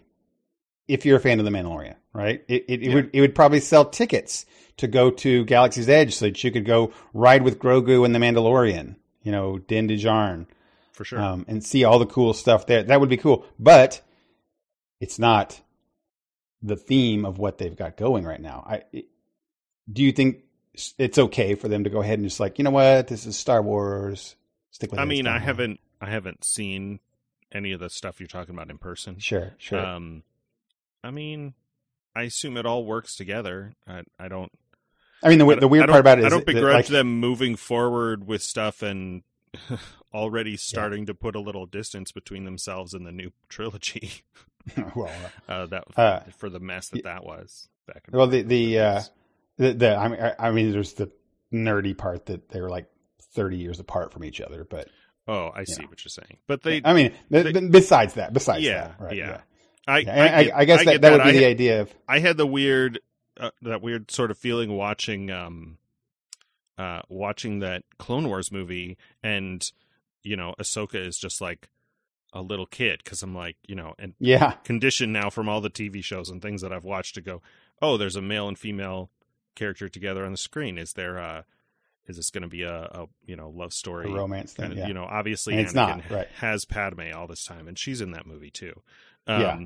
if 0.87 1.05
you're 1.05 1.17
a 1.17 1.19
fan 1.19 1.39
of 1.39 1.45
the 1.45 1.51
Mandalorian, 1.51 1.95
right? 2.13 2.43
It 2.47 2.65
it, 2.69 2.81
it 2.83 2.89
Yeah. 2.89 2.93
would 2.95 3.09
it 3.13 3.21
would 3.21 3.35
probably 3.35 3.59
sell 3.59 3.85
tickets 3.85 4.45
to 4.77 4.87
go 4.87 5.09
to 5.09 5.43
Galaxy's 5.45 5.89
Edge 5.89 6.15
so 6.15 6.25
that 6.25 6.43
you 6.43 6.51
could 6.51 6.65
go 6.65 6.91
ride 7.13 7.41
with 7.43 7.59
Grogu 7.59 8.05
and 8.05 8.13
the 8.15 8.19
Mandalorian, 8.19 8.95
you 9.23 9.31
know, 9.31 9.57
Din 9.57 9.87
Djarin, 9.87 10.45
For 10.93 11.03
sure. 11.05 11.19
um, 11.19 11.45
and 11.47 11.63
see 11.63 11.83
all 11.83 11.97
the 11.99 12.05
cool 12.05 12.33
stuff 12.33 12.65
there. 12.67 12.83
That 12.83 12.99
would 12.99 13.09
be 13.09 13.17
cool, 13.17 13.45
but 13.59 14.01
it's 14.99 15.19
not 15.19 15.61
the 16.61 16.75
theme 16.75 17.25
of 17.25 17.37
what 17.37 17.57
they've 17.57 17.75
got 17.75 17.97
going 17.97 18.25
right 18.25 18.41
now. 18.41 18.63
I 18.67 18.83
it- 18.91 19.07
do 19.91 20.01
you 20.01 20.11
think 20.11 20.43
it's 20.97 21.17
okay 21.17 21.55
for 21.55 21.67
them 21.67 21.83
to 21.83 21.89
go 21.89 22.01
ahead 22.01 22.19
and 22.19 22.27
just 22.27 22.39
like 22.39 22.57
you 22.57 22.63
know 22.63 22.71
what 22.71 23.07
this 23.07 23.25
is 23.25 23.37
Star 23.37 23.61
Wars? 23.61 24.35
Stick 24.71 24.91
with. 24.91 24.99
I 24.99 25.05
mean, 25.05 25.27
I 25.27 25.39
haven't 25.39 25.79
I 26.01 26.09
haven't 26.09 26.43
seen 26.43 26.99
any 27.51 27.71
of 27.71 27.79
the 27.79 27.89
stuff 27.89 28.19
you're 28.19 28.27
talking 28.27 28.53
about 28.53 28.69
in 28.69 28.77
person. 28.77 29.19
Sure, 29.19 29.53
sure. 29.57 29.79
Um, 29.79 30.23
I 31.03 31.11
mean, 31.11 31.53
I 32.15 32.23
assume 32.23 32.57
it 32.57 32.65
all 32.65 32.85
works 32.85 33.15
together. 33.15 33.73
I, 33.87 34.03
I 34.19 34.27
don't. 34.27 34.51
I 35.23 35.29
mean, 35.29 35.39
the, 35.39 35.47
I 35.47 35.55
the 35.55 35.67
weird 35.67 35.87
part 35.87 36.01
about 36.01 36.19
it 36.19 36.21
is 36.21 36.25
I 36.25 36.29
don't 36.29 36.45
that, 36.45 36.53
begrudge 36.53 36.73
like, 36.73 36.87
them 36.87 37.19
moving 37.19 37.55
forward 37.55 38.27
with 38.27 38.41
stuff 38.41 38.81
and 38.81 39.23
already 40.13 40.57
starting 40.57 41.05
to 41.05 41.13
put 41.13 41.35
a 41.35 41.39
little 41.39 41.65
distance 41.65 42.11
between 42.11 42.45
themselves 42.45 42.93
and 42.93 43.05
the 43.05 43.11
new 43.11 43.31
trilogy. 43.49 44.23
well, 44.95 45.11
Uh, 45.47 45.65
that 45.67 45.83
Uh, 45.97 46.19
for 46.37 46.49
the 46.49 46.59
mess 46.59 46.89
that 46.89 47.03
that 47.03 47.23
was 47.25 47.69
back. 47.87 48.03
In 48.11 48.17
well, 48.17 48.27
the 48.27 48.41
the 48.41 48.79
uh, 48.79 49.01
the, 49.57 49.73
the 49.73 49.95
I 49.95 50.07
mean, 50.07 50.19
I, 50.21 50.33
I 50.39 50.51
mean, 50.51 50.71
there's 50.71 50.93
the 50.93 51.11
nerdy 51.53 51.97
part 51.97 52.25
that 52.27 52.49
they 52.49 52.61
were 52.61 52.69
like 52.69 52.87
30 53.33 53.57
years 53.57 53.79
apart 53.79 54.11
from 54.11 54.23
each 54.23 54.41
other, 54.41 54.63
but 54.63 54.87
oh, 55.27 55.51
I 55.55 55.63
see 55.65 55.81
yeah. 55.83 55.87
what 55.89 56.03
you're 56.03 56.09
saying. 56.09 56.37
But 56.47 56.63
they, 56.63 56.81
I 56.83 56.93
mean, 56.93 57.13
they- 57.29 57.51
th- 57.51 57.71
besides 57.71 58.15
that, 58.15 58.33
besides 58.33 58.63
yeah, 58.63 58.87
that, 58.87 58.95
right? 58.99 59.15
yeah. 59.15 59.41
I, 59.87 59.99
Yeah, 59.99 60.23
I, 60.37 60.43
get- 60.43 60.55
I 60.55 60.65
guess 60.65 60.79
that, 60.85 60.91
get 60.93 61.01
that 61.01 61.11
would 61.13 61.23
be 61.23 61.37
the 61.39 61.45
idea 61.45 61.81
of 61.81 61.93
I 62.07 62.19
had 62.19 62.37
the 62.37 62.47
weird, 62.47 62.99
uh, 63.39 63.51
that 63.61 63.81
weird 63.81 64.09
sort 64.09 64.31
of 64.31 64.37
feeling 64.37 64.75
watching, 64.75 65.29
um, 65.29 65.77
uh, 66.77 67.01
watching 67.07 67.59
that 67.59 67.83
Clone 67.99 68.27
Wars 68.27 68.51
movie, 68.51 68.97
and 69.21 69.63
you 70.23 70.35
know, 70.35 70.55
Ahsoka 70.59 70.95
is 70.95 71.17
just 71.17 71.39
like 71.39 71.69
a 72.35 72.41
little 72.41 72.65
kid 72.65 73.01
because 73.03 73.23
I'm 73.23 73.33
like, 73.33 73.55
you 73.65 73.75
know, 73.75 73.95
and 73.97 74.13
yeah, 74.19 74.51
conditioned 74.63 75.13
now 75.13 75.29
from 75.29 75.49
all 75.49 75.61
the 75.61 75.69
TV 75.69 76.03
shows 76.03 76.29
and 76.29 76.41
things 76.41 76.61
that 76.61 76.73
I've 76.73 76.83
watched 76.83 77.15
to 77.15 77.21
go, 77.21 77.41
oh, 77.81 77.97
there's 77.97 78.17
a 78.17 78.21
male 78.21 78.47
and 78.47 78.59
female 78.59 79.09
character 79.55 79.87
together 79.89 80.25
on 80.25 80.33
the 80.33 80.37
screen. 80.37 80.77
Is 80.77 80.93
there 80.93 81.17
uh 81.17 81.43
is 82.07 82.17
this 82.17 82.29
going 82.29 82.43
to 82.43 82.47
be 82.47 82.61
a, 82.61 82.75
a 82.75 83.07
you 83.25 83.35
know 83.35 83.49
love 83.49 83.73
story 83.73 84.11
a 84.11 84.13
romance 84.13 84.53
thing. 84.53 84.73
of 84.73 84.77
yeah. 84.77 84.87
you 84.87 84.93
know 84.93 85.05
obviously 85.05 85.53
And 85.53 85.63
it's 85.63 85.73
not, 85.73 86.01
right. 86.11 86.27
has 86.35 86.65
Padme 86.65 87.13
all 87.15 87.25
this 87.25 87.45
time 87.45 87.67
and 87.67 87.79
she's 87.79 88.01
in 88.01 88.11
that 88.11 88.27
movie 88.27 88.51
too. 88.51 88.81
Um, 89.25 89.41
Yeah. 89.41 89.59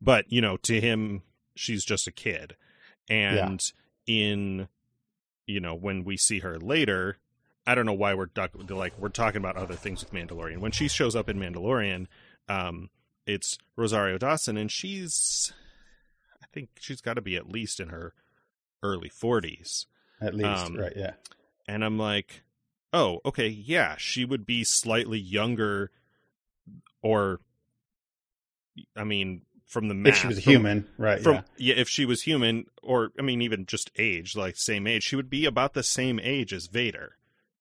But 0.00 0.32
you 0.32 0.40
know, 0.40 0.56
to 0.58 0.80
him, 0.80 1.22
she's 1.54 1.84
just 1.84 2.06
a 2.06 2.12
kid, 2.12 2.56
and 3.08 3.62
in 4.06 4.68
you 5.46 5.60
know 5.60 5.74
when 5.74 6.04
we 6.04 6.16
see 6.16 6.38
her 6.40 6.58
later, 6.58 7.18
I 7.70 7.76
don't 7.76 7.86
know 7.86 7.92
why 7.92 8.14
we're 8.14 8.26
duck, 8.26 8.50
like 8.68 8.98
we're 8.98 9.10
talking 9.10 9.36
about 9.38 9.56
other 9.56 9.76
things 9.76 10.00
with 10.02 10.12
Mandalorian. 10.12 10.58
When 10.58 10.72
she 10.72 10.88
shows 10.88 11.14
up 11.14 11.28
in 11.28 11.38
Mandalorian, 11.38 12.08
um, 12.48 12.90
it's 13.26 13.58
Rosario 13.76 14.18
Dawson, 14.18 14.56
and 14.56 14.72
she's 14.72 15.52
I 16.42 16.46
think 16.52 16.70
she's 16.80 17.00
got 17.00 17.14
to 17.14 17.20
be 17.20 17.36
at 17.36 17.48
least 17.48 17.78
in 17.78 17.90
her 17.90 18.12
early 18.82 19.08
forties. 19.08 19.86
At 20.20 20.34
least, 20.34 20.66
um, 20.66 20.78
right? 20.78 20.92
Yeah, 20.96 21.12
And 21.68 21.84
I'm 21.84 21.96
like, 21.96 22.42
oh, 22.92 23.20
okay, 23.24 23.46
yeah, 23.46 23.94
she 23.98 24.24
would 24.24 24.44
be 24.44 24.64
slightly 24.64 25.20
younger, 25.20 25.92
or, 27.02 27.38
I 28.96 29.04
mean, 29.04 29.42
from 29.64 29.86
the 29.86 29.94
math, 29.94 30.14
if 30.14 30.18
she 30.18 30.26
was 30.26 30.42
from- 30.42 30.52
human, 30.52 30.88
right? 30.98 31.22
From 31.22 31.34
yeah. 31.36 31.42
yeah. 31.56 31.74
if 31.76 31.88
she 31.88 32.04
was 32.04 32.22
human, 32.22 32.66
or 32.82 33.12
I 33.16 33.22
mean, 33.22 33.40
even 33.42 33.64
just 33.64 33.92
age, 33.96 34.34
like 34.34 34.56
same 34.56 34.88
age, 34.88 35.04
she 35.04 35.14
would 35.14 35.30
be 35.30 35.46
about 35.46 35.74
the 35.74 35.84
same 35.84 36.18
age 36.18 36.52
as 36.52 36.66
Vader. 36.66 37.16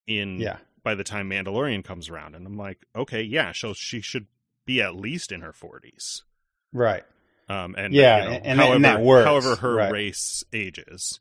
In 0.10 0.40
Yeah. 0.40 0.58
by 0.84 0.96
the 0.96 1.04
time 1.04 1.30
Mandalorian 1.30 1.84
comes 1.84 2.10
around, 2.10 2.36
and 2.36 2.46
I'm 2.48 2.58
like, 2.58 2.80
okay, 2.96 3.22
yeah, 3.22 3.52
so 3.54 3.74
she 3.74 4.02
should 4.02 4.26
be 4.66 4.82
at 4.82 4.96
least 4.96 5.32
in 5.32 5.42
her 5.42 5.54
40s. 5.54 6.24
Right. 6.74 7.04
Um, 7.48 7.76
and 7.78 7.94
Yeah, 7.94 8.18
you 8.18 8.30
know, 8.30 8.36
and- 8.44 8.60
however, 8.60 8.76
and 8.76 8.86
that 8.86 9.02
works, 9.02 9.26
however 9.26 9.56
her 9.58 9.76
right. 9.76 9.92
race 9.92 10.44
ages. 10.54 11.20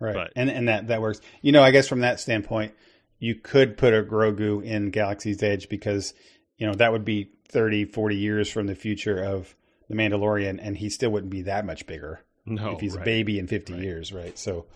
Right. 0.00 0.14
But- 0.14 0.32
and 0.36 0.48
and 0.50 0.68
that 0.68 0.88
that 0.88 1.00
works. 1.00 1.20
You 1.42 1.52
know, 1.52 1.62
I 1.62 1.70
guess 1.70 1.88
from 1.88 2.00
that 2.00 2.20
standpoint, 2.20 2.74
you 3.18 3.34
could 3.34 3.76
put 3.76 3.92
a 3.94 4.02
Grogu 4.02 4.62
in 4.64 4.90
Galaxy's 4.90 5.42
Edge 5.42 5.68
because, 5.68 6.14
you 6.56 6.66
know, 6.66 6.74
that 6.74 6.92
would 6.92 7.04
be 7.04 7.30
30, 7.48 7.84
40 7.86 8.16
years 8.16 8.50
from 8.50 8.66
the 8.66 8.74
future 8.76 9.22
of 9.22 9.54
the 9.88 9.94
Mandalorian 9.96 10.58
and 10.62 10.76
he 10.76 10.88
still 10.90 11.10
wouldn't 11.10 11.30
be 11.32 11.42
that 11.42 11.64
much 11.66 11.86
bigger 11.86 12.20
No, 12.46 12.74
if 12.74 12.80
he's 12.80 12.94
right. 12.94 13.02
a 13.02 13.04
baby 13.04 13.38
in 13.38 13.46
50 13.48 13.72
Right. 13.72 13.82
years, 13.82 14.12
right? 14.12 14.38
So 14.38 14.66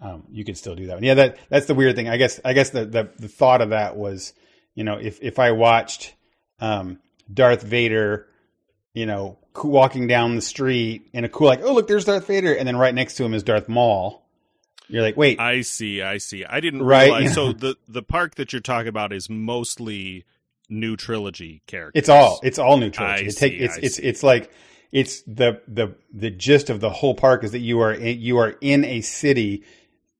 um, 0.00 0.24
you 0.30 0.44
could 0.44 0.56
still 0.56 0.74
do 0.74 0.86
that. 0.86 1.02
Yeah, 1.02 1.14
that 1.14 1.38
that's 1.48 1.66
the 1.66 1.74
weird 1.74 1.96
thing. 1.96 2.08
I 2.08 2.16
guess 2.16 2.40
I 2.44 2.52
guess 2.52 2.70
the 2.70 2.84
the, 2.84 3.10
the 3.18 3.28
thought 3.28 3.60
of 3.60 3.70
that 3.70 3.96
was, 3.96 4.32
you 4.74 4.84
know, 4.84 4.96
if 4.98 5.18
if 5.22 5.38
I 5.38 5.52
watched 5.52 6.14
um, 6.60 6.98
Darth 7.32 7.62
Vader, 7.62 8.26
you 8.94 9.06
know, 9.06 9.38
walking 9.62 10.06
down 10.06 10.36
the 10.36 10.42
street 10.42 11.08
in 11.12 11.24
a 11.24 11.28
cool 11.28 11.48
like, 11.48 11.62
oh 11.62 11.72
look, 11.74 11.88
there's 11.88 12.04
Darth 12.04 12.26
Vader, 12.26 12.52
and 12.54 12.66
then 12.66 12.76
right 12.76 12.94
next 12.94 13.14
to 13.16 13.24
him 13.24 13.34
is 13.34 13.42
Darth 13.42 13.68
Maul. 13.68 14.24
You're 14.90 15.02
like, 15.02 15.16
wait, 15.18 15.38
I 15.38 15.60
see, 15.60 16.00
I 16.00 16.16
see. 16.18 16.44
I 16.46 16.60
didn't 16.60 16.82
Right? 16.82 17.04
realize. 17.10 17.34
so 17.34 17.52
the 17.64 17.76
the 17.88 18.02
park 18.02 18.36
that 18.36 18.52
you're 18.52 18.62
talking 18.62 18.88
about 18.88 19.12
is 19.12 19.28
mostly 19.28 20.24
new 20.70 20.96
trilogy 20.96 21.62
characters. 21.66 21.98
It's 22.00 22.08
all 22.08 22.40
it's 22.42 22.58
all 22.58 22.76
new 22.78 22.90
trilogy. 22.90 23.24
I 23.24 23.28
It 23.28 23.36
take, 23.36 23.52
see, 23.52 23.58
it's 23.58 23.76
I 23.76 23.80
it's 23.82 23.96
see. 23.96 24.02
it's 24.04 24.22
like 24.22 24.50
it's 24.92 25.22
the 25.22 25.60
the 25.68 25.94
the 26.14 26.30
gist 26.30 26.70
of 26.70 26.80
the 26.80 26.88
whole 26.88 27.14
park 27.14 27.44
is 27.44 27.52
that 27.52 27.58
you 27.58 27.80
are 27.80 27.92
in, 27.92 28.18
you 28.20 28.38
are 28.38 28.56
in 28.62 28.84
a 28.84 29.02
city 29.02 29.64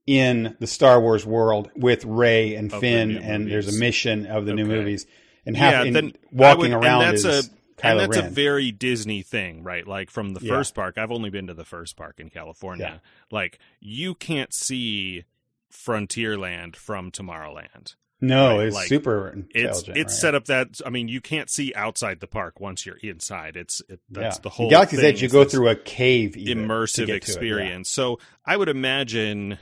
in 0.09 0.56
the 0.59 0.66
Star 0.66 0.98
Wars 1.02 1.26
world 1.26 1.70
with 1.76 2.02
Rey 2.06 2.55
and 2.55 2.72
Of 2.72 2.80
Finn, 2.80 3.09
new 3.10 3.18
and 3.18 3.51
there's 3.51 3.68
a 3.76 3.78
mission 3.78 4.24
of 4.24 4.47
the 4.47 4.55
new 4.55 4.64
movies, 4.64 5.06
and 5.44 5.55
half 5.55 5.85
Yeah, 5.85 5.98
and 5.98 6.18
walking 6.32 6.60
would- 6.60 6.72
and 6.72 6.82
around 6.82 7.02
that's 7.02 7.24
is 7.26 7.47
a- 7.47 7.51
Kylo 7.76 7.90
and 7.90 8.01
that's 8.01 8.16
Ren. 8.16 8.26
a 8.26 8.30
very 8.30 8.72
Disney 8.72 9.20
thing, 9.22 9.62
right? 9.62 9.86
Like 9.86 10.10
from 10.10 10.32
the 10.32 10.40
Yeah. 10.43 10.55
first 10.55 10.74
park. 10.74 10.97
I've 10.98 11.12
only 11.12 11.28
been 11.30 11.47
to 11.48 11.55
the 11.55 11.64
first 11.66 11.97
park 11.97 12.18
in 12.18 12.30
California. 12.30 13.02
Like 13.30 13.59
you 13.80 14.14
can't 14.14 14.52
see 14.55 15.24
Frontierland 15.72 16.74
from 16.76 17.10
Tomorrowland. 17.10 17.94
no, 18.20 18.56
right, 18.59 18.66
it's 18.66 18.74
like, 18.74 18.89
super 18.89 19.28
It's 19.28 19.55
intelligent. 19.55 19.97
it's 19.97 20.12
right? 20.14 20.20
set 20.20 20.35
up 20.35 20.47
that 20.47 20.80
I 20.85 20.90
mean 20.90 21.06
you 21.06 21.20
can't 21.20 21.48
see 21.48 21.72
outside 21.76 22.18
the 22.18 22.26
park 22.26 22.59
once 22.59 22.85
you're 22.85 22.97
inside. 22.97 23.56
It's 23.56 23.80
it, 23.89 24.01
that's 24.10 24.39
yeah. 24.39 24.43
the 24.43 24.48
whole 24.48 24.70
Galaxy's 24.70 24.98
thing 25.01 25.09
Edge. 25.10 25.22
You 25.22 25.28
go 25.28 25.44
through 25.44 25.68
a 25.68 25.76
cave, 25.76 26.32
immersive 26.32 26.94
to 26.97 27.02
it, 27.05 27.09
yeah. 27.10 27.14
experience. 27.14 27.90
So 27.90 28.18
I 28.44 28.56
would 28.56 28.68
imagine 28.68 29.59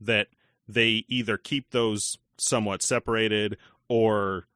that 0.00 0.28
they 0.68 1.04
either 1.08 1.36
keep 1.36 1.70
those 1.70 2.18
somewhat 2.38 2.82
separated 2.82 3.56
or 3.88 4.46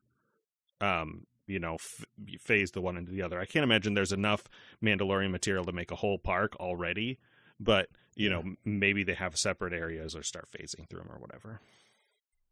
um 0.81 1.27
you 1.47 1.59
know 1.59 1.75
f- 1.75 2.05
phase 2.41 2.71
the 2.71 2.81
one 2.81 2.97
into 2.97 3.12
the 3.12 3.23
other 3.23 3.39
i 3.41 3.45
can't 3.45 3.65
imagine 3.65 3.95
there's 3.95 4.12
enough 4.12 4.45
mandalorian 4.83 5.31
material 5.31 5.65
to 5.65 5.73
make 5.73 5.91
a 5.91 5.97
whole 5.97 6.19
park 6.19 6.57
already 6.57 7.19
but 7.61 7.89
you 8.15 8.31
know 8.31 8.43
maybe 8.65 9.03
they 9.05 9.15
have 9.15 9.37
separate 9.37 9.73
areas 9.73 10.16
or 10.16 10.23
start 10.23 10.49
phasing 10.51 10.89
through 10.89 11.01
them 11.01 11.11
or 11.12 11.19
whatever 11.19 11.61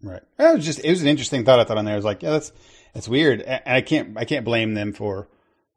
Right. 0.02 0.22
It 0.38 0.56
was 0.56 0.64
just 0.64 0.80
it 0.84 0.90
was 0.90 1.00
an 1.00 1.08
interesting 1.08 1.44
thought 1.44 1.60
I 1.60 1.64
thought 1.64 1.78
on 1.78 1.84
there. 1.84 1.94
I 1.94 1.96
was 1.96 2.04
like, 2.04 2.22
yeah, 2.22 2.30
that's 2.30 2.52
that's 2.92 3.08
weird. 3.08 3.40
And 3.40 3.62
I 3.66 3.80
can't 3.82 4.18
I 4.18 4.24
can't 4.24 4.44
blame 4.44 4.74
them 4.74 4.92
for 4.92 5.28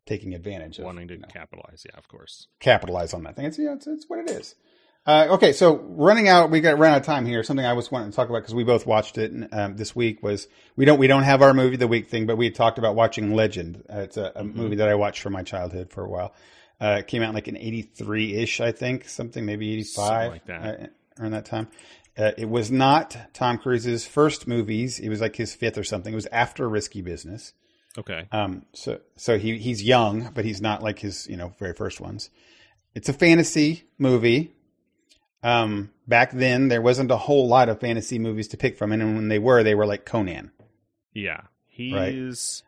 taking 0.05 0.33
advantage 0.33 0.79
of 0.79 0.85
wanting 0.85 1.07
to 1.07 1.15
you 1.15 1.19
know, 1.21 1.27
capitalize 1.27 1.83
yeah 1.83 1.97
of 1.97 2.07
course 2.07 2.47
capitalize 2.59 3.13
on 3.13 3.23
that 3.23 3.35
thing. 3.35 3.45
It's 3.45 3.59
yeah, 3.59 3.73
it's, 3.73 3.87
it's 3.87 4.05
what 4.09 4.19
it 4.19 4.29
is. 4.29 4.55
Uh, 5.05 5.27
okay, 5.31 5.53
so 5.53 5.75
running 5.89 6.27
out, 6.27 6.49
we 6.49 6.61
got 6.61 6.79
run 6.79 6.91
out 6.93 6.97
of 7.01 7.05
time 7.05 7.25
here. 7.27 7.43
Something 7.43 7.65
I 7.65 7.73
was 7.73 7.91
wanting 7.91 8.09
to 8.09 8.15
talk 8.15 8.27
about 8.29 8.39
because 8.39 8.55
we 8.55 8.63
both 8.63 8.87
watched 8.87 9.19
it 9.19 9.31
um, 9.51 9.75
this 9.77 9.95
week 9.95 10.23
was 10.23 10.47
we 10.75 10.85
don't 10.85 10.97
we 10.97 11.05
don't 11.07 11.23
have 11.23 11.43
our 11.43 11.53
movie 11.53 11.75
of 11.75 11.79
the 11.79 11.87
week 11.87 12.07
thing, 12.09 12.25
but 12.25 12.37
we 12.37 12.49
talked 12.49 12.79
about 12.79 12.95
watching 12.95 13.35
Legend. 13.35 13.83
Uh, 13.87 13.99
it's 13.99 14.17
a, 14.17 14.31
a 14.35 14.43
Mhm. 14.43 14.55
movie 14.55 14.75
that 14.77 14.89
I 14.89 14.95
watched 14.95 15.21
from 15.21 15.33
my 15.33 15.43
childhood 15.43 15.91
for 15.91 16.03
a 16.03 16.09
while. 16.09 16.33
Uh, 16.81 16.97
it 16.99 17.07
came 17.07 17.21
out 17.21 17.35
like 17.35 17.47
in 17.47 17.55
'83 17.55 18.33
ish, 18.35 18.59
I 18.61 18.71
think, 18.71 19.07
something 19.07 19.45
maybe 19.45 19.71
'85 19.73 20.31
like 20.31 20.45
that. 20.47 20.63
uh, 20.81 20.87
around 21.21 21.31
that 21.33 21.45
time. 21.45 21.67
Uh, 22.17 22.31
it 22.37 22.49
was 22.49 22.71
not 22.71 23.15
Tom 23.33 23.57
Cruise's 23.59 24.07
first 24.07 24.47
movies. 24.47 24.99
It 24.99 25.09
was 25.09 25.21
like 25.21 25.35
his 25.35 25.53
fifth 25.53 25.77
or 25.77 25.83
something. 25.83 26.13
It 26.13 26.15
was 26.15 26.27
after 26.31 26.67
Risky 26.67 27.01
Business. 27.03 27.53
okay 27.97 28.27
Um, 28.31 28.65
so 28.73 28.99
so 29.17 29.37
he 29.37 29.59
he's 29.59 29.83
young, 29.83 30.31
but 30.33 30.45
he's 30.45 30.61
not 30.61 30.81
like 30.81 30.97
his 30.99 31.27
you 31.27 31.37
know 31.37 31.53
very 31.59 31.73
first 31.73 32.01
ones. 32.01 32.31
It's 32.95 33.07
a 33.07 33.13
fantasy 33.13 33.83
movie. 33.99 34.53
Um, 35.45 35.91
back 36.07 36.31
then 36.31 36.69
there 36.69 36.81
wasn't 36.81 37.11
a 37.11 37.17
whole 37.17 37.47
lot 37.47 37.69
of 37.69 37.79
fantasy 37.79 38.17
movies 38.19 38.47
to 38.49 38.57
pick 38.57 38.77
from, 38.77 38.91
and 38.91 39.15
when 39.15 39.27
they 39.27 39.39
were, 39.39 39.61
they 39.63 39.75
were 39.75 39.85
like 39.85 40.05
Conan. 40.05 40.51
yeah 41.13 41.41
he's 41.67 42.63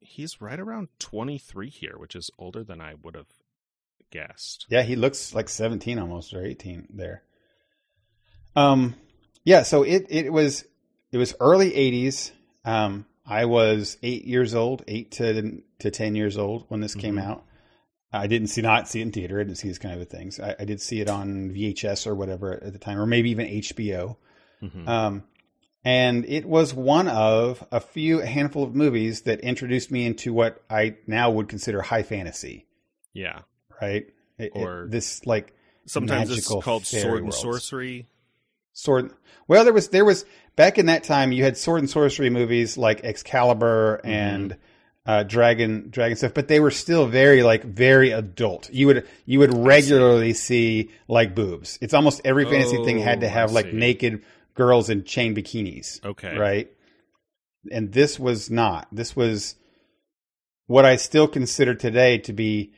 he's 0.00 0.40
right 0.40 0.58
around 0.60 0.88
23 0.98 1.70
here 1.70 1.94
which 1.96 2.16
is 2.16 2.30
older 2.38 2.64
than 2.64 2.80
i 2.80 2.92
would 3.02 3.14
have 3.14 3.28
guessed 4.10 4.66
Yeah, 4.68 4.82
he 4.82 4.96
looks 4.96 5.34
like 5.34 5.48
seventeen 5.48 5.98
almost 5.98 6.32
or 6.34 6.44
eighteen 6.44 6.86
there. 6.90 7.22
Um, 8.56 8.94
yeah, 9.44 9.62
so 9.62 9.82
it 9.82 10.06
it 10.08 10.32
was 10.32 10.64
it 11.12 11.18
was 11.18 11.34
early 11.40 11.70
'80s. 11.72 12.30
Um, 12.64 13.06
I 13.26 13.44
was 13.44 13.96
eight 14.02 14.24
years 14.24 14.54
old, 14.54 14.82
eight 14.88 15.12
to 15.12 15.60
to 15.80 15.90
ten 15.90 16.14
years 16.14 16.36
old 16.38 16.64
when 16.68 16.80
this 16.80 16.94
came 16.94 17.16
Mhm. 17.16 17.24
out. 17.24 17.44
I 18.12 18.26
didn't 18.26 18.48
see 18.48 18.62
not 18.62 18.88
see 18.88 19.00
it 19.00 19.02
in 19.02 19.12
theater. 19.12 19.38
I 19.40 19.44
didn't 19.44 19.58
see 19.58 19.68
these 19.68 19.78
kind 19.78 20.00
of 20.00 20.08
things. 20.08 20.40
I, 20.40 20.54
I 20.58 20.64
did 20.64 20.80
see 20.80 21.00
it 21.00 21.08
on 21.10 21.50
VHS 21.50 22.06
or 22.06 22.14
whatever 22.14 22.52
at 22.64 22.72
the 22.72 22.78
time, 22.78 22.98
or 22.98 23.06
maybe 23.06 23.30
even 23.30 23.46
HBO. 23.46 24.16
Mhm. 24.62 24.88
Um, 24.88 25.22
and 25.84 26.24
it 26.26 26.44
was 26.46 26.74
one 26.74 27.06
of 27.08 27.64
a 27.70 27.80
few 27.80 28.20
a 28.20 28.26
handful 28.26 28.64
of 28.64 28.74
movies 28.74 29.22
that 29.22 29.40
introduced 29.40 29.90
me 29.90 30.06
into 30.06 30.32
what 30.32 30.62
I 30.68 30.96
now 31.06 31.30
would 31.30 31.48
consider 31.48 31.82
high 31.82 32.02
fantasy. 32.02 32.66
yeah 33.12 33.40
Right? 33.80 34.06
It- 34.38 34.44
it- 34.44 34.52
Or- 34.54 34.86
this 34.90 35.24
like 35.26 35.52
sometimes 35.86 36.30
it's 36.30 36.48
called 36.48 36.84
sword 36.86 37.04
and 37.18 37.22
worlds. 37.24 37.38
sorcery 37.38 38.06
sword. 38.72 39.12
Well, 39.46 39.64
there 39.64 39.72
was 39.72 39.88
there 39.88 40.04
was 40.04 40.24
back 40.56 40.78
in 40.78 40.86
that 40.86 41.04
time 41.04 41.30
you 41.32 41.44
had 41.44 41.56
sword 41.56 41.80
and 41.80 41.90
sorcery 41.90 42.30
movies 42.30 42.76
like 42.78 43.04
Excalibur 43.04 43.98
Mm-hmm. 44.02 44.10
and 44.10 44.56
uh, 45.08 45.22
Dragon 45.22 45.88
Dragon 45.90 46.16
stuff, 46.18 46.34
but 46.34 46.48
they 46.48 46.60
were 46.60 46.70
still 46.70 47.06
very 47.06 47.42
like 47.42 47.64
very 47.64 48.10
adult. 48.10 48.68
You 48.70 48.86
would 48.88 49.08
you 49.24 49.38
would 49.38 49.56
regularly 49.56 50.34
see 50.34 50.90
like 51.08 51.34
boobs. 51.34 51.78
It's 51.80 51.94
almost 51.94 52.20
every 52.26 52.44
fantasy 52.44 52.76
thing 52.84 52.98
had 52.98 53.20
to 53.22 53.26
Oh, 53.26 53.30
I 53.30 53.32
have 53.32 53.52
like 53.52 53.66
see. 53.70 53.72
naked 53.72 54.22
girls 54.54 54.90
in 54.90 55.04
chain 55.04 55.34
bikinis. 55.34 56.04
okay 56.04 56.36
right? 56.36 56.70
And 57.72 57.90
this 57.92 58.18
was 58.18 58.50
not. 58.50 58.86
This 58.92 59.16
was 59.16 59.54
what 60.66 60.84
I 60.84 60.96
still 60.96 61.26
consider 61.26 61.74
today 61.74 62.18
to 62.18 62.32
be 62.34 62.72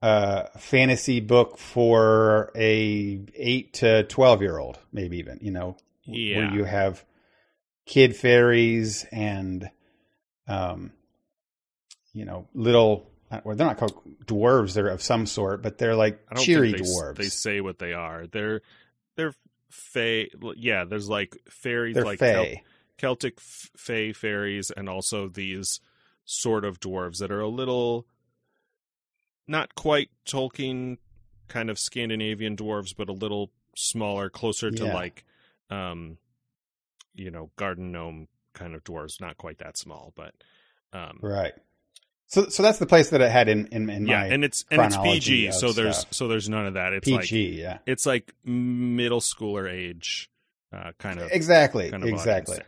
a 0.00 0.58
fantasy 0.58 1.20
book 1.20 1.58
for 1.58 2.50
a 2.56 3.20
eight 3.34 3.74
to 3.74 4.04
twelve 4.04 4.40
year 4.40 4.58
old, 4.58 4.78
maybe 4.92 5.18
even. 5.18 5.38
You 5.42 5.50
know, 5.50 5.76
Yeah. 6.06 6.38
where 6.38 6.54
you 6.54 6.64
have 6.64 7.04
kid 7.86 8.16
fairies 8.16 9.04
and, 9.12 9.70
um, 10.46 10.92
you 12.18 12.24
know, 12.24 12.48
little. 12.54 13.08
Well, 13.44 13.54
they're 13.56 13.66
not 13.66 13.76
called 13.76 14.00
dwarves. 14.24 14.72
They're 14.72 14.88
of 14.88 15.02
some 15.02 15.26
sort, 15.26 15.62
but 15.62 15.76
they're 15.78 15.94
like 15.94 16.18
I 16.30 16.34
don't 16.34 16.44
cheery 16.44 16.72
think 16.72 16.84
they, 16.84 16.90
dwarves. 16.90 17.16
They 17.16 17.24
say 17.24 17.60
what 17.60 17.78
they 17.78 17.92
are. 17.92 18.26
They're 18.26 18.62
they're 19.16 19.34
fey. 19.70 20.30
Yeah, 20.56 20.84
there's 20.84 21.08
like 21.08 21.36
fairies, 21.48 21.94
they're 21.94 22.04
like 22.04 22.18
fey. 22.18 22.62
Celtic 22.96 23.38
fey 23.40 24.12
fairies, 24.12 24.70
and 24.70 24.88
also 24.88 25.28
these 25.28 25.80
sort 26.24 26.64
of 26.64 26.80
dwarves 26.80 27.18
that 27.18 27.30
are 27.30 27.40
a 27.40 27.48
little 27.48 28.06
not 29.46 29.74
quite 29.74 30.10
Tolkien 30.26 30.98
kind 31.48 31.70
of 31.70 31.78
Scandinavian 31.78 32.56
dwarves, 32.56 32.94
but 32.96 33.08
a 33.08 33.12
little 33.12 33.50
smaller, 33.76 34.28
closer 34.28 34.70
to 34.70 34.84
Yeah. 34.86 34.94
like, 34.94 35.24
um, 35.70 36.18
you 37.14 37.30
know, 37.30 37.50
garden 37.56 37.92
gnome 37.92 38.28
kind 38.52 38.74
of 38.74 38.84
dwarves. 38.84 39.20
Not 39.20 39.36
quite 39.38 39.58
that 39.58 39.78
small, 39.78 40.12
but 40.16 40.34
um, 40.92 41.18
Right. 41.22 41.52
So, 42.30 42.48
so 42.48 42.62
that's 42.62 42.78
the 42.78 42.86
place 42.86 43.10
that 43.10 43.20
it 43.22 43.30
had 43.30 43.48
in 43.48 43.66
in, 43.68 43.88
in 43.88 44.06
yeah, 44.06 44.22
and 44.24 44.44
it's 44.44 44.64
and 44.70 44.80
it's 44.82 44.96
PG, 44.98 45.52
so 45.52 45.72
there's 45.72 45.98
stuff. 45.98 46.12
so 46.14 46.28
there's 46.28 46.48
none 46.48 46.66
of 46.66 46.74
that. 46.74 46.92
It's 46.92 47.08
like 47.08 47.22
PG. 47.22 47.60
yeah. 47.60 47.78
it's 47.86 48.04
like 48.06 48.32
middle 48.44 49.20
schooler 49.20 49.70
age 49.70 50.30
uh, 50.72 50.92
kind 50.98 51.18
of 51.20 51.30
Exactly. 51.32 51.90
kind 51.90 52.02
of 52.02 52.08
exactly. 52.10 52.58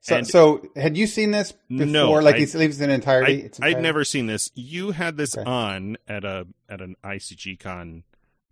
So, 0.00 0.16
And- 0.16 0.26
so 0.26 0.66
had 0.74 0.96
you 0.96 1.06
seen 1.06 1.30
this 1.30 1.52
before? 1.68 1.86
No, 1.86 2.10
like 2.12 2.36
I- 2.36 2.38
he 2.40 2.46
leaves 2.58 2.80
in 2.80 2.88
entirety. 2.90 3.50
I, 3.60 3.68
I'd 3.68 3.82
never 3.82 4.04
seen 4.04 4.26
this. 4.26 4.50
You 4.54 4.90
had 4.92 5.16
this 5.18 5.36
Okay. 5.36 5.48
on 5.48 5.96
at 6.08 6.24
a 6.24 6.46
at 6.68 6.80
an 6.80 6.96
ICG 7.04 7.60
con 7.60 8.04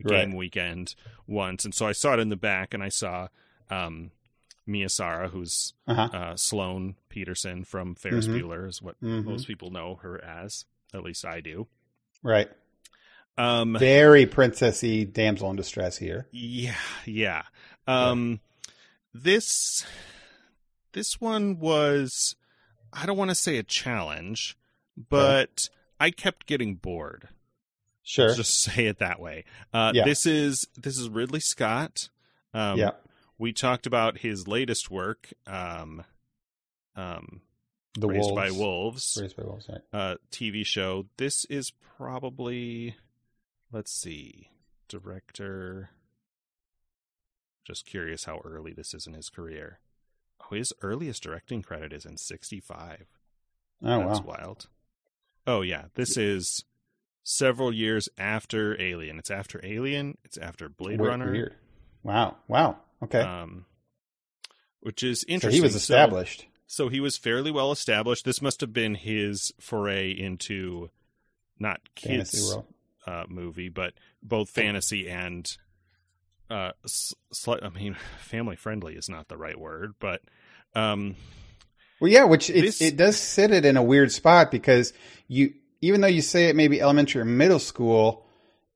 Right. 0.03 0.27
game 0.27 0.37
weekend 0.37 0.95
once, 1.27 1.65
and 1.65 1.75
so 1.75 1.87
I 1.87 1.93
saw 1.93 2.15
it 2.15 2.21
in 2.21 2.29
the 2.31 2.37
back, 2.37 2.73
and 2.75 2.83
I 2.83 2.89
saw 2.91 3.29
um, 3.71 4.11
Mia 4.71 4.89
Sara, 4.89 5.29
who's 5.29 5.75
Uh-huh. 5.87 6.09
uh, 6.13 6.37
Sloane 6.37 6.97
Peterson 7.09 7.65
from 7.65 7.95
Ferris 7.95 8.27
Mhm. 8.27 8.41
Bueller, 8.41 8.69
is 8.69 8.81
what 8.81 9.01
Mhm. 9.03 9.25
most 9.25 9.47
people 9.47 9.71
know 9.71 9.97
her 9.97 10.23
as. 10.25 10.65
At 10.95 11.03
least 11.03 11.25
I 11.25 11.41
do. 11.41 11.69
Right. 12.23 12.51
Um, 13.39 13.77
Very 13.79 14.27
princessy 14.27 15.11
damsel 15.11 15.51
in 15.51 15.57
distress 15.57 15.97
here. 15.99 16.27
Yeah, 16.31 16.75
yeah. 17.07 17.43
Um 17.87 18.41
this 19.15 19.85
this 20.93 21.21
one 21.21 21.59
was 21.59 22.37
I 22.93 23.07
don't 23.07 23.17
want 23.17 23.31
to 23.31 23.35
say 23.37 23.57
a 23.57 23.63
challenge, 23.63 24.57
but 24.97 25.71
I 25.99 26.11
kept 26.11 26.47
getting 26.47 26.75
bored. 26.75 27.29
Sure. 28.03 28.27
Let's 28.27 28.37
just 28.39 28.55
say 28.61 28.87
it 28.87 28.99
that 28.99 29.21
way. 29.21 29.45
Uh 29.73 29.93
Yeah. 29.95 30.05
this 30.05 30.27
is 30.27 30.67
this 30.77 30.99
is 30.99 31.09
Ridley 31.09 31.41
Scott. 31.41 32.09
Um 32.53 32.79
yeah. 32.79 32.91
We 33.41 33.53
talked 33.53 33.87
about 33.87 34.19
his 34.19 34.47
latest 34.47 34.91
work 34.91 35.33
um 35.47 36.05
um 36.95 37.41
The 37.99 38.07
Raised 38.09 38.31
wolves. 38.31 38.35
by 38.37 38.51
Wolves 38.51 39.19
Raised 39.21 39.37
by 39.37 39.43
wolves. 39.45 39.69
Right. 39.69 39.81
uh 39.93 40.15
TV 40.31 40.65
show. 40.65 41.07
This 41.17 41.45
is 41.47 41.73
probably 41.97 42.95
let's 43.73 43.93
see. 43.93 44.51
Director 44.89 45.91
just 47.65 47.87
curious 47.87 48.25
how 48.25 48.41
early 48.45 48.73
this 48.73 48.95
is 48.95 49.07
in 49.07 49.13
his 49.15 49.29
career. 49.29 49.79
Oh, 50.41 50.55
his 50.55 50.73
earliest 50.83 51.23
directing 51.23 51.63
credit 51.63 51.93
is 51.93 52.05
in 52.05 52.17
65. 52.17 53.07
Oh 53.83 54.07
That's 54.07 54.21
wow. 54.21 54.37
wild. 54.39 54.67
Oh 55.47 55.63
yeah, 55.63 55.85
this 55.95 56.17
is 56.17 56.65
several 57.23 57.73
years 57.73 58.09
after 58.19 58.81
Alien. 58.81 59.19
It's 59.19 59.31
after 59.31 59.61
Alien, 59.65 60.19
it's 60.25 60.37
after 60.37 60.69
Blade 60.69 61.01
Runner. 61.01 61.31
Weird. 61.31 61.55
Wow. 62.03 62.37
Wow. 62.49 62.79
Okay. 63.05 63.21
Um 63.21 63.67
which 64.81 65.03
is 65.03 65.21
so 65.23 65.27
interesting. 65.29 65.61
he 65.61 65.63
was 65.63 65.75
established. 65.75 66.47
So 66.67 66.89
he 66.89 67.01
was 67.01 67.17
fairly 67.17 67.51
well 67.51 67.73
established. 67.73 68.25
This 68.25 68.41
must 68.41 68.61
have 68.61 68.73
been 68.73 68.95
his 68.95 69.53
foray 69.61 70.11
into 70.13 70.91
not 71.59 71.81
kids 71.95 72.57
uh, 73.07 73.25
movie, 73.29 73.69
but 73.69 73.93
both 74.23 74.49
fantasy 74.51 75.09
and 75.09 75.51
uh, 76.49 76.73
I 77.47 77.69
mean, 77.71 77.97
family 78.21 78.57
friendly 78.57 78.95
is 78.95 79.09
not 79.09 79.29
the 79.29 79.37
right 79.37 79.59
word, 79.59 79.95
but 80.01 80.23
um, 80.75 81.17
Well, 82.01 82.11
yeah, 82.11 82.25
which 82.25 82.49
it, 82.51 82.63
This- 82.63 82.81
it 82.81 82.97
does 82.97 83.19
sit 83.19 83.51
it 83.51 83.65
in 83.65 83.77
a 83.77 83.83
weird 83.83 84.13
spot 84.13 84.51
because 84.51 84.93
you, 85.29 85.53
even 85.81 86.01
though 86.01 86.07
you 86.09 86.23
say 86.23 86.49
it 86.49 86.57
may 86.57 86.69
be 86.69 86.81
elementary 86.81 87.21
or 87.21 87.25
middle 87.27 87.59
school, 87.59 88.27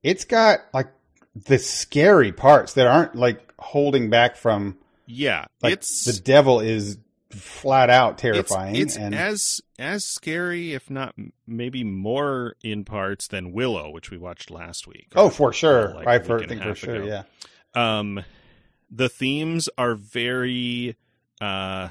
it's 0.02 0.24
got 0.24 0.60
like 0.72 0.88
the 1.34 1.58
scary 1.58 2.32
parts 2.32 2.74
that 2.74 2.86
aren't 2.86 3.14
like 3.16 3.43
holding 3.58 4.10
back 4.10 4.36
from 4.36 4.76
yeah, 5.06 5.46
like 5.62 5.72
it's 5.74 6.04
the 6.04 6.20
devil 6.20 6.60
is 6.60 6.98
flat 7.30 7.90
out 7.90 8.16
terrifying 8.18 8.76
it's 8.76 8.96
and 8.96 9.14
as 9.14 9.60
as 9.78 10.04
scary, 10.04 10.72
if 10.72 10.88
not 10.88 11.14
maybe 11.46 11.82
more 11.82 12.54
in 12.62 12.84
parts 12.84 13.26
than 13.26 13.52
Willow, 13.52 13.90
which 13.90 14.10
we 14.10 14.16
watched 14.18 14.50
last 14.50 14.86
week. 14.86 15.08
oh 15.16 15.28
for 15.30 15.52
sure 15.52 15.94
like 15.94 16.06
I 16.06 16.18
for, 16.20 16.44
think 16.44 16.62
for 16.62 16.74
sure 16.74 16.96
ago. 16.96 17.06
yeah 17.74 17.98
Um, 17.98 18.24
the 18.90 19.08
themes 19.08 19.68
are 19.76 19.94
very 19.94 20.96
uh 21.40 21.88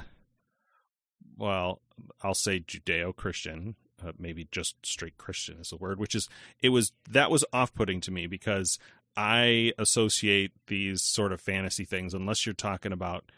well 1.36 1.80
i'll 2.22 2.34
say 2.34 2.60
judeo-christian 2.60 3.74
uh, 4.04 4.12
maybe 4.18 4.48
just 4.50 4.76
straight 4.84 5.18
christian 5.18 5.58
is 5.60 5.68
the 5.68 5.76
word 5.76 5.98
which 5.98 6.14
is 6.14 6.28
it 6.62 6.70
was 6.70 6.92
that 7.10 7.30
was 7.30 7.44
off-putting 7.52 8.00
to 8.00 8.10
me 8.10 8.26
because 8.26 8.78
i 9.16 9.72
associate 9.78 10.52
these 10.66 11.02
sort 11.02 11.32
of 11.32 11.40
fantasy 11.40 11.84
things 11.84 12.14
unless 12.14 12.44
you're 12.46 12.54
talking 12.54 12.92
about 12.92 13.30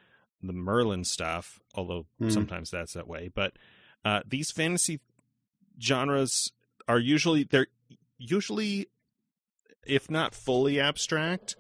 the 0.43 0.53
merlin 0.53 1.05
stuff 1.05 1.61
although 1.75 2.07
Mhm. 2.21 2.33
sometimes 2.33 2.71
that's 2.71 2.93
that 2.95 3.09
way 3.09 3.29
but 3.35 3.53
uh 4.05 4.21
these 4.27 4.51
fantasy 4.51 5.01
genres 5.81 6.53
are 6.89 6.99
usually 6.99 7.45
they're 7.45 7.67
usually 8.19 8.87
if 9.87 10.11
not 10.11 10.35
fully 10.35 10.81
abstract 10.81 11.57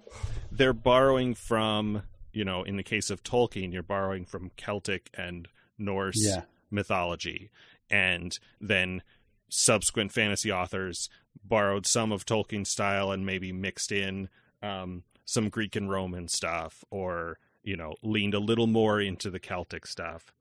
they're 0.51 0.73
borrowing 0.73 1.35
from 1.35 2.03
you 2.33 2.45
know 2.45 2.63
in 2.63 2.77
the 2.77 2.83
case 2.83 3.11
of 3.11 3.23
tolkien 3.23 3.73
you're 3.73 3.83
borrowing 3.83 4.25
from 4.25 4.51
celtic 4.57 5.11
and 5.15 5.49
norse 5.79 6.17
Yeah. 6.25 6.43
mythology 6.71 7.51
and 7.91 8.33
then 8.61 9.03
subsequent 9.49 10.13
fantasy 10.13 10.51
authors 10.53 11.09
borrowed 11.45 11.87
some 11.87 12.13
of 12.13 12.25
tolkien's 12.25 12.69
style 12.69 13.11
and 13.11 13.25
maybe 13.25 13.53
mixed 13.53 13.93
in 13.93 14.29
um, 14.63 15.03
some 15.25 15.49
greek 15.49 15.77
and 15.77 15.91
roman 15.91 16.29
stuff 16.29 16.85
or 16.91 17.39
you 17.63 17.77
know 17.77 17.95
leaned 18.03 18.35
a 18.35 18.39
little 18.41 18.67
more 18.67 19.01
into 19.01 19.31
the 19.31 19.39
celtic 19.39 19.87
stuff 19.87 20.33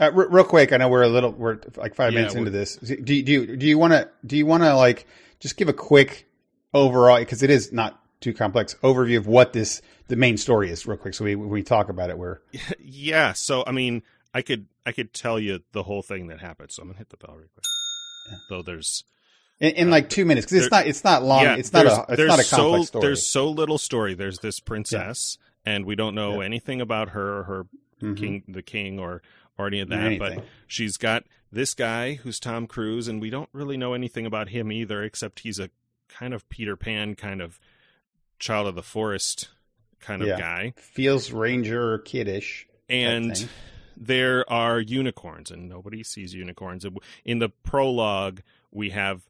Uh, 0.00 0.10
r- 0.14 0.28
real 0.28 0.44
quick, 0.44 0.72
I 0.72 0.76
know 0.78 0.88
we're 0.88 1.02
a 1.02 1.08
little 1.08 1.30
we're 1.32 1.58
like 1.76 1.94
five 1.94 2.12
Yeah, 2.12 2.18
minutes 2.20 2.34
into 2.34 2.50
this. 2.50 2.76
Do 2.76 3.14
you, 3.14 3.22
do 3.22 3.32
you, 3.32 3.56
do 3.56 3.66
you 3.66 3.78
want 3.78 3.92
to 3.92 4.08
do 4.26 4.36
you 4.36 4.44
want 4.44 4.62
to 4.64 4.74
like 4.74 5.06
just 5.38 5.56
give 5.56 5.68
a 5.68 5.72
quick 5.72 6.26
overall 6.72 7.18
because 7.18 7.42
it 7.44 7.50
is 7.50 7.72
not 7.72 8.00
too 8.20 8.32
complex 8.34 8.74
overview 8.82 9.18
of 9.18 9.26
what 9.28 9.52
this 9.52 9.82
the 10.08 10.16
main 10.16 10.36
story 10.36 10.70
is 10.70 10.84
real 10.86 10.96
quick. 10.96 11.14
So 11.14 11.24
we 11.24 11.36
we 11.36 11.62
talk 11.62 11.88
about 11.90 12.10
it, 12.10 12.18
we're 12.18 12.40
yeah 12.80 13.32
so 13.34 13.62
i 13.66 13.72
mean 13.72 14.02
i 14.34 14.42
could 14.42 14.66
i 14.84 14.90
could 14.92 15.12
tell 15.12 15.38
you 15.38 15.60
the 15.72 15.84
whole 15.84 16.02
thing 16.02 16.26
that 16.28 16.40
happened 16.40 16.72
so 16.72 16.82
i'm 16.82 16.88
gonna 16.88 16.98
hit 16.98 17.10
the 17.10 17.16
bell 17.16 17.36
real 17.36 17.48
quick 17.54 17.64
Yeah. 18.30 18.36
though 18.48 18.62
there's 18.62 19.04
in, 19.60 19.72
in 19.72 19.90
like 19.90 20.08
two 20.10 20.24
minutes 20.24 20.46
because 20.46 20.64
it's 20.64 20.70
not 20.72 20.86
it's 20.86 21.04
not 21.04 21.22
long. 21.22 21.42
yeah, 21.44 21.54
it's 21.56 21.72
not 21.72 21.86
a 21.86 22.04
it's 22.08 22.16
there's 22.16 22.28
not 22.28 22.40
a 22.40 22.44
so, 22.44 22.56
complex 22.56 22.88
story. 22.88 23.02
There's 23.02 23.26
so 23.26 23.50
little 23.50 23.78
story. 23.78 24.14
There's 24.14 24.38
this 24.40 24.60
princess, 24.60 25.38
and 25.64 25.84
we 25.86 25.94
don't 25.94 26.14
know 26.14 26.40
Yeah. 26.40 26.46
anything 26.46 26.80
about 26.80 27.10
her, 27.10 27.38
or 27.38 27.42
her 27.44 27.66
Mhm. 28.02 28.16
king, 28.16 28.42
the 28.48 28.62
king, 28.62 28.98
or 28.98 29.22
or 29.56 29.68
any 29.68 29.80
of 29.80 29.88
that. 29.90 30.00
Anything. 30.00 30.36
But 30.38 30.44
she's 30.66 30.96
got 30.96 31.24
this 31.52 31.74
guy 31.74 32.14
who's 32.14 32.40
Tom 32.40 32.66
Cruise, 32.66 33.06
and 33.06 33.20
we 33.20 33.30
don't 33.30 33.48
really 33.52 33.76
know 33.76 33.94
anything 33.94 34.26
about 34.26 34.48
him 34.48 34.72
either, 34.72 35.02
except 35.04 35.40
he's 35.40 35.60
a 35.60 35.70
kind 36.08 36.34
of 36.34 36.48
Peter 36.48 36.76
Pan, 36.76 37.14
kind 37.14 37.40
of 37.40 37.60
child 38.40 38.66
of 38.66 38.74
the 38.74 38.82
forest 38.82 39.48
kind 40.00 40.20
of 40.22 40.28
Yeah. 40.28 40.38
guy, 40.40 40.74
feels 40.76 41.30
ranger 41.30 41.98
kiddish. 41.98 42.66
and. 42.88 43.48
There 43.96 44.48
are 44.50 44.80
unicorns, 44.80 45.50
and 45.50 45.68
nobody 45.68 46.02
sees 46.02 46.34
unicorns. 46.34 46.84
In 47.24 47.38
the 47.38 47.48
prologue, 47.48 48.40
we 48.70 48.90
have 48.90 49.28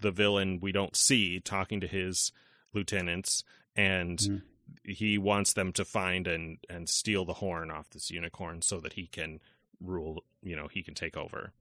the 0.00 0.10
villain 0.10 0.58
we 0.60 0.72
don't 0.72 0.96
see 0.96 1.38
talking 1.40 1.80
to 1.80 1.86
his 1.86 2.32
lieutenants, 2.72 3.44
and 3.76 4.18
Mhm. 4.18 4.42
he 4.84 5.18
wants 5.18 5.52
them 5.52 5.72
to 5.72 5.84
find 5.84 6.26
and 6.26 6.58
and 6.68 6.88
steal 6.88 7.24
the 7.24 7.34
horn 7.34 7.70
off 7.70 7.90
this 7.90 8.10
unicorn 8.10 8.62
so 8.62 8.80
that 8.80 8.94
he 8.94 9.06
can 9.06 9.40
rule. 9.80 10.24
You 10.42 10.56
know, 10.56 10.66
he 10.68 10.82
can 10.82 10.94
take 10.94 11.16
over 11.16 11.52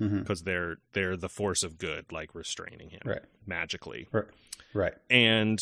because 0.00 0.42
they're 0.42 0.78
they're 0.92 1.16
the 1.16 1.28
force 1.28 1.62
of 1.62 1.78
good, 1.78 2.10
like 2.10 2.34
restraining 2.34 2.90
him 2.90 3.02
Right. 3.04 3.22
magically. 3.46 4.08
Right. 4.72 4.94
And 5.08 5.60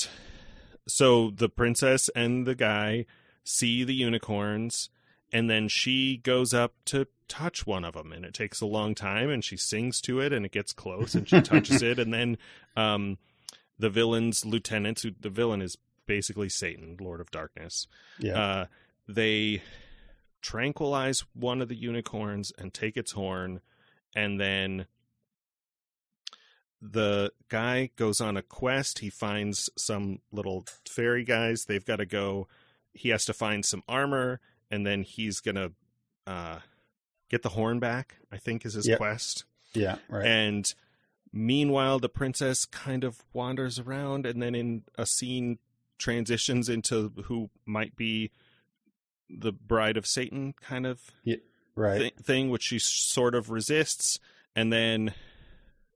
so 0.89 1.31
the 1.31 1.51
princess 1.51 2.09
and 2.17 2.47
the 2.47 2.55
guy 2.55 3.05
see 3.45 3.85
the 3.85 3.95
unicorns, 3.95 4.89
and 5.33 5.49
then 5.49 5.69
she 5.69 6.19
goes 6.19 6.53
up 6.53 6.75
to 6.87 7.07
touch 7.29 7.67
one 7.67 7.85
of 7.85 7.95
them, 7.95 8.13
and 8.13 8.25
it 8.25 8.35
takes 8.35 8.61
a 8.61 8.67
long 8.67 8.95
time, 8.95 9.31
and 9.31 9.43
she 9.45 9.57
sings 9.57 10.01
to 10.03 10.21
it, 10.21 10.33
and 10.33 10.45
it 10.45 10.53
gets 10.53 10.73
close, 10.73 11.15
and 11.15 11.29
she 11.29 11.41
touches 11.43 11.83
it, 11.83 11.99
and 11.99 12.13
then 12.13 12.37
um, 12.77 13.17
the 13.79 13.89
villain's 13.91 14.45
lieutenants, 14.45 15.03
who 15.03 15.11
the 15.19 15.31
villain 15.31 15.63
is 15.63 15.79
basically 16.07 16.49
Satan, 16.49 16.97
Lord 17.01 17.21
of 17.21 17.31
Darkness, 17.31 17.87
Yeah. 18.19 18.39
uh, 18.39 18.67
they 19.09 19.63
tranquilize 20.43 21.25
one 21.35 21.63
of 21.63 21.69
the 21.69 21.77
unicorns 21.77 22.53
and 22.59 22.75
take 22.75 22.97
its 22.97 23.13
horn, 23.13 23.61
and 24.15 24.39
then 24.41 24.87
the 26.81 27.33
guy 27.49 27.91
goes 27.97 28.21
on 28.21 28.37
a 28.37 28.43
quest. 28.43 28.99
He 28.99 29.09
finds 29.11 29.71
some 29.77 30.19
little 30.33 30.65
fairy 30.89 31.25
guys. 31.25 31.65
They've 31.67 31.85
got 31.85 31.97
to 31.97 32.07
go. 32.07 32.49
He 32.93 33.11
has 33.11 33.25
to 33.27 33.33
find 33.33 33.65
some 33.65 33.83
armor, 33.89 34.41
and 34.73 34.85
then 34.85 35.03
he's 35.05 35.39
gonna 35.39 35.71
uh, 36.27 36.59
get 37.29 37.43
the 37.43 37.51
horn 37.51 37.79
back. 37.79 38.17
I 38.33 38.39
think 38.39 38.67
is 38.67 38.75
his 38.75 38.89
Yep. 38.89 38.99
quest. 38.99 39.45
yeah. 39.75 39.99
Right. 40.09 40.27
And 40.27 40.75
meanwhile, 41.33 41.99
the 41.99 42.09
princess 42.09 42.65
kind 42.67 43.05
of 43.05 43.23
wanders 43.33 43.79
around, 43.79 44.27
and 44.27 44.43
then 44.43 44.55
in 44.57 44.83
a 44.99 45.07
scene 45.07 45.59
transitions 45.99 46.69
into 46.69 47.11
who 47.27 47.49
might 47.65 47.95
be 47.97 48.31
the 49.31 49.53
bride 49.53 49.97
of 49.97 50.07
Satan 50.07 50.53
kind 50.61 50.85
of 50.87 51.11
right. 51.77 52.13
thi- 52.17 52.23
thing, 52.23 52.51
which 52.51 52.65
she 52.65 52.79
sort 52.79 53.35
of 53.35 53.51
resists, 53.51 54.19
and 54.57 54.73
then 54.73 55.15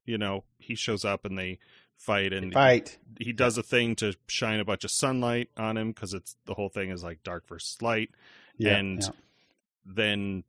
you 0.05 0.17
know 0.17 0.45
he 0.59 0.75
shows 0.75 1.05
up 1.05 1.25
and 1.25 1.39
they 1.39 1.59
fight, 1.97 2.33
and 2.33 2.53
Fight. 2.53 2.99
he 3.19 3.33
does 3.33 3.59
a 3.59 3.63
thing 3.63 3.95
to 3.97 4.15
shine 4.27 4.61
a 4.61 4.65
bunch 4.65 4.85
of 4.85 4.91
sunlight 4.91 5.49
on 5.57 5.77
him 5.77 5.89
because 5.93 6.15
it's 6.15 6.37
the 6.47 6.55
whole 6.55 6.69
thing 6.69 6.91
is 6.91 7.03
like 7.03 7.23
dark 7.25 7.47
versus 7.49 7.81
light, 7.83 8.11
Yeah. 8.59 8.77
and 8.77 9.03
yeah. 9.03 9.09
then 9.85 10.45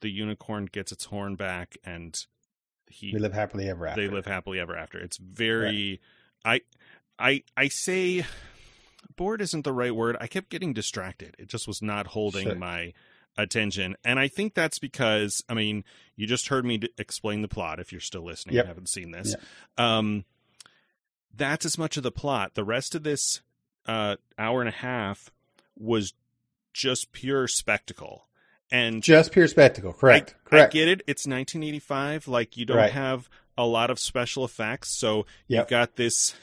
the 0.00 0.10
unicorn 0.10 0.66
gets 0.66 0.92
its 0.92 1.04
horn 1.06 1.34
back, 1.36 1.76
and 1.84 2.16
he 2.86 3.10
we 3.12 3.18
live 3.18 3.32
happily 3.34 3.68
ever 3.68 3.86
after. 3.86 4.00
they 4.00 4.08
live 4.12 4.26
happily 4.26 4.58
ever 4.60 4.76
after. 4.76 4.98
It's 4.98 5.16
very 5.18 6.00
I 6.44 6.62
I 7.18 7.42
I 7.56 7.68
say 7.68 8.24
bored 9.16 9.40
isn't 9.40 9.64
the 9.64 9.72
right 9.72 9.94
word. 9.94 10.16
I 10.20 10.26
kept 10.26 10.48
getting 10.50 10.72
distracted. 10.72 11.34
It 11.38 11.48
just 11.48 11.66
was 11.66 11.82
not 11.82 12.08
holding 12.08 12.44
Sure. 12.46 12.54
my 12.54 12.92
attention. 13.36 13.96
And 14.04 14.18
I 14.18 14.28
think 14.28 14.54
that's 14.54 14.78
because 14.78 15.42
I 15.48 15.54
mean, 15.54 15.84
you 16.16 16.26
just 16.26 16.48
heard 16.48 16.64
me 16.64 16.80
explain 16.96 17.42
the 17.42 17.48
plot 17.48 17.78
if 17.80 17.92
you're 17.92 18.00
still 18.00 18.24
listening 18.24 18.54
Yep. 18.56 18.64
and 18.64 18.68
haven't 18.68 18.88
seen 18.88 19.10
this. 19.10 19.34
Um 19.76 20.24
that's 21.34 21.64
as 21.66 21.76
much 21.78 21.96
of 21.96 22.02
the 22.02 22.10
plot. 22.10 22.54
The 22.54 22.64
rest 22.64 22.94
of 22.94 23.02
this 23.02 23.40
uh 23.86 24.16
hour 24.38 24.60
and 24.60 24.68
a 24.68 24.72
half 24.72 25.30
was 25.76 26.12
just 26.78 27.12
pure 27.12 27.48
spectacle. 27.48 28.24
And 28.70 29.02
Just 29.02 29.32
pure 29.32 29.48
spectacle. 29.48 29.92
Correct. 29.94 30.34
I, 30.46 30.48
Correct. 30.48 30.74
I 30.74 30.78
get 30.78 30.88
it. 30.88 31.00
It's 31.06 31.26
1985. 31.26 32.28
Like 32.28 32.56
you 32.56 32.66
don't 32.66 32.76
Right. 32.76 32.92
have 32.92 33.28
a 33.56 33.64
lot 33.66 33.90
of 33.90 33.98
special 33.98 34.44
effects, 34.44 34.96
so 34.98 35.24
Yep. 35.48 35.60
you've 35.62 35.68
got 35.68 35.96
this 35.96 36.34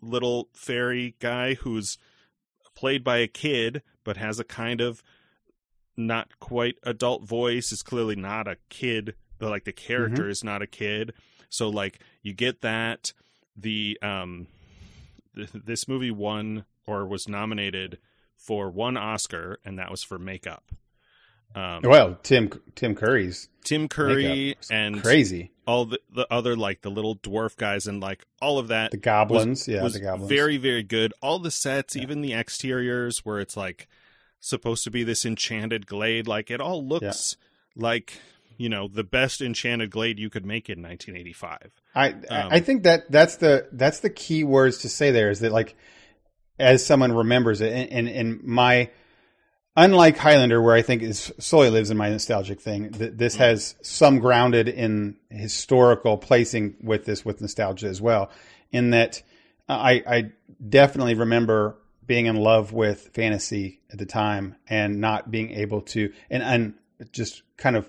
little 0.00 0.48
fairy 0.52 1.16
guy 1.20 1.54
who's 1.54 1.96
played 2.76 3.02
by 3.02 3.16
a 3.18 3.26
kid, 3.26 3.82
but 4.04 4.16
has 4.18 4.38
a 4.38 4.44
kind 4.44 4.80
of 4.80 5.02
not 5.96 6.38
quite 6.38 6.76
adult 6.84 7.24
voice. 7.24 7.72
Is 7.72 7.82
clearly 7.82 8.14
not 8.14 8.46
a 8.46 8.58
kid. 8.68 9.14
But 9.38 9.50
like 9.50 9.64
the 9.64 9.72
character 9.72 10.22
Mm-hmm. 10.22 10.30
is 10.30 10.44
not 10.44 10.62
a 10.62 10.66
kid. 10.66 11.14
So 11.48 11.68
like 11.68 12.00
you 12.22 12.32
get 12.34 12.60
that. 12.60 13.12
The 13.56 13.98
um, 14.02 14.46
th- 15.34 15.48
this 15.52 15.88
movie 15.88 16.10
won 16.12 16.64
or 16.86 17.06
was 17.06 17.26
nominated 17.26 17.98
for 18.38 18.70
one 18.70 18.96
Oscar, 18.96 19.58
and 19.64 19.78
that 19.78 19.90
was 19.90 20.02
for 20.02 20.18
makeup. 20.18 20.64
Um, 21.54 21.80
well, 21.82 22.18
Tim 22.22 22.50
Tim 22.74 22.94
Curry's 22.94 23.48
Tim 23.64 23.88
Curry 23.88 24.56
and 24.70 25.02
crazy. 25.02 25.50
all 25.66 25.86
the, 25.86 25.98
the 26.14 26.26
other 26.30 26.54
like 26.56 26.82
the 26.82 26.90
little 26.90 27.16
dwarf 27.16 27.56
guys 27.56 27.86
and 27.86 28.00
like 28.02 28.24
all 28.42 28.58
of 28.58 28.68
that 28.68 28.90
The 28.90 28.96
goblins. 28.98 29.66
yeah. 29.66 29.82
was 29.82 29.94
the 29.94 30.00
goblins. 30.00 30.28
very 30.28 30.58
very 30.58 30.82
good. 30.82 31.14
All 31.22 31.38
the 31.38 31.50
sets, 31.50 31.96
Yeah. 31.96 32.02
even 32.02 32.20
the 32.20 32.34
exteriors, 32.34 33.24
where 33.24 33.40
it's 33.40 33.56
like 33.56 33.88
supposed 34.40 34.84
to 34.84 34.90
be 34.90 35.04
this 35.04 35.24
enchanted 35.24 35.86
glade, 35.86 36.26
like 36.28 36.50
it 36.50 36.60
all 36.60 36.86
looks 36.86 37.36
like 37.74 38.20
you 38.58 38.68
know 38.68 38.86
the 38.86 39.04
best 39.04 39.40
enchanted 39.40 39.90
glade 39.90 40.18
you 40.18 40.28
could 40.28 40.44
make 40.44 40.68
in 40.68 40.82
1985. 40.82 41.70
I 41.94 42.08
Um, 42.10 42.22
I 42.52 42.60
think 42.60 42.82
that 42.82 43.10
that's 43.10 43.36
the 43.36 43.68
that's 43.72 44.00
the 44.00 44.10
key 44.10 44.44
words 44.44 44.78
to 44.78 44.90
say 44.90 45.12
there 45.12 45.30
is 45.30 45.40
that 45.40 45.50
like 45.52 45.76
as 46.58 46.84
someone 46.84 47.12
remembers 47.12 47.60
it 47.60 47.72
and 47.72 47.90
and, 47.90 48.08
and 48.08 48.42
my 48.44 48.90
unlike 49.76 50.16
Highlander 50.16 50.60
where 50.60 50.74
I 50.74 50.82
think 50.82 51.02
is 51.02 51.32
solely 51.38 51.70
lives 51.70 51.90
in 51.90 51.96
my 51.96 52.08
nostalgic 52.10 52.60
thing 52.60 52.90
th- 52.92 53.12
this 53.14 53.36
Mm. 53.36 53.40
has 53.40 53.74
some 53.82 54.18
grounded 54.18 54.68
in 54.68 55.16
historical 55.30 56.16
placing 56.18 56.74
with 56.82 57.04
this 57.04 57.24
with 57.24 57.40
nostalgia 57.40 57.86
as 57.86 58.00
well 58.00 58.30
in 58.72 58.90
that 58.90 59.22
I 59.68 60.02
I 60.06 60.30
definitely 60.68 61.14
remember 61.14 61.76
being 62.06 62.26
in 62.26 62.36
love 62.36 62.72
with 62.72 63.10
fantasy 63.12 63.80
at 63.92 63.98
the 63.98 64.06
time 64.06 64.56
and 64.68 65.00
not 65.00 65.30
being 65.30 65.50
able 65.52 65.82
to 65.82 66.12
and 66.30 66.42
and 66.42 66.74
just 67.12 67.42
kind 67.56 67.76
of 67.76 67.88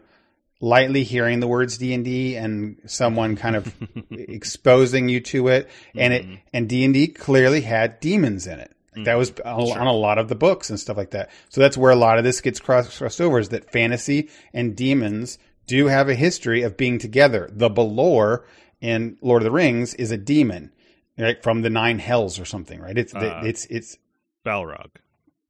lightly 0.61 1.03
hearing 1.03 1.39
the 1.39 1.47
words 1.47 1.77
D&D 1.77 2.35
and 2.35 2.77
someone 2.85 3.35
kind 3.37 3.55
of 3.55 3.73
exposing 4.11 5.07
you 5.09 5.19
to 5.21 5.47
it 5.47 5.69
and 5.95 6.13
it 6.13 6.25
Mhm. 6.25 6.39
and 6.53 6.67
D&D 6.69 7.07
clearly 7.07 7.61
had 7.61 7.99
demons 7.99 8.45
in 8.47 8.59
it 8.59 8.71
That 9.05 9.15
was 9.17 9.31
on, 9.45 9.67
sure. 9.67 9.79
on 9.79 9.87
a 9.87 9.93
lot 9.93 10.17
of 10.17 10.27
the 10.27 10.35
books 10.35 10.69
and 10.69 10.77
stuff 10.79 10.97
like 10.97 11.11
that. 11.11 11.29
So 11.47 11.61
that's 11.61 11.77
where 11.77 11.91
a 11.91 11.95
lot 11.95 12.17
of 12.17 12.23
this 12.25 12.41
gets 12.41 12.59
crossed, 12.59 12.97
crossed 12.97 13.21
over 13.21 13.39
is 13.39 13.49
that 13.49 13.71
fantasy 13.71 14.27
and 14.53 14.75
demons 14.75 15.37
do 15.67 15.87
have 15.87 16.09
a 16.09 16.15
history 16.15 16.63
of 16.63 16.75
being 16.75 16.97
together. 16.99 17.49
The 17.53 17.69
Balor 17.69 18.43
in 18.81 19.17
Lord 19.21 19.41
of 19.41 19.45
the 19.45 19.51
Rings 19.51 19.93
is 19.93 20.11
a 20.11 20.17
demon, 20.17 20.71
right, 21.17 21.41
from 21.41 21.61
the 21.61 21.69
nine 21.69 21.99
hells 21.99 22.39
or 22.39 22.43
something, 22.45 22.79
right? 22.81 22.97
It's 22.97 23.13
uh, 23.15 23.41
it's 23.45 23.65
it's 23.65 23.97
Balrog. 24.45 24.89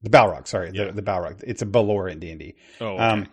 The 0.03 0.10
Balrog, 0.10 0.48
sorry, 0.48 0.72
yeah. 0.73 0.86
the 0.86 0.91
the 0.94 1.02
Balrog. 1.02 1.41
It's 1.48 1.61
a 1.61 1.65
Balor 1.65 2.10
in 2.10 2.19
D 2.19 2.30
and 2.31 2.40
D. 2.40 2.56
Oh, 2.81 2.88
okay. 2.95 3.03
um, 3.03 3.27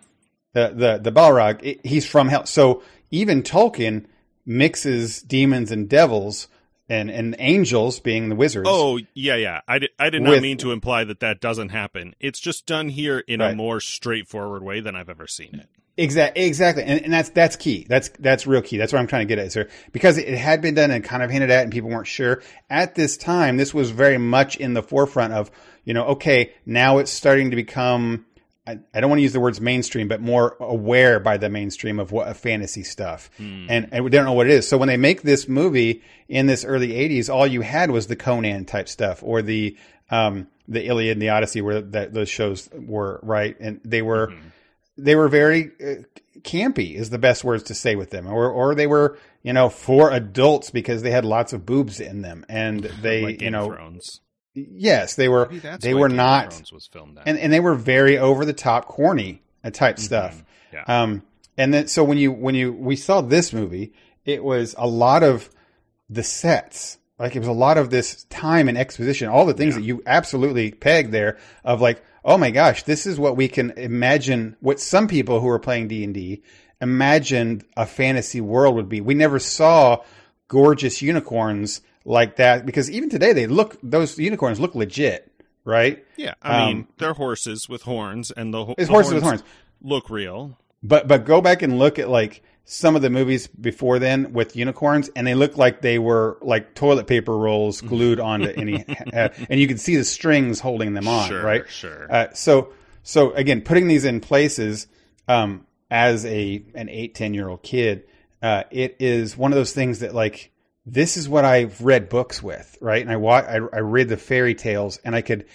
the 0.56 0.72
the 0.74 1.10
the 1.10 1.12
Balrog. 1.12 1.60
It, 1.62 1.86
he's 1.86 2.06
from 2.06 2.28
hell. 2.28 2.46
So 2.46 2.82
even 3.10 3.42
Tolkien 3.42 4.06
mixes 4.46 5.20
demons 5.20 5.70
and 5.70 5.88
devils 5.88 6.48
and 6.88 7.10
and 7.10 7.36
angels 7.38 8.00
being 8.00 8.30
the 8.30 8.34
wizards. 8.34 8.66
Oh 8.70 8.98
yeah, 9.12 9.36
yeah. 9.36 9.60
I 9.68 9.80
did, 9.80 9.90
I 9.98 10.08
did 10.08 10.22
not 10.22 10.30
with, 10.30 10.42
mean 10.42 10.56
to 10.58 10.72
imply 10.72 11.04
that 11.04 11.20
that 11.20 11.40
doesn't 11.40 11.68
happen. 11.68 12.14
It's 12.20 12.40
just 12.40 12.64
done 12.64 12.88
here 12.88 13.18
in 13.18 13.40
right. 13.40 13.52
a 13.52 13.56
more 13.56 13.80
straightforward 13.80 14.62
way 14.62 14.80
than 14.80 14.96
I've 14.96 15.10
ever 15.10 15.26
seen 15.26 15.54
it. 15.54 15.68
Exactly, 15.98 16.44
exactly, 16.44 16.84
and, 16.84 17.04
and 17.04 17.12
that's 17.12 17.30
that's 17.30 17.56
key. 17.56 17.86
That's 17.88 18.08
that's 18.18 18.46
real 18.46 18.62
key. 18.62 18.78
That's 18.78 18.92
what 18.92 18.98
I'm 18.98 19.06
trying 19.06 19.26
to 19.26 19.34
get 19.34 19.42
at, 19.42 19.52
sir. 19.52 19.68
Because 19.92 20.16
it 20.16 20.38
had 20.38 20.62
been 20.62 20.74
done 20.74 20.90
and 20.90 21.04
kind 21.04 21.22
of 21.22 21.30
hinted 21.30 21.50
at, 21.50 21.64
and 21.64 21.72
people 21.72 21.90
weren't 21.90 22.06
sure 22.06 22.42
at 22.70 22.94
this 22.94 23.16
time. 23.16 23.56
This 23.56 23.74
was 23.74 23.90
very 23.90 24.18
much 24.18 24.56
in 24.56 24.74
the 24.74 24.82
forefront 24.82 25.32
of, 25.32 25.50
you 25.84 25.92
know, 25.94 26.04
okay, 26.06 26.52
now 26.64 26.98
it's 26.98 27.10
starting 27.10 27.50
to 27.50 27.56
become. 27.56 28.24
I, 28.66 28.78
I 28.92 29.00
don't 29.00 29.10
want 29.10 29.18
to 29.18 29.22
use 29.22 29.32
the 29.32 29.40
words 29.40 29.60
mainstream, 29.60 30.08
but 30.08 30.20
more 30.20 30.56
aware 30.60 31.20
by 31.20 31.36
the 31.36 31.48
mainstream 31.48 31.98
of 31.98 32.12
what 32.12 32.36
fantasy 32.36 32.82
stuff, 32.82 33.30
mm. 33.38 33.66
and 33.68 33.88
and 33.92 34.04
we 34.04 34.10
don't 34.10 34.24
know 34.24 34.32
what 34.32 34.46
it 34.46 34.52
is. 34.52 34.68
So 34.68 34.76
when 34.78 34.88
they 34.88 34.96
make 34.96 35.22
this 35.22 35.48
movie 35.48 36.02
in 36.28 36.46
this 36.46 36.64
early 36.64 36.88
'80s, 36.88 37.32
all 37.32 37.46
you 37.46 37.60
had 37.60 37.90
was 37.90 38.06
the 38.06 38.16
Conan 38.16 38.64
type 38.64 38.88
stuff 38.88 39.22
or 39.22 39.42
the 39.42 39.76
um 40.10 40.48
the 40.68 40.86
Iliad 40.86 41.12
and 41.12 41.22
the 41.22 41.28
Odyssey, 41.28 41.60
where 41.60 41.80
that 41.80 42.12
those 42.12 42.28
shows 42.28 42.68
were 42.72 43.20
right, 43.22 43.56
and 43.60 43.80
they 43.84 44.02
were. 44.02 44.28
Mm-hmm 44.28 44.48
they 44.98 45.14
were 45.14 45.28
very 45.28 45.72
uh, 45.80 46.02
campy 46.40 46.94
is 46.94 47.10
the 47.10 47.18
best 47.18 47.44
words 47.44 47.64
to 47.64 47.74
say 47.74 47.96
with 47.96 48.10
them 48.10 48.26
or 48.26 48.48
or 48.50 48.74
they 48.74 48.86
were 48.86 49.18
you 49.42 49.52
know 49.52 49.68
for 49.68 50.10
adults 50.10 50.70
because 50.70 51.02
they 51.02 51.10
had 51.10 51.24
lots 51.24 51.52
of 51.52 51.66
boobs 51.66 52.00
in 52.00 52.22
them 52.22 52.44
and 52.48 52.84
they 53.02 53.22
like 53.22 53.42
you 53.42 53.50
know 53.50 53.66
Thrones. 53.66 54.20
Yes 54.56 55.14
they 55.14 55.28
were 55.28 55.48
they 55.80 55.94
were 55.94 56.08
Game 56.08 56.16
not 56.16 56.62
and 57.26 57.38
and 57.38 57.52
they 57.52 57.60
were 57.60 57.74
very 57.74 58.18
over 58.18 58.44
the 58.44 58.52
top 58.52 58.86
corny 58.86 59.42
uh, 59.62 59.70
type 59.70 59.96
mm-hmm. 59.96 60.04
stuff 60.04 60.44
yeah. 60.72 60.84
um 60.86 61.22
and 61.56 61.72
then 61.72 61.88
so 61.88 62.02
when 62.02 62.18
you 62.18 62.32
when 62.32 62.54
you 62.54 62.72
we 62.72 62.96
saw 62.96 63.20
this 63.20 63.52
movie 63.52 63.92
it 64.24 64.42
was 64.42 64.74
a 64.78 64.86
lot 64.86 65.22
of 65.22 65.50
the 66.08 66.22
sets 66.22 66.98
like 67.18 67.36
it 67.36 67.38
was 67.38 67.48
a 67.48 67.52
lot 67.52 67.78
of 67.78 67.90
this 67.90 68.24
time 68.24 68.68
and 68.68 68.76
exposition 68.76 69.28
all 69.28 69.46
the 69.46 69.54
things 69.54 69.74
yeah. 69.74 69.80
that 69.80 69.86
you 69.86 70.02
absolutely 70.06 70.70
pegged 70.72 71.12
there 71.12 71.38
of 71.64 71.80
like 71.80 72.02
oh 72.26 72.36
my 72.36 72.50
gosh, 72.50 72.82
this 72.82 73.06
is 73.06 73.18
what 73.18 73.36
we 73.36 73.48
can 73.48 73.70
imagine. 73.70 74.56
What 74.60 74.80
some 74.80 75.08
people 75.08 75.40
who 75.40 75.48
are 75.48 75.60
playing 75.60 75.88
D 75.88 76.04
and 76.04 76.12
D 76.12 76.42
imagined 76.80 77.64
a 77.76 77.86
fantasy 77.86 78.40
world 78.42 78.74
would 78.74 78.88
be. 78.88 79.00
We 79.00 79.14
never 79.14 79.38
saw 79.38 80.02
gorgeous 80.48 81.00
unicorns 81.00 81.80
like 82.06 82.36
that 82.36 82.64
because 82.64 82.90
even 82.90 83.10
today 83.10 83.32
they 83.32 83.46
look 83.46 83.76
those 83.82 84.18
unicorns 84.18 84.60
look 84.60 84.74
legit, 84.74 85.30
right? 85.64 86.04
Yeah, 86.16 86.34
I 86.40 86.62
um, 86.62 86.66
mean 86.66 86.88
they're 86.98 87.12
horses 87.12 87.68
with 87.68 87.82
horns, 87.82 88.30
and 88.30 88.54
the, 88.54 88.74
it's 88.78 88.86
the 88.86 88.92
horses 88.92 89.10
horns 89.10 89.14
with 89.14 89.22
horns 89.22 89.42
look 89.82 90.08
real. 90.08 90.56
But 90.82 91.08
but 91.08 91.24
go 91.24 91.40
back 91.40 91.62
and 91.62 91.78
look 91.78 91.98
at 91.98 92.08
like 92.08 92.42
some 92.64 92.96
of 92.96 93.02
the 93.02 93.10
movies 93.10 93.48
before 93.48 93.98
then 93.98 94.32
with 94.32 94.56
unicorns, 94.56 95.10
and 95.16 95.26
they 95.26 95.34
look 95.34 95.56
like 95.56 95.82
they 95.82 95.98
were 95.98 96.38
like 96.42 96.74
toilet 96.74 97.08
paper 97.08 97.36
rolls 97.36 97.78
mm-hmm. 97.78 97.88
glued 97.88 98.20
onto 98.20 98.48
any, 98.48 98.84
uh, 99.12 99.28
and 99.50 99.60
you 99.60 99.66
can 99.66 99.78
see 99.78 99.96
the 99.96 100.04
strings 100.04 100.60
holding 100.60 100.94
them 100.94 101.08
on, 101.08 101.28
sure, 101.28 101.42
right? 101.42 101.68
Sure. 101.68 102.06
Uh, 102.10 102.26
so, 102.34 102.72
so 103.02 103.32
again, 103.32 103.60
putting 103.62 103.88
these 103.88 104.04
in 104.04 104.20
places 104.20 104.86
um, 105.26 105.66
as 105.90 106.24
a 106.24 106.62
an 106.74 106.88
eight 106.88 107.16
ten 107.16 107.34
year 107.34 107.48
old 107.48 107.62
kid, 107.62 108.04
uh, 108.42 108.62
it 108.70 108.96
is 109.00 109.36
one 109.36 109.52
of 109.52 109.56
those 109.56 109.72
things 109.72 110.00
that 110.00 110.14
like 110.14 110.52
this 110.86 111.16
is 111.16 111.28
what 111.28 111.44
I've 111.44 111.80
read 111.80 112.08
books 112.08 112.40
with, 112.42 112.78
right? 112.80 113.02
And 113.02 113.10
I 113.10 113.16
wa- 113.16 113.44
I, 113.46 113.56
I 113.56 113.80
read 113.80 114.08
the 114.08 114.16
fairy 114.16 114.54
tales, 114.54 114.98
and 115.04 115.14
I 115.14 115.20
could 115.20 115.46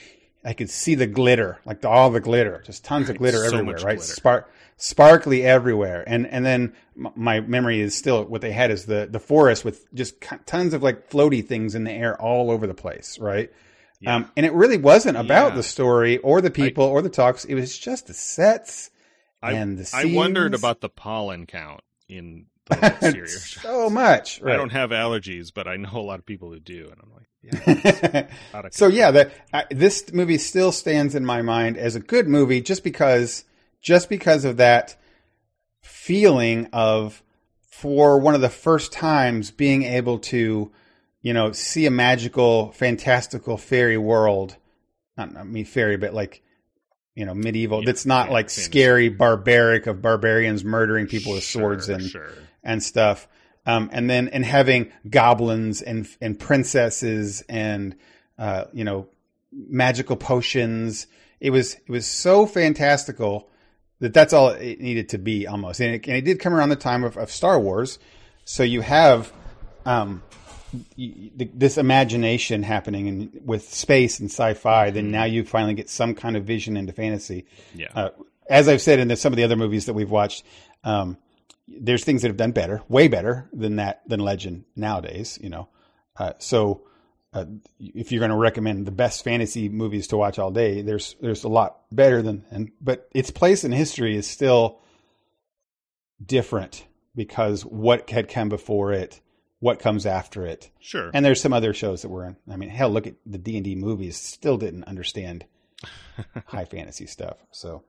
I 0.43 0.53
could 0.53 0.69
see 0.69 0.95
the 0.95 1.07
glitter, 1.07 1.59
like 1.65 1.81
the, 1.81 1.89
all 1.89 2.09
the 2.09 2.19
glitter, 2.19 2.61
just 2.65 2.83
tons 2.83 3.09
of 3.09 3.17
glitter 3.17 3.37
so 3.37 3.45
everywhere, 3.45 3.75
right? 3.77 3.97
Glitter. 3.97 4.01
Spark 4.01 4.51
sparkly 4.75 5.43
everywhere. 5.43 6.03
And 6.05 6.27
and 6.27 6.45
then 6.45 6.73
my 6.95 7.39
memory 7.39 7.79
is 7.79 7.95
still 7.95 8.25
what 8.25 8.41
they 8.41 8.51
had 8.51 8.71
is 8.71 8.85
the 8.85 9.07
the 9.09 9.19
forest 9.19 9.63
with 9.63 9.91
just 9.93 10.15
tons 10.45 10.73
of 10.73 10.83
like 10.83 11.09
floaty 11.09 11.45
things 11.45 11.75
in 11.75 11.85
the 11.85 11.91
air 11.91 12.19
all 12.19 12.51
over 12.51 12.67
the 12.67 12.73
place, 12.73 13.17
right? 13.19 13.51
Yeah. 14.01 14.15
Um, 14.15 14.31
and 14.35 14.45
it 14.45 14.53
really 14.53 14.77
wasn't 14.77 15.17
about 15.17 15.51
yeah. 15.51 15.57
the 15.57 15.63
story 15.63 16.17
or 16.17 16.41
the 16.41 16.49
people 16.49 16.85
I, 16.85 16.89
or 16.89 17.01
the 17.03 17.09
talks. 17.09 17.45
It 17.45 17.53
was 17.53 17.77
just 17.77 18.07
the 18.07 18.15
sets 18.15 18.89
I, 19.43 19.53
and 19.53 19.77
the 19.77 19.85
scenes. 19.85 20.15
I 20.15 20.17
wondered 20.17 20.55
about 20.55 20.81
the 20.81 20.89
pollen 20.89 21.45
count 21.45 21.81
in. 22.09 22.47
so 23.27 23.89
much. 23.89 24.41
Right. 24.41 24.53
I 24.53 24.57
don't 24.57 24.71
have 24.71 24.91
allergies, 24.91 25.51
but 25.53 25.67
I 25.67 25.77
know 25.77 25.89
a 25.93 25.99
lot 25.99 26.19
of 26.19 26.25
people 26.25 26.51
who 26.51 26.59
do, 26.59 26.89
and 26.91 27.01
I'm 27.01 27.11
like, 27.13 28.27
yeah. 28.53 28.67
so 28.71 28.87
yeah, 28.87 29.11
that 29.11 29.31
this 29.71 30.11
movie 30.13 30.37
still 30.37 30.71
stands 30.71 31.15
in 31.15 31.25
my 31.25 31.41
mind 31.41 31.77
as 31.77 31.95
a 31.95 31.99
good 31.99 32.27
movie, 32.27 32.61
just 32.61 32.83
because 32.83 33.45
just 33.81 34.09
because 34.09 34.45
of 34.45 34.57
that 34.57 34.95
feeling 35.81 36.67
of 36.71 37.23
for 37.67 38.19
one 38.19 38.35
of 38.35 38.41
the 38.41 38.49
first 38.49 38.91
times 38.91 39.49
being 39.49 39.83
able 39.83 40.19
to 40.19 40.71
you 41.21 41.33
know 41.33 41.51
see 41.51 41.85
a 41.85 41.91
magical 41.91 42.71
fantastical 42.73 43.57
fairy 43.57 43.97
world 43.97 44.55
not 45.17 45.35
I 45.35 45.43
mean 45.43 45.65
fairy 45.65 45.97
but 45.97 46.13
like 46.13 46.43
you 47.15 47.25
know 47.25 47.33
medieval 47.33 47.79
yeah, 47.79 47.85
that's 47.85 48.05
not 48.05 48.27
yeah, 48.27 48.33
like 48.33 48.49
scary 48.49 49.09
barbaric 49.09 49.87
of 49.87 50.01
barbarians 50.01 50.63
murdering 50.63 51.07
people 51.07 51.33
with 51.33 51.43
sure, 51.43 51.61
swords 51.61 51.89
and 51.89 52.03
sure. 52.03 52.31
and 52.63 52.81
stuff 52.81 53.27
um, 53.65 53.89
and 53.91 54.09
then 54.09 54.27
and 54.29 54.45
having 54.45 54.91
goblins 55.09 55.81
and 55.81 56.07
and 56.21 56.39
princesses 56.39 57.43
and 57.49 57.95
uh, 58.37 58.65
you 58.73 58.83
know 58.83 59.07
magical 59.51 60.15
potions 60.15 61.07
it 61.39 61.49
was 61.49 61.73
it 61.73 61.89
was 61.89 62.05
so 62.05 62.45
fantastical 62.45 63.51
that 64.01 64.13
that's 64.13 64.33
all 64.33 64.49
it 64.49 64.81
needed 64.81 65.09
to 65.09 65.17
be 65.17 65.47
almost. 65.47 65.79
And 65.79 65.95
it, 65.95 66.07
and 66.07 66.17
it 66.17 66.25
did 66.25 66.39
come 66.39 66.53
around 66.53 66.69
the 66.69 66.75
time 66.75 67.03
of, 67.03 67.17
of 67.17 67.31
Star 67.31 67.59
Wars. 67.59 67.99
So 68.43 68.63
you 68.63 68.81
have 68.81 69.31
um, 69.85 70.23
this 70.97 71.77
imagination 71.77 72.63
happening 72.63 73.07
in, 73.07 73.41
with 73.45 73.73
space 73.73 74.19
and 74.19 74.29
sci-fi. 74.29 74.91
Then 74.91 75.05
mm-hmm. 75.05 75.11
now 75.11 75.23
you 75.25 75.43
finally 75.43 75.73
get 75.73 75.89
some 75.89 76.15
kind 76.15 76.37
of 76.37 76.45
vision 76.45 76.77
into 76.77 76.93
fantasy. 76.93 77.45
Yeah. 77.75 77.87
Uh, 77.93 78.09
as 78.49 78.67
I've 78.67 78.81
said 78.81 78.99
in 78.99 79.07
the, 79.07 79.15
some 79.15 79.33
of 79.33 79.37
the 79.37 79.43
other 79.43 79.55
movies 79.55 79.85
that 79.85 79.93
we've 79.93 80.09
watched, 80.09 80.43
um, 80.83 81.17
there's 81.67 82.03
things 82.03 82.21
that 82.21 82.29
have 82.29 82.37
done 82.37 82.51
better, 82.51 82.81
way 82.89 83.07
better 83.07 83.49
than 83.53 83.77
that 83.77 84.01
than 84.07 84.19
Legend 84.19 84.65
nowadays. 84.75 85.39
You 85.41 85.49
know, 85.49 85.69
uh, 86.17 86.33
so 86.39 86.81
uh, 87.33 87.45
if 87.79 88.11
you're 88.11 88.19
going 88.19 88.31
to 88.31 88.37
recommend 88.37 88.85
the 88.85 88.91
best 88.91 89.23
fantasy 89.23 89.69
movies 89.69 90.07
to 90.07 90.17
watch 90.17 90.37
all 90.37 90.51
day, 90.51 90.81
there's 90.81 91.15
there's 91.21 91.43
a 91.43 91.49
lot 91.49 91.77
better 91.91 92.21
than 92.21 92.45
and 92.51 92.71
but 92.81 93.07
its 93.13 93.31
place 93.31 93.63
in 93.63 93.71
history 93.71 94.15
is 94.15 94.27
still 94.27 94.79
different 96.23 96.85
because 97.15 97.63
what 97.65 98.09
had 98.09 98.27
come 98.29 98.49
before 98.49 98.93
it, 98.93 99.21
what 99.61 99.79
comes 99.79 100.05
after 100.05 100.45
it. 100.45 100.69
Sure. 100.79 101.11
And 101.13 101.23
there's 101.23 101.39
some 101.39 101.53
other 101.53 101.73
shows 101.73 102.01
that 102.01 102.09
were 102.09 102.25
in. 102.25 102.35
I 102.49 102.57
mean, 102.57 102.69
hell, 102.69 102.89
look 102.89 103.07
at 103.07 103.15
the 103.25 103.37
D 103.37 103.55
and 103.55 103.63
D 103.63 103.75
movies. 103.75 104.17
Still 104.17 104.57
didn't 104.57 104.83
understand 104.83 105.45
high 106.45 106.65
fantasy 106.65 107.05
stuff. 107.05 107.37
So, 107.51 107.83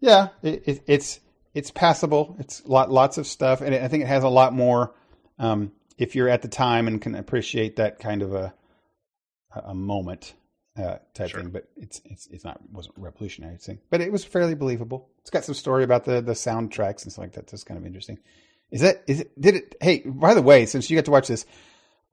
yeah, 0.00 0.28
it, 0.42 0.62
it, 0.66 0.84
it's 0.86 1.20
it's 1.52 1.70
passable. 1.70 2.36
It's 2.38 2.64
lot 2.64 2.90
lots 2.90 3.18
of 3.18 3.26
stuff, 3.26 3.60
and 3.60 3.74
I 3.74 3.88
think 3.88 4.04
it 4.04 4.08
has 4.08 4.24
a 4.24 4.28
lot 4.28 4.54
more. 4.54 4.94
Um, 5.38 5.72
if 5.98 6.14
you're 6.14 6.28
at 6.28 6.42
the 6.42 6.48
time 6.48 6.86
and 6.86 7.02
can 7.02 7.14
appreciate 7.14 7.76
that 7.76 7.98
kind 7.98 8.22
of 8.22 8.32
a 8.32 8.54
a 9.64 9.74
moment 9.74 10.34
uh, 10.78 10.98
type 11.14 11.30
sure. 11.30 11.40
thing, 11.40 11.50
but 11.50 11.64
it's 11.76 12.00
it's 12.04 12.28
it's 12.28 12.44
not 12.44 12.60
wasn't 12.70 12.94
revolutionary 12.98 13.56
thing, 13.56 13.80
but 13.90 14.00
it 14.00 14.12
was 14.12 14.24
fairly 14.24 14.54
believable. 14.54 15.08
It's 15.22 15.30
got 15.30 15.44
some 15.44 15.56
story 15.56 15.82
about 15.82 16.04
the 16.04 16.20
the 16.20 16.34
soundtracks 16.34 17.02
and 17.02 17.12
stuff 17.12 17.24
like 17.24 17.32
that. 17.32 17.48
That's 17.48 17.64
kind 17.64 17.78
of 17.78 17.84
interesting. 17.84 18.18
Is 18.70 18.80
that 18.80 19.04
is 19.06 19.20
it? 19.20 19.40
Did 19.40 19.54
it? 19.56 19.74
Hey, 19.80 20.02
by 20.04 20.34
the 20.34 20.42
way, 20.42 20.66
since 20.66 20.90
you 20.90 20.96
got 20.96 21.04
to 21.04 21.10
watch 21.10 21.28
this, 21.28 21.46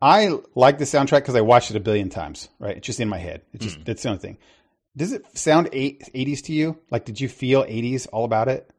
I 0.02 0.38
like 0.56 0.78
the 0.78 0.86
soundtrack 0.86 1.22
because 1.22 1.36
I 1.36 1.42
watched 1.42 1.72
it 1.72 1.78
a 1.78 1.80
billion 1.80 2.10
times. 2.10 2.50
Right, 2.60 2.78
it's 2.78 2.86
just 2.86 3.00
in 3.00 3.10
my 3.10 3.18
head. 3.18 3.42
It's 3.54 3.66
just 3.66 3.80
mm. 3.80 3.86
that's 3.86 4.04
the 4.04 4.10
only 4.10 4.22
thing. 4.22 4.38
Does 4.96 5.12
it 5.12 5.26
sound 5.38 5.70
eighties 5.74 6.44
to 6.44 6.54
you? 6.54 6.80
Like, 6.92 7.06
did 7.06 7.20
you 7.20 7.28
feel 7.28 7.66
eighties 7.68 8.06
all 8.08 8.26
about 8.26 8.48
it? 8.48 8.70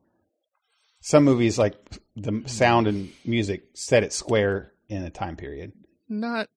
Some 1.01 1.25
movies, 1.25 1.59
like 1.59 1.75
the 2.17 2.43
sound 2.47 2.87
and 2.87 3.13
music, 3.25 3.65
set 3.75 4.05
it 4.05 4.13
square 4.13 4.73
in 4.89 5.03
a 5.03 5.11
time 5.11 5.37
period. 5.37 5.73
Not 6.09 6.49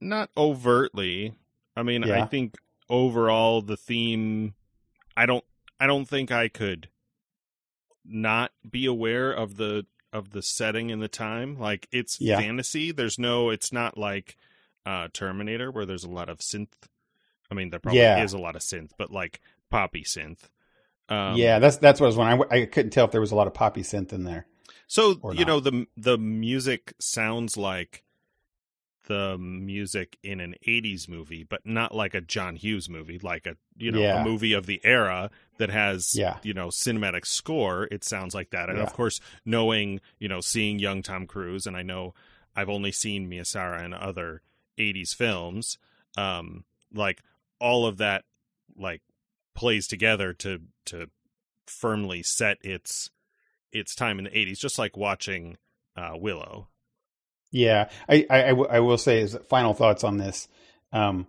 not 0.00 0.30
overtly. 0.36 1.34
I 1.74 1.82
mean, 1.82 2.02
yeah. 2.02 2.22
I 2.22 2.26
think 2.26 2.54
overall 2.88 3.62
the 3.62 3.76
theme 3.76 4.54
I 5.16 5.26
don't 5.26 5.44
I 5.80 5.86
don't 5.86 6.04
think 6.06 6.30
I 6.30 6.48
could 6.48 6.88
not 8.04 8.52
be 8.68 8.86
aware 8.86 9.32
of 9.32 9.56
the 9.56 9.86
of 10.16 10.30
the 10.30 10.42
setting 10.42 10.90
and 10.90 11.02
the 11.02 11.08
time. 11.08 11.58
Like 11.58 11.86
it's 11.92 12.20
yeah. 12.20 12.38
fantasy. 12.40 12.92
There's 12.92 13.18
no 13.18 13.50
it's 13.50 13.72
not 13.72 13.96
like 13.96 14.36
uh 14.84 15.08
Terminator 15.12 15.70
where 15.70 15.86
there's 15.86 16.04
a 16.04 16.10
lot 16.10 16.28
of 16.28 16.38
synth 16.38 16.68
I 17.50 17.54
mean, 17.54 17.70
there 17.70 17.78
probably 17.80 18.00
Yeah. 18.00 18.22
is 18.24 18.32
a 18.32 18.38
lot 18.38 18.56
of 18.56 18.62
synth, 18.62 18.90
but 18.98 19.10
like 19.10 19.40
poppy 19.70 20.02
synth. 20.02 20.38
Um, 21.08 21.36
yeah, 21.36 21.60
that's 21.60 21.76
that's 21.76 22.00
what 22.00 22.06
I 22.06 22.08
was 22.08 22.16
wondering. 22.16 22.50
I, 22.50 22.62
I 22.62 22.66
couldn't 22.66 22.90
tell 22.90 23.04
if 23.04 23.12
there 23.12 23.20
was 23.20 23.30
a 23.30 23.36
lot 23.36 23.46
of 23.46 23.54
poppy 23.54 23.82
synth 23.82 24.12
in 24.12 24.24
there. 24.24 24.46
So 24.88 25.10
you 25.32 25.44
not. 25.44 25.46
know 25.46 25.60
the 25.60 25.86
the 25.96 26.18
music 26.18 26.94
sounds 26.98 27.56
like 27.56 28.02
the 29.06 29.36
music 29.38 30.18
in 30.22 30.40
an 30.40 30.54
80s 30.66 31.08
movie 31.08 31.42
but 31.44 31.64
not 31.64 31.94
like 31.94 32.14
a 32.14 32.20
John 32.20 32.56
Hughes 32.56 32.88
movie 32.88 33.18
like 33.18 33.46
a 33.46 33.56
you 33.78 33.90
know 33.90 34.00
Yeah. 34.00 34.20
a 34.20 34.24
movie 34.24 34.52
of 34.52 34.66
the 34.66 34.80
era 34.84 35.30
that 35.58 35.70
has 35.70 36.14
Yeah. 36.14 36.38
you 36.42 36.52
know 36.54 36.68
cinematic 36.68 37.26
score 37.26 37.88
it 37.90 38.04
sounds 38.04 38.34
like 38.34 38.50
that 38.50 38.68
and 38.68 38.78
Yeah. 38.78 38.84
of 38.84 38.92
course 38.92 39.20
knowing 39.44 40.00
you 40.18 40.28
know 40.28 40.40
seeing 40.40 40.78
young 40.78 41.02
Tom 41.02 41.26
Cruise 41.26 41.66
and 41.66 41.76
I 41.76 41.82
know 41.82 42.14
I've 42.54 42.68
only 42.70 42.92
seen 42.92 43.28
Mia 43.28 43.44
Sara 43.44 43.84
in 43.84 43.92
other 43.92 44.42
80s 44.78 45.14
films 45.14 45.78
um 46.16 46.64
like 46.92 47.22
all 47.60 47.86
of 47.86 47.96
that 47.98 48.24
like 48.76 49.02
plays 49.54 49.86
together 49.86 50.32
to 50.34 50.60
to 50.86 51.08
firmly 51.66 52.22
set 52.22 52.58
its 52.64 53.10
its 53.72 53.94
time 53.94 54.18
in 54.18 54.24
the 54.24 54.30
80s 54.30 54.58
just 54.58 54.78
like 54.78 54.96
watching 54.96 55.56
uh 55.96 56.12
Willow 56.14 56.68
Yeah, 57.56 57.88
I, 58.08 58.26
I, 58.28 58.44
I 58.44 58.48
w- 58.48 58.68
I 58.68 58.80
will 58.80 58.98
say 58.98 59.20
is 59.20 59.36
final 59.48 59.72
thoughts 59.72 60.04
on 60.04 60.18
this. 60.18 60.48
Um, 60.92 61.26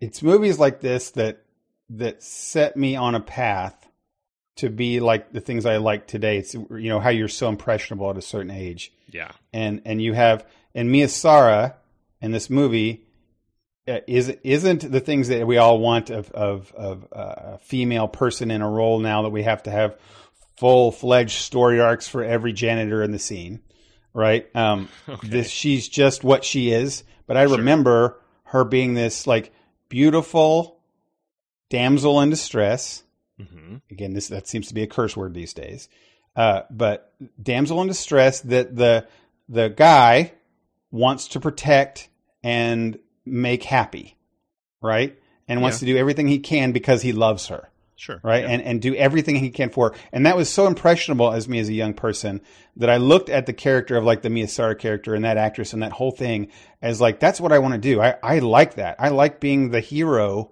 it's 0.00 0.22
movies 0.22 0.58
like 0.58 0.80
this 0.80 1.10
that 1.12 1.42
that 1.90 2.22
set 2.22 2.76
me 2.76 2.96
on 2.96 3.14
a 3.14 3.20
path 3.20 3.88
to 4.56 4.68
be 4.68 5.00
like 5.00 5.32
the 5.32 5.40
things 5.40 5.64
I 5.64 5.78
like 5.78 6.06
today. 6.06 6.38
It's 6.38 6.54
you 6.54 6.88
know 6.88 7.00
how 7.00 7.10
you're 7.10 7.28
so 7.28 7.48
impressionable 7.48 8.10
at 8.10 8.18
a 8.18 8.22
certain 8.22 8.50
age, 8.50 8.92
yeah 9.10 9.32
and 9.52 9.82
and 9.84 10.02
you 10.02 10.12
have 10.12 10.46
and 10.74 10.90
Mia 10.90 11.08
Sara 11.08 11.76
in 12.20 12.32
this 12.32 12.50
movie 12.50 13.04
uh, 13.88 14.00
is 14.06 14.28
isn't 14.44 14.90
the 14.90 15.00
things 15.00 15.28
that 15.28 15.46
we 15.46 15.56
all 15.56 15.78
want 15.78 16.10
of 16.10 16.30
of 16.32 16.72
of 16.76 17.06
uh, 17.10 17.34
a 17.54 17.58
female 17.58 18.06
person 18.06 18.50
in 18.50 18.60
a 18.60 18.68
role 18.68 18.98
now 18.98 19.22
that 19.22 19.30
we 19.30 19.44
have 19.44 19.62
to 19.62 19.70
have 19.70 19.96
full 20.58 20.92
fledged 20.92 21.40
story 21.42 21.80
arcs 21.80 22.08
for 22.08 22.22
every 22.22 22.52
janitor 22.52 23.02
in 23.02 23.12
the 23.12 23.18
scene, 23.18 23.60
right? 24.18 24.46
Um, 24.54 24.88
okay 25.08 25.28
this 25.28 25.48
she's 25.48 25.88
just 25.88 26.24
what 26.24 26.44
she 26.44 26.70
is, 26.70 27.04
but 27.26 27.36
I 27.36 27.46
Sure. 27.46 27.56
remember 27.58 28.20
her 28.44 28.64
being 28.64 28.94
this 28.94 29.26
like 29.26 29.52
beautiful 29.88 30.78
damsel 31.70 32.20
in 32.20 32.30
distress 32.30 33.02
hmm 33.38 33.76
again 33.90 34.14
this 34.14 34.28
that 34.28 34.48
seems 34.48 34.68
to 34.68 34.74
be 34.74 34.82
a 34.82 34.86
curse 34.86 35.16
word 35.16 35.32
these 35.34 35.52
days 35.52 35.88
uh, 36.34 36.62
but 36.70 37.12
damsel 37.42 37.80
in 37.82 37.88
distress 37.88 38.40
that 38.40 38.74
the 38.74 39.06
the 39.48 39.68
guy 39.68 40.32
wants 40.90 41.28
to 41.28 41.40
protect 41.40 42.08
and 42.42 42.98
make 43.26 43.62
happy 43.64 44.16
right 44.82 45.18
and 45.46 45.60
wants 45.62 45.76
Yeah. 45.82 45.86
to 45.88 45.92
do 45.94 45.98
everything 45.98 46.26
he 46.28 46.38
can 46.38 46.72
because 46.72 47.02
he 47.02 47.12
loves 47.12 47.46
her 47.48 47.68
sure 47.98 48.18
right 48.22 48.44
Yeah. 48.44 48.50
and 48.50 48.62
and 48.62 48.80
do 48.80 48.94
everything 48.94 49.36
he 49.36 49.50
can 49.50 49.68
for 49.68 49.90
her. 49.90 49.96
and 50.12 50.24
that 50.24 50.36
was 50.36 50.48
so 50.48 50.66
impressionable 50.66 51.30
as 51.32 51.46
me 51.48 51.58
as 51.58 51.68
a 51.68 51.74
young 51.74 51.92
person 51.92 52.40
that 52.76 52.88
i 52.88 52.96
looked 52.96 53.28
at 53.28 53.44
the 53.46 53.52
character 53.52 53.96
of 53.96 54.04
like 54.04 54.22
the 54.22 54.30
Mia 54.30 54.48
Sara 54.48 54.74
character 54.74 55.14
and 55.14 55.24
that 55.24 55.36
actress 55.36 55.72
and 55.74 55.82
that 55.82 55.92
whole 55.92 56.12
thing 56.12 56.48
as 56.80 57.00
like 57.00 57.20
that's 57.20 57.40
what 57.40 57.52
i 57.52 57.58
want 57.58 57.74
to 57.74 57.78
do 57.80 58.00
i 58.00 58.14
i 58.22 58.38
like 58.38 58.74
that 58.76 58.96
i 58.98 59.08
like 59.10 59.40
being 59.40 59.70
the 59.70 59.80
hero 59.80 60.50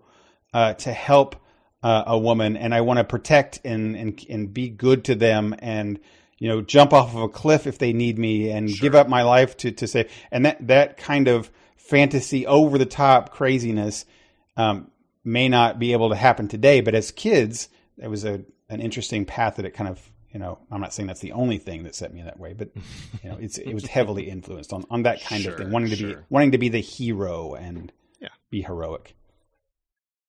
uh, 0.52 0.74
to 0.74 0.92
help 0.92 1.36
uh, 1.82 2.04
a 2.08 2.18
woman 2.18 2.56
and 2.56 2.74
i 2.74 2.80
want 2.82 2.98
to 2.98 3.04
protect 3.04 3.60
and 3.64 3.96
and 3.96 4.24
and 4.28 4.52
be 4.52 4.68
good 4.68 5.04
to 5.04 5.14
them 5.14 5.54
and 5.60 6.00
you 6.38 6.48
know 6.48 6.60
jump 6.60 6.92
off 6.92 7.14
of 7.14 7.22
a 7.22 7.28
cliff 7.28 7.66
if 7.66 7.78
they 7.78 7.92
need 7.92 8.18
me 8.18 8.50
and 8.50 8.68
Sure. 8.70 8.82
give 8.90 8.94
up 8.94 9.08
my 9.08 9.22
life 9.22 9.56
to 9.58 9.70
to 9.70 9.86
say 9.86 10.08
and 10.32 10.44
that 10.44 10.66
that 10.66 10.96
kind 10.96 11.28
of 11.28 11.50
fantasy 11.76 12.44
over 12.46 12.76
the 12.78 12.86
top 12.86 13.30
craziness 13.30 14.04
um, 14.56 14.90
may 15.26 15.48
not 15.48 15.78
be 15.78 15.92
able 15.92 16.08
to 16.10 16.16
happen 16.16 16.48
today, 16.48 16.80
but 16.80 16.94
as 16.94 17.10
kids, 17.10 17.68
it 17.98 18.08
was 18.08 18.24
a 18.24 18.42
an 18.68 18.80
interesting 18.80 19.24
path 19.26 19.56
that 19.56 19.64
it 19.66 19.72
kind 19.72 19.88
of 19.90 20.00
you 20.32 20.38
know. 20.40 20.58
I'm 20.70 20.80
not 20.80 20.92
saying 20.94 21.06
that's 21.06 21.20
the 21.20 21.32
only 21.32 21.58
thing 21.58 21.82
that 21.84 21.94
set 21.94 22.12
me 22.12 22.22
that 22.22 22.38
way, 22.38 22.52
but 22.52 22.70
you 23.22 23.30
know, 23.30 23.36
it's 23.40 23.58
it 23.58 23.74
was 23.74 23.86
heavily 23.86 24.28
influenced 24.30 24.72
on 24.72 24.84
on 24.90 25.02
that 25.02 25.22
kind 25.22 25.44
of 25.46 25.56
thing, 25.56 25.70
wanting 25.70 25.90
to 25.90 25.96
be 25.96 26.16
wanting 26.30 26.52
to 26.52 26.58
be 26.58 26.68
the 26.68 26.80
hero 26.80 27.54
and 27.54 27.92
Yeah. 28.20 28.28
be 28.50 28.62
heroic. 28.62 29.14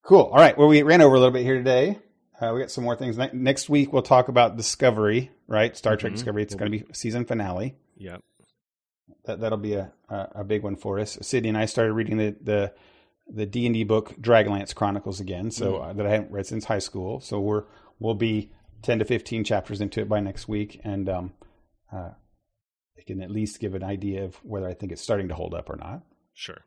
Cool. 0.03 0.21
All 0.23 0.37
right. 0.37 0.57
Well, 0.57 0.67
we 0.67 0.81
ran 0.83 1.01
over 1.01 1.15
a 1.15 1.19
little 1.19 1.33
bit 1.33 1.43
here 1.43 1.57
today. 1.57 1.99
Uh, 2.39 2.51
we 2.53 2.59
got 2.61 2.71
some 2.71 2.83
more 2.83 2.95
things. 2.95 3.17
Ne- 3.17 3.31
next 3.33 3.67
week 3.67 3.91
we'll 3.91 4.03
talk 4.03 4.27
about 4.29 4.55
Discovery, 4.55 5.31
right? 5.47 5.75
Star 5.75 5.97
Trek 5.97 6.13
Mhm. 6.13 6.15
Discovery. 6.17 6.43
It's 6.43 6.55
going 6.55 6.71
to 6.71 6.77
be 6.77 6.85
season 6.93 7.25
finale 7.25 7.75
Yep. 7.97 8.21
that 9.25 9.39
that'll 9.41 9.57
be 9.57 9.73
a, 9.73 9.91
a 10.09 10.27
a 10.35 10.43
big 10.43 10.63
one 10.63 10.75
for 10.75 10.99
us. 10.99 11.17
Sydney 11.21 11.49
and 11.49 11.57
I 11.57 11.65
started 11.65 11.93
reading 11.93 12.17
the 12.17 12.35
the 12.41 12.73
the 13.29 13.45
D 13.45 13.65
and 13.65 13.73
D 13.73 13.83
book 13.83 14.15
Dragonlance 14.19 14.73
Chronicles 14.73 15.19
again, 15.19 15.51
so 15.51 15.73
Mm. 15.73 15.89
uh, 15.89 15.93
that 15.93 16.05
I 16.05 16.11
haven't 16.11 16.31
read 16.31 16.45
since 16.45 16.65
high 16.65 16.79
school. 16.79 17.19
So 17.19 17.39
we're 17.39 17.63
we'll 17.99 18.13
be 18.15 18.51
ten 18.81 18.99
to 18.99 19.05
fifteen 19.05 19.43
chapters 19.43 19.81
into 19.81 20.01
it 20.01 20.09
by 20.09 20.19
next 20.19 20.47
week, 20.47 20.79
and 20.83 21.09
um, 21.09 21.33
uh, 21.91 22.11
I 22.97 23.01
can 23.05 23.21
at 23.21 23.31
least 23.31 23.59
give 23.59 23.75
an 23.75 23.83
idea 23.83 24.23
of 24.23 24.35
whether 24.43 24.67
I 24.67 24.73
think 24.73 24.91
it's 24.91 25.01
starting 25.01 25.27
to 25.29 25.35
hold 25.35 25.53
up 25.53 25.69
or 25.69 25.75
not. 25.75 26.03
Sure. 26.33 26.61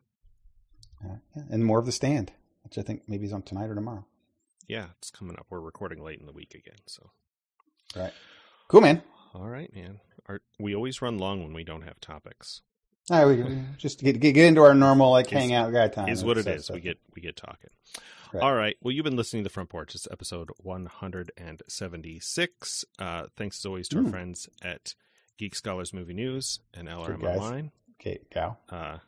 Uh, 1.05 1.17
yeah, 1.37 1.43
and 1.51 1.65
more 1.65 1.79
of 1.79 1.87
the 1.87 1.93
stand, 1.93 2.33
which 2.63 2.77
I 2.77 2.83
think 2.83 3.03
maybe 3.09 3.25
is 3.27 3.33
on 3.33 3.43
tonight 3.43 3.71
or 3.71 3.75
tomorrow. 3.75 4.05
Yeah, 4.69 4.87
it's 4.99 5.11
coming 5.11 5.37
up. 5.39 5.47
We're 5.51 5.61
recording 5.61 6.03
late 6.03 6.21
in 6.21 6.27
the 6.27 6.33
week 6.33 6.55
again, 6.55 6.79
so 6.87 7.11
Right. 7.97 8.13
Cool, 8.69 8.83
man. 8.83 9.03
all 9.35 9.49
right, 9.49 9.75
man. 9.75 10.01
Our, 10.27 10.41
we 10.61 10.75
always 10.77 11.01
run 11.03 11.19
long 11.19 11.43
when 11.43 11.53
we 11.53 11.65
don't 11.65 11.83
have 11.83 12.01
topics. 12.01 12.61
All 13.11 13.27
right, 13.27 13.39
we 13.49 13.59
just 13.77 14.01
get, 14.03 14.21
get 14.21 14.33
get 14.35 14.47
into 14.47 14.63
our 14.63 14.75
normal 14.75 15.11
like 15.11 15.27
Is- 15.27 15.33
hangout 15.33 15.73
guy 15.73 15.89
time. 15.89 16.09
is 16.09 16.25
what 16.25 16.39
it 16.39 16.47
is. 16.47 16.67
So- 16.67 16.75
We 16.75 16.81
get 16.81 16.99
we 17.15 17.23
get 17.23 17.37
talking. 17.37 17.71
Right. 18.33 18.43
All 18.45 18.55
right. 18.55 18.77
Well, 18.81 18.93
you've 18.93 19.03
been 19.05 19.17
listening 19.17 19.43
to 19.43 19.49
the 19.49 19.53
Front 19.53 19.71
Porch. 19.71 19.97
It's 19.97 20.07
episode 20.09 20.51
176. 20.59 22.85
Uh, 22.99 23.27
thanks 23.37 23.59
as 23.61 23.67
always 23.67 23.89
to 23.89 23.97
our 23.99 24.05
Mm. 24.05 24.11
friends 24.11 24.49
at 24.63 24.95
Geek 25.39 25.57
Scholars 25.57 25.93
Movie 25.93 26.15
News 26.15 26.61
and 26.73 26.89
LRM. 26.89 27.25
Online. 27.25 27.73
okay, 28.01 28.21
gal. 28.33 28.61
Uh, 28.69 28.99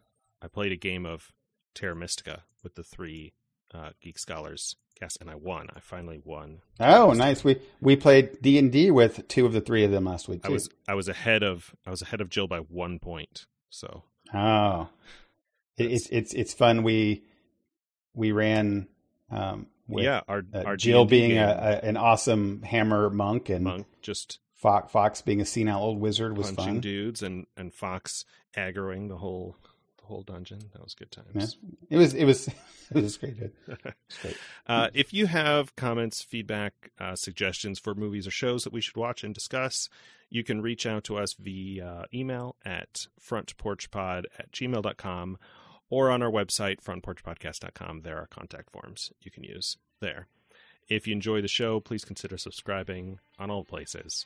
I 0.40 0.48
played 0.48 0.72
a 0.72 0.76
game 0.76 1.06
of 1.06 1.32
Terra 1.74 1.94
Mystica 1.94 2.42
with 2.64 2.74
the 2.74 2.82
three 2.82 3.34
uh, 3.72 3.90
Geek 4.02 4.18
Scholars 4.18 4.74
cast, 4.98 5.18
and 5.20 5.30
I 5.30 5.34
won. 5.36 5.68
I 5.74 5.80
finally 5.80 6.18
won. 6.22 6.60
Oh, 6.80 7.12
nice. 7.12 7.44
We 7.44 7.58
we 7.80 7.94
played 7.96 8.42
D 8.42 8.58
and 8.58 8.70
D 8.72 8.90
with 8.90 9.26
two 9.28 9.46
of 9.46 9.52
the 9.52 9.60
three 9.60 9.84
of 9.84 9.90
them 9.92 10.04
last 10.04 10.28
week. 10.28 10.40
I 10.44 10.48
too. 10.48 10.54
was 10.54 10.68
I 10.88 10.94
was 10.94 11.08
ahead 11.08 11.42
of 11.42 11.74
I 11.86 11.90
was 11.90 12.02
ahead 12.02 12.20
of 12.20 12.28
Jill 12.28 12.48
by 12.48 12.58
one 12.58 12.98
point. 12.98 13.46
So 13.72 14.04
Oh, 14.34 14.88
it's 15.76 16.08
it's 16.08 16.32
it's 16.32 16.54
fun. 16.54 16.82
We 16.82 17.24
we 18.14 18.32
ran 18.32 18.88
um, 19.30 19.66
with 19.88 20.04
yeah, 20.04 20.20
our 20.28 20.42
uh, 20.54 20.62
our 20.64 20.76
Jill 20.76 21.04
D&D 21.04 21.20
being 21.28 21.38
a, 21.38 21.80
a, 21.82 21.86
an 21.86 21.96
awesome 21.96 22.62
hammer 22.62 23.10
monk 23.10 23.48
and 23.48 23.64
monk 23.64 23.86
just 24.00 24.38
Fox 24.54 24.90
Fox 24.92 25.22
being 25.22 25.40
a 25.40 25.44
senile 25.44 25.82
old 25.82 26.00
wizard 26.00 26.36
was 26.36 26.50
fun. 26.50 26.80
dudes 26.80 27.22
and 27.22 27.46
and 27.56 27.74
Fox 27.74 28.24
aggroing 28.56 29.08
the 29.08 29.16
whole 29.16 29.56
the 29.98 30.06
whole 30.06 30.22
dungeon. 30.22 30.60
That 30.72 30.82
was 30.82 30.94
good 30.94 31.10
times. 31.10 31.58
It 31.90 31.96
was 31.96 32.14
it 32.14 32.24
was 32.24 32.48
it 32.94 33.02
was 33.02 33.16
great. 33.16 33.38
It 33.38 33.54
was 33.68 33.78
great. 34.20 34.36
Uh, 34.64 34.88
if 34.94 35.12
you 35.12 35.26
have 35.26 35.74
comments, 35.74 36.22
feedback, 36.22 36.72
uh, 37.00 37.16
suggestions 37.16 37.80
for 37.80 37.96
movies 37.96 38.28
or 38.28 38.30
shows 38.30 38.62
that 38.62 38.72
we 38.72 38.80
should 38.80 38.96
watch 38.96 39.24
and 39.24 39.34
discuss, 39.34 39.88
you 40.32 40.42
can 40.42 40.62
reach 40.62 40.86
out 40.86 41.04
to 41.04 41.18
us 41.18 41.34
via 41.34 42.06
email 42.14 42.56
at 42.64 43.06
frontporchpod 43.20 44.24
at 44.38 44.50
gmail.com 44.50 45.36
or 45.90 46.10
on 46.10 46.22
our 46.22 46.30
website, 46.30 46.82
frontporchpodcast.com. 46.82 48.00
There 48.00 48.16
are 48.16 48.26
contact 48.26 48.70
forms 48.70 49.12
you 49.20 49.30
can 49.30 49.44
use 49.44 49.76
there. 50.00 50.28
If 50.88 51.06
you 51.06 51.12
enjoy 51.12 51.42
the 51.42 51.48
show, 51.48 51.80
please 51.80 52.04
consider 52.04 52.38
subscribing 52.38 53.18
on 53.38 53.50
all 53.50 53.62
places. 53.64 54.24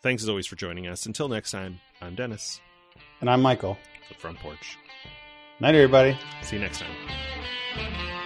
Thanks 0.00 0.22
as 0.22 0.28
always 0.28 0.46
for 0.46 0.54
joining 0.54 0.86
us. 0.86 1.06
Until 1.06 1.28
next 1.28 1.50
time, 1.50 1.80
I'm 2.00 2.14
Dennis, 2.14 2.60
And 3.20 3.28
I'm 3.28 3.42
Michael. 3.42 3.76
the 4.08 4.14
Front 4.14 4.38
Porch. 4.38 4.78
Night, 5.60 5.74
everybody. 5.74 6.16
See 6.42 6.54
you 6.56 6.62
next 6.62 6.78
time. 6.80 8.17